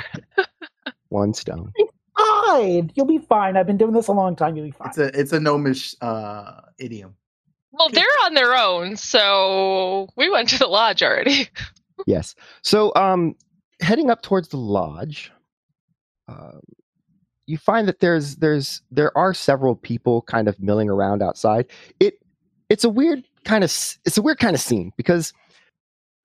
one 1.10 1.36
stone 1.36 1.72
fine. 2.20 2.92
You'll 2.96 3.06
be 3.06 3.18
fine. 3.18 3.58
I've 3.58 3.68
been 3.68 3.78
doing 3.78 3.94
this 3.94 4.08
a 4.08 4.12
long 4.12 4.36
time. 4.36 4.56
You'll 4.56 4.66
be 4.66 4.72
fine. 4.72 4.90
It's 4.90 4.98
a 4.98 5.20
it's 5.20 5.34
a 5.34 5.40
gnomish 5.40 5.96
uh, 6.02 6.62
idiom. 6.78 7.16
Well, 7.72 7.90
they're 7.90 8.06
on 8.26 8.34
their 8.34 8.56
own, 8.56 8.98
so 8.98 10.10
we 10.16 10.30
went 10.30 10.50
to 10.50 10.58
the 10.58 10.68
lodge 10.68 11.04
already. 11.04 11.50
yes. 12.08 12.36
So, 12.64 12.92
um, 12.96 13.36
heading 13.80 14.10
up 14.10 14.22
towards 14.22 14.50
the 14.50 14.58
lodge, 14.58 15.32
um, 16.28 16.62
you 17.46 17.58
find 17.58 17.88
that 17.88 18.00
there's 18.00 18.38
there's 18.38 18.82
there 18.92 19.16
are 19.18 19.34
several 19.34 19.76
people 19.76 20.24
kind 20.24 20.48
of 20.48 20.60
milling 20.60 20.90
around 20.90 21.22
outside. 21.22 21.68
It 22.00 22.20
it's 22.70 22.84
a 22.84 22.90
weird 22.90 23.24
kind 23.46 23.64
of 23.64 23.70
it's 24.06 24.18
a 24.18 24.22
weird 24.22 24.40
kind 24.40 24.56
of 24.56 24.62
scene 24.62 24.92
because 24.98 25.34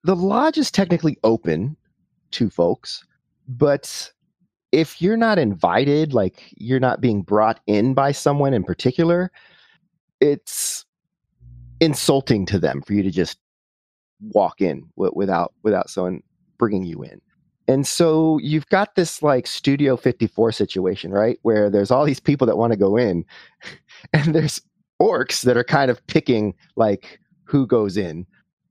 the 0.03 0.15
lodge 0.15 0.57
is 0.57 0.69
technically 0.69 1.17
open 1.23 1.75
to 2.31 2.49
folks, 2.49 3.03
but 3.47 4.11
if 4.71 5.01
you're 5.01 5.17
not 5.17 5.39
invited, 5.39 6.13
like 6.13 6.53
you're 6.57 6.79
not 6.79 7.01
being 7.01 7.21
brought 7.21 7.59
in 7.67 7.93
by 7.93 8.11
someone 8.11 8.53
in 8.53 8.63
particular, 8.63 9.31
it's 10.19 10.85
insulting 11.79 12.45
to 12.47 12.59
them 12.59 12.81
for 12.81 12.93
you 12.93 13.03
to 13.03 13.11
just 13.11 13.37
walk 14.21 14.61
in 14.61 14.83
without 14.95 15.53
without 15.63 15.89
someone 15.89 16.21
bringing 16.57 16.83
you 16.83 17.03
in. 17.03 17.21
And 17.67 17.87
so 17.87 18.39
you've 18.43 18.67
got 18.67 18.95
this 18.95 19.23
like 19.23 19.47
Studio 19.47 19.97
54 19.97 20.51
situation, 20.51 21.11
right? 21.11 21.39
Where 21.41 21.69
there's 21.69 21.91
all 21.91 22.05
these 22.05 22.19
people 22.19 22.45
that 22.47 22.57
want 22.57 22.71
to 22.73 22.77
go 22.77 22.95
in 22.95 23.25
and 24.13 24.35
there's 24.35 24.61
orcs 25.01 25.41
that 25.43 25.57
are 25.57 25.63
kind 25.63 25.89
of 25.91 26.05
picking 26.07 26.53
like 26.75 27.19
who 27.43 27.65
goes 27.65 27.97
in. 27.97 28.25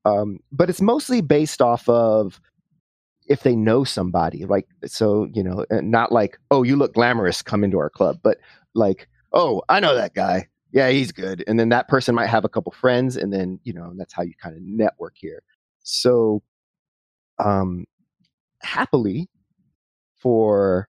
Um, 0.05 0.39
but 0.53 0.71
it's 0.71 0.81
mostly 0.81 1.23
based 1.23 1.61
off 1.63 1.89
of 1.89 2.41
if 3.27 3.43
they 3.43 3.57
know 3.57 3.85
somebody 3.85 4.45
like 4.45 4.67
so 4.85 5.29
you 5.33 5.43
know 5.43 5.65
not 5.71 6.13
like 6.13 6.39
oh 6.51 6.63
you 6.63 6.77
look 6.77 6.95
glamorous 6.95 7.43
come 7.43 7.65
into 7.65 7.79
our 7.79 7.91
club 7.91 8.19
but 8.23 8.39
like 8.75 9.09
oh 9.33 9.63
i 9.69 9.81
know 9.81 9.95
that 9.95 10.15
guy. 10.15 10.47
Yeah 10.73 10.89
he's 10.91 11.13
good. 11.13 11.45
And 11.47 11.59
then 11.59 11.69
that 11.69 11.87
person 11.87 12.17
might 12.17 12.27
have 12.27 12.45
a 12.45 12.49
couple 12.49 12.73
friends 12.73 13.17
and 13.17 13.33
then 13.33 13.61
you 13.63 13.73
know 13.73 13.93
that's 13.97 14.13
how 14.13 14.23
you 14.23 14.35
kind 14.43 14.57
of 14.57 14.63
network 14.63 15.15
here. 15.17 15.43
So 15.83 16.43
um 17.39 17.85
happily 18.61 19.29
for 20.17 20.89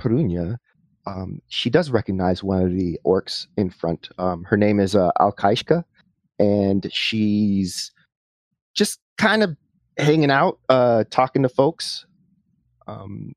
Perunia, 0.00 0.58
um, 1.06 1.40
she 1.48 1.70
does 1.70 1.90
recognize 1.90 2.42
one 2.42 2.62
of 2.62 2.72
the 2.72 2.98
orcs 3.04 3.46
in 3.56 3.70
front. 3.70 4.08
Um, 4.18 4.44
her 4.44 4.56
name 4.56 4.80
is 4.80 4.94
uh, 4.94 5.10
Alkaishka, 5.20 5.84
and 6.38 6.90
she's 6.92 7.90
just 8.74 9.00
kind 9.18 9.42
of 9.42 9.56
hanging 9.96 10.30
out, 10.30 10.58
uh, 10.68 11.04
talking 11.10 11.42
to 11.42 11.48
folks. 11.48 12.06
Um, 12.86 13.32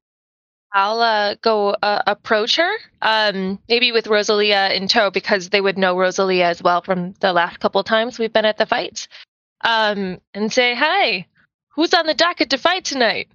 I'll 0.73 0.99
uh, 0.99 1.35
go 1.41 1.69
uh, 1.69 2.03
approach 2.05 2.57
her, 2.57 2.71
um, 3.01 3.59
maybe 3.69 3.91
with 3.91 4.07
Rosalia 4.07 4.69
in 4.73 4.87
tow, 4.87 5.09
because 5.09 5.49
they 5.49 5.61
would 5.61 5.77
know 5.77 5.97
Rosalia 5.97 6.45
as 6.45 6.61
well 6.61 6.81
from 6.81 7.13
the 7.19 7.33
last 7.33 7.59
couple 7.59 7.83
times 7.83 8.19
we've 8.19 8.33
been 8.33 8.45
at 8.45 8.57
the 8.57 8.65
fights, 8.65 9.07
um, 9.63 10.19
and 10.33 10.51
say, 10.51 10.75
"Hi, 10.75 11.25
who's 11.69 11.93
on 11.93 12.05
the 12.05 12.13
docket 12.13 12.49
to 12.51 12.57
fight 12.57 12.85
tonight?" 12.85 13.29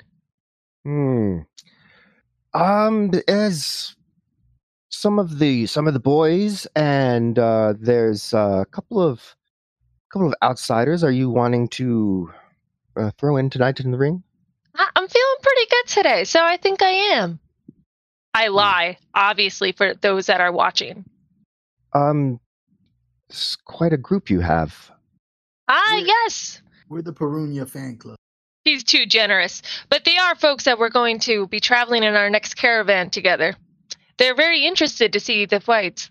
Hmm. 0.85 1.39
Um, 2.55 3.11
as 3.27 3.97
some 4.91 5.19
of 5.19 5.39
the 5.39 5.67
some 5.67 5.89
of 5.89 5.95
the 5.95 6.01
boys, 6.01 6.67
and 6.77 7.39
uh, 7.39 7.75
there's 7.79 8.33
a 8.35 8.67
couple 8.71 9.03
of 9.03 9.37
couple 10.13 10.29
of 10.29 10.35
outsiders. 10.43 11.03
Are 11.03 11.11
you 11.11 11.31
wanting 11.31 11.67
to 11.69 12.31
uh, 12.97 13.11
throw 13.19 13.37
in 13.37 13.51
tonight 13.51 13.81
in 13.81 13.91
the 13.91 13.99
ring? 13.99 14.23
I'm 14.75 15.09
feeling 15.09 15.37
pretty 15.43 15.67
good 15.71 15.87
today, 15.89 16.25
so 16.25 16.43
I 16.43 16.57
think 16.57 16.83
I 16.83 16.91
am. 16.91 17.39
I 18.35 18.47
hmm. 18.47 18.55
lie, 18.55 18.99
obviously, 19.15 19.73
for 19.73 19.95
those 19.95 20.27
that 20.27 20.41
are 20.41 20.53
watching. 20.53 21.05
Um, 21.93 22.41
it's 23.29 23.57
quite 23.57 23.93
a 23.93 23.99
group 23.99 24.31
you 24.31 24.41
have. 24.41 24.91
Ah, 25.69 25.95
we're, 25.95 26.07
yes. 26.07 26.63
We're 26.89 27.03
the 27.03 27.13
Perunia 27.13 27.69
fan 27.69 27.97
club. 27.97 28.17
He's 28.65 28.85
too 28.85 29.07
generous, 29.07 29.63
but 29.89 30.05
they 30.05 30.17
are 30.17 30.35
folks 30.37 30.65
that 30.65 30.79
we're 30.79 30.91
going 30.91 31.19
to 31.21 31.47
be 31.49 31.61
traveling 31.61 32.05
in 32.05 32.15
our 32.15 32.31
next 32.31 32.55
caravan 32.55 33.11
together. 33.11 33.57
They're 34.19 34.37
very 34.37 34.65
interested 34.67 35.13
to 35.15 35.21
see 35.21 35.47
the 35.47 35.61
fights. 35.61 36.11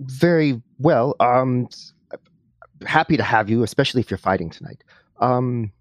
Very 0.00 0.62
well. 0.78 1.16
Um, 1.20 1.68
happy 2.86 3.16
to 3.16 3.22
have 3.22 3.50
you, 3.50 3.62
especially 3.62 4.00
if 4.00 4.10
you're 4.10 4.18
fighting 4.18 4.50
tonight. 4.50 4.82
Um, 5.20 5.72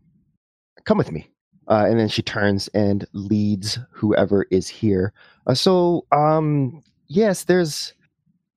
come 0.85 0.97
with 0.97 1.11
me. 1.11 1.29
Uh, 1.67 1.85
and 1.87 1.99
then 1.99 2.07
she 2.07 2.21
turns 2.21 2.67
and 2.69 3.05
leads 3.13 3.79
whoever 3.91 4.45
is 4.51 4.67
here. 4.67 5.11
Uh, 5.47 5.53
so, 5.55 6.05
um, 6.11 6.83
yes, 7.07 7.43
there's 7.43 7.93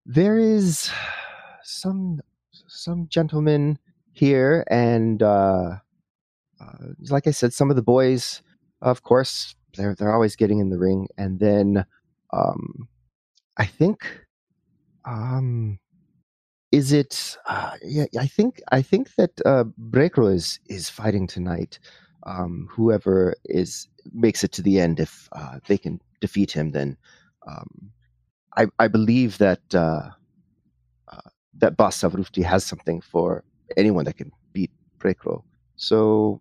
there 0.05 0.39
is 0.39 0.91
some 1.63 2.21
some 2.67 3.09
gentlemen 3.09 3.79
here, 4.13 4.65
and 4.69 5.23
uh, 5.23 5.77
uh, 6.61 6.87
like 7.09 7.27
I 7.27 7.31
said, 7.31 7.53
some 7.55 7.71
of 7.71 7.77
the 7.77 7.83
boys, 7.83 8.43
of 8.83 9.03
course, 9.03 9.55
they're 9.77 9.95
they're 9.95 10.13
always 10.13 10.37
getting 10.37 10.59
in 10.59 10.69
the 10.69 10.79
ring, 10.79 11.09
and 11.17 11.39
then 11.39 11.87
um, 12.33 12.89
I 13.57 13.65
think 13.65 14.27
um, 15.07 15.79
is 16.73 16.93
it? 16.93 17.37
Uh, 17.47 17.77
yeah, 17.83 18.07
I 18.19 18.27
think 18.27 18.61
I 18.71 18.83
think 18.83 19.15
that 19.17 19.41
uh, 19.47 19.65
Brekro 19.91 20.33
is 20.33 20.61
is 20.67 20.91
fighting 20.91 21.27
tonight. 21.27 21.79
Um, 22.25 22.69
whoever 22.71 23.35
is 23.45 23.89
makes 24.13 24.45
it 24.45 24.53
to 24.53 24.63
the 24.63 24.81
end, 24.81 25.01
if 25.01 25.29
uh, 25.33 25.61
they 25.67 25.79
can 25.79 26.01
defeat 26.21 26.51
him, 26.53 26.71
then 26.71 26.97
um, 27.47 27.91
I, 28.57 28.67
I 28.79 28.89
believe 28.89 29.39
that 29.39 29.61
uh, 29.75 30.11
uh, 31.09 31.31
that 31.59 31.77
Bas 31.77 32.01
Savrufti 32.01 32.43
has 32.43 32.65
something 32.65 33.01
for 33.01 33.45
anyone 33.77 34.05
that 34.05 34.17
can 34.17 34.33
beat 34.53 34.71
Prekro. 34.99 35.43
So 35.77 36.41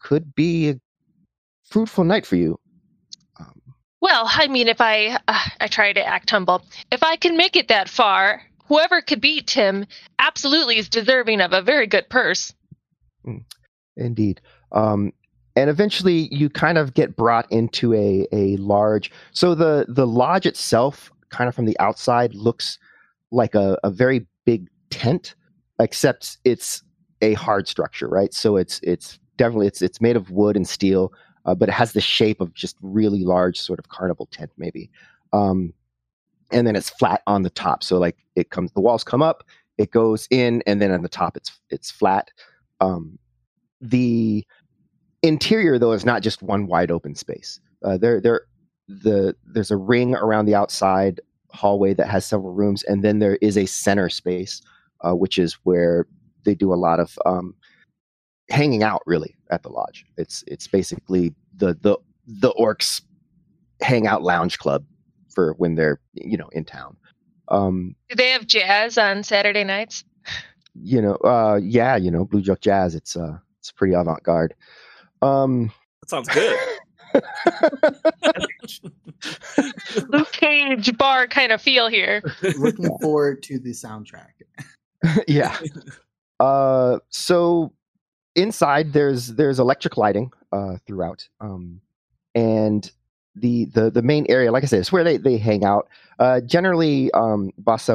could 0.00 0.34
be 0.34 0.70
a 0.70 0.80
fruitful 1.64 2.04
night 2.04 2.24
for 2.24 2.36
you. 2.36 2.58
Um, 3.38 3.60
well, 4.00 4.24
I 4.26 4.46
mean, 4.48 4.68
if 4.68 4.80
I 4.80 5.18
uh, 5.28 5.48
I 5.60 5.66
try 5.68 5.92
to 5.92 6.04
act 6.04 6.30
humble, 6.30 6.62
if 6.90 7.02
I 7.02 7.16
can 7.16 7.36
make 7.36 7.56
it 7.56 7.68
that 7.68 7.88
far, 7.88 8.42
whoever 8.66 9.00
could 9.00 9.20
beat 9.20 9.50
him 9.50 9.86
absolutely 10.18 10.78
is 10.78 10.88
deserving 10.88 11.40
of 11.40 11.52
a 11.52 11.62
very 11.62 11.86
good 11.86 12.08
purse. 12.08 12.54
Hmm. 13.24 13.38
Indeed. 13.96 14.40
Um, 14.72 15.12
and 15.54 15.70
eventually 15.70 16.28
you 16.32 16.50
kind 16.50 16.76
of 16.76 16.94
get 16.94 17.16
brought 17.16 17.50
into 17.50 17.94
a, 17.94 18.26
a 18.32 18.56
large 18.56 19.10
so 19.32 19.54
the 19.54 19.86
the 19.88 20.06
lodge 20.06 20.44
itself 20.44 21.10
kind 21.30 21.48
of 21.48 21.54
from 21.54 21.64
the 21.64 21.78
outside 21.80 22.34
looks 22.34 22.78
like 23.30 23.54
a, 23.54 23.78
a 23.82 23.90
very 23.90 24.26
big 24.44 24.68
tent 24.90 25.34
except 25.80 26.38
it's 26.44 26.82
a 27.22 27.32
hard 27.34 27.66
structure 27.66 28.08
right? 28.08 28.34
So 28.34 28.56
it's 28.56 28.80
it's 28.82 29.18
definitely 29.36 29.66
it's 29.66 29.82
it's 29.82 30.00
made 30.00 30.16
of 30.16 30.30
wood 30.30 30.56
and 30.56 30.68
steel 30.68 31.12
uh, 31.46 31.54
but 31.54 31.68
it 31.68 31.72
has 31.72 31.92
the 31.92 32.00
shape 32.00 32.40
of 32.40 32.52
just 32.54 32.76
really 32.82 33.24
large 33.24 33.58
sort 33.58 33.78
of 33.78 33.88
carnival 33.88 34.26
tent 34.26 34.50
maybe. 34.58 34.90
Um, 35.32 35.72
and 36.52 36.66
then 36.66 36.76
it's 36.76 36.90
flat 36.90 37.22
on 37.26 37.42
the 37.42 37.50
top. 37.50 37.82
So 37.82 37.98
like 37.98 38.16
it 38.36 38.50
comes 38.50 38.72
the 38.72 38.80
walls 38.80 39.04
come 39.04 39.22
up 39.22 39.44
it 39.78 39.90
goes 39.90 40.26
in 40.30 40.62
and 40.66 40.80
then 40.80 40.90
on 40.90 41.02
the 41.02 41.08
top 41.08 41.36
it's 41.36 41.60
it's 41.70 41.90
flat. 41.90 42.30
Um, 42.80 43.18
the 43.80 44.46
interior 45.26 45.78
though 45.78 45.92
is 45.92 46.04
not 46.04 46.22
just 46.22 46.42
one 46.42 46.66
wide 46.66 46.90
open 46.90 47.14
space 47.14 47.60
uh, 47.84 47.96
there 47.96 48.20
there 48.20 48.42
the 48.88 49.34
there's 49.46 49.70
a 49.70 49.76
ring 49.76 50.14
around 50.14 50.46
the 50.46 50.54
outside 50.54 51.20
hallway 51.50 51.94
that 51.94 52.08
has 52.08 52.26
several 52.26 52.52
rooms 52.52 52.82
and 52.84 53.02
then 53.02 53.18
there 53.18 53.36
is 53.40 53.56
a 53.56 53.66
center 53.66 54.08
space 54.08 54.60
uh, 55.02 55.14
which 55.14 55.38
is 55.38 55.54
where 55.64 56.06
they 56.44 56.54
do 56.54 56.72
a 56.72 56.76
lot 56.76 57.00
of 57.00 57.18
um, 57.26 57.54
hanging 58.50 58.82
out 58.82 59.02
really 59.06 59.34
at 59.50 59.62
the 59.62 59.68
lodge 59.68 60.04
it's 60.16 60.44
it's 60.46 60.66
basically 60.66 61.34
the 61.56 61.74
the 61.80 61.96
the 62.26 62.52
orcs 62.54 63.02
hangout 63.80 64.22
lounge 64.22 64.58
club 64.58 64.84
for 65.36 65.54
when 65.54 65.74
they're 65.74 66.00
you 66.14 66.36
know 66.36 66.48
in 66.48 66.64
town. 66.64 66.96
Um, 67.48 67.94
Do 68.08 68.16
they 68.16 68.30
have 68.30 68.46
jazz 68.46 68.98
on 68.98 69.22
Saturday 69.22 69.64
nights? 69.64 70.02
You 70.74 71.00
know, 71.00 71.14
uh, 71.16 71.60
yeah, 71.62 71.96
you 71.96 72.10
know, 72.10 72.24
Blue 72.24 72.42
Joke 72.42 72.60
Jazz. 72.60 72.94
It's 72.94 73.16
uh, 73.16 73.38
it's 73.60 73.70
pretty 73.70 73.94
avant 73.94 74.22
garde. 74.22 74.54
Um, 75.22 75.72
that 76.02 76.10
sounds 76.10 76.28
good. 76.28 76.58
Luke 80.08 80.32
Cage 80.32 80.96
bar 80.96 81.26
kind 81.26 81.52
of 81.52 81.60
feel 81.60 81.88
here. 81.88 82.22
Looking 82.58 82.96
forward 83.00 83.42
to 83.44 83.58
the 83.58 83.70
soundtrack. 83.70 84.32
yeah. 85.28 85.56
Uh, 86.40 86.98
so 87.10 87.72
inside 88.34 88.92
there's 88.92 89.34
there's 89.34 89.58
electric 89.58 89.96
lighting 89.96 90.32
uh, 90.52 90.76
throughout, 90.86 91.26
um, 91.40 91.80
and 92.34 92.90
the 93.34 93.66
the 93.66 93.90
the 93.90 94.02
main 94.02 94.26
area, 94.28 94.52
like 94.52 94.62
I 94.62 94.66
said, 94.66 94.80
it's 94.80 94.92
where 94.92 95.04
they 95.04 95.16
they 95.16 95.38
hang 95.38 95.64
out. 95.64 95.88
Uh, 96.18 96.40
generally, 96.40 97.10
um, 97.12 97.52
Bas 97.58 97.88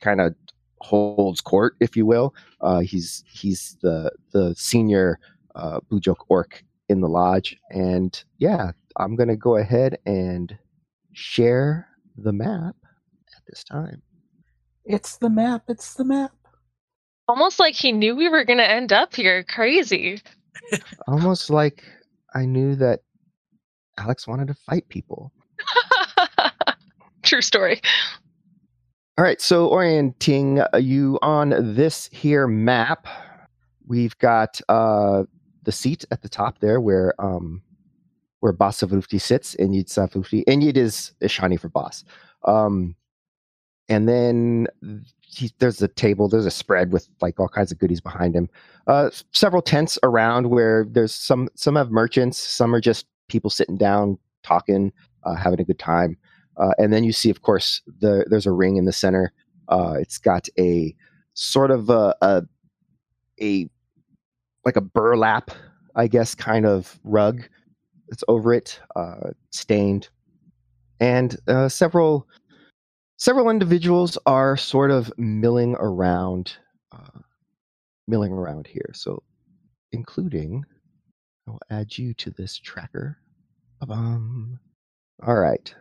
kind 0.00 0.20
of 0.20 0.34
holds 0.80 1.40
court, 1.40 1.76
if 1.80 1.96
you 1.96 2.06
will. 2.06 2.34
Uh, 2.60 2.80
he's 2.80 3.24
he's 3.26 3.76
the 3.82 4.10
the 4.32 4.54
senior 4.56 5.18
uh, 5.54 5.80
Bujok 5.90 6.24
orc 6.28 6.62
in 6.88 7.00
the 7.00 7.08
lodge, 7.08 7.56
and 7.70 8.22
yeah, 8.38 8.72
I'm 8.96 9.16
gonna 9.16 9.36
go 9.36 9.56
ahead 9.56 9.98
and 10.06 10.56
share 11.12 11.88
the 12.16 12.32
map 12.32 12.76
at 13.36 13.42
this 13.48 13.64
time. 13.64 14.02
It's 14.84 15.16
the 15.16 15.30
map. 15.30 15.64
It's 15.68 15.94
the 15.94 16.04
map. 16.04 16.32
Almost 17.26 17.58
like 17.58 17.74
he 17.74 17.92
knew 17.92 18.14
we 18.14 18.28
were 18.28 18.44
gonna 18.44 18.62
end 18.64 18.92
up 18.92 19.14
here. 19.14 19.44
Crazy. 19.44 20.20
Almost 21.08 21.50
like 21.50 21.82
I 22.34 22.44
knew 22.44 22.74
that 22.76 23.00
Alex 23.98 24.26
wanted 24.26 24.48
to 24.48 24.54
fight 24.54 24.88
people. 24.88 25.32
True 27.22 27.40
story. 27.40 27.80
All 29.16 29.24
right, 29.24 29.40
so 29.40 29.68
orienting 29.68 30.60
you 30.80 31.18
on 31.22 31.74
this 31.74 32.08
here 32.08 32.48
map, 32.48 33.06
we've 33.86 34.18
got 34.18 34.60
uh, 34.68 35.22
the 35.64 35.72
seat 35.72 36.04
at 36.10 36.22
the 36.22 36.28
top 36.28 36.60
there 36.60 36.80
where 36.80 37.14
um, 37.18 37.62
where 38.40 38.52
Bas 38.52 38.80
Savrufti 38.80 39.20
sits, 39.20 39.54
Enyid 39.56 39.86
Savrufti. 39.86 40.44
Enyid 40.44 40.76
is 40.76 41.12
Ishani 41.22 41.58
for 41.58 41.68
boss. 41.68 42.04
Um, 42.44 42.94
and 43.88 44.08
then 44.08 44.66
he, 45.20 45.50
there's 45.58 45.80
a 45.82 45.88
table, 45.88 46.28
there's 46.28 46.46
a 46.46 46.50
spread 46.50 46.92
with 46.92 47.08
like 47.20 47.40
all 47.40 47.48
kinds 47.48 47.72
of 47.72 47.78
goodies 47.78 48.00
behind 48.00 48.34
him. 48.34 48.48
Uh, 48.86 49.10
several 49.32 49.62
tents 49.62 49.98
around 50.02 50.50
where 50.50 50.86
there's 50.88 51.14
some 51.14 51.48
some 51.54 51.76
have 51.76 51.90
merchants, 51.90 52.38
some 52.38 52.74
are 52.74 52.80
just 52.80 53.06
people 53.28 53.50
sitting 53.50 53.76
down, 53.76 54.18
talking, 54.42 54.92
uh, 55.24 55.34
having 55.34 55.60
a 55.60 55.64
good 55.64 55.78
time. 55.78 56.16
Uh, 56.56 56.72
and 56.78 56.92
then 56.92 57.02
you 57.02 57.12
see, 57.12 57.30
of 57.30 57.42
course, 57.42 57.82
the, 58.00 58.24
there's 58.28 58.46
a 58.46 58.52
ring 58.52 58.76
in 58.76 58.84
the 58.84 58.92
center. 58.92 59.32
Uh, 59.68 59.94
it's 59.98 60.18
got 60.18 60.48
a 60.58 60.94
sort 61.32 61.70
of 61.70 61.90
a, 61.90 62.14
a, 62.20 62.42
a 63.40 63.68
like 64.64 64.76
a 64.76 64.80
burlap, 64.80 65.50
I 65.94 66.06
guess, 66.06 66.34
kind 66.34 66.66
of 66.66 66.98
rug 67.04 67.42
that's 68.08 68.24
over 68.28 68.52
it, 68.52 68.80
uh, 68.96 69.30
stained, 69.50 70.08
and 71.00 71.36
uh, 71.48 71.68
several 71.68 72.28
several 73.16 73.50
individuals 73.50 74.18
are 74.26 74.56
sort 74.56 74.90
of 74.90 75.12
milling 75.16 75.76
around, 75.78 76.56
uh, 76.92 77.20
milling 78.08 78.32
around 78.32 78.66
here. 78.66 78.90
So, 78.92 79.22
including 79.92 80.64
I'll 81.48 81.60
add 81.70 81.96
you 81.96 82.14
to 82.14 82.30
this 82.30 82.58
tracker. 82.58 83.18
Um, 83.88 84.58
all 85.26 85.36
right. 85.36 85.74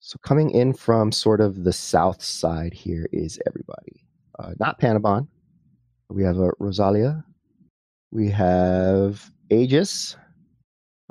So 0.00 0.18
coming 0.22 0.50
in 0.50 0.72
from 0.72 1.12
sort 1.12 1.40
of 1.40 1.64
the 1.64 1.72
south 1.72 2.22
side 2.22 2.72
here 2.72 3.08
is 3.12 3.38
everybody. 3.46 4.04
Uh, 4.38 4.52
not 4.58 4.80
Panabon. 4.80 5.26
We 6.08 6.22
have 6.24 6.38
a 6.38 6.50
Rosalia. 6.58 7.24
We 8.12 8.28
have 8.30 9.30
Aegis. 9.50 10.16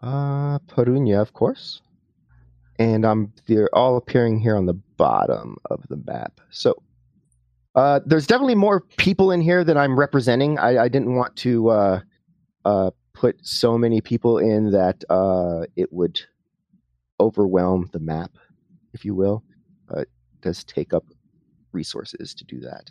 Uh, 0.01 0.59
Perunia, 0.67 1.21
of 1.21 1.33
course. 1.33 1.81
And 2.77 3.05
they're 3.47 3.73
all 3.73 3.97
appearing 3.97 4.39
here 4.39 4.55
on 4.55 4.65
the 4.65 4.73
bottom 4.73 5.57
of 5.69 5.85
the 5.89 5.97
map. 6.05 6.39
So 6.49 6.81
uh, 7.75 7.99
there's 8.05 8.27
definitely 8.27 8.55
more 8.55 8.81
people 8.81 9.31
in 9.31 9.41
here 9.41 9.63
than 9.63 9.77
I'm 9.77 9.99
representing. 9.99 10.57
I, 10.59 10.83
I 10.83 10.87
didn't 10.87 11.15
want 11.15 11.35
to 11.37 11.69
uh, 11.69 11.99
uh, 12.65 12.91
put 13.13 13.45
so 13.45 13.77
many 13.77 14.01
people 14.01 14.37
in 14.37 14.71
that 14.71 15.03
uh, 15.09 15.65
it 15.75 15.91
would 15.91 16.19
overwhelm 17.19 17.89
the 17.91 17.99
map, 17.99 18.31
if 18.93 19.03
you 19.03 19.13
will. 19.13 19.43
It 19.91 20.09
does 20.41 20.63
take 20.63 20.93
up 20.93 21.03
resources 21.73 22.33
to 22.35 22.45
do 22.45 22.59
that. 22.61 22.89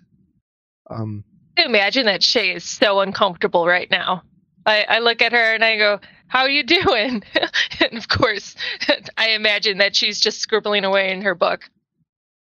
Um, 0.91 1.25
imagine 1.65 2.07
that 2.07 2.23
Shay 2.23 2.53
is 2.53 2.65
so 2.65 3.01
uncomfortable 3.01 3.67
right 3.67 3.91
now. 3.91 4.23
I, 4.67 4.85
I 4.89 4.99
look 4.99 5.23
at 5.23 5.33
her 5.33 5.55
and 5.55 5.65
I 5.65 5.77
go, 5.77 6.01
"How 6.29 6.41
are 6.41 6.51
you 6.51 6.63
doing?" 6.63 7.23
and 7.81 7.97
of 7.97 8.09
course, 8.09 8.55
I 9.17 9.31
imagine 9.31 9.79
that 9.79 9.97
she's 9.97 10.21
just 10.21 10.41
scribbling 10.41 10.85
away 10.85 11.11
in 11.11 11.23
her 11.23 11.35
book. 11.35 11.69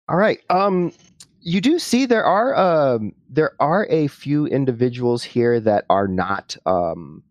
All 0.08 0.18
right. 0.18 0.40
Um, 0.50 0.92
you 1.42 1.62
do 1.62 1.80
see 1.80 2.06
there 2.06 2.26
are 2.26 2.56
um, 2.56 3.14
there 3.30 3.52
are 3.60 3.86
a 3.90 4.08
few 4.08 4.48
individuals 4.48 5.24
here 5.24 5.60
that 5.60 5.86
are 5.90 6.08
not 6.08 6.58
um, 6.66 7.24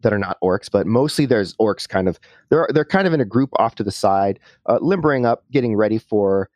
that 0.00 0.12
are 0.12 0.18
not 0.18 0.38
orcs, 0.42 0.70
but 0.70 0.86
mostly 0.86 1.26
there's 1.26 1.54
orcs 1.56 1.88
kind 1.88 2.08
of 2.08 2.18
they're 2.50 2.68
they're 2.72 2.84
kind 2.84 3.06
of 3.06 3.12
in 3.12 3.20
a 3.20 3.24
group 3.24 3.50
off 3.58 3.74
to 3.76 3.84
the 3.84 3.92
side, 3.92 4.40
uh, 4.66 4.78
limbering 4.80 5.26
up, 5.26 5.44
getting 5.50 5.76
ready 5.76 5.98
for 5.98 6.50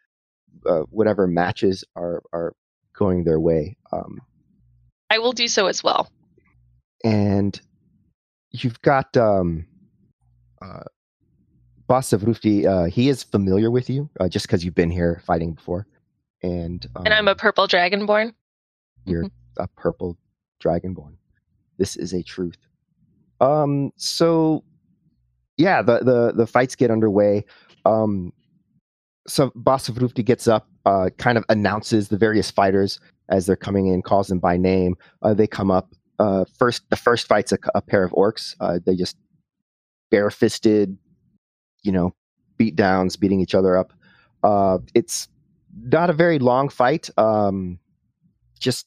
uh, 0.66 0.80
whatever 0.90 1.26
matches 1.26 1.84
are 1.96 2.22
are 2.32 2.54
going 2.92 3.24
their 3.24 3.40
way. 3.40 3.76
Um, 3.92 4.20
I 5.12 5.18
will 5.18 5.32
do 5.32 5.47
so 5.47 5.66
as 5.66 5.84
well. 5.84 6.10
And 7.05 7.60
you've 8.51 8.80
got 8.80 9.14
um, 9.14 9.66
uh, 10.62 10.84
Bas 11.86 12.10
Savrufti. 12.10 12.64
Uh, 12.64 12.84
he 12.84 13.10
is 13.10 13.22
familiar 13.22 13.70
with 13.70 13.90
you 13.90 14.09
uh, 14.18 14.28
just 14.28 14.47
because 14.47 14.64
you've 14.64 14.74
been 14.74 14.90
here 14.90 15.20
fighting 15.26 15.52
before, 15.52 15.86
and 16.43 16.86
um, 16.97 17.05
and 17.05 17.12
I'm 17.12 17.28
a 17.28 17.34
purple 17.34 17.68
dragonborn. 17.68 18.32
You're 19.05 19.24
mm-hmm. 19.24 19.62
a 19.62 19.68
purple 19.76 20.16
dragonborn. 20.64 21.16
This 21.76 21.97
is 21.97 22.14
a 22.14 22.22
truth. 22.22 22.56
Um, 23.39 23.93
so 23.97 24.64
yeah, 25.59 25.82
the, 25.82 25.98
the, 25.98 26.32
the 26.34 26.47
fights 26.47 26.74
get 26.74 26.90
underway. 26.90 27.44
Um, 27.84 28.32
so 29.26 29.52
Bas 29.55 29.90
Savrufti 29.90 30.24
gets 30.24 30.48
up 30.48 30.68
uh, 30.86 31.10
kind 31.18 31.36
of 31.36 31.44
announces 31.51 32.09
the 32.09 32.16
various 32.16 32.51
fighters 32.51 32.98
as 33.28 33.46
they're 33.46 33.56
coming 33.56 33.86
in, 33.86 34.02
calls 34.02 34.28
them 34.28 34.38
by 34.38 34.56
name. 34.56 34.96
Uh, 35.22 35.34
they 35.34 35.46
come 35.46 35.70
up. 35.70 35.94
Uh, 36.18 36.44
first, 36.58 36.82
the 36.90 36.96
first 36.96 37.26
fight's 37.26 37.52
a, 37.52 37.58
a 37.74 37.82
pair 37.82 38.04
of 38.04 38.12
orcs. 38.12 38.54
Uh, 38.60 38.78
they 38.84 38.94
just 38.94 39.16
bare-fisted, 40.10 40.96
you 41.82 41.92
know, 41.92 42.14
beat 42.58 42.76
downs, 42.76 43.16
beating 43.16 43.40
each 43.40 43.54
other 43.54 43.76
up. 43.76 43.92
Uh, 44.42 44.78
it's 44.94 45.28
not 45.82 46.10
a 46.10 46.12
very 46.12 46.38
long 46.38 46.68
fight. 46.68 47.10
Um, 47.16 47.78
just 48.60 48.86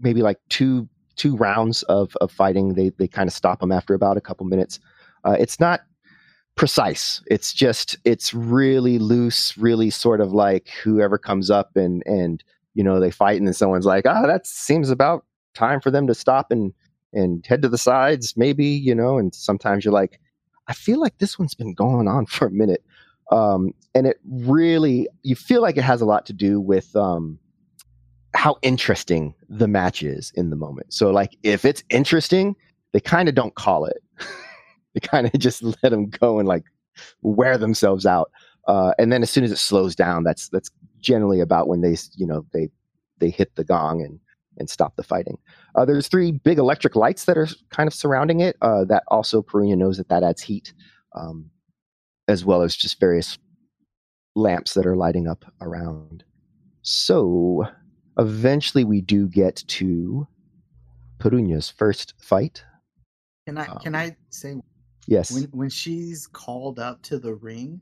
maybe 0.00 0.22
like 0.22 0.38
two 0.48 0.88
two 1.16 1.36
rounds 1.36 1.82
of 1.84 2.16
of 2.20 2.30
fighting. 2.30 2.74
They 2.74 2.90
they 2.90 3.08
kind 3.08 3.28
of 3.28 3.32
stop 3.32 3.60
them 3.60 3.72
after 3.72 3.94
about 3.94 4.16
a 4.16 4.20
couple 4.20 4.46
minutes. 4.46 4.80
Uh, 5.24 5.36
it's 5.38 5.60
not 5.60 5.80
precise. 6.56 7.22
It's 7.26 7.52
just 7.52 7.96
it's 8.04 8.34
really 8.34 8.98
loose, 8.98 9.56
really 9.56 9.90
sort 9.90 10.20
of 10.20 10.32
like 10.32 10.68
whoever 10.82 11.18
comes 11.18 11.50
up 11.50 11.76
and 11.76 12.02
and 12.06 12.42
you 12.74 12.84
know 12.84 13.00
they 13.00 13.10
fight 13.10 13.38
and 13.38 13.46
then 13.46 13.54
someone's 13.54 13.86
like, 13.86 14.04
ah, 14.06 14.22
oh, 14.22 14.26
that 14.26 14.46
seems 14.46 14.90
about 14.90 15.24
time 15.54 15.80
for 15.80 15.90
them 15.90 16.06
to 16.06 16.14
stop 16.14 16.50
and 16.50 16.72
and 17.12 17.46
head 17.46 17.62
to 17.62 17.68
the 17.68 17.78
sides, 17.78 18.34
maybe 18.36 18.66
you 18.66 18.94
know. 18.94 19.18
And 19.18 19.34
sometimes 19.34 19.84
you're 19.84 19.94
like, 19.94 20.20
I 20.68 20.74
feel 20.74 21.00
like 21.00 21.18
this 21.18 21.38
one's 21.38 21.54
been 21.54 21.74
going 21.74 22.08
on 22.08 22.26
for 22.26 22.46
a 22.46 22.50
minute. 22.50 22.84
Um, 23.30 23.72
and 23.94 24.06
it 24.06 24.20
really, 24.28 25.08
you 25.22 25.34
feel 25.34 25.62
like 25.62 25.76
it 25.76 25.84
has 25.84 26.00
a 26.00 26.04
lot 26.04 26.26
to 26.26 26.32
do 26.32 26.60
with 26.60 26.94
um, 26.94 27.38
how 28.34 28.56
interesting 28.62 29.34
the 29.48 29.68
match 29.68 30.02
is 30.02 30.30
in 30.34 30.50
the 30.50 30.56
moment. 30.56 30.92
So, 30.92 31.10
like, 31.10 31.36
if 31.42 31.64
it's 31.64 31.82
interesting, 31.88 32.54
they 32.92 33.00
kind 33.00 33.28
of 33.28 33.34
don't 33.34 33.54
call 33.54 33.86
it. 33.86 34.02
they 34.94 35.00
kind 35.00 35.26
of 35.26 35.32
just 35.38 35.62
let 35.62 35.90
them 35.90 36.10
go 36.10 36.38
and 36.38 36.46
like 36.46 36.64
wear 37.22 37.56
themselves 37.56 38.04
out. 38.04 38.30
Uh, 38.66 38.92
and 38.98 39.12
then 39.12 39.22
as 39.22 39.30
soon 39.30 39.44
as 39.44 39.52
it 39.52 39.58
slows 39.58 39.94
down, 39.94 40.24
that's 40.24 40.48
that's 40.48 40.70
generally 41.04 41.40
about 41.40 41.68
when 41.68 41.80
they, 41.80 41.96
you 42.14 42.26
know, 42.26 42.44
they 42.52 42.68
they 43.18 43.30
hit 43.30 43.54
the 43.54 43.64
gong 43.64 44.02
and 44.02 44.18
and 44.58 44.70
stop 44.70 44.96
the 44.96 45.02
fighting. 45.02 45.38
Uh, 45.74 45.84
there's 45.84 46.08
three 46.08 46.32
big 46.32 46.58
electric 46.58 46.96
lights 46.96 47.24
that 47.24 47.36
are 47.36 47.48
kind 47.70 47.86
of 47.86 47.94
surrounding 47.94 48.40
it. 48.40 48.56
Uh, 48.62 48.84
that 48.84 49.02
also 49.08 49.42
Perunia 49.42 49.76
knows 49.76 49.96
that 49.96 50.08
that 50.08 50.22
adds 50.22 50.42
heat, 50.42 50.72
um, 51.14 51.50
as 52.28 52.44
well 52.44 52.62
as 52.62 52.76
just 52.76 53.00
various 53.00 53.38
lamps 54.34 54.74
that 54.74 54.86
are 54.86 54.96
lighting 54.96 55.28
up 55.28 55.44
around. 55.60 56.24
So 56.82 57.66
eventually, 58.18 58.84
we 58.84 59.00
do 59.00 59.28
get 59.28 59.56
to 59.68 60.26
Perunia's 61.18 61.70
first 61.70 62.14
fight. 62.18 62.64
Can 63.46 63.58
I 63.58 63.66
um, 63.66 63.78
can 63.78 63.94
I 63.94 64.16
say 64.30 64.56
yes? 65.06 65.30
When 65.30 65.44
when 65.44 65.70
she's 65.70 66.26
called 66.26 66.78
up 66.78 67.02
to 67.02 67.18
the 67.18 67.34
ring, 67.34 67.80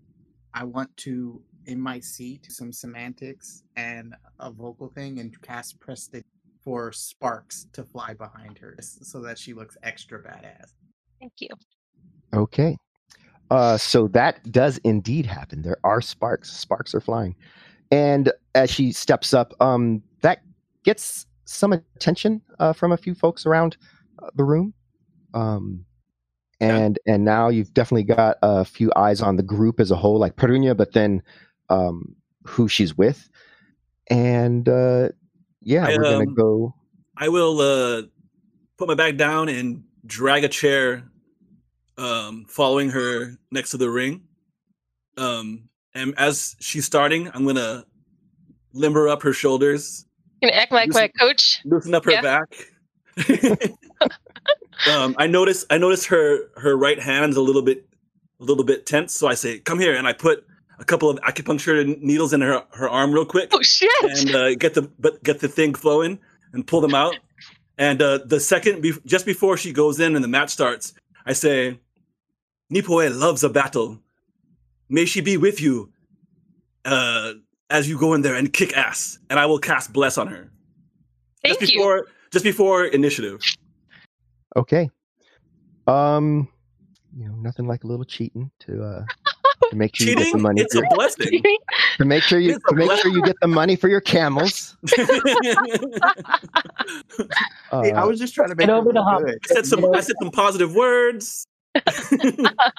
I 0.55 0.65
want 0.65 0.95
to 0.99 1.43
in 1.67 1.81
my 1.81 2.01
seat 2.01 2.47
some 2.51 2.73
semantics 2.73 3.63
and 3.77 4.15
a 4.41 4.51
vocal 4.51 4.89
thing 4.89 5.21
and 5.21 5.41
cast 5.43 5.79
Prestige 5.81 6.25
for 6.63 6.93
sparks 6.93 7.67
to 7.73 7.83
fly 7.83 8.15
behind 8.15 8.59
her 8.59 8.77
so 8.81 9.21
that 9.21 9.39
she 9.39 9.53
looks 9.53 9.77
extra 9.83 10.23
badass. 10.23 10.75
Thank 11.21 11.33
you. 11.41 11.49
Okay. 12.35 12.77
Uh, 13.51 13.77
so 13.77 14.09
that 14.09 14.51
does 14.51 14.79
indeed 14.79 15.27
happen. 15.27 15.63
There 15.63 15.79
are 15.85 16.01
sparks. 16.01 16.51
Sparks 16.51 16.95
are 16.95 17.01
flying. 17.01 17.35
And 17.91 18.33
as 18.55 18.71
she 18.71 18.93
steps 18.93 19.35
up, 19.35 19.53
um, 19.61 20.03
that 20.23 20.43
gets 20.85 21.27
some 21.45 21.73
attention 21.73 22.41
uh, 22.59 22.73
from 22.73 22.93
a 22.93 22.97
few 22.97 23.15
folks 23.15 23.45
around 23.45 23.77
uh, 24.23 24.31
the 24.35 24.45
room. 24.45 24.73
Um, 25.35 25.85
and 26.61 26.99
yeah. 27.05 27.15
and 27.15 27.25
now 27.25 27.49
you've 27.49 27.75
definitely 27.75 28.05
got 28.05 28.39
a 28.43 28.65
few 28.65 28.93
eyes 28.95 29.21
on 29.21 29.37
the 29.37 29.43
group 29.43 29.81
as 29.81 29.91
a 29.91 29.97
whole, 29.97 30.19
like 30.19 30.37
Perunia, 30.37 30.77
but 30.77 30.93
then 30.93 31.23
um, 31.69 32.17
who 32.45 32.69
she's 32.69 32.97
with. 32.97 33.29
And 34.09 34.69
uh, 34.69 35.11
yeah, 35.63 35.87
I, 35.87 35.97
we're 35.97 36.03
gonna 36.03 36.19
um, 36.19 36.35
go. 36.35 36.75
I 37.17 37.29
will 37.29 37.61
uh, 37.61 38.03
put 38.77 38.89
my 38.89 38.95
back 38.95 39.17
down 39.17 39.49
and 39.49 39.85
drag 40.05 40.45
a 40.45 40.49
chair, 40.49 41.05
um, 41.99 42.47
following 42.49 42.91
her 42.91 43.37
next 43.51 43.71
to 43.71 43.77
the 43.77 43.91
ring. 43.91 44.23
Um, 45.17 45.69
and 45.95 46.15
as 46.19 46.57
she's 46.61 46.85
starting, 46.85 47.31
I'm 47.33 47.47
gonna 47.47 47.85
limber 48.73 49.09
up 49.09 49.23
her 49.23 49.33
shoulders. 49.33 50.05
Gonna 50.43 50.55
act 50.55 50.73
like 50.73 50.89
loosen, 50.89 51.03
my 51.03 51.09
coach. 51.09 51.61
Loosen 51.65 51.95
up 51.95 52.05
her 52.05 52.13
yeah. 52.13 52.23
back. 52.23 52.69
um, 54.91 55.15
I 55.19 55.27
notice. 55.27 55.65
I 55.71 55.79
notice 55.79 56.07
her 56.07 56.51
her 56.57 56.77
right 56.77 56.99
hand's 56.99 57.37
a 57.37 57.43
little 57.43 57.63
bit 57.63 57.87
a 58.41 58.45
little 58.45 58.65
bit 58.65 58.87
tense. 58.87 59.13
So 59.15 59.29
I 59.29 59.35
say, 59.35 59.61
"Come 59.61 59.79
here," 59.79 59.95
and 59.95 60.09
I 60.09 60.13
put 60.13 60.45
a 60.83 60.85
couple 60.85 61.09
of 61.09 61.19
acupuncture 61.21 61.97
needles 62.03 62.33
in 62.33 62.41
her, 62.41 62.65
her 62.73 62.89
arm 62.89 63.13
real 63.13 63.25
quick. 63.25 63.51
Oh 63.53 63.63
shit! 63.63 63.89
And 64.03 64.35
uh, 64.35 64.55
get 64.57 64.75
the 64.75 64.83
but 64.99 65.23
get 65.23 65.39
the 65.39 65.47
thing 65.49 65.75
flowing 65.75 66.19
and 66.53 66.67
pull 66.67 66.81
them 66.81 66.95
out. 66.95 67.15
And 67.79 68.03
uh, 68.03 68.19
the 68.27 68.41
second, 68.41 68.83
be- 68.83 68.99
just 69.07 69.25
before 69.25 69.57
she 69.57 69.73
goes 69.73 70.01
in 70.01 70.17
and 70.17 70.25
the 70.25 70.29
match 70.29 70.51
starts, 70.51 70.93
I 71.25 71.35
say, 71.35 71.79
Nipoe 72.73 73.17
loves 73.17 73.45
a 73.45 73.49
battle. 73.49 74.01
May 74.89 75.05
she 75.05 75.21
be 75.21 75.37
with 75.37 75.61
you 75.61 75.93
uh, 76.85 77.35
as 77.71 77.89
you 77.89 77.97
go 77.97 78.13
in 78.15 78.23
there 78.23 78.35
and 78.35 78.53
kick 78.53 78.77
ass. 78.77 79.19
And 79.31 79.39
I 79.39 79.47
will 79.47 79.59
cast 79.59 79.93
bless 79.93 80.19
on 80.19 80.27
her. 80.27 80.51
Thank 81.43 81.61
just 81.61 81.73
before, 81.73 81.97
you. 81.97 82.07
Just 82.33 82.45
before 82.45 82.85
initiative. 82.85 83.41
Okay. 84.57 84.91
Um, 85.87 86.49
you 87.17 87.29
know, 87.29 87.37
nothing 87.37 87.67
like 87.67 87.85
a 87.85 87.87
little 87.87 88.05
cheating 88.05 88.51
to 88.61 88.83
uh 88.83 89.05
to 89.71 89.77
make 89.77 89.95
sure 89.97 90.07
Cheating, 90.07 90.19
you 90.21 90.25
get 90.25 90.37
the 90.37 90.43
money. 90.43 90.61
It's 90.61 90.75
a 90.75 90.83
blessing. 90.95 91.43
to 91.99 92.05
make 92.05 92.23
sure 92.23 92.39
you 92.39 92.59
to 92.69 92.75
make 92.75 92.91
sure 93.01 93.11
you 93.13 93.23
get 93.23 93.37
the 93.41 93.49
money 93.49 93.77
for 93.77 93.89
your 93.89 94.01
camels. 94.01 94.77
uh, 97.71 97.83
hey, 97.83 97.93
I 97.93 98.05
was 98.05 98.19
just 98.19 98.35
trying 98.35 98.49
to 98.49 98.55
make 98.55 98.69
it 98.69 98.71
over 98.71 98.93
the 98.93 99.03
hump. 99.03 99.29
I 99.29 99.35
said 99.47 99.67
some 99.67 99.85
I 99.95 100.01
said 100.01 100.17
some 100.21 100.31
positive 100.31 100.75
words. 100.75 101.47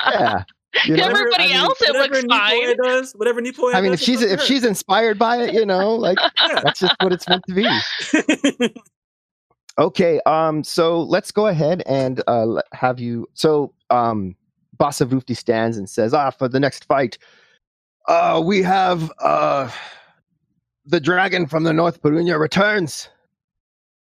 yeah. 0.06 0.44
You 0.86 0.98
know, 0.98 1.06
Everybody 1.06 1.44
I 1.44 1.48
mean, 1.48 1.56
else, 1.56 1.82
it 1.82 1.94
looks 1.94 2.24
fine. 2.28 2.76
Does, 2.84 3.14
whatever 3.14 3.42
Nipoe 3.42 3.74
I 3.76 3.82
mean, 3.82 3.92
does, 3.92 4.02
if 4.02 4.06
she's 4.06 4.22
if 4.22 4.40
good. 4.40 4.48
she's 4.48 4.64
inspired 4.66 5.20
by 5.20 5.38
it, 5.38 5.54
you 5.54 5.66
know, 5.66 5.94
like 5.94 6.18
yeah. 6.48 6.62
that's 6.64 6.80
just 6.80 6.96
what 7.02 7.14
it's 7.14 7.28
meant 7.30 7.44
to 7.48 7.54
be. 7.54 8.74
okay, 9.78 10.20
um, 10.26 10.64
so 10.64 11.04
let's 11.04 11.32
go 11.32 11.48
ahead 11.48 11.84
and 11.86 12.24
uh, 12.28 12.62
have 12.74 13.00
you. 13.00 13.30
So, 13.36 13.72
um, 13.92 14.36
Basavufti 14.78 15.36
stands 15.36 15.78
and 15.78 15.90
says, 15.90 16.14
"Ah, 16.14 16.32
for 16.32 16.48
the 16.48 16.60
next 16.60 16.86
fight, 16.86 17.18
uh, 18.08 18.42
we 18.44 18.62
have 18.62 19.12
uh, 19.20 19.70
the 20.86 21.00
dragon 21.00 21.48
from 21.48 21.64
the 21.64 21.74
North 21.74 22.02
Perunia 22.02 22.40
returns." 22.40 23.10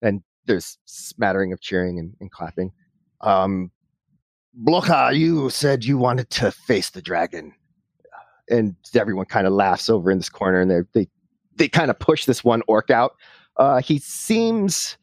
And 0.02 0.22
there's 0.46 0.78
smattering 0.84 1.52
of 1.52 1.60
cheering 1.60 1.98
and, 1.98 2.14
and 2.20 2.30
clapping. 2.30 2.72
Um, 3.20 3.70
Bloka, 4.64 5.16
you 5.16 5.50
said 5.50 5.84
you 5.84 5.98
wanted 5.98 6.30
to 6.30 6.50
face 6.50 6.90
the 6.90 7.02
dragon, 7.02 7.54
and 8.48 8.74
everyone 8.94 9.26
kind 9.26 9.46
of 9.46 9.52
laughs 9.52 9.88
over 9.88 10.10
in 10.10 10.18
this 10.18 10.28
corner, 10.28 10.60
and 10.60 10.70
they 10.70 10.80
they 10.92 11.08
they 11.56 11.68
kind 11.68 11.90
of 11.90 11.98
push 11.98 12.24
this 12.24 12.42
one 12.42 12.62
orc 12.66 12.90
out. 12.90 13.12
Uh, 13.56 13.80
he 13.80 13.98
seems 13.98 14.96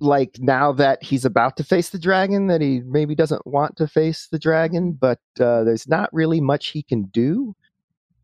like 0.00 0.38
now 0.38 0.72
that 0.72 1.02
he's 1.02 1.24
about 1.24 1.56
to 1.56 1.64
face 1.64 1.90
the 1.90 1.98
dragon 1.98 2.48
that 2.48 2.60
he 2.60 2.82
maybe 2.84 3.14
doesn't 3.14 3.46
want 3.46 3.76
to 3.76 3.88
face 3.88 4.28
the 4.30 4.38
dragon 4.38 4.92
but 4.92 5.20
uh, 5.40 5.64
there's 5.64 5.88
not 5.88 6.12
really 6.12 6.40
much 6.40 6.68
he 6.68 6.82
can 6.82 7.04
do. 7.04 7.54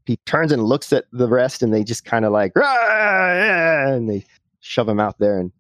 He 0.05 0.16
turns 0.27 0.53
and 0.53 0.62
looks 0.62 0.93
at 0.93 1.05
the 1.12 1.28
rest 1.28 1.62
and 1.62 1.73
they 1.73 1.85
just 1.85 2.05
kind 2.05 2.24
of 2.24 2.32
like 2.32 2.53
and 2.57 4.09
they 4.09 4.24
shove 4.61 4.89
him 4.89 5.01
out 5.01 5.19
there 5.19 5.39
and 5.39 5.53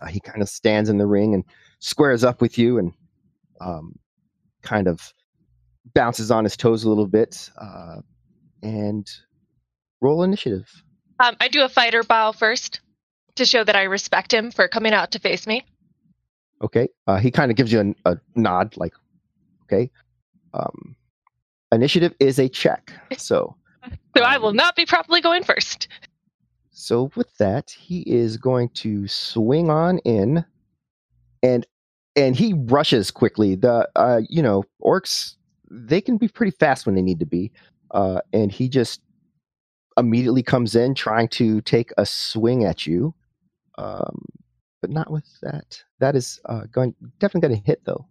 uh, 0.00 0.06
he 0.06 0.20
kind 0.20 0.42
of 0.42 0.48
stands 0.48 0.88
in 0.88 0.98
the 0.98 1.06
ring 1.06 1.34
and 1.34 1.44
squares 1.80 2.24
up 2.24 2.40
with 2.40 2.56
you 2.56 2.78
and 2.78 2.92
um, 3.60 3.98
kind 4.62 4.86
of 4.86 5.12
bounces 5.94 6.30
on 6.30 6.44
his 6.44 6.56
toes 6.56 6.84
a 6.84 6.88
little 6.88 7.06
bit 7.06 7.50
uh, 7.60 7.96
and 8.62 9.10
roll 10.00 10.22
initiative. 10.22 10.70
Um, 11.20 11.36
i 11.40 11.48
do 11.48 11.64
a 11.64 11.68
fighter 11.68 12.04
bow 12.04 12.30
first 12.32 12.80
to 13.38 13.46
show 13.46 13.64
that 13.64 13.76
I 13.76 13.84
respect 13.84 14.32
him 14.32 14.50
for 14.50 14.68
coming 14.68 14.92
out 14.92 15.12
to 15.12 15.18
face 15.18 15.46
me. 15.46 15.64
Okay. 16.62 16.88
Uh, 17.06 17.16
he 17.16 17.30
kind 17.30 17.50
of 17.50 17.56
gives 17.56 17.72
you 17.72 17.94
a, 18.04 18.12
a, 18.12 18.20
nod, 18.34 18.76
like, 18.76 18.94
okay. 19.64 19.90
Um, 20.54 20.96
initiative 21.72 22.14
is 22.20 22.38
a 22.38 22.48
check. 22.48 22.92
So, 23.16 23.56
so 24.16 24.22
um, 24.22 24.30
I 24.30 24.38
will 24.38 24.48
um, 24.48 24.56
not 24.56 24.76
be 24.76 24.84
properly 24.84 25.20
going 25.20 25.42
first. 25.42 25.88
So 26.70 27.10
with 27.16 27.36
that, 27.38 27.70
he 27.70 28.00
is 28.00 28.36
going 28.36 28.68
to 28.70 29.08
swing 29.08 29.70
on 29.70 29.98
in, 29.98 30.44
and 31.42 31.66
and 32.14 32.36
he 32.36 32.54
rushes 32.54 33.10
quickly. 33.10 33.54
The 33.54 33.88
uh, 33.96 34.20
you 34.28 34.42
know 34.42 34.64
orcs 34.82 35.34
they 35.70 36.00
can 36.00 36.18
be 36.18 36.28
pretty 36.28 36.52
fast 36.52 36.86
when 36.86 36.94
they 36.94 37.02
need 37.02 37.18
to 37.18 37.26
be, 37.26 37.50
uh, 37.90 38.20
and 38.32 38.52
he 38.52 38.68
just 38.68 39.00
immediately 39.96 40.42
comes 40.42 40.76
in 40.76 40.94
trying 40.94 41.28
to 41.28 41.60
take 41.62 41.90
a 41.98 42.06
swing 42.06 42.64
at 42.64 42.86
you 42.86 43.14
um, 43.78 44.24
but 44.82 44.90
not 44.90 45.10
with 45.10 45.24
that. 45.40 45.82
That 46.00 46.14
is 46.14 46.38
uh, 46.44 46.64
going 46.70 46.94
definitely 47.18 47.48
going 47.48 47.60
to 47.60 47.66
hit 47.66 47.80
though. 47.84 48.06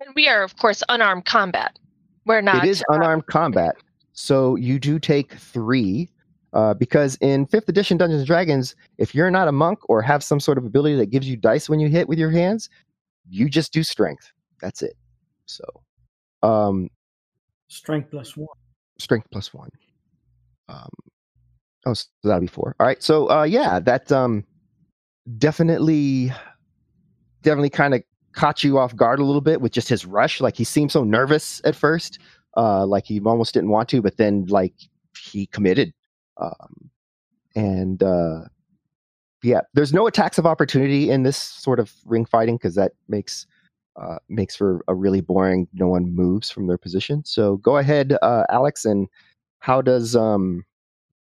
And 0.00 0.14
we 0.16 0.26
are, 0.26 0.42
of 0.42 0.56
course, 0.56 0.82
unarmed 0.88 1.26
combat. 1.26 1.78
We're 2.26 2.40
not. 2.40 2.64
It 2.64 2.70
is 2.70 2.82
uh, 2.90 2.94
unarmed 2.94 3.26
combat, 3.26 3.76
so 4.12 4.56
you 4.56 4.80
do 4.80 4.98
take 4.98 5.34
three 5.34 6.10
Uh, 6.52 6.74
because 6.74 7.16
in 7.20 7.46
fifth 7.46 7.68
edition 7.68 7.96
Dungeons 7.96 8.22
and 8.22 8.26
Dragons, 8.26 8.74
if 8.98 9.14
you're 9.14 9.30
not 9.30 9.46
a 9.46 9.52
monk 9.52 9.78
or 9.88 10.02
have 10.02 10.24
some 10.24 10.40
sort 10.40 10.58
of 10.58 10.64
ability 10.64 10.96
that 10.96 11.06
gives 11.06 11.28
you 11.28 11.36
dice 11.36 11.68
when 11.70 11.78
you 11.78 11.88
hit 11.88 12.08
with 12.08 12.18
your 12.18 12.32
hands, 12.32 12.68
you 13.28 13.48
just 13.48 13.72
do 13.72 13.84
strength. 13.84 14.32
That's 14.60 14.82
it. 14.82 14.96
So, 15.46 15.62
um, 16.42 16.90
strength 17.68 18.10
plus 18.10 18.36
one. 18.36 18.48
Strength 18.98 19.28
plus 19.30 19.54
one. 19.54 19.70
Um, 20.68 20.90
oh, 21.86 21.94
so 21.94 22.06
that'll 22.24 22.40
be 22.40 22.48
four. 22.48 22.74
All 22.80 22.86
right. 22.86 23.00
So, 23.00 23.30
uh, 23.30 23.44
yeah, 23.44 23.78
that 23.78 24.10
um, 24.10 24.44
definitely, 25.38 26.32
definitely 27.42 27.70
kind 27.70 27.94
of 27.94 28.02
caught 28.32 28.62
you 28.62 28.78
off 28.78 28.94
guard 28.94 29.18
a 29.18 29.24
little 29.24 29.40
bit 29.40 29.60
with 29.60 29.72
just 29.72 29.88
his 29.88 30.06
rush. 30.06 30.40
Like 30.40 30.56
he 30.56 30.64
seemed 30.64 30.92
so 30.92 31.04
nervous 31.04 31.60
at 31.64 31.74
first, 31.74 32.18
uh, 32.56 32.86
like 32.86 33.04
he 33.06 33.20
almost 33.20 33.54
didn't 33.54 33.70
want 33.70 33.88
to, 33.90 34.02
but 34.02 34.16
then 34.16 34.46
like 34.46 34.74
he 35.16 35.46
committed. 35.46 35.92
Um, 36.36 36.90
and 37.54 38.02
uh, 38.02 38.42
yeah, 39.42 39.60
there's 39.74 39.92
no 39.92 40.06
attacks 40.06 40.38
of 40.38 40.46
opportunity 40.46 41.10
in 41.10 41.22
this 41.22 41.36
sort 41.36 41.80
of 41.80 41.92
ring 42.04 42.24
fighting 42.24 42.56
because 42.56 42.74
that 42.74 42.92
makes 43.08 43.46
uh, 43.96 44.18
makes 44.28 44.54
for 44.56 44.82
a 44.88 44.94
really 44.94 45.20
boring. 45.20 45.68
No 45.74 45.88
one 45.88 46.14
moves 46.14 46.50
from 46.50 46.66
their 46.66 46.78
position. 46.78 47.24
So 47.24 47.56
go 47.58 47.76
ahead, 47.76 48.16
uh, 48.22 48.44
Alex, 48.48 48.84
and 48.84 49.08
how 49.58 49.82
does 49.82 50.14
um? 50.16 50.64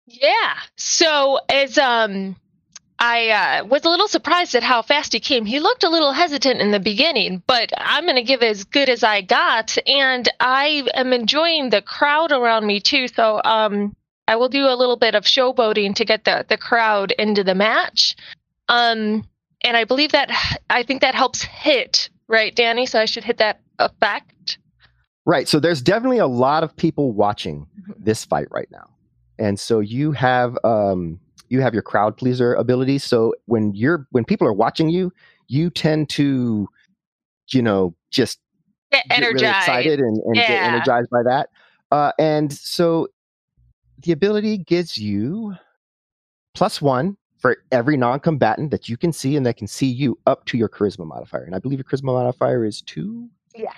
Yeah. 0.07 0.55
So 0.77 1.39
as 1.49 1.79
um 1.79 2.37
I 3.01 3.31
uh, 3.31 3.65
was 3.65 3.87
a 3.87 3.89
little 3.89 4.09
surprised 4.09 4.55
at 4.55 4.63
how 4.63 4.83
fast 4.83 5.15
he 5.15 5.21
came. 5.21 5.47
He 5.47 5.59
looked 5.59 5.85
a 5.85 5.89
little 5.89 6.13
hesitant 6.13 6.61
in 6.61 6.71
the 6.71 6.79
beginning, 6.79 7.43
but 7.47 7.73
I'm 7.75 8.05
going 8.05 8.17
to 8.17 8.23
give 8.23 8.43
as 8.43 8.65
good 8.65 8.91
as 8.91 9.03
I 9.03 9.23
got, 9.23 9.79
and 9.87 10.29
I 10.39 10.87
am 10.93 11.15
enjoying 11.15 11.71
the 11.71 11.81
crowd 11.81 12.31
around 12.31 12.67
me 12.67 12.79
too. 12.79 13.09
So 13.09 13.41
um, 13.43 13.97
I 14.29 14.37
will 14.37 14.51
do 14.51 14.67
a 14.67 14.77
little 14.77 14.99
bit 14.99 15.15
of 15.15 15.25
showboating 15.25 15.95
to 15.95 16.05
get 16.05 16.25
the 16.25 16.45
the 16.47 16.59
crowd 16.59 17.13
into 17.13 17.43
the 17.43 17.55
match. 17.55 18.17
Um, 18.69 19.27
and 19.63 19.77
I 19.79 19.85
believe 19.85 20.13
that 20.13 20.31
I 20.69 20.83
think 20.83 21.01
that 21.01 21.15
helps 21.15 21.43
hit 21.43 22.11
right, 22.29 22.55
Danny. 22.55 22.85
So 22.85 23.01
I 23.01 23.07
should 23.07 23.25
hit 23.25 23.39
that 23.39 23.61
effect. 23.79 24.59
Right. 25.25 25.49
So 25.49 25.59
there's 25.59 25.81
definitely 25.81 26.19
a 26.19 26.27
lot 26.27 26.65
of 26.65 26.77
people 26.77 27.13
watching 27.13 27.61
mm-hmm. 27.61 27.93
this 28.05 28.27
fight 28.27 28.49
right 28.51 28.69
now, 28.71 28.91
and 29.39 29.59
so 29.59 29.81
you 29.81 30.13
have 30.13 30.59
um 30.65 31.19
you 31.51 31.61
have 31.61 31.75
your 31.75 31.83
crowd 31.83 32.17
pleaser 32.17 32.55
ability. 32.55 32.97
So 32.99 33.35
when 33.47 33.75
you're 33.75 34.07
when 34.11 34.25
people 34.25 34.47
are 34.47 34.53
watching 34.53 34.89
you, 34.89 35.13
you 35.49 35.69
tend 35.69 36.09
to, 36.11 36.69
you 37.53 37.61
know, 37.61 37.95
just 38.11 38.39
get 38.91 39.05
energized, 39.11 39.43
really 39.43 39.57
excited, 39.57 40.01
and, 40.01 40.17
and 40.25 40.37
yeah. 40.37 40.49
get 40.49 40.63
energized 40.63 41.11
by 41.11 41.23
that. 41.25 41.51
Uh, 41.91 42.13
and 42.19 42.53
so 42.53 43.09
the 44.03 44.13
ability 44.13 44.59
gives 44.59 44.97
you 44.97 45.55
plus 46.55 46.81
one 46.81 47.17
for 47.39 47.57
every 47.73 47.97
non-combatant 47.97 48.71
that 48.71 48.89
you 48.89 48.97
can 48.97 49.13
see 49.13 49.35
and 49.37 49.45
that 49.45 49.57
can 49.57 49.67
see 49.67 49.87
you 49.87 50.19
up 50.27 50.45
to 50.45 50.57
your 50.57 50.69
charisma 50.69 51.07
modifier. 51.07 51.43
And 51.43 51.55
I 51.55 51.59
believe 51.59 51.79
your 51.79 51.85
charisma 51.85 52.05
modifier 52.05 52.65
is 52.65 52.81
two. 52.83 53.29
Yeah. 53.55 53.73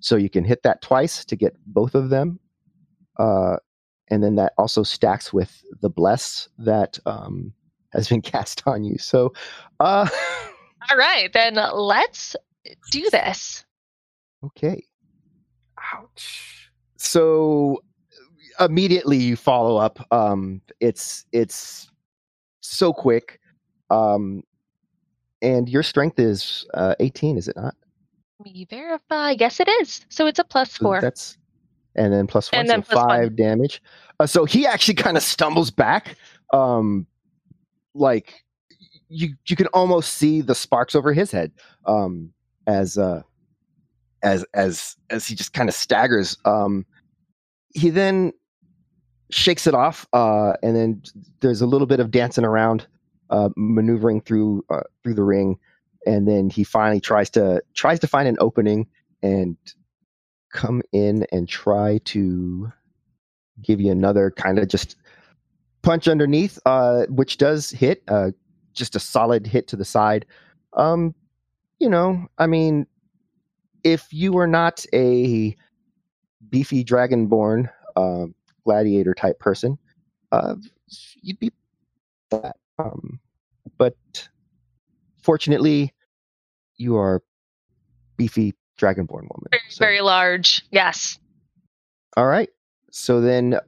So 0.00 0.16
you 0.16 0.28
can 0.28 0.44
hit 0.44 0.62
that 0.64 0.82
twice 0.82 1.24
to 1.24 1.36
get 1.36 1.54
both 1.66 1.94
of 1.94 2.10
them. 2.10 2.40
Uh, 3.18 3.56
and 4.08 4.22
then 4.22 4.36
that 4.36 4.52
also 4.58 4.82
stacks 4.82 5.32
with 5.32 5.64
the 5.80 5.90
bless 5.90 6.48
that 6.58 6.98
um, 7.06 7.52
has 7.92 8.08
been 8.08 8.22
cast 8.22 8.62
on 8.66 8.84
you. 8.84 8.98
So, 8.98 9.32
uh, 9.80 10.08
all 10.90 10.96
right, 10.96 11.32
then 11.32 11.58
let's 11.74 12.36
do 12.90 13.08
this. 13.10 13.64
Okay. 14.44 14.84
Ouch. 15.94 16.70
So 16.96 17.82
immediately 18.60 19.16
you 19.18 19.36
follow 19.36 19.76
up. 19.76 20.04
Um, 20.12 20.60
it's 20.80 21.26
it's 21.32 21.90
so 22.60 22.92
quick, 22.92 23.40
um, 23.90 24.42
and 25.42 25.68
your 25.68 25.82
strength 25.82 26.18
is 26.18 26.66
uh, 26.74 26.94
18, 27.00 27.38
is 27.38 27.48
it 27.48 27.56
not? 27.56 27.74
We 28.38 28.66
verify. 28.68 29.34
Yes, 29.38 29.60
it 29.60 29.68
is. 29.80 30.04
So 30.08 30.26
it's 30.26 30.38
a 30.38 30.44
plus 30.44 30.76
four. 30.76 31.00
That's 31.00 31.38
and 31.96 32.12
then 32.12 32.26
plus 32.26 32.52
one, 32.52 32.60
and 32.60 32.68
then 32.68 32.82
so 32.84 32.92
plus 32.92 33.04
five 33.04 33.24
one. 33.24 33.36
damage. 33.36 33.82
Uh, 34.20 34.26
so 34.26 34.44
he 34.44 34.66
actually 34.66 34.94
kind 34.94 35.16
of 35.16 35.22
stumbles 35.22 35.70
back, 35.70 36.16
um, 36.52 37.06
like 37.94 38.44
you 39.08 39.34
you 39.46 39.56
can 39.56 39.66
almost 39.68 40.14
see 40.14 40.40
the 40.40 40.54
sparks 40.54 40.94
over 40.94 41.12
his 41.12 41.30
head 41.30 41.52
um, 41.86 42.32
as 42.66 42.96
uh, 42.98 43.22
as 44.22 44.44
as 44.54 44.96
as 45.10 45.26
he 45.26 45.34
just 45.34 45.52
kind 45.52 45.68
of 45.68 45.74
staggers. 45.74 46.36
Um, 46.44 46.86
he 47.74 47.90
then 47.90 48.32
shakes 49.30 49.66
it 49.66 49.74
off, 49.74 50.06
uh, 50.12 50.54
and 50.62 50.76
then 50.76 51.02
there's 51.40 51.60
a 51.60 51.66
little 51.66 51.86
bit 51.86 52.00
of 52.00 52.10
dancing 52.10 52.44
around, 52.44 52.86
uh, 53.30 53.50
maneuvering 53.56 54.20
through 54.20 54.64
uh, 54.70 54.82
through 55.02 55.14
the 55.14 55.24
ring, 55.24 55.58
and 56.06 56.26
then 56.28 56.48
he 56.50 56.64
finally 56.64 57.00
tries 57.00 57.30
to 57.30 57.62
tries 57.74 58.00
to 58.00 58.06
find 58.06 58.28
an 58.28 58.36
opening 58.40 58.86
and 59.22 59.56
come 60.56 60.82
in 60.92 61.26
and 61.30 61.48
try 61.48 61.98
to 61.98 62.72
give 63.62 63.80
you 63.80 63.92
another 63.92 64.30
kind 64.30 64.58
of 64.58 64.66
just 64.68 64.96
punch 65.82 66.08
underneath, 66.08 66.58
uh, 66.66 67.04
which 67.08 67.36
does 67.36 67.70
hit, 67.70 68.02
uh, 68.08 68.30
just 68.72 68.96
a 68.96 69.00
solid 69.00 69.46
hit 69.46 69.68
to 69.68 69.76
the 69.76 69.84
side. 69.84 70.26
Um, 70.72 71.14
you 71.78 71.88
know, 71.88 72.26
I 72.38 72.46
mean, 72.46 72.86
if 73.84 74.12
you 74.12 74.32
were 74.32 74.46
not 74.46 74.84
a 74.92 75.54
beefy 76.48 76.84
dragonborn 76.84 77.70
uh, 77.94 78.26
gladiator 78.64 79.14
type 79.14 79.38
person, 79.38 79.78
uh, 80.32 80.56
you'd 81.20 81.38
be 81.38 81.52
that. 82.30 82.56
Um, 82.78 83.20
but 83.78 83.96
fortunately, 85.22 85.92
you 86.76 86.96
are 86.96 87.22
beefy 88.16 88.54
dragonborn 88.78 89.22
woman. 89.22 89.48
Very, 89.50 89.62
so. 89.68 89.84
very 89.84 90.00
large. 90.00 90.64
Yes. 90.70 91.18
All 92.16 92.26
right. 92.26 92.48
So 92.90 93.20
then. 93.20 93.58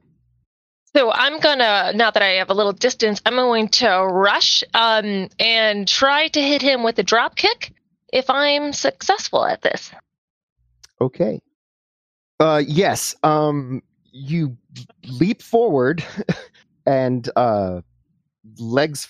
So 0.95 1.11
I'm 1.11 1.39
gonna 1.39 1.93
now 1.93 2.09
that 2.09 2.23
I 2.23 2.29
have 2.39 2.49
a 2.49 2.53
little 2.53 2.73
distance, 2.73 3.21
I'm 3.25 3.35
going 3.35 3.67
to 3.69 3.87
rush 4.05 4.63
um, 4.73 5.29
and 5.39 5.87
try 5.87 6.27
to 6.29 6.41
hit 6.41 6.61
him 6.61 6.83
with 6.83 6.97
a 6.97 7.03
drop 7.03 7.35
kick 7.35 7.73
if 8.11 8.29
I'm 8.29 8.73
successful 8.73 9.45
at 9.45 9.61
this. 9.61 9.91
Okay. 10.99 11.41
Uh, 12.39 12.63
yes. 12.65 13.15
Um, 13.23 13.83
you 14.11 14.57
leap 15.07 15.41
forward 15.41 16.03
and 16.85 17.29
uh, 17.35 17.81
legs 18.57 19.07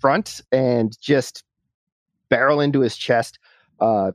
front 0.00 0.40
and 0.50 0.98
just 1.00 1.44
barrel 2.28 2.60
into 2.60 2.80
his 2.80 2.96
chest. 2.96 3.38
Uh, 3.80 4.12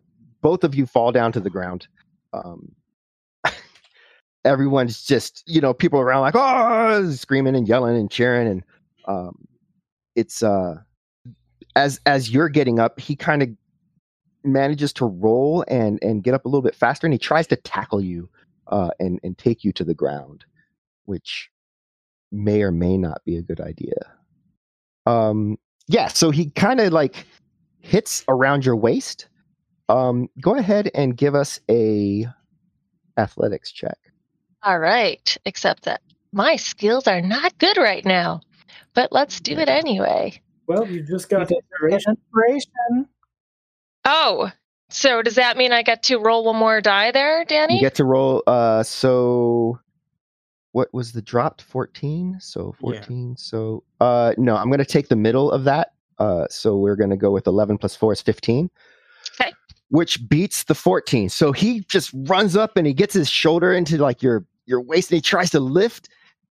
both 0.48 0.64
of 0.64 0.74
you 0.74 0.86
fall 0.86 1.12
down 1.12 1.34
to 1.34 1.42
the 1.42 1.50
ground. 1.50 1.90
Um, 2.32 2.72
everyone's 4.46 5.04
just, 5.04 5.44
you 5.46 5.60
know, 5.60 5.74
people 5.74 6.00
around 6.00 6.22
like, 6.22 6.36
oh, 6.38 7.12
screaming 7.12 7.54
and 7.54 7.68
yelling 7.68 7.98
and 7.98 8.10
cheering. 8.10 8.48
And 8.48 8.64
um, 9.10 9.46
it's, 10.16 10.42
uh, 10.42 10.76
as, 11.76 12.00
as 12.06 12.30
you're 12.30 12.48
getting 12.48 12.80
up, 12.80 12.98
he 12.98 13.14
kind 13.14 13.44
of 13.44 13.50
manages 14.46 14.94
to 14.94 15.06
roll 15.06 15.66
and, 15.68 16.00
and 16.02 16.24
get 16.24 16.34
up 16.34 16.46
a 16.46 16.48
little 16.48 16.62
bit 16.62 16.76
faster. 16.76 17.06
And 17.06 17.14
he 17.14 17.20
tries 17.20 17.48
to 17.48 17.58
tackle 17.58 18.00
you 18.00 18.30
uh, 18.68 18.92
and, 19.02 19.20
and 19.24 19.38
take 19.38 19.66
you 19.66 19.74
to 19.74 19.84
the 19.84 19.94
ground, 19.94 20.46
which 21.08 21.50
may 22.32 22.62
or 22.62 22.72
may 22.72 22.98
not 22.98 23.22
be 23.26 23.36
a 23.36 23.42
good 23.42 23.60
idea. 23.60 23.98
Um, 25.06 25.58
yeah, 25.90 26.08
so 26.08 26.32
he 26.32 26.52
kind 26.52 26.80
of 26.80 26.94
like 26.94 27.26
hits 27.82 28.24
around 28.30 28.64
your 28.64 28.78
waist 28.78 29.28
um, 29.90 30.30
go 30.42 30.56
ahead 30.56 30.90
and 30.94 31.16
give 31.16 31.36
us 31.36 31.60
a 31.70 32.28
athletics 33.18 33.72
check. 33.72 33.98
All 34.64 34.80
right, 34.80 35.38
except 35.46 35.84
that 35.84 36.02
my 36.32 36.56
skills 36.56 37.08
are 37.08 37.22
not 37.22 37.58
good 37.58 37.78
right 37.78 38.06
now, 38.06 38.42
but 38.94 39.12
let's 39.12 39.40
do 39.40 39.58
it 39.58 39.70
anyway. 39.70 40.42
Well, 40.68 40.86
you 40.88 41.04
just 41.04 41.30
got 41.30 41.50
inspiration. 41.50 42.18
inspiration. 42.18 43.08
Oh, 44.04 44.52
so 44.90 45.22
does 45.22 45.36
that 45.36 45.58
mean 45.58 45.72
I 45.72 45.84
get 45.84 46.04
to 46.04 46.18
roll 46.18 46.46
one 46.46 46.56
more 46.56 46.82
die 46.82 47.12
there, 47.12 47.46
Danny? 47.46 47.76
You 47.76 47.82
get 47.82 47.96
to 47.96 48.04
roll. 48.04 48.44
Uh, 48.48 48.84
so 48.84 49.80
what 50.72 50.94
was 50.94 51.12
the 51.12 51.22
dropped? 51.22 51.62
Fourteen. 51.62 52.38
So 52.40 52.76
fourteen. 52.80 53.30
Yeah. 53.30 53.36
So 53.38 53.84
uh, 54.00 54.34
no, 54.38 54.56
I'm 54.56 54.68
going 54.68 54.80
to 54.80 54.86
take 54.86 55.08
the 55.08 55.16
middle 55.16 55.52
of 55.52 55.64
that. 55.66 55.94
Uh, 56.20 56.46
so 56.50 56.78
we're 56.78 56.96
going 56.96 57.10
to 57.10 57.18
go 57.18 57.32
with 57.32 57.48
eleven 57.48 57.78
plus 57.78 57.96
four 57.96 58.14
is 58.14 58.22
fifteen. 58.22 58.70
Which 59.90 60.28
beats 60.28 60.64
the 60.66 60.76
14. 60.76 61.30
So 61.30 61.52
he 61.52 61.82
just 61.82 62.12
runs 62.14 62.56
up 62.58 62.76
and 62.76 62.86
he 62.86 62.94
gets 62.94 63.14
his 63.14 63.30
shoulder 63.30 63.74
into 63.74 63.98
like 63.98 64.22
your 64.22 64.46
your 64.66 64.82
waist 64.82 65.12
and 65.12 65.18
he 65.18 65.22
tries 65.22 65.50
to 65.52 65.60
lift 65.62 66.10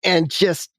and 0.05 0.31
just 0.31 0.71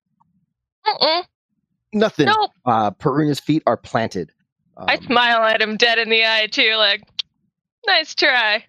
nothing. 1.93 2.27
Nope. 2.27 2.51
Uh, 2.65 2.91
Perunia's 2.91 3.39
feet 3.39 3.63
are 3.65 3.77
planted. 3.77 4.31
Um, 4.77 4.85
I 4.87 4.97
smile 4.97 5.43
at 5.43 5.61
him 5.61 5.77
dead 5.77 5.99
in 5.99 6.09
the 6.09 6.25
eye 6.25 6.47
too, 6.51 6.75
like 6.75 7.01
nice 7.87 8.13
try. 8.15 8.63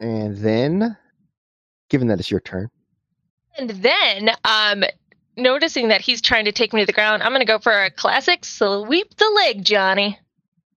And 0.00 0.36
then, 0.38 0.96
given 1.88 2.08
that 2.08 2.18
it's 2.18 2.30
your 2.30 2.40
turn, 2.40 2.68
and 3.56 3.70
then 3.70 4.30
um, 4.44 4.84
noticing 5.36 5.88
that 5.88 6.00
he's 6.00 6.20
trying 6.20 6.44
to 6.46 6.52
take 6.52 6.72
me 6.72 6.80
to 6.80 6.86
the 6.86 6.92
ground, 6.92 7.22
I'm 7.22 7.30
going 7.30 7.40
to 7.40 7.46
go 7.46 7.58
for 7.58 7.84
a 7.84 7.90
classic 7.90 8.44
sweep 8.44 9.14
the 9.16 9.30
leg, 9.36 9.64
Johnny, 9.64 10.18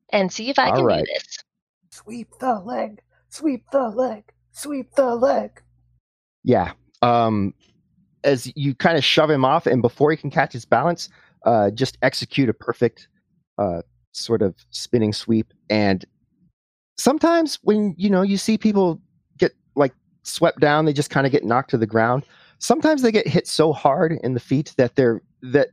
and 0.10 0.32
see 0.32 0.50
if 0.50 0.60
I 0.60 0.70
All 0.70 0.76
can 0.78 0.86
right. 0.86 1.06
do 1.06 1.14
this. 1.14 1.38
Sweep 1.96 2.28
the 2.40 2.60
leg. 2.60 3.02
Sweep 3.30 3.64
the 3.72 3.88
leg. 3.90 4.24
Sweep 4.52 4.94
the 4.96 5.16
leg. 5.16 5.62
Yeah. 6.44 6.74
Um, 7.02 7.54
as 8.26 8.52
you 8.56 8.76
kind 8.76 8.98
of 8.98 9.04
shove 9.04 9.30
him 9.30 9.46
off, 9.46 9.66
and 9.66 9.82
before 9.82 10.12
he 10.12 10.18
can 10.18 10.30
catch 10.30 10.52
his 10.52 10.66
balance, 10.66 11.08
uh, 11.46 11.72
just 11.72 11.98
execute 12.02 12.50
a 12.50 12.54
perfect 12.54 13.08
uh, 13.58 13.82
sort 14.12 14.42
of 14.42 14.56
spinning 14.72 15.14
sweep. 15.14 15.54
And 15.70 16.04
sometimes 16.98 17.60
when 17.64 17.96
you 17.98 18.10
know 18.10 18.24
you 18.24 18.38
see 18.38 18.58
people 18.58 19.00
get 19.38 19.54
like 19.76 19.94
swept 20.24 20.60
down, 20.60 20.84
they 20.84 20.94
just 20.94 21.10
kind 21.10 21.26
of 21.26 21.32
get 21.32 21.46
knocked 21.46 21.70
to 21.70 21.78
the 21.78 21.88
ground. 21.88 22.24
Sometimes 22.60 23.04
they 23.04 23.12
get 23.12 23.28
hit 23.28 23.48
so 23.48 23.72
hard 23.72 24.20
in 24.22 24.34
the 24.34 24.40
feet 24.42 24.74
that 24.78 24.96
they're 24.98 25.22
that 25.44 25.70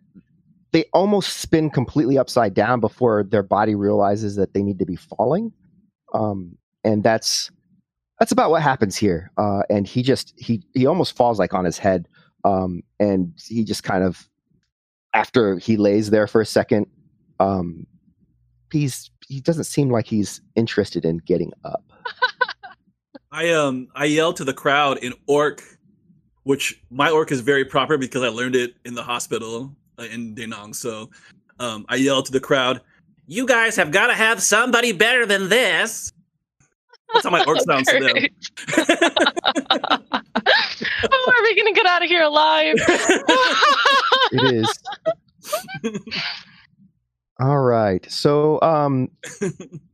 they 0.71 0.85
almost 0.93 1.39
spin 1.39 1.69
completely 1.69 2.17
upside 2.17 2.55
down 2.55 2.79
before 2.79 3.25
their 3.25 3.43
body 3.43 3.75
realizes 3.75 4.37
that 4.37 4.55
they 4.55 4.63
need 4.63 4.79
to 4.79 4.87
be 4.87 4.97
falling. 4.97 5.53
Um, 6.13 6.57
and 6.85 7.03
that's 7.03 7.51
that's 8.19 8.33
about 8.33 8.51
what 8.51 8.63
happens 8.63 8.97
here. 8.97 9.31
Uh, 9.37 9.63
and 9.69 9.87
he 9.87 10.03
just 10.03 10.35
he 10.37 10.63
he 10.75 10.87
almost 10.87 11.17
falls 11.17 11.39
like 11.39 11.55
on 11.55 11.65
his 11.65 11.79
head. 11.79 12.09
Um, 12.45 12.83
and 12.99 13.33
he 13.47 13.65
just 13.65 13.85
kind 13.85 14.05
of 14.05 14.29
after 15.15 15.59
he 15.59 15.77
lays 15.77 16.11
there 16.11 16.27
for 16.27 16.41
a 16.41 16.47
second, 16.47 16.87
um, 17.41 17.87
he's 18.73 19.11
he 19.29 19.41
doesn't 19.41 19.65
seem 19.65 19.91
like 19.91 20.07
he's 20.07 20.41
interested 20.57 21.05
in 21.05 21.19
getting 21.19 21.53
up. 21.65 21.85
I 23.33 23.51
um 23.51 23.89
I 23.95 24.05
yell 24.05 24.33
to 24.35 24.45
the 24.45 24.53
crowd 24.53 24.99
in 24.99 25.15
orc, 25.27 25.63
which 26.43 26.81
my 26.91 27.11
orc 27.11 27.33
is 27.33 27.41
very 27.41 27.65
proper 27.65 27.97
because 27.97 28.23
I 28.23 28.29
learned 28.29 28.57
it 28.57 28.75
in 28.85 28.95
the 28.95 29.03
hospital 29.03 29.75
uh, 29.99 30.05
in 30.05 30.35
Denong. 30.35 30.75
So 30.75 31.11
um 31.59 31.87
I 31.89 31.97
yell 31.97 32.23
to 32.23 32.33
the 32.33 32.41
crowd, 32.41 32.81
"You 33.27 33.47
guys 33.47 33.77
have 33.77 33.91
got 33.91 34.09
to 34.09 34.15
have 34.15 34.43
somebody 34.43 34.93
better 34.93 35.27
than 35.27 35.49
this." 35.49 36.13
That's 37.13 37.25
how 37.25 37.31
my 37.31 37.45
orc 37.45 37.61
sounds 37.61 37.89
to 37.89 38.01
them. 38.01 38.15
Perfect. 38.69 39.13
oh, 41.05 41.33
are 41.37 41.43
we 41.43 41.55
going 41.55 41.75
to 41.75 41.75
get 41.75 41.87
out 41.87 42.03
of 42.03 42.09
here 42.09 42.23
alive? 42.23 42.77
It 44.35 44.65
is. 44.65 44.79
All 47.39 47.59
right. 47.59 48.11
So 48.11 48.59
um 48.63 49.11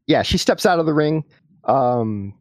yeah, 0.07 0.23
she 0.23 0.39
steps 0.39 0.65
out 0.65 0.79
of 0.79 0.87
the 0.87 0.95
ring. 0.95 1.25
Um 1.65 2.35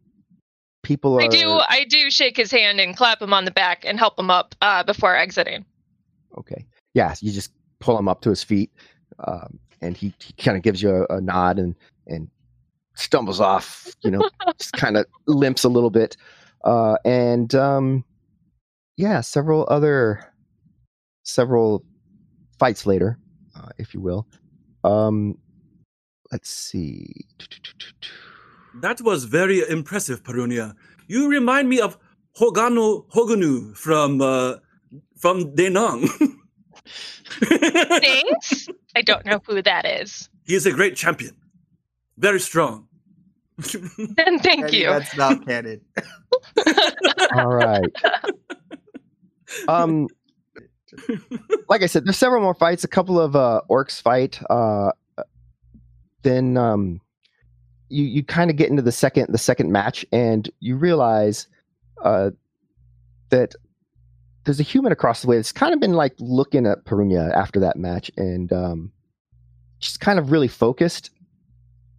people 0.83 1.15
are 1.17 1.23
I 1.23 1.27
do. 1.27 1.59
I 1.67 1.85
do 1.89 2.11
shake 2.11 2.37
his 2.37 2.51
hand 2.51 2.79
and 2.79 2.95
clap 2.95 3.19
him 3.21 3.33
on 3.33 3.45
the 3.45 3.51
back 3.51 3.83
and 3.83 3.97
help 3.97 4.19
him 4.19 4.29
up 4.29 4.53
uh, 4.61 4.83
before 4.83 5.15
exiting. 5.15 5.65
Okay. 6.37 6.65
Yeah, 6.93 7.15
you 7.19 7.31
just 7.31 7.51
pull 7.79 7.97
him 7.97 8.07
up 8.07 8.21
to 8.21 8.29
his 8.29 8.43
feet, 8.43 8.71
um, 9.25 9.59
and 9.81 9.95
he, 9.95 10.13
he 10.19 10.33
kind 10.33 10.57
of 10.57 10.63
gives 10.63 10.81
you 10.81 10.89
a, 11.09 11.17
a 11.17 11.21
nod 11.21 11.59
and 11.59 11.75
and 12.07 12.29
stumbles 12.95 13.39
off. 13.39 13.93
You 14.03 14.11
know, 14.11 14.29
just 14.57 14.73
kind 14.73 14.97
of 14.97 15.05
limps 15.27 15.63
a 15.63 15.69
little 15.69 15.89
bit, 15.89 16.17
uh, 16.63 16.97
and 17.05 17.53
um, 17.55 18.03
yeah, 18.97 19.21
several 19.21 19.65
other 19.69 20.33
several 21.23 21.83
fights 22.59 22.85
later, 22.85 23.17
uh, 23.55 23.69
if 23.77 23.93
you 23.93 24.01
will. 24.01 24.27
Um, 24.83 25.37
let's 26.31 26.49
see. 26.49 27.25
That 28.81 29.01
was 29.01 29.25
very 29.25 29.67
impressive, 29.67 30.23
Perunia. 30.23 30.73
You 31.07 31.29
remind 31.29 31.69
me 31.69 31.79
of 31.79 31.97
Hogano 32.39 33.07
Hoganu 33.09 33.75
from 33.75 34.21
uh, 34.21 34.55
from 35.17 35.55
Denong. 35.55 36.07
Thanks. 37.29 38.67
I 38.95 39.01
don't 39.01 39.25
know 39.25 39.41
who 39.45 39.61
that 39.61 39.85
is. 39.85 40.29
he 40.45 40.55
is 40.55 40.65
a 40.65 40.71
great 40.71 40.95
champion, 40.95 41.35
very 42.17 42.39
strong. 42.39 42.87
And 44.17 44.41
thank 44.43 44.65
Eddie, 44.65 44.77
you. 44.77 44.85
That's 44.87 45.15
not 45.17 45.45
canon. 45.45 45.81
All 47.35 47.47
right. 47.55 47.91
Um, 49.69 50.07
like 51.69 51.81
I 51.81 51.85
said, 51.85 52.03
there's 52.05 52.17
several 52.17 52.41
more 52.41 52.53
fights. 52.53 52.83
A 52.83 52.87
couple 52.87 53.17
of 53.19 53.33
uh, 53.35 53.61
orcs 53.69 54.01
fight. 54.01 54.41
Uh, 54.49 54.91
then 56.23 56.57
um, 56.57 56.99
you 57.87 58.03
you 58.03 58.23
kind 58.23 58.49
of 58.51 58.57
get 58.57 58.69
into 58.69 58.81
the 58.81 58.91
second 58.91 59.27
the 59.31 59.37
second 59.37 59.71
match, 59.71 60.05
and 60.11 60.49
you 60.59 60.75
realize 60.75 61.47
uh, 62.03 62.31
that 63.29 63.55
there's 64.47 64.61
a 64.61 64.63
human 64.63 64.93
across 64.93 65.21
the 65.21 65.27
way 65.27 65.35
that's 65.35 65.51
kind 65.51 65.73
of 65.73 65.81
been 65.81 65.91
like 65.91 66.15
looking 66.19 66.65
at 66.65 66.85
Perunia 66.85 67.33
after 67.33 67.59
that 67.59 67.75
match, 67.75 68.09
and 68.15 68.51
um, 68.53 68.93
just 69.79 69.99
kind 69.99 70.17
of 70.17 70.31
really 70.31 70.47
focused. 70.47 71.11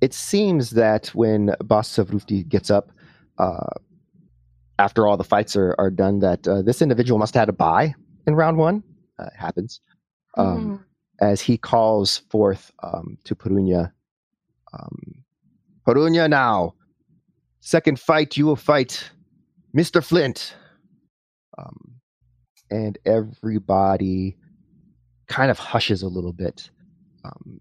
It 0.01 0.15
seems 0.15 0.71
that 0.71 1.09
when 1.09 1.55
Boss 1.63 1.95
Savrufti 1.95 2.49
gets 2.49 2.71
up, 2.71 2.91
uh, 3.37 3.67
after 4.79 5.07
all 5.07 5.19
the 5.19 5.25
fights 5.25 5.57
are, 5.57 5.75
are 5.79 5.91
done, 5.91 6.21
that 6.21 6.49
uh, 6.49 6.63
this 6.63 6.81
individual 6.81 7.19
must 7.19 7.35
have 7.35 7.43
had 7.43 7.49
a 7.51 7.53
buy 7.53 7.95
in 8.27 8.35
round 8.35 8.57
one. 8.57 8.83
Uh, 9.19 9.27
it 9.27 9.39
happens. 9.39 9.83
Um, 10.39 10.87
As 11.21 11.43
he 11.43 11.59
calls 11.59 12.23
forth 12.31 12.73
um, 12.83 13.19
to 13.25 13.35
Perunia, 13.35 13.93
um, 14.73 15.25
Perunia 15.87 16.31
now, 16.31 16.75
second 17.61 18.01
fight, 18.01 18.39
you 18.39 18.47
will 18.47 18.57
fight 18.57 19.11
Mr. 19.77 20.03
Flint. 20.03 20.55
Um, 21.59 21.98
and 22.71 22.99
everybody 23.05 24.37
kind 25.27 25.51
of 25.51 25.59
hushes 25.59 26.03
a 26.03 26.09
little 26.09 26.33
bit. 26.33 26.71
Um, 27.25 27.61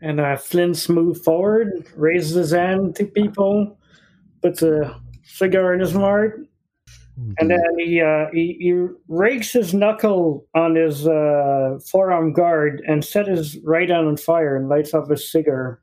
And 0.00 0.20
uh, 0.20 0.36
Flint's 0.36 0.88
moved 0.88 1.24
forward, 1.24 1.86
raises 1.96 2.34
his 2.34 2.50
hand 2.52 2.96
to 2.96 3.06
people, 3.06 3.78
puts 4.42 4.62
a 4.62 5.00
cigar 5.24 5.74
in 5.74 5.80
his 5.80 5.94
mouth, 5.94 6.32
and 7.38 7.48
then 7.48 7.78
he, 7.78 8.00
uh, 8.00 8.26
he 8.32 8.56
he 8.58 8.86
rakes 9.06 9.52
his 9.52 9.72
knuckle 9.72 10.46
on 10.54 10.74
his 10.74 11.06
uh, 11.06 11.78
forearm 11.86 12.32
guard 12.32 12.82
and 12.88 13.04
set 13.04 13.28
his 13.28 13.56
right 13.58 13.88
hand 13.88 14.08
on 14.08 14.16
fire 14.16 14.56
and 14.56 14.68
lights 14.68 14.94
up 14.94 15.08
his 15.08 15.30
cigar. 15.30 15.80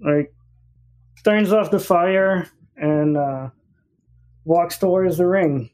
Like 0.00 0.34
turns 1.24 1.52
off 1.52 1.70
the 1.70 1.80
fire 1.80 2.46
and 2.76 3.16
uh, 3.16 3.48
walks 4.44 4.76
towards 4.76 5.16
the 5.16 5.26
ring. 5.26 5.70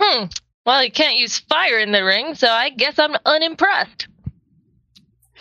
Hmm. 0.00 0.24
Well, 0.64 0.84
you 0.84 0.90
can't 0.92 1.16
use 1.16 1.38
fire 1.38 1.78
in 1.78 1.92
the 1.92 2.04
ring, 2.04 2.34
so 2.34 2.48
I 2.48 2.70
guess 2.70 2.98
I'm 2.98 3.16
unimpressed. 3.26 4.06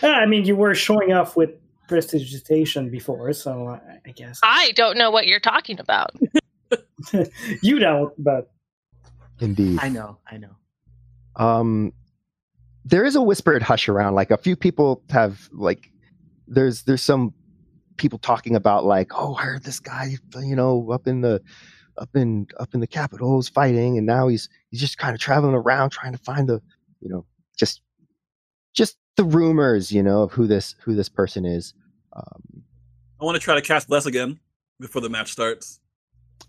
I 0.01 0.25
mean, 0.25 0.45
you 0.45 0.55
were 0.55 0.73
showing 0.73 1.13
off 1.13 1.35
with 1.35 1.51
prestidigitation 1.87 2.89
before, 2.89 3.31
so 3.33 3.67
I, 3.67 3.99
I 4.07 4.11
guess 4.11 4.39
I 4.43 4.71
don't 4.75 4.97
know 4.97 5.11
what 5.11 5.27
you're 5.27 5.39
talking 5.39 5.79
about. 5.79 6.11
you 7.61 7.79
don't. 7.79 8.13
But 8.17 8.51
indeed. 9.39 9.79
I 9.81 9.89
know, 9.89 10.17
I 10.29 10.37
know. 10.37 10.55
um 11.35 11.93
there 12.83 13.05
is 13.05 13.15
a 13.15 13.21
whispered 13.21 13.61
hush 13.61 13.87
around 13.87 14.15
like 14.15 14.31
a 14.31 14.37
few 14.37 14.55
people 14.55 15.03
have 15.11 15.49
like 15.51 15.91
there's 16.47 16.83
there's 16.83 17.01
some 17.03 17.33
people 17.97 18.17
talking 18.17 18.55
about 18.55 18.85
like 18.85 19.11
oh 19.13 19.35
i 19.35 19.43
heard 19.43 19.63
this 19.63 19.79
guy 19.79 20.15
you 20.41 20.55
know 20.55 20.89
up 20.91 21.07
in 21.07 21.21
the 21.21 21.39
up 22.01 22.09
in 22.15 22.47
up 22.59 22.73
in 22.73 22.79
the 22.81 22.87
capitol 22.87 23.39
is 23.39 23.47
fighting 23.47 23.97
and 23.97 24.05
now 24.07 24.27
he's 24.27 24.49
he's 24.71 24.79
just 24.81 24.97
kind 24.97 25.13
of 25.15 25.21
traveling 25.21 25.53
around 25.53 25.91
trying 25.91 26.11
to 26.11 26.17
find 26.17 26.49
the 26.49 26.59
you 26.99 27.07
know 27.09 27.23
just 27.57 27.81
just 28.73 28.97
the 29.17 29.23
rumors 29.23 29.91
you 29.91 30.01
know 30.01 30.23
of 30.23 30.31
who 30.31 30.47
this 30.47 30.75
who 30.83 30.95
this 30.95 31.07
person 31.09 31.45
is 31.45 31.73
um 32.15 32.63
I 33.21 33.25
want 33.25 33.35
to 33.35 33.39
try 33.39 33.53
to 33.55 33.61
cast 33.61 33.87
bless 33.87 34.05
again 34.07 34.39
before 34.79 35.01
the 35.01 35.09
match 35.09 35.31
starts. 35.31 35.79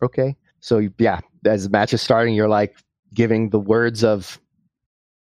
okay 0.03 0.35
so 0.61 0.89
yeah 0.99 1.21
as 1.45 1.65
the 1.65 1.71
match 1.71 1.93
is 1.93 2.01
starting 2.01 2.35
you're 2.35 2.49
like 2.49 2.75
giving 3.13 3.51
the 3.51 3.59
words 3.61 4.03
of 4.03 4.41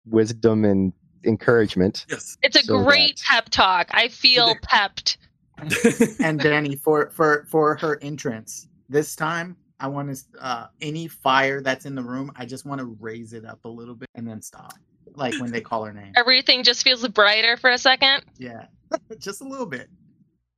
wisdom 0.05 0.63
and 0.63 0.93
encouragement 1.25 2.05
Yes. 2.09 2.37
It's 2.43 2.55
a 2.55 2.63
So 2.63 2.83
great 2.83 3.17
that- 3.17 3.23
pep 3.27 3.49
talk. 3.49 3.87
I 3.91 4.07
feel 4.07 4.55
pepped. 4.63 5.17
and 6.21 6.39
Danny 6.39 6.75
for 6.77 7.09
for 7.09 7.45
for 7.49 7.75
her 7.75 7.99
entrance 8.01 8.67
this 8.87 9.15
time. 9.17 9.57
I 9.79 9.87
want 9.87 10.15
to 10.15 10.43
uh 10.43 10.67
any 10.81 11.07
fire 11.07 11.61
that's 11.61 11.85
in 11.85 11.95
the 11.95 12.03
room. 12.03 12.31
I 12.35 12.45
just 12.45 12.65
want 12.65 12.79
to 12.79 12.97
raise 12.99 13.33
it 13.33 13.45
up 13.45 13.63
a 13.65 13.69
little 13.69 13.95
bit 13.95 14.09
and 14.15 14.27
then 14.27 14.41
stop, 14.41 14.73
like 15.15 15.33
when 15.35 15.51
they 15.51 15.61
call 15.61 15.85
her 15.85 15.93
name. 15.93 16.13
Everything 16.15 16.63
just 16.63 16.83
feels 16.83 17.07
brighter 17.07 17.57
for 17.57 17.69
a 17.69 17.77
second. 17.77 18.23
Yeah, 18.37 18.65
just 19.19 19.41
a 19.41 19.47
little 19.47 19.65
bit. 19.65 19.89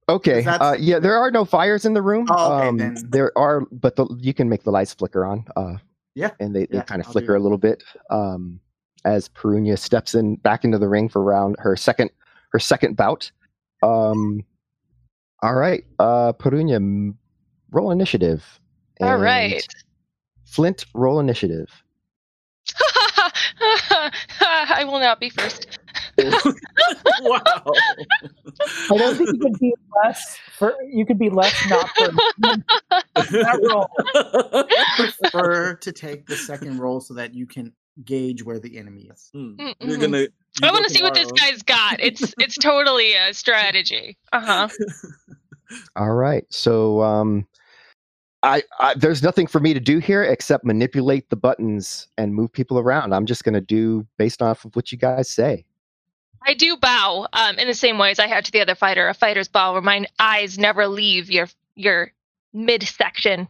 Okay. 0.10 0.44
Uh, 0.46 0.76
yeah, 0.78 1.00
there 1.00 1.16
are 1.16 1.32
no 1.32 1.46
fires 1.46 1.86
in 1.86 1.94
the 1.94 2.02
room. 2.02 2.28
Oh, 2.30 2.58
okay, 2.58 2.68
um, 2.68 2.78
then. 2.78 2.98
There 3.10 3.38
are, 3.38 3.62
but 3.72 3.96
the, 3.96 4.06
you 4.20 4.34
can 4.34 4.50
make 4.50 4.64
the 4.64 4.72
lights 4.72 4.94
flicker 4.94 5.26
on. 5.26 5.46
Uh, 5.56 5.76
Yeah, 6.16 6.32
and 6.40 6.54
they, 6.54 6.66
they 6.66 6.78
yeah, 6.78 6.82
kind 6.84 7.00
of 7.00 7.08
I'll 7.08 7.14
flicker 7.14 7.36
a 7.36 7.40
little 7.40 7.58
bit 7.58 7.84
um, 8.10 8.60
as 9.06 9.30
Perunia 9.30 9.80
steps 9.80 10.14
in 10.14 10.36
back 10.36 10.66
into 10.66 10.78
the 10.78 10.90
ring 10.90 11.08
for 11.08 11.24
round 11.24 11.56
her 11.60 11.76
second 11.78 12.12
her 12.52 12.60
second 12.60 12.98
bout. 12.98 13.32
Um, 13.84 14.44
all 15.42 15.56
right, 15.56 15.86
uh, 16.00 16.34
Perunia, 16.34 17.16
roll 17.72 17.92
initiative. 17.92 18.60
All 19.02 19.14
And 19.14 19.22
right. 19.22 19.68
Flint, 20.46 20.86
roll 20.94 21.20
initiative. 21.20 21.70
I 24.42 24.84
will 24.86 25.00
not 25.00 25.20
be 25.20 25.30
first. 25.30 25.80
wow. 27.22 27.64
I 28.92 28.98
don't 28.98 29.18
think 29.18 29.30
you 29.32 29.40
could 29.40 29.60
be 29.60 29.74
less 30.04 30.38
for 30.58 30.76
you 30.92 31.06
could 31.06 31.18
be 31.20 31.30
less 31.30 31.66
not 31.66 31.90
for 31.98 32.12
that 33.16 33.60
roll. 33.64 33.90
prefer 34.98 35.76
to 35.76 35.92
take 35.92 36.28
the 36.28 36.36
second 36.36 36.80
roll 36.80 37.00
so 37.00 37.14
that 37.14 37.34
you 37.34 37.46
can 37.46 37.74
gauge 38.06 38.44
where 38.44 38.60
the 38.60 38.78
enemy 38.78 39.10
is. 39.12 39.32
Mm, 39.36 39.76
You're 39.82 39.98
gonna. 39.98 40.20
you 40.20 40.28
I 40.64 40.68
go 40.68 40.74
want 40.74 40.86
to 40.86 40.94
see 40.94 41.02
what 41.02 41.14
this 41.14 41.32
guy's 41.32 41.64
got. 41.64 42.00
It's 42.00 42.34
it's 42.40 42.56
totally 42.58 43.14
a 43.14 43.34
strategy. 43.34 44.18
Uh 44.32 44.42
huh. 44.42 44.70
All 45.96 46.14
right. 46.14 46.46
So 46.50 47.02
um 47.02 47.48
I, 48.44 48.64
I 48.80 48.96
there's 48.96 49.22
nothing 49.22 49.48
for 49.48 49.60
me 49.60 49.74
to 49.74 49.80
do 49.80 50.00
here 50.00 50.24
except 50.24 50.66
manipulate 50.66 51.30
the 51.30 51.36
buttons 51.36 52.08
and 52.18 52.34
move 52.34 52.52
people 52.52 52.80
around. 52.80 53.14
I'm 53.14 53.26
just 53.26 53.44
going 53.44 53.54
to 53.54 53.62
do 53.62 54.06
based 54.18 54.42
off 54.42 54.66
of 54.66 54.76
what 54.76 54.92
you 54.92 54.98
guys 54.98 55.30
say. 55.30 55.66
I 56.46 56.56
do 56.56 56.76
bow 56.78 57.28
um, 57.34 57.60
in 57.60 57.68
the 57.68 57.76
same 57.76 58.00
way 58.00 58.10
as 58.10 58.18
I 58.18 58.28
have 58.28 58.44
to 58.46 58.52
the 58.52 58.62
other 58.62 58.74
fighter. 58.74 59.08
A 59.08 59.14
fighter's 59.14 59.48
bow, 59.48 59.74
where 59.74 59.82
my 59.82 60.06
eyes 60.20 60.58
never 60.58 60.88
leave 60.88 61.30
your 61.30 61.48
your 61.76 62.12
midsection. 62.52 63.48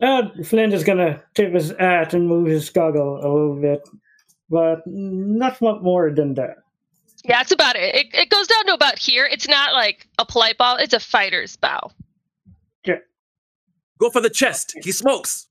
Uh, 0.00 0.28
Flint 0.44 0.72
is 0.72 0.84
gonna 0.84 1.22
tip 1.34 1.52
his 1.52 1.70
hat 1.78 2.14
and 2.14 2.28
move 2.28 2.46
his 2.46 2.70
goggle 2.70 3.16
a 3.16 3.28
little 3.28 3.60
bit, 3.60 3.88
but 4.48 4.82
not 4.86 5.60
much 5.60 5.82
more 5.82 6.12
than 6.12 6.34
that. 6.34 6.58
Yeah, 7.24 7.38
that's 7.38 7.50
about 7.50 7.74
it. 7.74 7.94
it. 7.94 8.06
It 8.14 8.30
goes 8.30 8.46
down 8.46 8.66
to 8.66 8.74
about 8.74 9.00
here. 9.00 9.26
It's 9.26 9.48
not 9.48 9.72
like 9.72 10.06
a 10.18 10.24
polite 10.24 10.58
bow. 10.58 10.76
It's 10.76 10.94
a 10.94 11.00
fighter's 11.00 11.56
bow. 11.56 11.90
Go 13.98 14.10
for 14.10 14.20
the 14.20 14.30
chest. 14.30 14.76
He 14.82 14.92
smokes. 14.92 15.48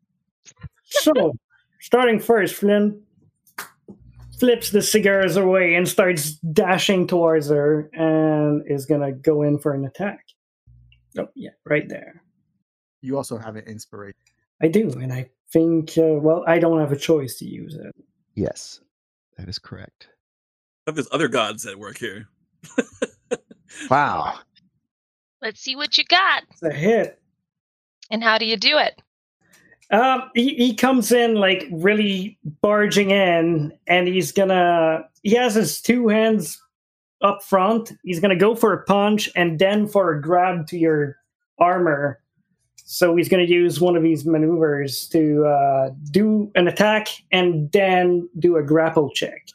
So, 0.86 1.34
starting 1.82 2.20
first, 2.20 2.56
Flint 2.56 2.98
flips 4.40 4.70
the 4.70 4.82
cigars 4.82 5.38
away 5.38 5.76
and 5.76 5.88
starts 5.88 6.34
dashing 6.36 7.08
towards 7.08 7.50
her 7.50 7.90
and 7.94 8.64
is 8.68 8.86
gonna 8.86 9.12
go 9.12 9.42
in 9.42 9.58
for 9.60 9.74
an 9.74 9.86
attack. 9.86 10.26
Oh, 11.18 11.28
yeah, 11.36 11.52
right 11.66 11.88
there. 11.88 12.22
You 13.02 13.18
also 13.18 13.38
have 13.38 13.56
an 13.56 13.66
inspiration. 13.66 14.18
I 14.62 14.68
do, 14.68 14.90
and 14.92 15.12
I 15.12 15.30
think, 15.52 15.98
uh, 15.98 16.20
well, 16.20 16.44
I 16.48 16.60
don't 16.60 16.80
have 16.80 16.92
a 16.92 16.98
choice 16.98 17.38
to 17.40 17.46
use 17.46 17.76
it. 17.76 17.96
Yes. 18.36 18.82
That 19.38 19.50
is 19.50 19.60
correct. 19.60 20.10
There's 20.86 21.08
other 21.12 21.28
gods 21.28 21.66
at 21.66 21.80
work 21.80 21.98
here. 21.98 22.28
Wow. 23.90 24.40
Let's 25.42 25.60
see 25.60 25.76
what 25.76 25.98
you 25.98 26.06
got. 26.06 26.44
It's 26.52 26.64
a 26.64 26.72
hit. 26.72 27.22
And 28.12 28.24
how 28.24 28.38
do 28.38 28.46
you 28.46 28.58
do 28.58 28.78
it? 28.78 29.02
Um, 29.92 30.30
he, 30.34 30.56
he 30.56 30.74
comes 30.74 31.12
in 31.12 31.36
like 31.36 31.68
really 31.72 32.38
barging 32.62 33.12
in, 33.12 33.72
and 33.88 34.08
he's 34.08 34.32
gonna. 34.32 35.06
He 35.22 35.36
has 35.36 35.56
his 35.56 35.82
two 35.82 36.08
hands 36.08 36.60
up 37.22 37.44
front. 37.44 37.92
He's 38.04 38.20
gonna 38.20 38.36
go 38.36 38.56
for 38.56 38.74
a 38.74 38.84
punch 38.84 39.30
and 39.36 39.60
then 39.60 39.88
for 39.88 40.12
a 40.12 40.22
grab 40.22 40.68
to 40.68 40.78
your 40.78 41.18
armor. 41.60 42.20
So 42.76 43.16
he's 43.16 43.30
gonna 43.30 43.44
use 43.44 43.80
one 43.80 43.96
of 43.96 44.04
these 44.04 44.26
maneuvers 44.26 45.08
to 45.10 45.46
uh, 45.46 45.90
do 46.12 46.52
an 46.56 46.68
attack 46.68 47.08
and 47.32 47.72
then 47.72 48.28
do 48.40 48.58
a 48.58 48.64
grapple 48.64 49.10
check. 49.12 49.48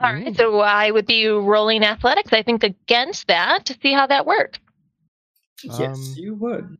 All 0.00 0.12
right, 0.12 0.36
so 0.36 0.60
I 0.60 0.90
would 0.90 1.06
be 1.06 1.26
rolling 1.26 1.82
athletics, 1.82 2.32
I 2.32 2.42
think, 2.42 2.62
against 2.62 3.28
that 3.28 3.64
to 3.66 3.78
see 3.80 3.92
how 3.92 4.06
that 4.06 4.26
works. 4.26 4.58
Yes, 5.62 5.96
Um, 5.96 6.14
you 6.16 6.34
would. 6.34 6.76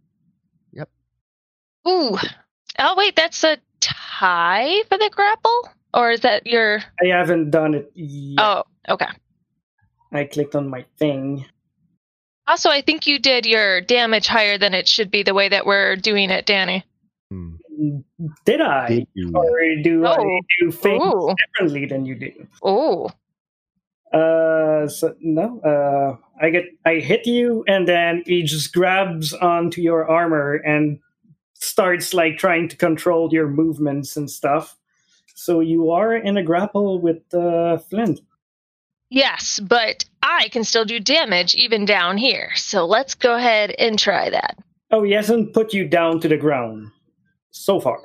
Ooh. 1.89 2.17
Oh, 2.79 2.95
wait, 2.97 3.17
that's 3.17 3.43
a 3.45 3.59
tie 3.81 4.83
for 4.89 4.99
the 4.99 5.11
grapple? 5.15 5.69
Or 5.95 6.11
is 6.11 6.21
that 6.21 6.47
your. 6.47 6.83
I 7.03 7.07
haven't 7.09 7.51
done 7.51 7.75
it 7.75 7.91
yet. 7.95 8.39
Oh, 8.39 8.65
okay. 8.89 9.09
I 10.13 10.25
clicked 10.25 10.55
on 10.55 10.69
my 10.69 10.85
thing. 10.99 11.45
Also, 12.47 12.71
I 12.71 12.81
think 12.81 13.07
you 13.07 13.19
did 13.19 13.45
your 13.47 13.81
damage 13.81 14.27
higher 14.27 14.57
than 14.59 14.73
it 14.75 14.87
should 14.87 15.11
be 15.11 15.23
the 15.23 15.35
way 15.35 15.49
that 15.49 15.67
we're 15.67 15.97
doing 15.97 16.31
it, 16.31 16.47
Danny. 16.47 16.85
Hmm. 17.31 17.57
Did 18.45 18.61
I? 18.61 18.89
Did 18.89 19.09
you- 19.15 19.33
Or 19.35 19.45
do 19.83 20.07
I 20.07 20.17
Oh. 20.19 20.41
do 20.61 20.71
things 20.71 21.03
Ooh. 21.05 21.35
differently 21.57 21.87
than 21.87 22.07
you 22.07 22.15
do? 22.15 22.47
Oh. 22.63 23.11
Uh, 24.13 24.87
so 24.89 25.15
no. 25.21 25.61
Uh, 25.61 26.17
I 26.41 26.51
get 26.51 26.67
I 26.85 26.97
hit 26.97 27.27
you, 27.27 27.65
and 27.67 27.89
then 27.89 28.23
he 28.27 28.43
just 28.45 28.73
grabs 28.73 29.33
onto 29.35 29.81
your 29.83 30.09
armor 30.09 30.55
and 30.55 31.01
starts 31.59 32.15
like 32.15 32.39
trying 32.39 32.69
to 32.69 32.77
control 32.77 33.29
your 33.33 33.49
movements 33.49 34.17
and 34.17 34.31
stuff. 34.31 34.77
So 35.35 35.61
you 35.61 35.91
are 35.91 36.15
in 36.17 36.37
a 36.37 36.43
grapple 36.43 37.01
with 37.01 37.23
uh, 37.35 37.79
Flint. 37.79 38.21
Yes, 39.11 39.61
but 39.61 40.05
I 40.23 40.49
can 40.49 40.65
still 40.65 40.85
do 40.85 40.99
damage 40.99 41.55
even 41.55 41.85
down 41.85 42.17
here. 42.17 42.51
So 42.57 42.87
let's 42.87 43.15
go 43.15 43.35
ahead 43.37 43.71
and 43.79 43.99
try 43.99 44.31
that. 44.31 44.59
Oh, 44.91 45.03
he 45.03 45.13
hasn't 45.13 45.53
put 45.53 45.73
you 45.73 45.87
down 45.87 46.21
to 46.21 46.29
the 46.29 46.37
ground 46.37 46.91
so 47.51 47.81
far. 47.81 47.99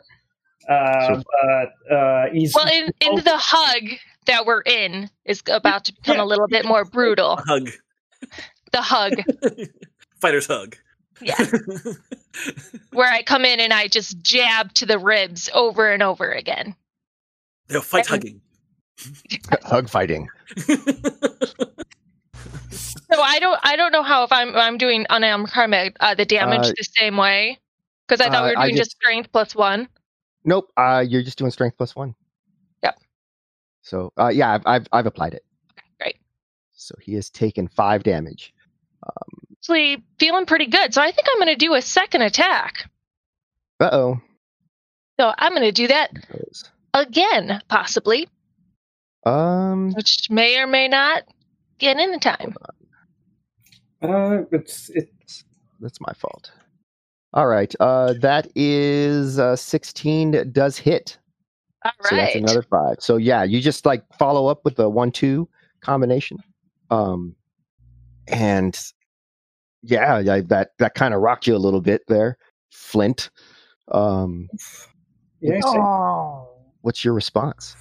Uh, 0.70 1.08
So- 1.16 1.24
but 1.42 1.94
uh, 1.96 2.26
he's 2.32 2.54
Well, 2.54 2.68
in, 2.68 2.92
in 3.02 3.16
the 3.24 3.38
hug 3.38 3.84
that 4.28 4.46
we're 4.46 4.62
in 4.62 5.10
is 5.26 5.42
about 5.48 5.86
to 5.86 5.94
become 5.94 6.20
a 6.20 6.26
little 6.26 6.48
bit 6.48 6.66
more 6.66 6.86
brutal. 6.86 7.38
Hug. 7.48 7.70
The 8.72 8.82
hug, 8.82 9.14
Fighter's 10.22 10.46
hug. 10.48 10.78
Yeah, 11.22 11.38
where 12.94 13.12
I 13.12 13.24
come 13.24 13.46
in 13.46 13.60
and 13.60 13.74
I 13.74 13.88
just 13.88 14.22
jab 14.22 14.74
to 14.76 14.86
the 14.86 15.00
ribs 15.00 15.50
over 15.54 15.92
and 15.92 16.02
over 16.04 16.32
again. 16.32 16.76
They'll 17.68 17.82
fight 17.82 18.08
hugging. 18.08 18.42
Hug 19.64 19.90
fighting. 19.90 20.28
So 23.14 23.22
I 23.22 23.40
don't, 23.40 23.60
I 23.64 23.76
don't 23.76 23.92
know 23.92 24.04
how 24.04 24.24
if 24.24 24.32
I'm, 24.32 24.56
I'm 24.56 24.78
doing 24.78 25.06
unarmed 25.10 25.50
karma 25.52 25.92
uh, 26.00 26.16
the 26.16 26.26
damage 26.26 26.68
Uh, 26.68 26.74
the 26.78 26.88
same 26.96 27.18
way 27.18 27.60
because 28.08 28.22
I 28.26 28.30
thought 28.30 28.44
we 28.46 28.52
uh, 28.56 28.60
were 28.60 28.66
doing 28.68 28.78
just 28.78 28.92
just- 28.92 28.98
strength 28.98 29.32
plus 29.32 29.56
one. 29.56 29.88
Nope. 30.44 30.72
Uh, 30.76 31.04
you're 31.08 31.22
just 31.22 31.38
doing 31.38 31.52
strength 31.52 31.78
plus 31.78 31.96
one. 31.96 32.16
Yep. 32.84 32.96
So 33.84 34.12
uh, 34.18 34.30
yeah, 34.30 34.54
I've, 34.54 34.64
I've 34.66 34.88
I've 34.92 35.06
applied 35.06 35.34
it. 35.34 35.44
Great. 36.00 36.16
So 36.72 36.96
he 37.02 37.14
has 37.16 37.30
taken 37.30 37.68
five 37.68 38.04
damage. 38.04 38.54
Actually, 39.62 40.04
feeling 40.18 40.46
pretty 40.48 40.66
good. 40.68 40.94
So 40.94 41.02
I 41.02 41.12
think 41.12 41.28
I'm 41.32 41.38
going 41.40 41.54
to 41.54 41.56
do 41.56 41.76
a 41.76 41.82
second 41.82 42.24
attack. 42.24 42.90
Uh 43.80 43.90
oh. 43.92 44.22
So 45.20 45.32
I'm 45.38 45.52
going 45.54 45.62
to 45.64 45.72
do 45.72 45.88
that 45.88 46.10
again, 46.96 47.62
possibly, 47.70 48.28
Um. 49.26 49.92
which 49.94 50.30
may 50.32 50.58
or 50.60 50.66
may 50.66 50.88
not 50.88 51.24
get 51.78 52.00
in 52.00 52.12
the 52.12 52.18
time. 52.18 52.56
uh, 54.02 54.44
it's 54.52 54.90
it's 54.90 55.44
That's 55.80 56.02
my 56.02 56.14
fault. 56.14 56.52
All 57.34 57.46
right. 57.48 57.74
Uh, 57.80 58.14
that 58.22 58.48
is 58.56 59.38
uh, 59.40 59.56
16 59.56 60.52
does 60.52 60.78
hit. 60.78 61.18
All 61.86 61.92
So 62.04 62.16
that's 62.16 62.36
another 62.36 62.64
five. 62.64 62.96
So 63.00 63.18
yeah, 63.18 63.44
you 63.44 63.62
just 63.62 63.86
like 63.86 64.04
follow 64.18 64.48
up 64.48 64.66
with 64.66 64.76
the 64.76 64.90
one 64.90 65.12
two 65.12 65.48
combination. 65.82 66.40
Um, 66.90 67.36
and 68.28 68.78
yeah, 69.84 70.20
yeah 70.20 70.42
that 70.48 70.72
that 70.80 70.96
kind 70.96 71.14
of 71.14 71.22
rocked 71.22 71.48
you 71.48 71.56
a 71.56 71.58
little 71.58 71.82
bit 71.82 72.04
there, 72.08 72.38
Flint. 72.72 73.30
Um, 73.90 74.50
yes. 75.42 75.64
What's 76.82 77.06
your 77.06 77.14
response? 77.14 77.76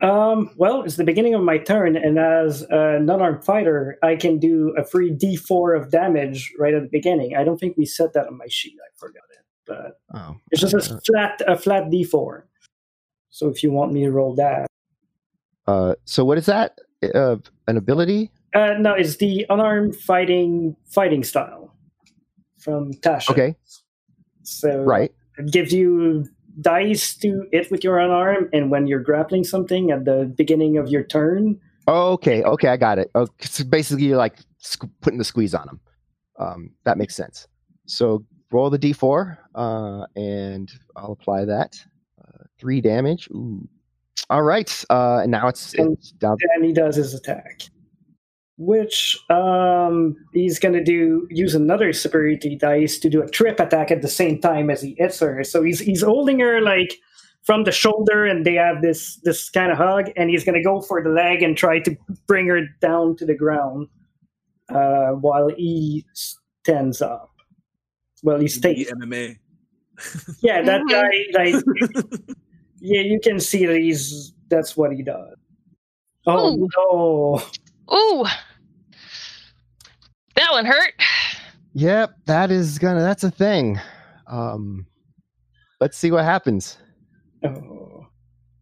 Um, 0.00 0.50
well, 0.56 0.82
it's 0.82 0.96
the 0.96 1.04
beginning 1.04 1.34
of 1.34 1.42
my 1.42 1.58
turn, 1.58 1.96
and 1.96 2.18
as 2.18 2.62
a 2.70 3.00
non-armed 3.00 3.44
fighter, 3.44 3.98
I 4.02 4.14
can 4.14 4.38
do 4.38 4.72
a 4.78 4.84
free 4.84 5.10
D4 5.10 5.76
of 5.76 5.90
damage 5.90 6.52
right 6.58 6.72
at 6.72 6.82
the 6.82 6.88
beginning. 6.88 7.36
I 7.36 7.42
don't 7.42 7.58
think 7.58 7.76
we 7.76 7.84
set 7.84 8.12
that 8.12 8.28
on 8.28 8.36
my 8.36 8.46
sheet. 8.48 8.74
I 8.78 8.90
forgot 8.96 9.24
it, 9.30 9.44
but 9.66 10.00
Oh, 10.14 10.36
it's 10.52 10.60
just 10.60 10.74
a 10.74 10.94
uh, 10.94 11.00
flat 11.04 11.42
a 11.48 11.56
flat 11.56 11.84
D4. 11.84 12.42
So 13.30 13.48
if 13.48 13.62
you 13.62 13.72
want 13.72 13.92
me 13.92 14.04
to 14.04 14.12
roll 14.12 14.34
that, 14.36 14.68
uh, 15.66 15.94
so 16.04 16.24
what 16.24 16.38
is 16.38 16.46
that? 16.46 16.78
Uh, 17.14 17.36
an 17.66 17.76
ability? 17.76 18.30
Uh, 18.54 18.74
no, 18.78 18.94
it's 18.94 19.16
the 19.16 19.46
unarmed 19.50 19.96
fighting 19.96 20.76
fighting 20.86 21.24
style 21.24 21.74
from 22.58 22.92
Tasha. 22.94 23.30
Okay, 23.30 23.56
so 24.42 24.82
right. 24.82 25.12
it 25.38 25.52
gives 25.52 25.72
you 25.72 26.26
dice 26.60 27.14
to 27.16 27.46
hit 27.52 27.70
with 27.70 27.84
your 27.84 27.98
unarmed, 27.98 28.48
and 28.52 28.70
when 28.70 28.86
you're 28.86 29.02
grappling 29.02 29.44
something 29.44 29.90
at 29.90 30.04
the 30.04 30.32
beginning 30.36 30.76
of 30.78 30.88
your 30.88 31.04
turn, 31.04 31.58
okay, 31.86 32.42
okay, 32.42 32.68
I 32.68 32.76
got 32.76 32.98
it. 32.98 33.10
Oh, 33.14 33.28
so 33.40 33.64
basically, 33.64 34.04
you're 34.06 34.16
like 34.16 34.38
putting 35.00 35.18
the 35.18 35.24
squeeze 35.24 35.54
on 35.54 35.66
them. 35.66 35.80
Um, 36.38 36.70
that 36.84 36.98
makes 36.98 37.14
sense. 37.16 37.46
So 37.86 38.24
roll 38.50 38.70
the 38.70 38.78
d4, 38.78 39.36
uh, 39.54 40.06
and 40.16 40.70
I'll 40.96 41.12
apply 41.12 41.44
that. 41.46 41.76
Uh, 42.20 42.44
three 42.58 42.80
damage. 42.80 43.28
Ooh. 43.30 43.68
All 44.30 44.42
right. 44.42 44.84
Uh, 44.90 45.20
and 45.22 45.30
now 45.30 45.48
it's, 45.48 45.74
And- 45.74 45.94
it's 45.96 46.12
down. 46.12 46.36
and 46.54 46.64
he 46.64 46.72
does 46.72 46.96
his 46.96 47.14
attack. 47.14 47.62
Which 48.60 49.16
um, 49.30 50.16
he's 50.32 50.58
gonna 50.58 50.82
do 50.82 51.26
use 51.30 51.54
another 51.54 51.92
superiority 51.92 52.56
dice 52.56 52.98
to 52.98 53.08
do 53.08 53.22
a 53.22 53.28
trip 53.28 53.60
attack 53.60 53.92
at 53.92 54.02
the 54.02 54.08
same 54.08 54.40
time 54.40 54.68
as 54.68 54.82
he 54.82 54.96
hits 54.98 55.20
her. 55.20 55.44
So 55.44 55.62
he's 55.62 55.78
he's 55.78 56.02
holding 56.02 56.40
her 56.40 56.60
like 56.60 56.98
from 57.44 57.64
the 57.64 57.72
shoulder, 57.72 58.24
and 58.26 58.44
they 58.44 58.54
have 58.54 58.82
this 58.82 59.20
this 59.22 59.48
kind 59.48 59.70
of 59.70 59.78
hug, 59.78 60.10
and 60.16 60.28
he's 60.28 60.44
gonna 60.44 60.62
go 60.62 60.80
for 60.80 61.02
the 61.02 61.10
leg 61.10 61.42
and 61.42 61.56
try 61.56 61.78
to 61.80 61.96
bring 62.26 62.48
her 62.48 62.62
down 62.80 63.16
to 63.16 63.24
the 63.24 63.36
ground 63.36 63.86
uh, 64.68 65.10
while 65.12 65.48
he 65.48 66.04
stands 66.12 67.00
up. 67.00 67.30
Well, 68.22 68.40
he 68.40 68.48
stays. 68.48 68.90
MMA. 68.90 69.38
Yeah, 70.40 70.62
that 70.62 70.82
guy, 70.88 71.10
like, 71.32 71.64
yeah, 72.80 73.00
you 73.00 73.18
can 73.20 73.40
see 73.40 73.66
that 73.66 73.78
he's 73.78 74.32
that's 74.48 74.76
what 74.76 74.92
he 74.92 75.02
does. 75.02 75.36
Oh 76.26 76.68
no! 76.76 77.42
Ooh, 77.96 78.26
that 80.48 80.54
one 80.54 80.66
hurt. 80.66 80.94
Yep, 81.74 82.14
that 82.26 82.50
is 82.50 82.78
gonna. 82.78 83.00
That's 83.00 83.24
a 83.24 83.30
thing. 83.30 83.78
Um, 84.26 84.86
let's 85.80 85.96
see 85.96 86.10
what 86.10 86.24
happens. 86.24 86.78
Oh. 87.44 88.06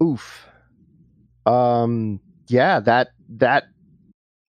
Oof. 0.03 0.47
Um. 1.47 2.21
Yeah. 2.49 2.81
That. 2.81 3.09
That. 3.29 3.65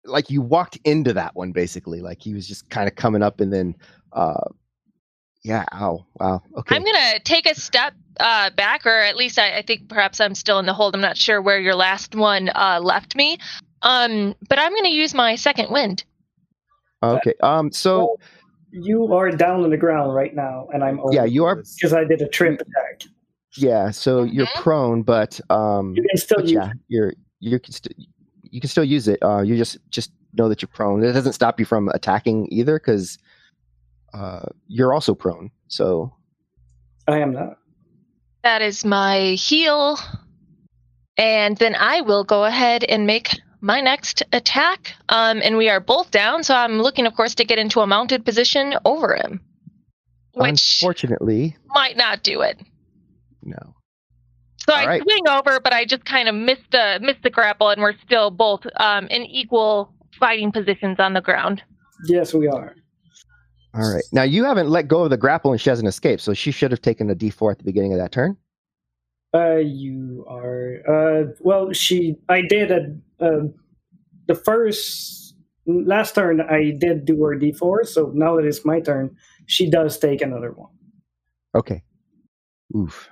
Like 0.05 0.31
you 0.31 0.41
walked 0.41 0.79
into 0.85 1.13
that 1.15 1.35
one 1.35 1.53
basically. 1.53 2.01
Like 2.01 2.23
he 2.23 2.33
was 2.33 2.47
just 2.47 2.69
kind 2.71 2.89
of 2.89 2.95
coming 2.95 3.23
up, 3.23 3.41
and 3.41 3.53
then. 3.53 3.77
Uh. 4.13 4.49
Yeah. 5.45 5.65
Ow. 5.75 6.05
Wow. 6.19 6.43
Okay. 6.59 6.75
I'm 6.75 6.83
gonna 6.83 7.21
take 7.21 7.49
a 7.49 7.55
step 7.55 7.95
uh, 8.19 8.51
back, 8.51 8.85
or 8.85 8.99
at 8.99 9.17
least 9.17 9.39
I, 9.39 9.59
I 9.59 9.63
think 9.63 9.89
perhaps 9.89 10.21
I'm 10.21 10.35
still 10.35 10.59
in 10.59 10.67
the 10.67 10.73
hold. 10.73 10.95
I'm 10.95 11.01
not 11.01 11.17
sure 11.17 11.41
where 11.41 11.61
your 11.61 11.77
last 11.77 12.17
one 12.17 12.49
uh, 12.49 12.81
left 12.83 13.15
me. 13.15 13.39
Um, 13.83 14.35
but 14.49 14.59
I'm 14.59 14.75
gonna 14.75 14.89
use 14.89 15.15
my 15.15 15.37
second 15.37 15.71
wind. 15.71 16.05
Okay. 17.03 17.35
Um. 17.43 17.71
So. 17.73 17.99
Well, 17.99 18.21
you 18.73 19.15
are 19.15 19.31
down 19.31 19.65
on 19.65 19.71
the 19.71 19.77
ground 19.77 20.15
right 20.15 20.35
now, 20.35 20.69
and 20.75 20.85
I'm 20.85 21.01
yeah. 21.11 21.25
You 21.25 21.45
are 21.45 21.57
because 21.57 21.93
I 21.93 22.05
did 22.05 22.21
a 22.21 22.29
trip 22.29 22.61
attack. 22.61 23.03
Yeah. 23.57 23.91
So 23.91 24.23
you're 24.25 24.47
Mhm. 24.47 24.63
prone, 24.63 25.03
but 25.03 25.41
um. 25.51 25.95
You 25.97 26.05
can 26.09 26.19
still 26.19 26.41
use. 26.41 26.53
yeah, 26.53 26.73
you're 26.89 27.13
you 27.41 27.59
can 27.59 27.73
st- 27.73 27.97
you 28.43 28.61
can 28.61 28.69
still 28.69 28.85
use 28.85 29.09
it. 29.09 29.19
Uh, 29.23 29.41
you 29.41 29.57
just 29.57 29.79
just 29.91 30.11
know 30.35 30.49
that 30.49 30.61
you're 30.61 30.69
prone. 30.69 31.03
It 31.03 31.13
doesn't 31.13 31.33
stop 31.33 31.59
you 31.59 31.65
from 31.65 31.89
attacking 31.91 32.49
either, 32.51 32.79
because 32.79 33.19
uh, 34.13 34.47
you're 34.67 34.93
also 34.93 35.15
prone. 35.15 35.51
So 35.69 36.13
I 37.09 37.19
am 37.21 37.33
not. 37.33 37.59
That 38.43 38.63
is 38.63 38.85
my 38.85 39.31
heal. 39.31 39.99
And 41.19 41.57
then 41.57 41.75
I 41.75 42.03
will 42.03 42.25
go 42.25 42.45
ahead 42.45 42.85
and 42.85 43.07
make 43.07 43.41
my 43.67 43.81
next 43.81 44.23
attack. 44.33 44.95
Um, 45.09 45.43
and 45.43 45.57
we 45.57 45.69
are 45.69 45.81
both 45.81 46.13
down, 46.13 46.45
so 46.45 46.55
I'm 46.55 46.81
looking, 46.81 47.05
of 47.05 47.15
course, 47.15 47.35
to 47.35 47.45
get 47.45 47.59
into 47.59 47.81
a 47.81 47.87
mounted 47.87 48.25
position 48.25 48.75
over 48.85 49.15
him. 49.17 49.41
Which 50.35 50.79
unfortunately, 50.81 51.57
might 51.67 51.97
not 51.97 52.23
do 52.23 52.43
it. 52.43 52.61
no. 53.43 53.75
So 54.59 54.73
All 54.73 54.81
I 54.81 54.87
right. 54.87 55.03
swing 55.03 55.29
over, 55.29 55.61
but 55.61 55.73
I 55.73 55.85
just 55.85 56.05
kind 56.05 56.29
of 56.29 56.35
missed 56.35 56.71
the 56.73 56.99
missed 57.01 57.23
the 57.23 57.31
grapple, 57.31 57.69
and 57.71 57.81
we're 57.81 57.95
still 58.05 58.31
both 58.31 58.67
um, 58.77 59.07
in 59.07 59.23
equal 59.23 59.93
fighting 60.19 60.51
positions 60.51 60.99
on 60.99 61.13
the 61.13 61.21
ground. 61.21 61.63
Yes, 62.07 62.35
we 62.35 62.49
are. 62.49 62.75
All 63.75 63.93
right. 63.95 64.03
Now 64.13 64.25
you 64.25 64.45
haven't 64.45 64.69
let 64.69 64.89
go 64.89 65.05
of 65.05 65.11
the 65.11 65.17
grapple, 65.17 65.53
and 65.53 65.61
she 65.61 65.71
hasn't 65.71 65.87
escaped. 65.89 66.21
So 66.23 66.35
she 66.35 66.51
should 66.51 66.73
have 66.73 66.83
taken 66.83 67.09
a 67.11 67.15
D4 67.15 67.53
at 67.53 67.59
the 67.59 67.65
beginning 67.65 67.93
of 67.93 67.99
that 67.99 68.11
turn. 68.11 68.37
Uh, 69.33 69.57
you 69.57 70.25
are. 70.29 70.79
Uh, 70.89 71.33
well, 71.41 71.73
she. 71.73 72.17
I 72.29 72.43
did 72.43 72.71
a. 72.73 72.97
Uh, 73.21 73.49
the 74.27 74.35
first 74.35 75.35
last 75.67 76.15
turn, 76.15 76.41
I 76.41 76.73
did 76.79 77.05
do 77.05 77.23
her 77.25 77.37
D4. 77.37 77.87
So 77.87 78.11
now 78.15 78.37
that 78.37 78.45
it's 78.45 78.65
my 78.65 78.81
turn, 78.81 79.17
she 79.47 79.69
does 79.71 79.99
take 79.99 80.21
another 80.21 80.53
one. 80.53 80.71
Okay. 81.55 81.83
Oof. 82.77 83.09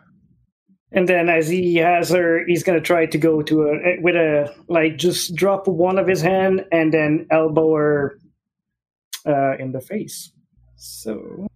And 0.92 1.08
then 1.08 1.28
as 1.28 1.48
he 1.48 1.76
has 1.76 2.10
her, 2.10 2.44
he's 2.46 2.62
gonna 2.62 2.80
try 2.80 3.06
to 3.06 3.18
go 3.18 3.42
to 3.42 3.62
a 3.62 4.00
with 4.00 4.14
a 4.14 4.54
like 4.68 4.96
just 4.96 5.34
drop 5.34 5.66
one 5.66 5.98
of 5.98 6.06
his 6.06 6.20
hand 6.22 6.64
and 6.70 6.94
then 6.94 7.26
elbow 7.30 7.74
her 7.74 8.18
uh, 9.26 9.56
in 9.58 9.72
the 9.72 9.80
face. 9.80 10.30
So, 10.76 11.48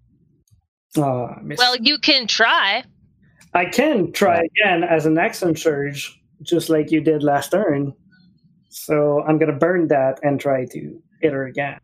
uh. 0.97 1.35
Well, 1.57 1.77
you 1.81 1.99
can 1.99 2.27
try. 2.27 2.83
I 3.55 3.67
can 3.67 4.13
try 4.13 4.43
again 4.43 4.83
as 4.83 5.07
an 5.07 5.19
action 5.19 5.55
surge, 5.55 6.21
just 6.43 6.69
like 6.69 6.91
you 6.91 7.01
did 7.01 7.23
last 7.23 7.53
turn. 7.53 7.95
So 8.69 9.23
I'm 9.27 9.39
gonna 9.39 9.53
burn 9.57 9.89
that 9.89 10.21
and 10.23 10.41
try 10.41 10.67
to 10.67 11.03
hit 11.21 11.33
her 11.33 11.47
again. 11.47 11.81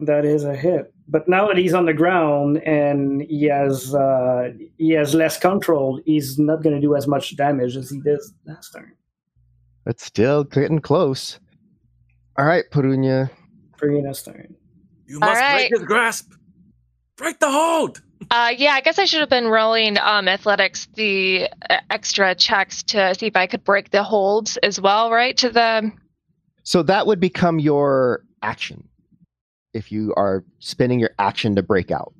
That 0.00 0.24
is 0.24 0.44
a 0.44 0.54
hit. 0.54 0.92
But 1.08 1.28
now 1.28 1.46
that 1.48 1.56
he's 1.56 1.72
on 1.72 1.86
the 1.86 1.94
ground 1.94 2.58
and 2.64 3.22
he 3.22 3.44
has 3.44 3.94
uh, 3.94 4.52
he 4.78 4.90
has 4.90 5.14
less 5.14 5.38
control, 5.38 6.00
he's 6.04 6.38
not 6.38 6.62
gonna 6.62 6.80
do 6.80 6.96
as 6.96 7.06
much 7.06 7.36
damage 7.36 7.76
as 7.76 7.90
he 7.90 8.00
did 8.00 8.20
last 8.44 8.72
turn. 8.72 8.92
But 9.84 10.00
still 10.00 10.44
getting 10.44 10.80
close. 10.80 11.38
All 12.38 12.44
right, 12.44 12.64
Perunia. 12.70 13.30
Farina's 13.78 14.22
turn. 14.22 14.54
You 15.06 15.20
must 15.20 15.40
right. 15.40 15.70
break 15.70 15.78
his 15.78 15.86
grasp. 15.86 16.32
Break 17.16 17.38
the 17.38 17.50
hold. 17.50 18.02
Uh, 18.30 18.52
yeah, 18.56 18.72
I 18.72 18.80
guess 18.80 18.98
I 18.98 19.04
should 19.04 19.20
have 19.20 19.28
been 19.28 19.46
rolling 19.46 19.98
um, 19.98 20.26
athletics 20.28 20.88
the 20.94 21.48
uh, 21.68 21.76
extra 21.90 22.34
checks 22.34 22.82
to 22.84 23.14
see 23.14 23.26
if 23.26 23.36
I 23.36 23.46
could 23.46 23.62
break 23.62 23.90
the 23.90 24.02
holds 24.02 24.56
as 24.58 24.80
well, 24.80 25.10
right? 25.10 25.36
To 25.38 25.50
the 25.50 25.92
So 26.62 26.82
that 26.84 27.06
would 27.06 27.20
become 27.20 27.58
your 27.58 28.24
action 28.42 28.88
if 29.74 29.92
you 29.92 30.14
are 30.16 30.44
spending 30.58 30.98
your 30.98 31.10
action 31.18 31.56
to 31.56 31.62
break 31.62 31.90
out. 31.90 32.14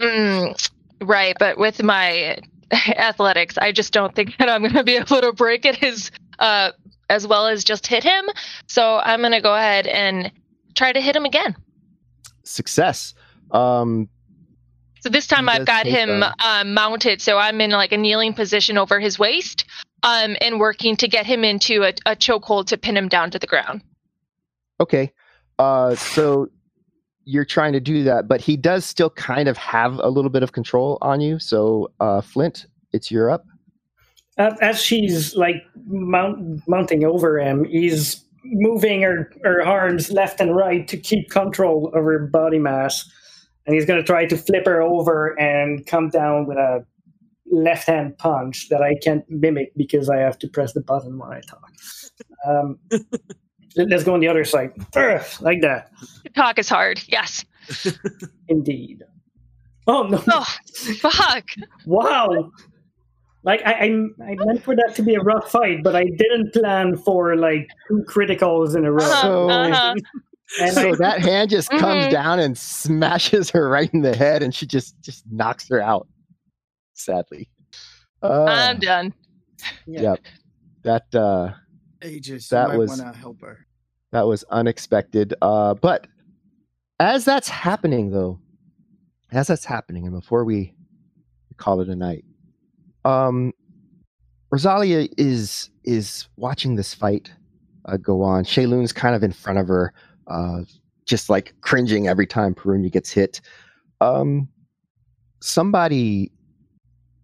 mm, 0.00 0.70
right, 1.00 1.36
but 1.38 1.58
with 1.58 1.82
my 1.82 2.38
athletics, 2.72 3.58
I 3.58 3.72
just 3.72 3.92
don't 3.92 4.14
think 4.14 4.36
that 4.38 4.48
I'm 4.48 4.62
going 4.62 4.74
to 4.74 4.84
be 4.84 4.96
able 4.96 5.20
to 5.20 5.32
break 5.32 5.64
it 5.64 5.82
as 5.82 6.10
uh, 6.38 6.70
as 7.10 7.26
well 7.26 7.48
as 7.48 7.64
just 7.64 7.86
hit 7.86 8.04
him. 8.04 8.24
So 8.68 8.98
I'm 8.98 9.20
going 9.20 9.32
to 9.32 9.40
go 9.40 9.54
ahead 9.54 9.86
and 9.88 10.30
try 10.74 10.92
to 10.92 11.00
hit 11.00 11.16
him 11.16 11.24
again. 11.24 11.56
Success. 12.44 13.14
Um, 13.50 14.08
So 15.00 15.08
this 15.08 15.26
time 15.26 15.46
He 15.46 15.54
I've 15.54 15.66
got 15.66 15.86
him 15.86 16.22
a- 16.22 16.34
um, 16.44 16.74
mounted, 16.74 17.20
so 17.20 17.38
I'm 17.38 17.60
in 17.60 17.70
like 17.70 17.92
a 17.92 17.96
kneeling 17.96 18.34
position 18.34 18.78
over 18.78 19.00
his 19.00 19.18
waist, 19.18 19.64
um, 20.02 20.36
and 20.40 20.60
working 20.60 20.96
to 20.96 21.08
get 21.08 21.26
him 21.26 21.44
into 21.44 21.82
a, 21.82 21.92
a 22.06 22.16
chokehold 22.16 22.66
to 22.66 22.76
pin 22.76 22.96
him 22.96 23.08
down 23.08 23.30
to 23.30 23.38
the 23.38 23.46
ground. 23.46 23.82
Okay. 24.80 25.12
Uh, 25.58 25.94
so 25.94 26.48
you're 27.24 27.44
trying 27.44 27.72
to 27.72 27.80
do 27.80 28.02
that, 28.04 28.28
but 28.28 28.40
he 28.40 28.56
does 28.56 28.84
still 28.84 29.10
kind 29.10 29.48
of 29.48 29.56
have 29.56 30.00
a 30.02 30.08
little 30.08 30.30
bit 30.30 30.42
of 30.42 30.52
control 30.52 30.98
on 31.02 31.20
you. 31.20 31.38
So, 31.38 31.90
uh, 32.00 32.20
Flint, 32.22 32.66
it's 32.92 33.10
your 33.10 33.30
up. 33.30 33.44
As, 34.38 34.54
as 34.60 34.82
she's 34.82 35.36
like 35.36 35.62
mount, 35.86 36.62
mounting 36.66 37.04
over 37.04 37.38
him, 37.38 37.64
he's 37.64 38.24
moving 38.42 39.02
her, 39.02 39.30
her 39.44 39.64
arms 39.64 40.10
left 40.10 40.40
and 40.40 40.56
right 40.56 40.88
to 40.88 40.96
keep 40.96 41.30
control 41.30 41.88
of 41.88 42.04
her 42.04 42.26
body 42.26 42.58
mass. 42.58 43.10
And 43.66 43.74
he's 43.74 43.84
going 43.84 44.00
to 44.00 44.06
try 44.06 44.26
to 44.26 44.36
flip 44.36 44.64
her 44.66 44.80
over 44.82 45.38
and 45.38 45.86
come 45.86 46.08
down 46.08 46.46
with 46.46 46.56
a 46.58 46.84
left 47.52 47.86
hand 47.86 48.16
punch 48.18 48.68
that 48.70 48.80
I 48.82 48.94
can't 49.02 49.24
mimic 49.28 49.72
because 49.76 50.08
I 50.08 50.16
have 50.18 50.38
to 50.40 50.48
press 50.48 50.72
the 50.72 50.80
button 50.80 51.18
when 51.18 51.30
I 51.30 51.40
talk. 51.40 51.70
Um, 52.46 52.78
let- 53.76 53.88
let's 53.88 54.04
go 54.04 54.14
on 54.14 54.20
the 54.20 54.28
other 54.28 54.44
side. 54.44 54.72
Ugh, 54.96 55.22
like 55.40 55.60
that. 55.62 55.90
Talk 56.34 56.58
is 56.58 56.68
hard. 56.68 57.02
Yes. 57.08 57.44
Indeed. 58.48 59.02
Oh, 59.86 60.04
no. 60.04 60.22
Oh, 60.28 60.46
fuck. 60.98 61.48
Wow. 61.86 62.50
Like 63.42 63.62
I, 63.64 63.72
I, 63.72 63.84
I 64.32 64.34
meant 64.44 64.62
for 64.62 64.76
that 64.76 64.94
to 64.96 65.02
be 65.02 65.14
a 65.14 65.20
rough 65.20 65.50
fight, 65.50 65.82
but 65.82 65.96
I 65.96 66.04
didn't 66.04 66.52
plan 66.52 66.96
for 66.98 67.36
like 67.36 67.68
two 67.88 68.04
criticals 68.08 68.76
in 68.76 68.84
a 68.84 68.92
row. 68.92 69.04
Uh-huh, 69.04 69.22
So- 69.22 69.48
uh-huh. 69.50 69.94
And 70.60 70.72
so 70.74 70.94
that 70.96 71.20
hand 71.20 71.50
just 71.50 71.70
comes 71.78 72.06
Mhm. 72.06 72.10
down 72.10 72.40
and 72.40 72.56
smashes 72.58 73.50
her 73.50 73.68
right 73.68 73.88
in 73.92 74.02
the 74.02 74.16
head, 74.16 74.42
and 74.42 74.54
she 74.54 74.66
just 74.66 75.00
just 75.00 75.24
knocks 75.30 75.68
her 75.68 75.80
out. 75.80 76.08
Sadly, 76.94 77.48
uh, 78.22 78.44
I'm 78.48 78.78
done. 78.78 79.14
yep. 79.86 80.18
That 80.82 81.14
uh, 81.14 81.52
Aegis, 82.02 82.48
That 82.48 82.68
might 82.68 82.78
was- 82.78 82.88
want 82.98 83.00
to 83.14 83.18
help 83.18 83.40
her. 83.42 83.66
that 84.12 84.26
was 84.26 84.44
unexpected. 84.50 85.34
Uh, 85.40 85.74
but 85.74 86.06
as 86.98 87.24
that's 87.24 87.48
happening, 87.48 88.10
though, 88.10 88.40
as 89.30 89.46
that's 89.46 89.64
happening, 89.64 90.04
and 90.06 90.14
before 90.14 90.44
we 90.44 90.74
call 91.58 91.80
it 91.80 91.88
a 91.88 91.94
night, 91.96 92.24
um, 93.04 93.52
Rosalia 94.50 95.08
is 95.16 95.70
is 95.84 96.26
watching 96.36 96.74
this 96.74 96.92
fight 96.92 97.30
uh, 97.86 97.96
go 97.96 98.22
on. 98.22 98.44
Shayloon's 98.44 98.92
kind 98.92 99.14
of 99.14 99.22
in 99.22 99.32
front 99.32 99.58
of 99.58 99.68
her, 99.68 99.92
uh, 100.30 100.60
just 101.04 101.28
like 101.28 101.54
cringing 101.60 102.08
every 102.08 102.26
time 102.26 102.54
Perunia 102.54 102.90
gets 102.90 103.10
hit. 103.10 103.40
Um, 104.00 104.48
somebody, 105.40 106.30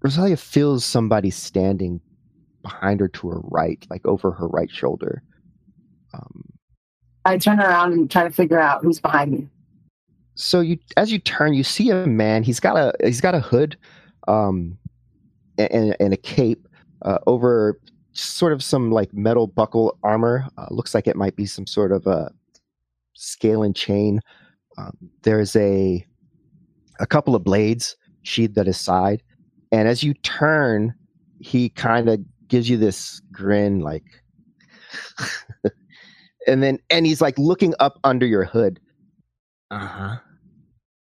Rosalia 0.02 0.36
feels 0.36 0.84
somebody 0.84 1.30
standing 1.30 2.00
behind 2.62 3.00
her 3.00 3.08
to 3.08 3.28
her 3.30 3.40
right, 3.44 3.86
like 3.88 4.04
over 4.06 4.30
her 4.32 4.48
right 4.48 4.70
shoulder. 4.70 5.22
Um, 6.12 6.44
I 7.24 7.38
turn 7.38 7.60
around 7.60 7.92
and 7.92 8.10
try 8.10 8.24
to 8.24 8.30
figure 8.30 8.60
out 8.60 8.82
who's 8.82 9.00
behind 9.00 9.32
me. 9.32 9.48
so 10.34 10.60
you 10.60 10.78
as 10.96 11.10
you 11.10 11.18
turn 11.18 11.54
you 11.54 11.64
see 11.64 11.90
a 11.90 12.06
man 12.06 12.42
he's 12.42 12.60
got 12.60 12.76
a 12.76 12.92
he's 13.02 13.22
got 13.22 13.34
a 13.34 13.40
hood 13.40 13.76
um 14.28 14.76
and, 15.58 15.96
and 15.98 16.12
a 16.12 16.16
cape 16.16 16.68
uh, 17.02 17.18
over 17.26 17.80
sort 18.12 18.52
of 18.52 18.62
some 18.62 18.90
like 18.90 19.12
metal 19.12 19.46
buckle 19.46 19.98
armor. 20.02 20.46
Uh, 20.56 20.66
looks 20.70 20.94
like 20.94 21.06
it 21.06 21.16
might 21.16 21.36
be 21.36 21.46
some 21.46 21.66
sort 21.66 21.92
of 21.92 22.06
a 22.06 22.32
scale 23.16 23.62
and 23.62 23.74
chain. 23.74 24.20
Um, 24.78 24.96
there's 25.22 25.56
a 25.56 26.06
a 27.00 27.06
couple 27.06 27.34
of 27.34 27.44
blades 27.44 27.96
sheathed 28.22 28.56
at 28.58 28.66
his 28.66 28.78
side, 28.78 29.22
and 29.72 29.88
as 29.88 30.02
you 30.02 30.14
turn, 30.14 30.94
he 31.40 31.68
kind 31.70 32.08
of 32.08 32.20
gives 32.48 32.70
you 32.70 32.76
this 32.76 33.20
grin, 33.32 33.80
like, 33.80 34.04
and 36.46 36.62
then 36.62 36.78
and 36.90 37.06
he's 37.06 37.20
like 37.20 37.38
looking 37.38 37.74
up 37.80 37.98
under 38.04 38.26
your 38.26 38.44
hood. 38.44 38.78
Uh 39.70 39.86
huh. 39.86 40.16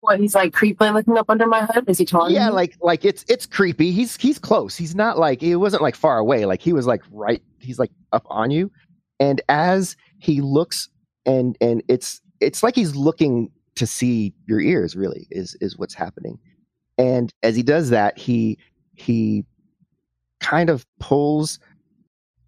What 0.02 0.19
he's 0.19 0.34
like 0.34 0.53
creepily 0.53 0.94
looking 0.94 1.18
up 1.18 1.30
under 1.30 1.45
my 1.45 1.66
hood? 1.66 1.90
Is 1.90 1.98
he 1.98 2.06
taller? 2.06 2.30
Yeah, 2.30 2.50
like 2.50 2.78
like 2.82 3.03
it's 3.03 3.26
it's 3.28 3.45
creepy. 3.45 3.92
He's 3.92 4.16
he's 4.16 4.40
close. 4.40 4.78
He's 4.78 4.95
not 4.95 5.18
like 5.19 5.42
he 5.42 5.56
wasn't 5.56 5.84
like 5.84 5.95
far 5.95 6.18
away. 6.18 6.45
Like 6.45 6.61
he 6.61 6.72
was 6.72 6.88
like 6.88 7.03
right. 7.11 7.44
He's 7.60 7.78
like 7.78 7.92
up 8.14 8.26
on 8.30 8.50
you, 8.50 8.72
and 9.19 9.42
as 9.50 9.98
he 10.19 10.40
looks 10.40 10.88
and 11.26 11.58
and 11.62 11.84
it's 11.88 12.22
it's 12.40 12.64
like 12.64 12.76
he's 12.76 12.96
looking 12.96 13.52
to 13.76 13.86
see 13.88 14.34
your 14.48 14.62
ears. 14.62 14.96
Really, 14.96 15.28
is 15.32 15.56
is 15.62 15.78
what's 15.78 15.94
happening. 15.94 16.40
And 16.98 17.34
as 17.44 17.56
he 17.56 17.64
does 17.64 17.90
that, 17.90 18.18
he 18.18 18.58
he 18.96 19.46
kind 20.40 20.70
of 20.70 20.86
pulls 21.00 21.60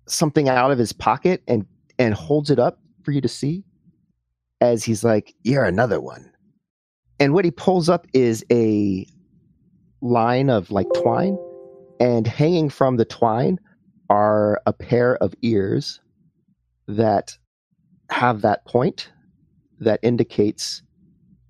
something 0.08 0.50
out 0.50 0.72
of 0.72 0.78
his 0.78 0.94
pocket 0.94 1.44
and 1.48 1.66
and 2.00 2.14
holds 2.14 2.50
it 2.50 2.60
up 2.60 2.80
for 3.04 3.12
you 3.12 3.22
to 3.22 3.28
see. 3.28 3.64
As 4.62 4.84
he's 4.84 5.04
like, 5.04 5.34
"You're 5.44 5.66
another 5.66 6.00
one." 6.02 6.32
and 7.22 7.36
what 7.36 7.46
he 7.46 7.52
pulls 7.52 7.88
up 7.88 8.08
is 8.14 8.44
a 8.52 9.06
line 10.02 10.50
of 10.50 10.72
like 10.72 10.88
twine 10.96 11.38
and 12.00 12.26
hanging 12.26 12.68
from 12.68 12.98
the 12.98 13.06
twine 13.06 13.60
are 14.10 14.60
a 14.66 14.74
pair 14.74 15.18
of 15.18 15.36
ears 15.44 16.02
that 16.88 17.38
have 18.12 18.42
that 18.42 18.66
point 18.66 19.10
that 19.80 20.00
indicates 20.04 20.82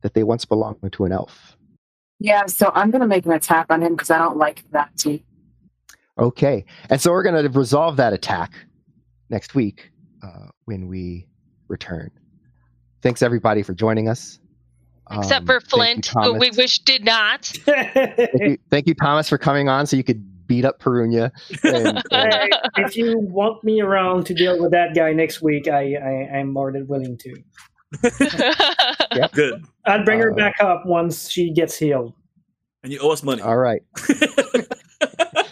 that 0.02 0.14
they 0.14 0.24
once 0.24 0.46
belonged 0.46 0.92
to 0.94 1.06
an 1.06 1.12
elf. 1.12 1.58
Yeah, 2.20 2.46
so 2.46 2.72
I'm 2.76 2.92
going 2.92 3.02
to 3.02 3.08
make 3.08 3.26
an 3.26 3.32
attack 3.32 3.68
on 3.70 3.82
him 3.82 3.94
because 3.94 4.10
I 4.10 4.18
don't 4.18 4.38
like 4.38 4.64
that 4.72 4.96
too. 4.98 5.20
Okay. 6.20 6.66
And 6.90 7.02
so 7.02 7.12
we're 7.12 7.24
going 7.24 7.44
to 7.44 7.50
resolve 7.50 7.98
that 7.98 8.14
attack 8.14 8.54
next 9.30 9.56
week 9.56 9.92
uh, 10.24 10.48
when 10.66 10.88
we 10.88 11.28
return. 11.68 12.12
Thanks, 13.02 13.22
everybody, 13.22 13.64
for 13.64 13.74
joining 13.74 14.08
us. 14.08 14.40
Except 15.12 15.42
um, 15.42 15.46
for 15.48 15.60
Flint, 15.62 16.12
you, 16.14 16.22
who 16.22 16.34
we 16.34 16.52
wish 16.52 16.80
did 16.80 17.04
not. 17.04 17.46
thank, 17.46 17.96
you, 18.36 18.58
thank, 18.70 18.88
you, 18.88 18.94
Thomas, 18.94 19.28
for 19.28 19.38
coming 19.38 19.68
on 19.68 19.88
so 19.88 19.98
you 19.98 20.04
could 20.04 20.24
beat 20.52 20.66
up 20.66 20.80
Perunia. 20.80 21.32
And, 21.64 21.98
uh, 22.12 22.48
if 22.76 22.98
you 22.98 23.18
want 23.18 23.64
me 23.64 23.80
around 23.80 24.26
to 24.26 24.34
deal 24.34 24.62
with 24.62 24.72
that 24.72 24.94
guy 24.94 25.14
next 25.14 25.42
week, 25.42 25.70
I, 25.70 25.96
I 25.96 26.40
am 26.40 26.52
more 26.52 26.74
than 26.74 26.86
willing 26.88 27.18
to. 27.20 27.42
yep. 29.16 29.32
Good. 29.32 29.66
I'd 29.86 30.04
bring 30.04 30.20
her 30.20 30.34
uh, 30.34 30.36
back 30.36 30.56
up 30.60 30.86
once 30.86 31.30
she 31.30 31.52
gets 31.52 31.78
healed. 31.78 32.14
And 32.84 32.92
you 32.92 33.00
owe 33.00 33.12
us 33.12 33.24
money. 33.24 33.42
All 33.42 33.56
right. 33.56 33.82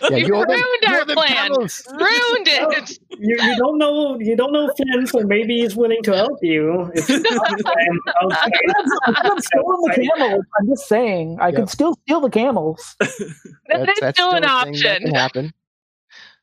Yeah, 0.09 0.17
you, 0.17 0.27
you 0.27 0.45
ruined 0.45 0.85
our 0.87 1.05
plan. 1.05 1.51
Ruined 1.51 2.47
it. 2.47 2.99
You, 3.17 3.37
you, 3.41 3.57
don't 3.57 3.77
know. 3.77 4.19
You 4.19 4.35
don't 4.35 4.51
know 4.51 4.71
Flynn, 4.75 5.07
so 5.07 5.19
maybe 5.21 5.59
he's 5.61 5.75
willing 5.75 6.01
to 6.03 6.15
help 6.15 6.39
you. 6.41 6.91
I'm, 7.09 7.99
not 8.29 9.43
stealing 9.43 9.81
the 9.83 10.09
camels. 10.17 10.45
I'm 10.59 10.67
just 10.67 10.87
saying 10.87 11.37
I 11.39 11.47
yep. 11.47 11.55
could 11.55 11.69
still 11.69 11.95
steal 12.05 12.21
the 12.21 12.29
camels. 12.29 12.95
that's, 12.99 13.19
that's, 13.67 13.99
that's 13.99 14.17
still 14.17 14.31
an 14.31 14.45
option. 14.45 14.81
That 14.81 15.01
can 15.01 15.13
happen. 15.13 15.53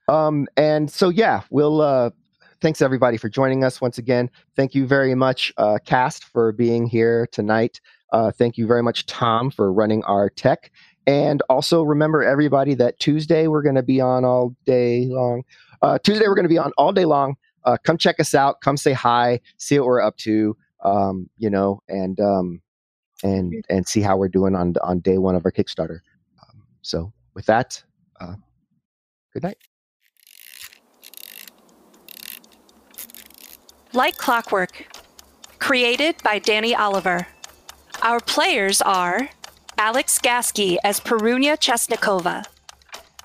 Um, 0.09 0.47
and 0.57 0.91
so 0.91 1.09
yeah, 1.09 1.43
we'll. 1.51 1.81
Uh, 1.81 2.11
thanks 2.61 2.81
everybody 2.83 3.17
for 3.17 3.29
joining 3.29 3.65
us 3.65 3.81
once 3.81 3.99
again. 3.99 4.31
Thank 4.55 4.75
you 4.75 4.87
very 4.87 5.15
much, 5.15 5.53
uh, 5.57 5.79
Cast, 5.85 6.25
for 6.25 6.53
being 6.53 6.87
here 6.87 7.27
tonight. 7.33 7.81
Uh, 8.13 8.31
thank 8.31 8.57
you 8.57 8.67
very 8.67 8.83
much, 8.83 9.07
Tom, 9.07 9.51
for 9.51 9.73
running 9.73 10.03
our 10.05 10.31
tech. 10.31 10.71
And 11.07 11.43
also 11.49 11.83
remember, 11.83 12.23
everybody, 12.23 12.75
that 12.75 12.99
Tuesday 12.99 13.47
we're 13.47 13.63
going 13.63 13.77
to 13.77 13.83
be 13.83 14.01
on 14.01 14.25
all 14.25 14.57
day 14.65 15.07
long. 15.07 15.45
Uh, 15.83 15.99
Tuesday 15.99 16.27
we're 16.27 16.35
going 16.35 16.45
to 16.45 16.49
be 16.49 16.59
on 16.59 16.73
all 16.77 16.93
day 16.93 17.05
long. 17.05 17.37
Uh, 17.65 17.77
come 17.83 17.97
check 17.97 18.19
us 18.21 18.35
out. 18.35 18.61
Come 18.61 18.77
say 18.77 18.93
hi. 18.93 19.41
See 19.57 19.79
what 19.79 19.87
we're 19.87 20.01
up 20.01 20.17
to. 20.19 20.57
Um, 20.85 21.29
you 21.37 21.51
know, 21.51 21.83
and 21.89 22.19
um, 22.21 22.61
and 23.23 23.65
and 23.69 23.87
see 23.87 24.01
how 24.01 24.17
we're 24.17 24.29
doing 24.29 24.55
on 24.55 24.75
on 24.83 25.01
day 25.01 25.19
one 25.19 25.35
of 25.35 25.45
our 25.45 25.53
Kickstarter. 25.53 26.01
Um, 26.43 26.63
so 26.83 27.13
with 27.35 27.47
that, 27.47 27.83
uh, 28.21 28.35
good 29.33 29.43
night. 29.43 29.59
Like 33.93 34.17
Clockwork, 34.17 34.87
created 35.59 36.17
by 36.23 36.39
Danny 36.39 36.75
Oliver. 36.75 37.27
Our 38.03 38.21
players 38.21 38.83
are 38.83 39.31
Alex 39.79 40.19
Gasky 40.19 40.79
as 40.85 41.01
Perunia 41.01 41.59
Chesnikova, 41.59 42.47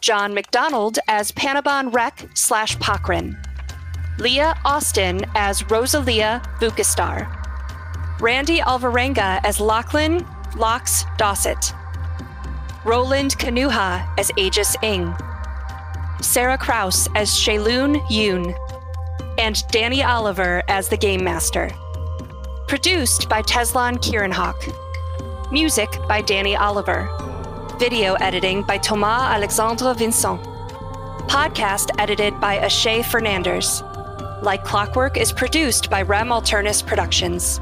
John 0.02 0.34
McDonald 0.34 1.00
as 1.08 1.32
Panabon 1.32 1.94
Rek 1.94 2.28
slash 2.34 2.76
Pakrin, 2.78 3.38
Leah 4.20 4.60
Austin 4.66 5.22
as 5.34 5.64
Rosalia 5.64 6.42
Bukastar, 6.60 7.30
Randy 8.20 8.60
Alvarenga 8.60 9.40
as 9.46 9.62
Lachlan 9.62 10.28
Lox 10.58 11.06
Dosset, 11.18 11.74
Roland 12.84 13.38
Kanuha 13.38 14.06
as 14.18 14.30
Aegis 14.36 14.76
Ing, 14.84 15.16
Sarah 16.22 16.58
Kraus 16.58 17.08
as 17.16 17.30
Shayloon 17.32 18.02
Yoon, 18.08 18.54
and 19.40 19.64
Danny 19.70 20.04
Oliver 20.04 20.64
as 20.68 20.90
the 20.90 20.98
Game 20.98 21.24
Master. 21.24 21.72
Produced 22.68 23.30
by 23.30 23.42
Teslan 23.42 23.98
Kieranhawk. 24.00 24.91
Music 25.52 26.00
by 26.08 26.22
Danny 26.22 26.56
Oliver. 26.56 27.10
Video 27.78 28.14
editing 28.22 28.64
by 28.64 28.78
Thomas 28.78 29.22
Alexandre 29.22 29.94
Vincent. 29.94 30.42
Podcast 31.28 31.90
edited 32.00 32.40
by 32.40 32.58
Ashay 32.60 33.04
Fernandez. 33.04 33.84
Like 34.42 34.64
Clockwork 34.64 35.18
is 35.18 35.34
produced 35.34 35.90
by 35.90 36.04
Rem 36.04 36.30
Alternus 36.30 36.82
Productions. 36.86 37.60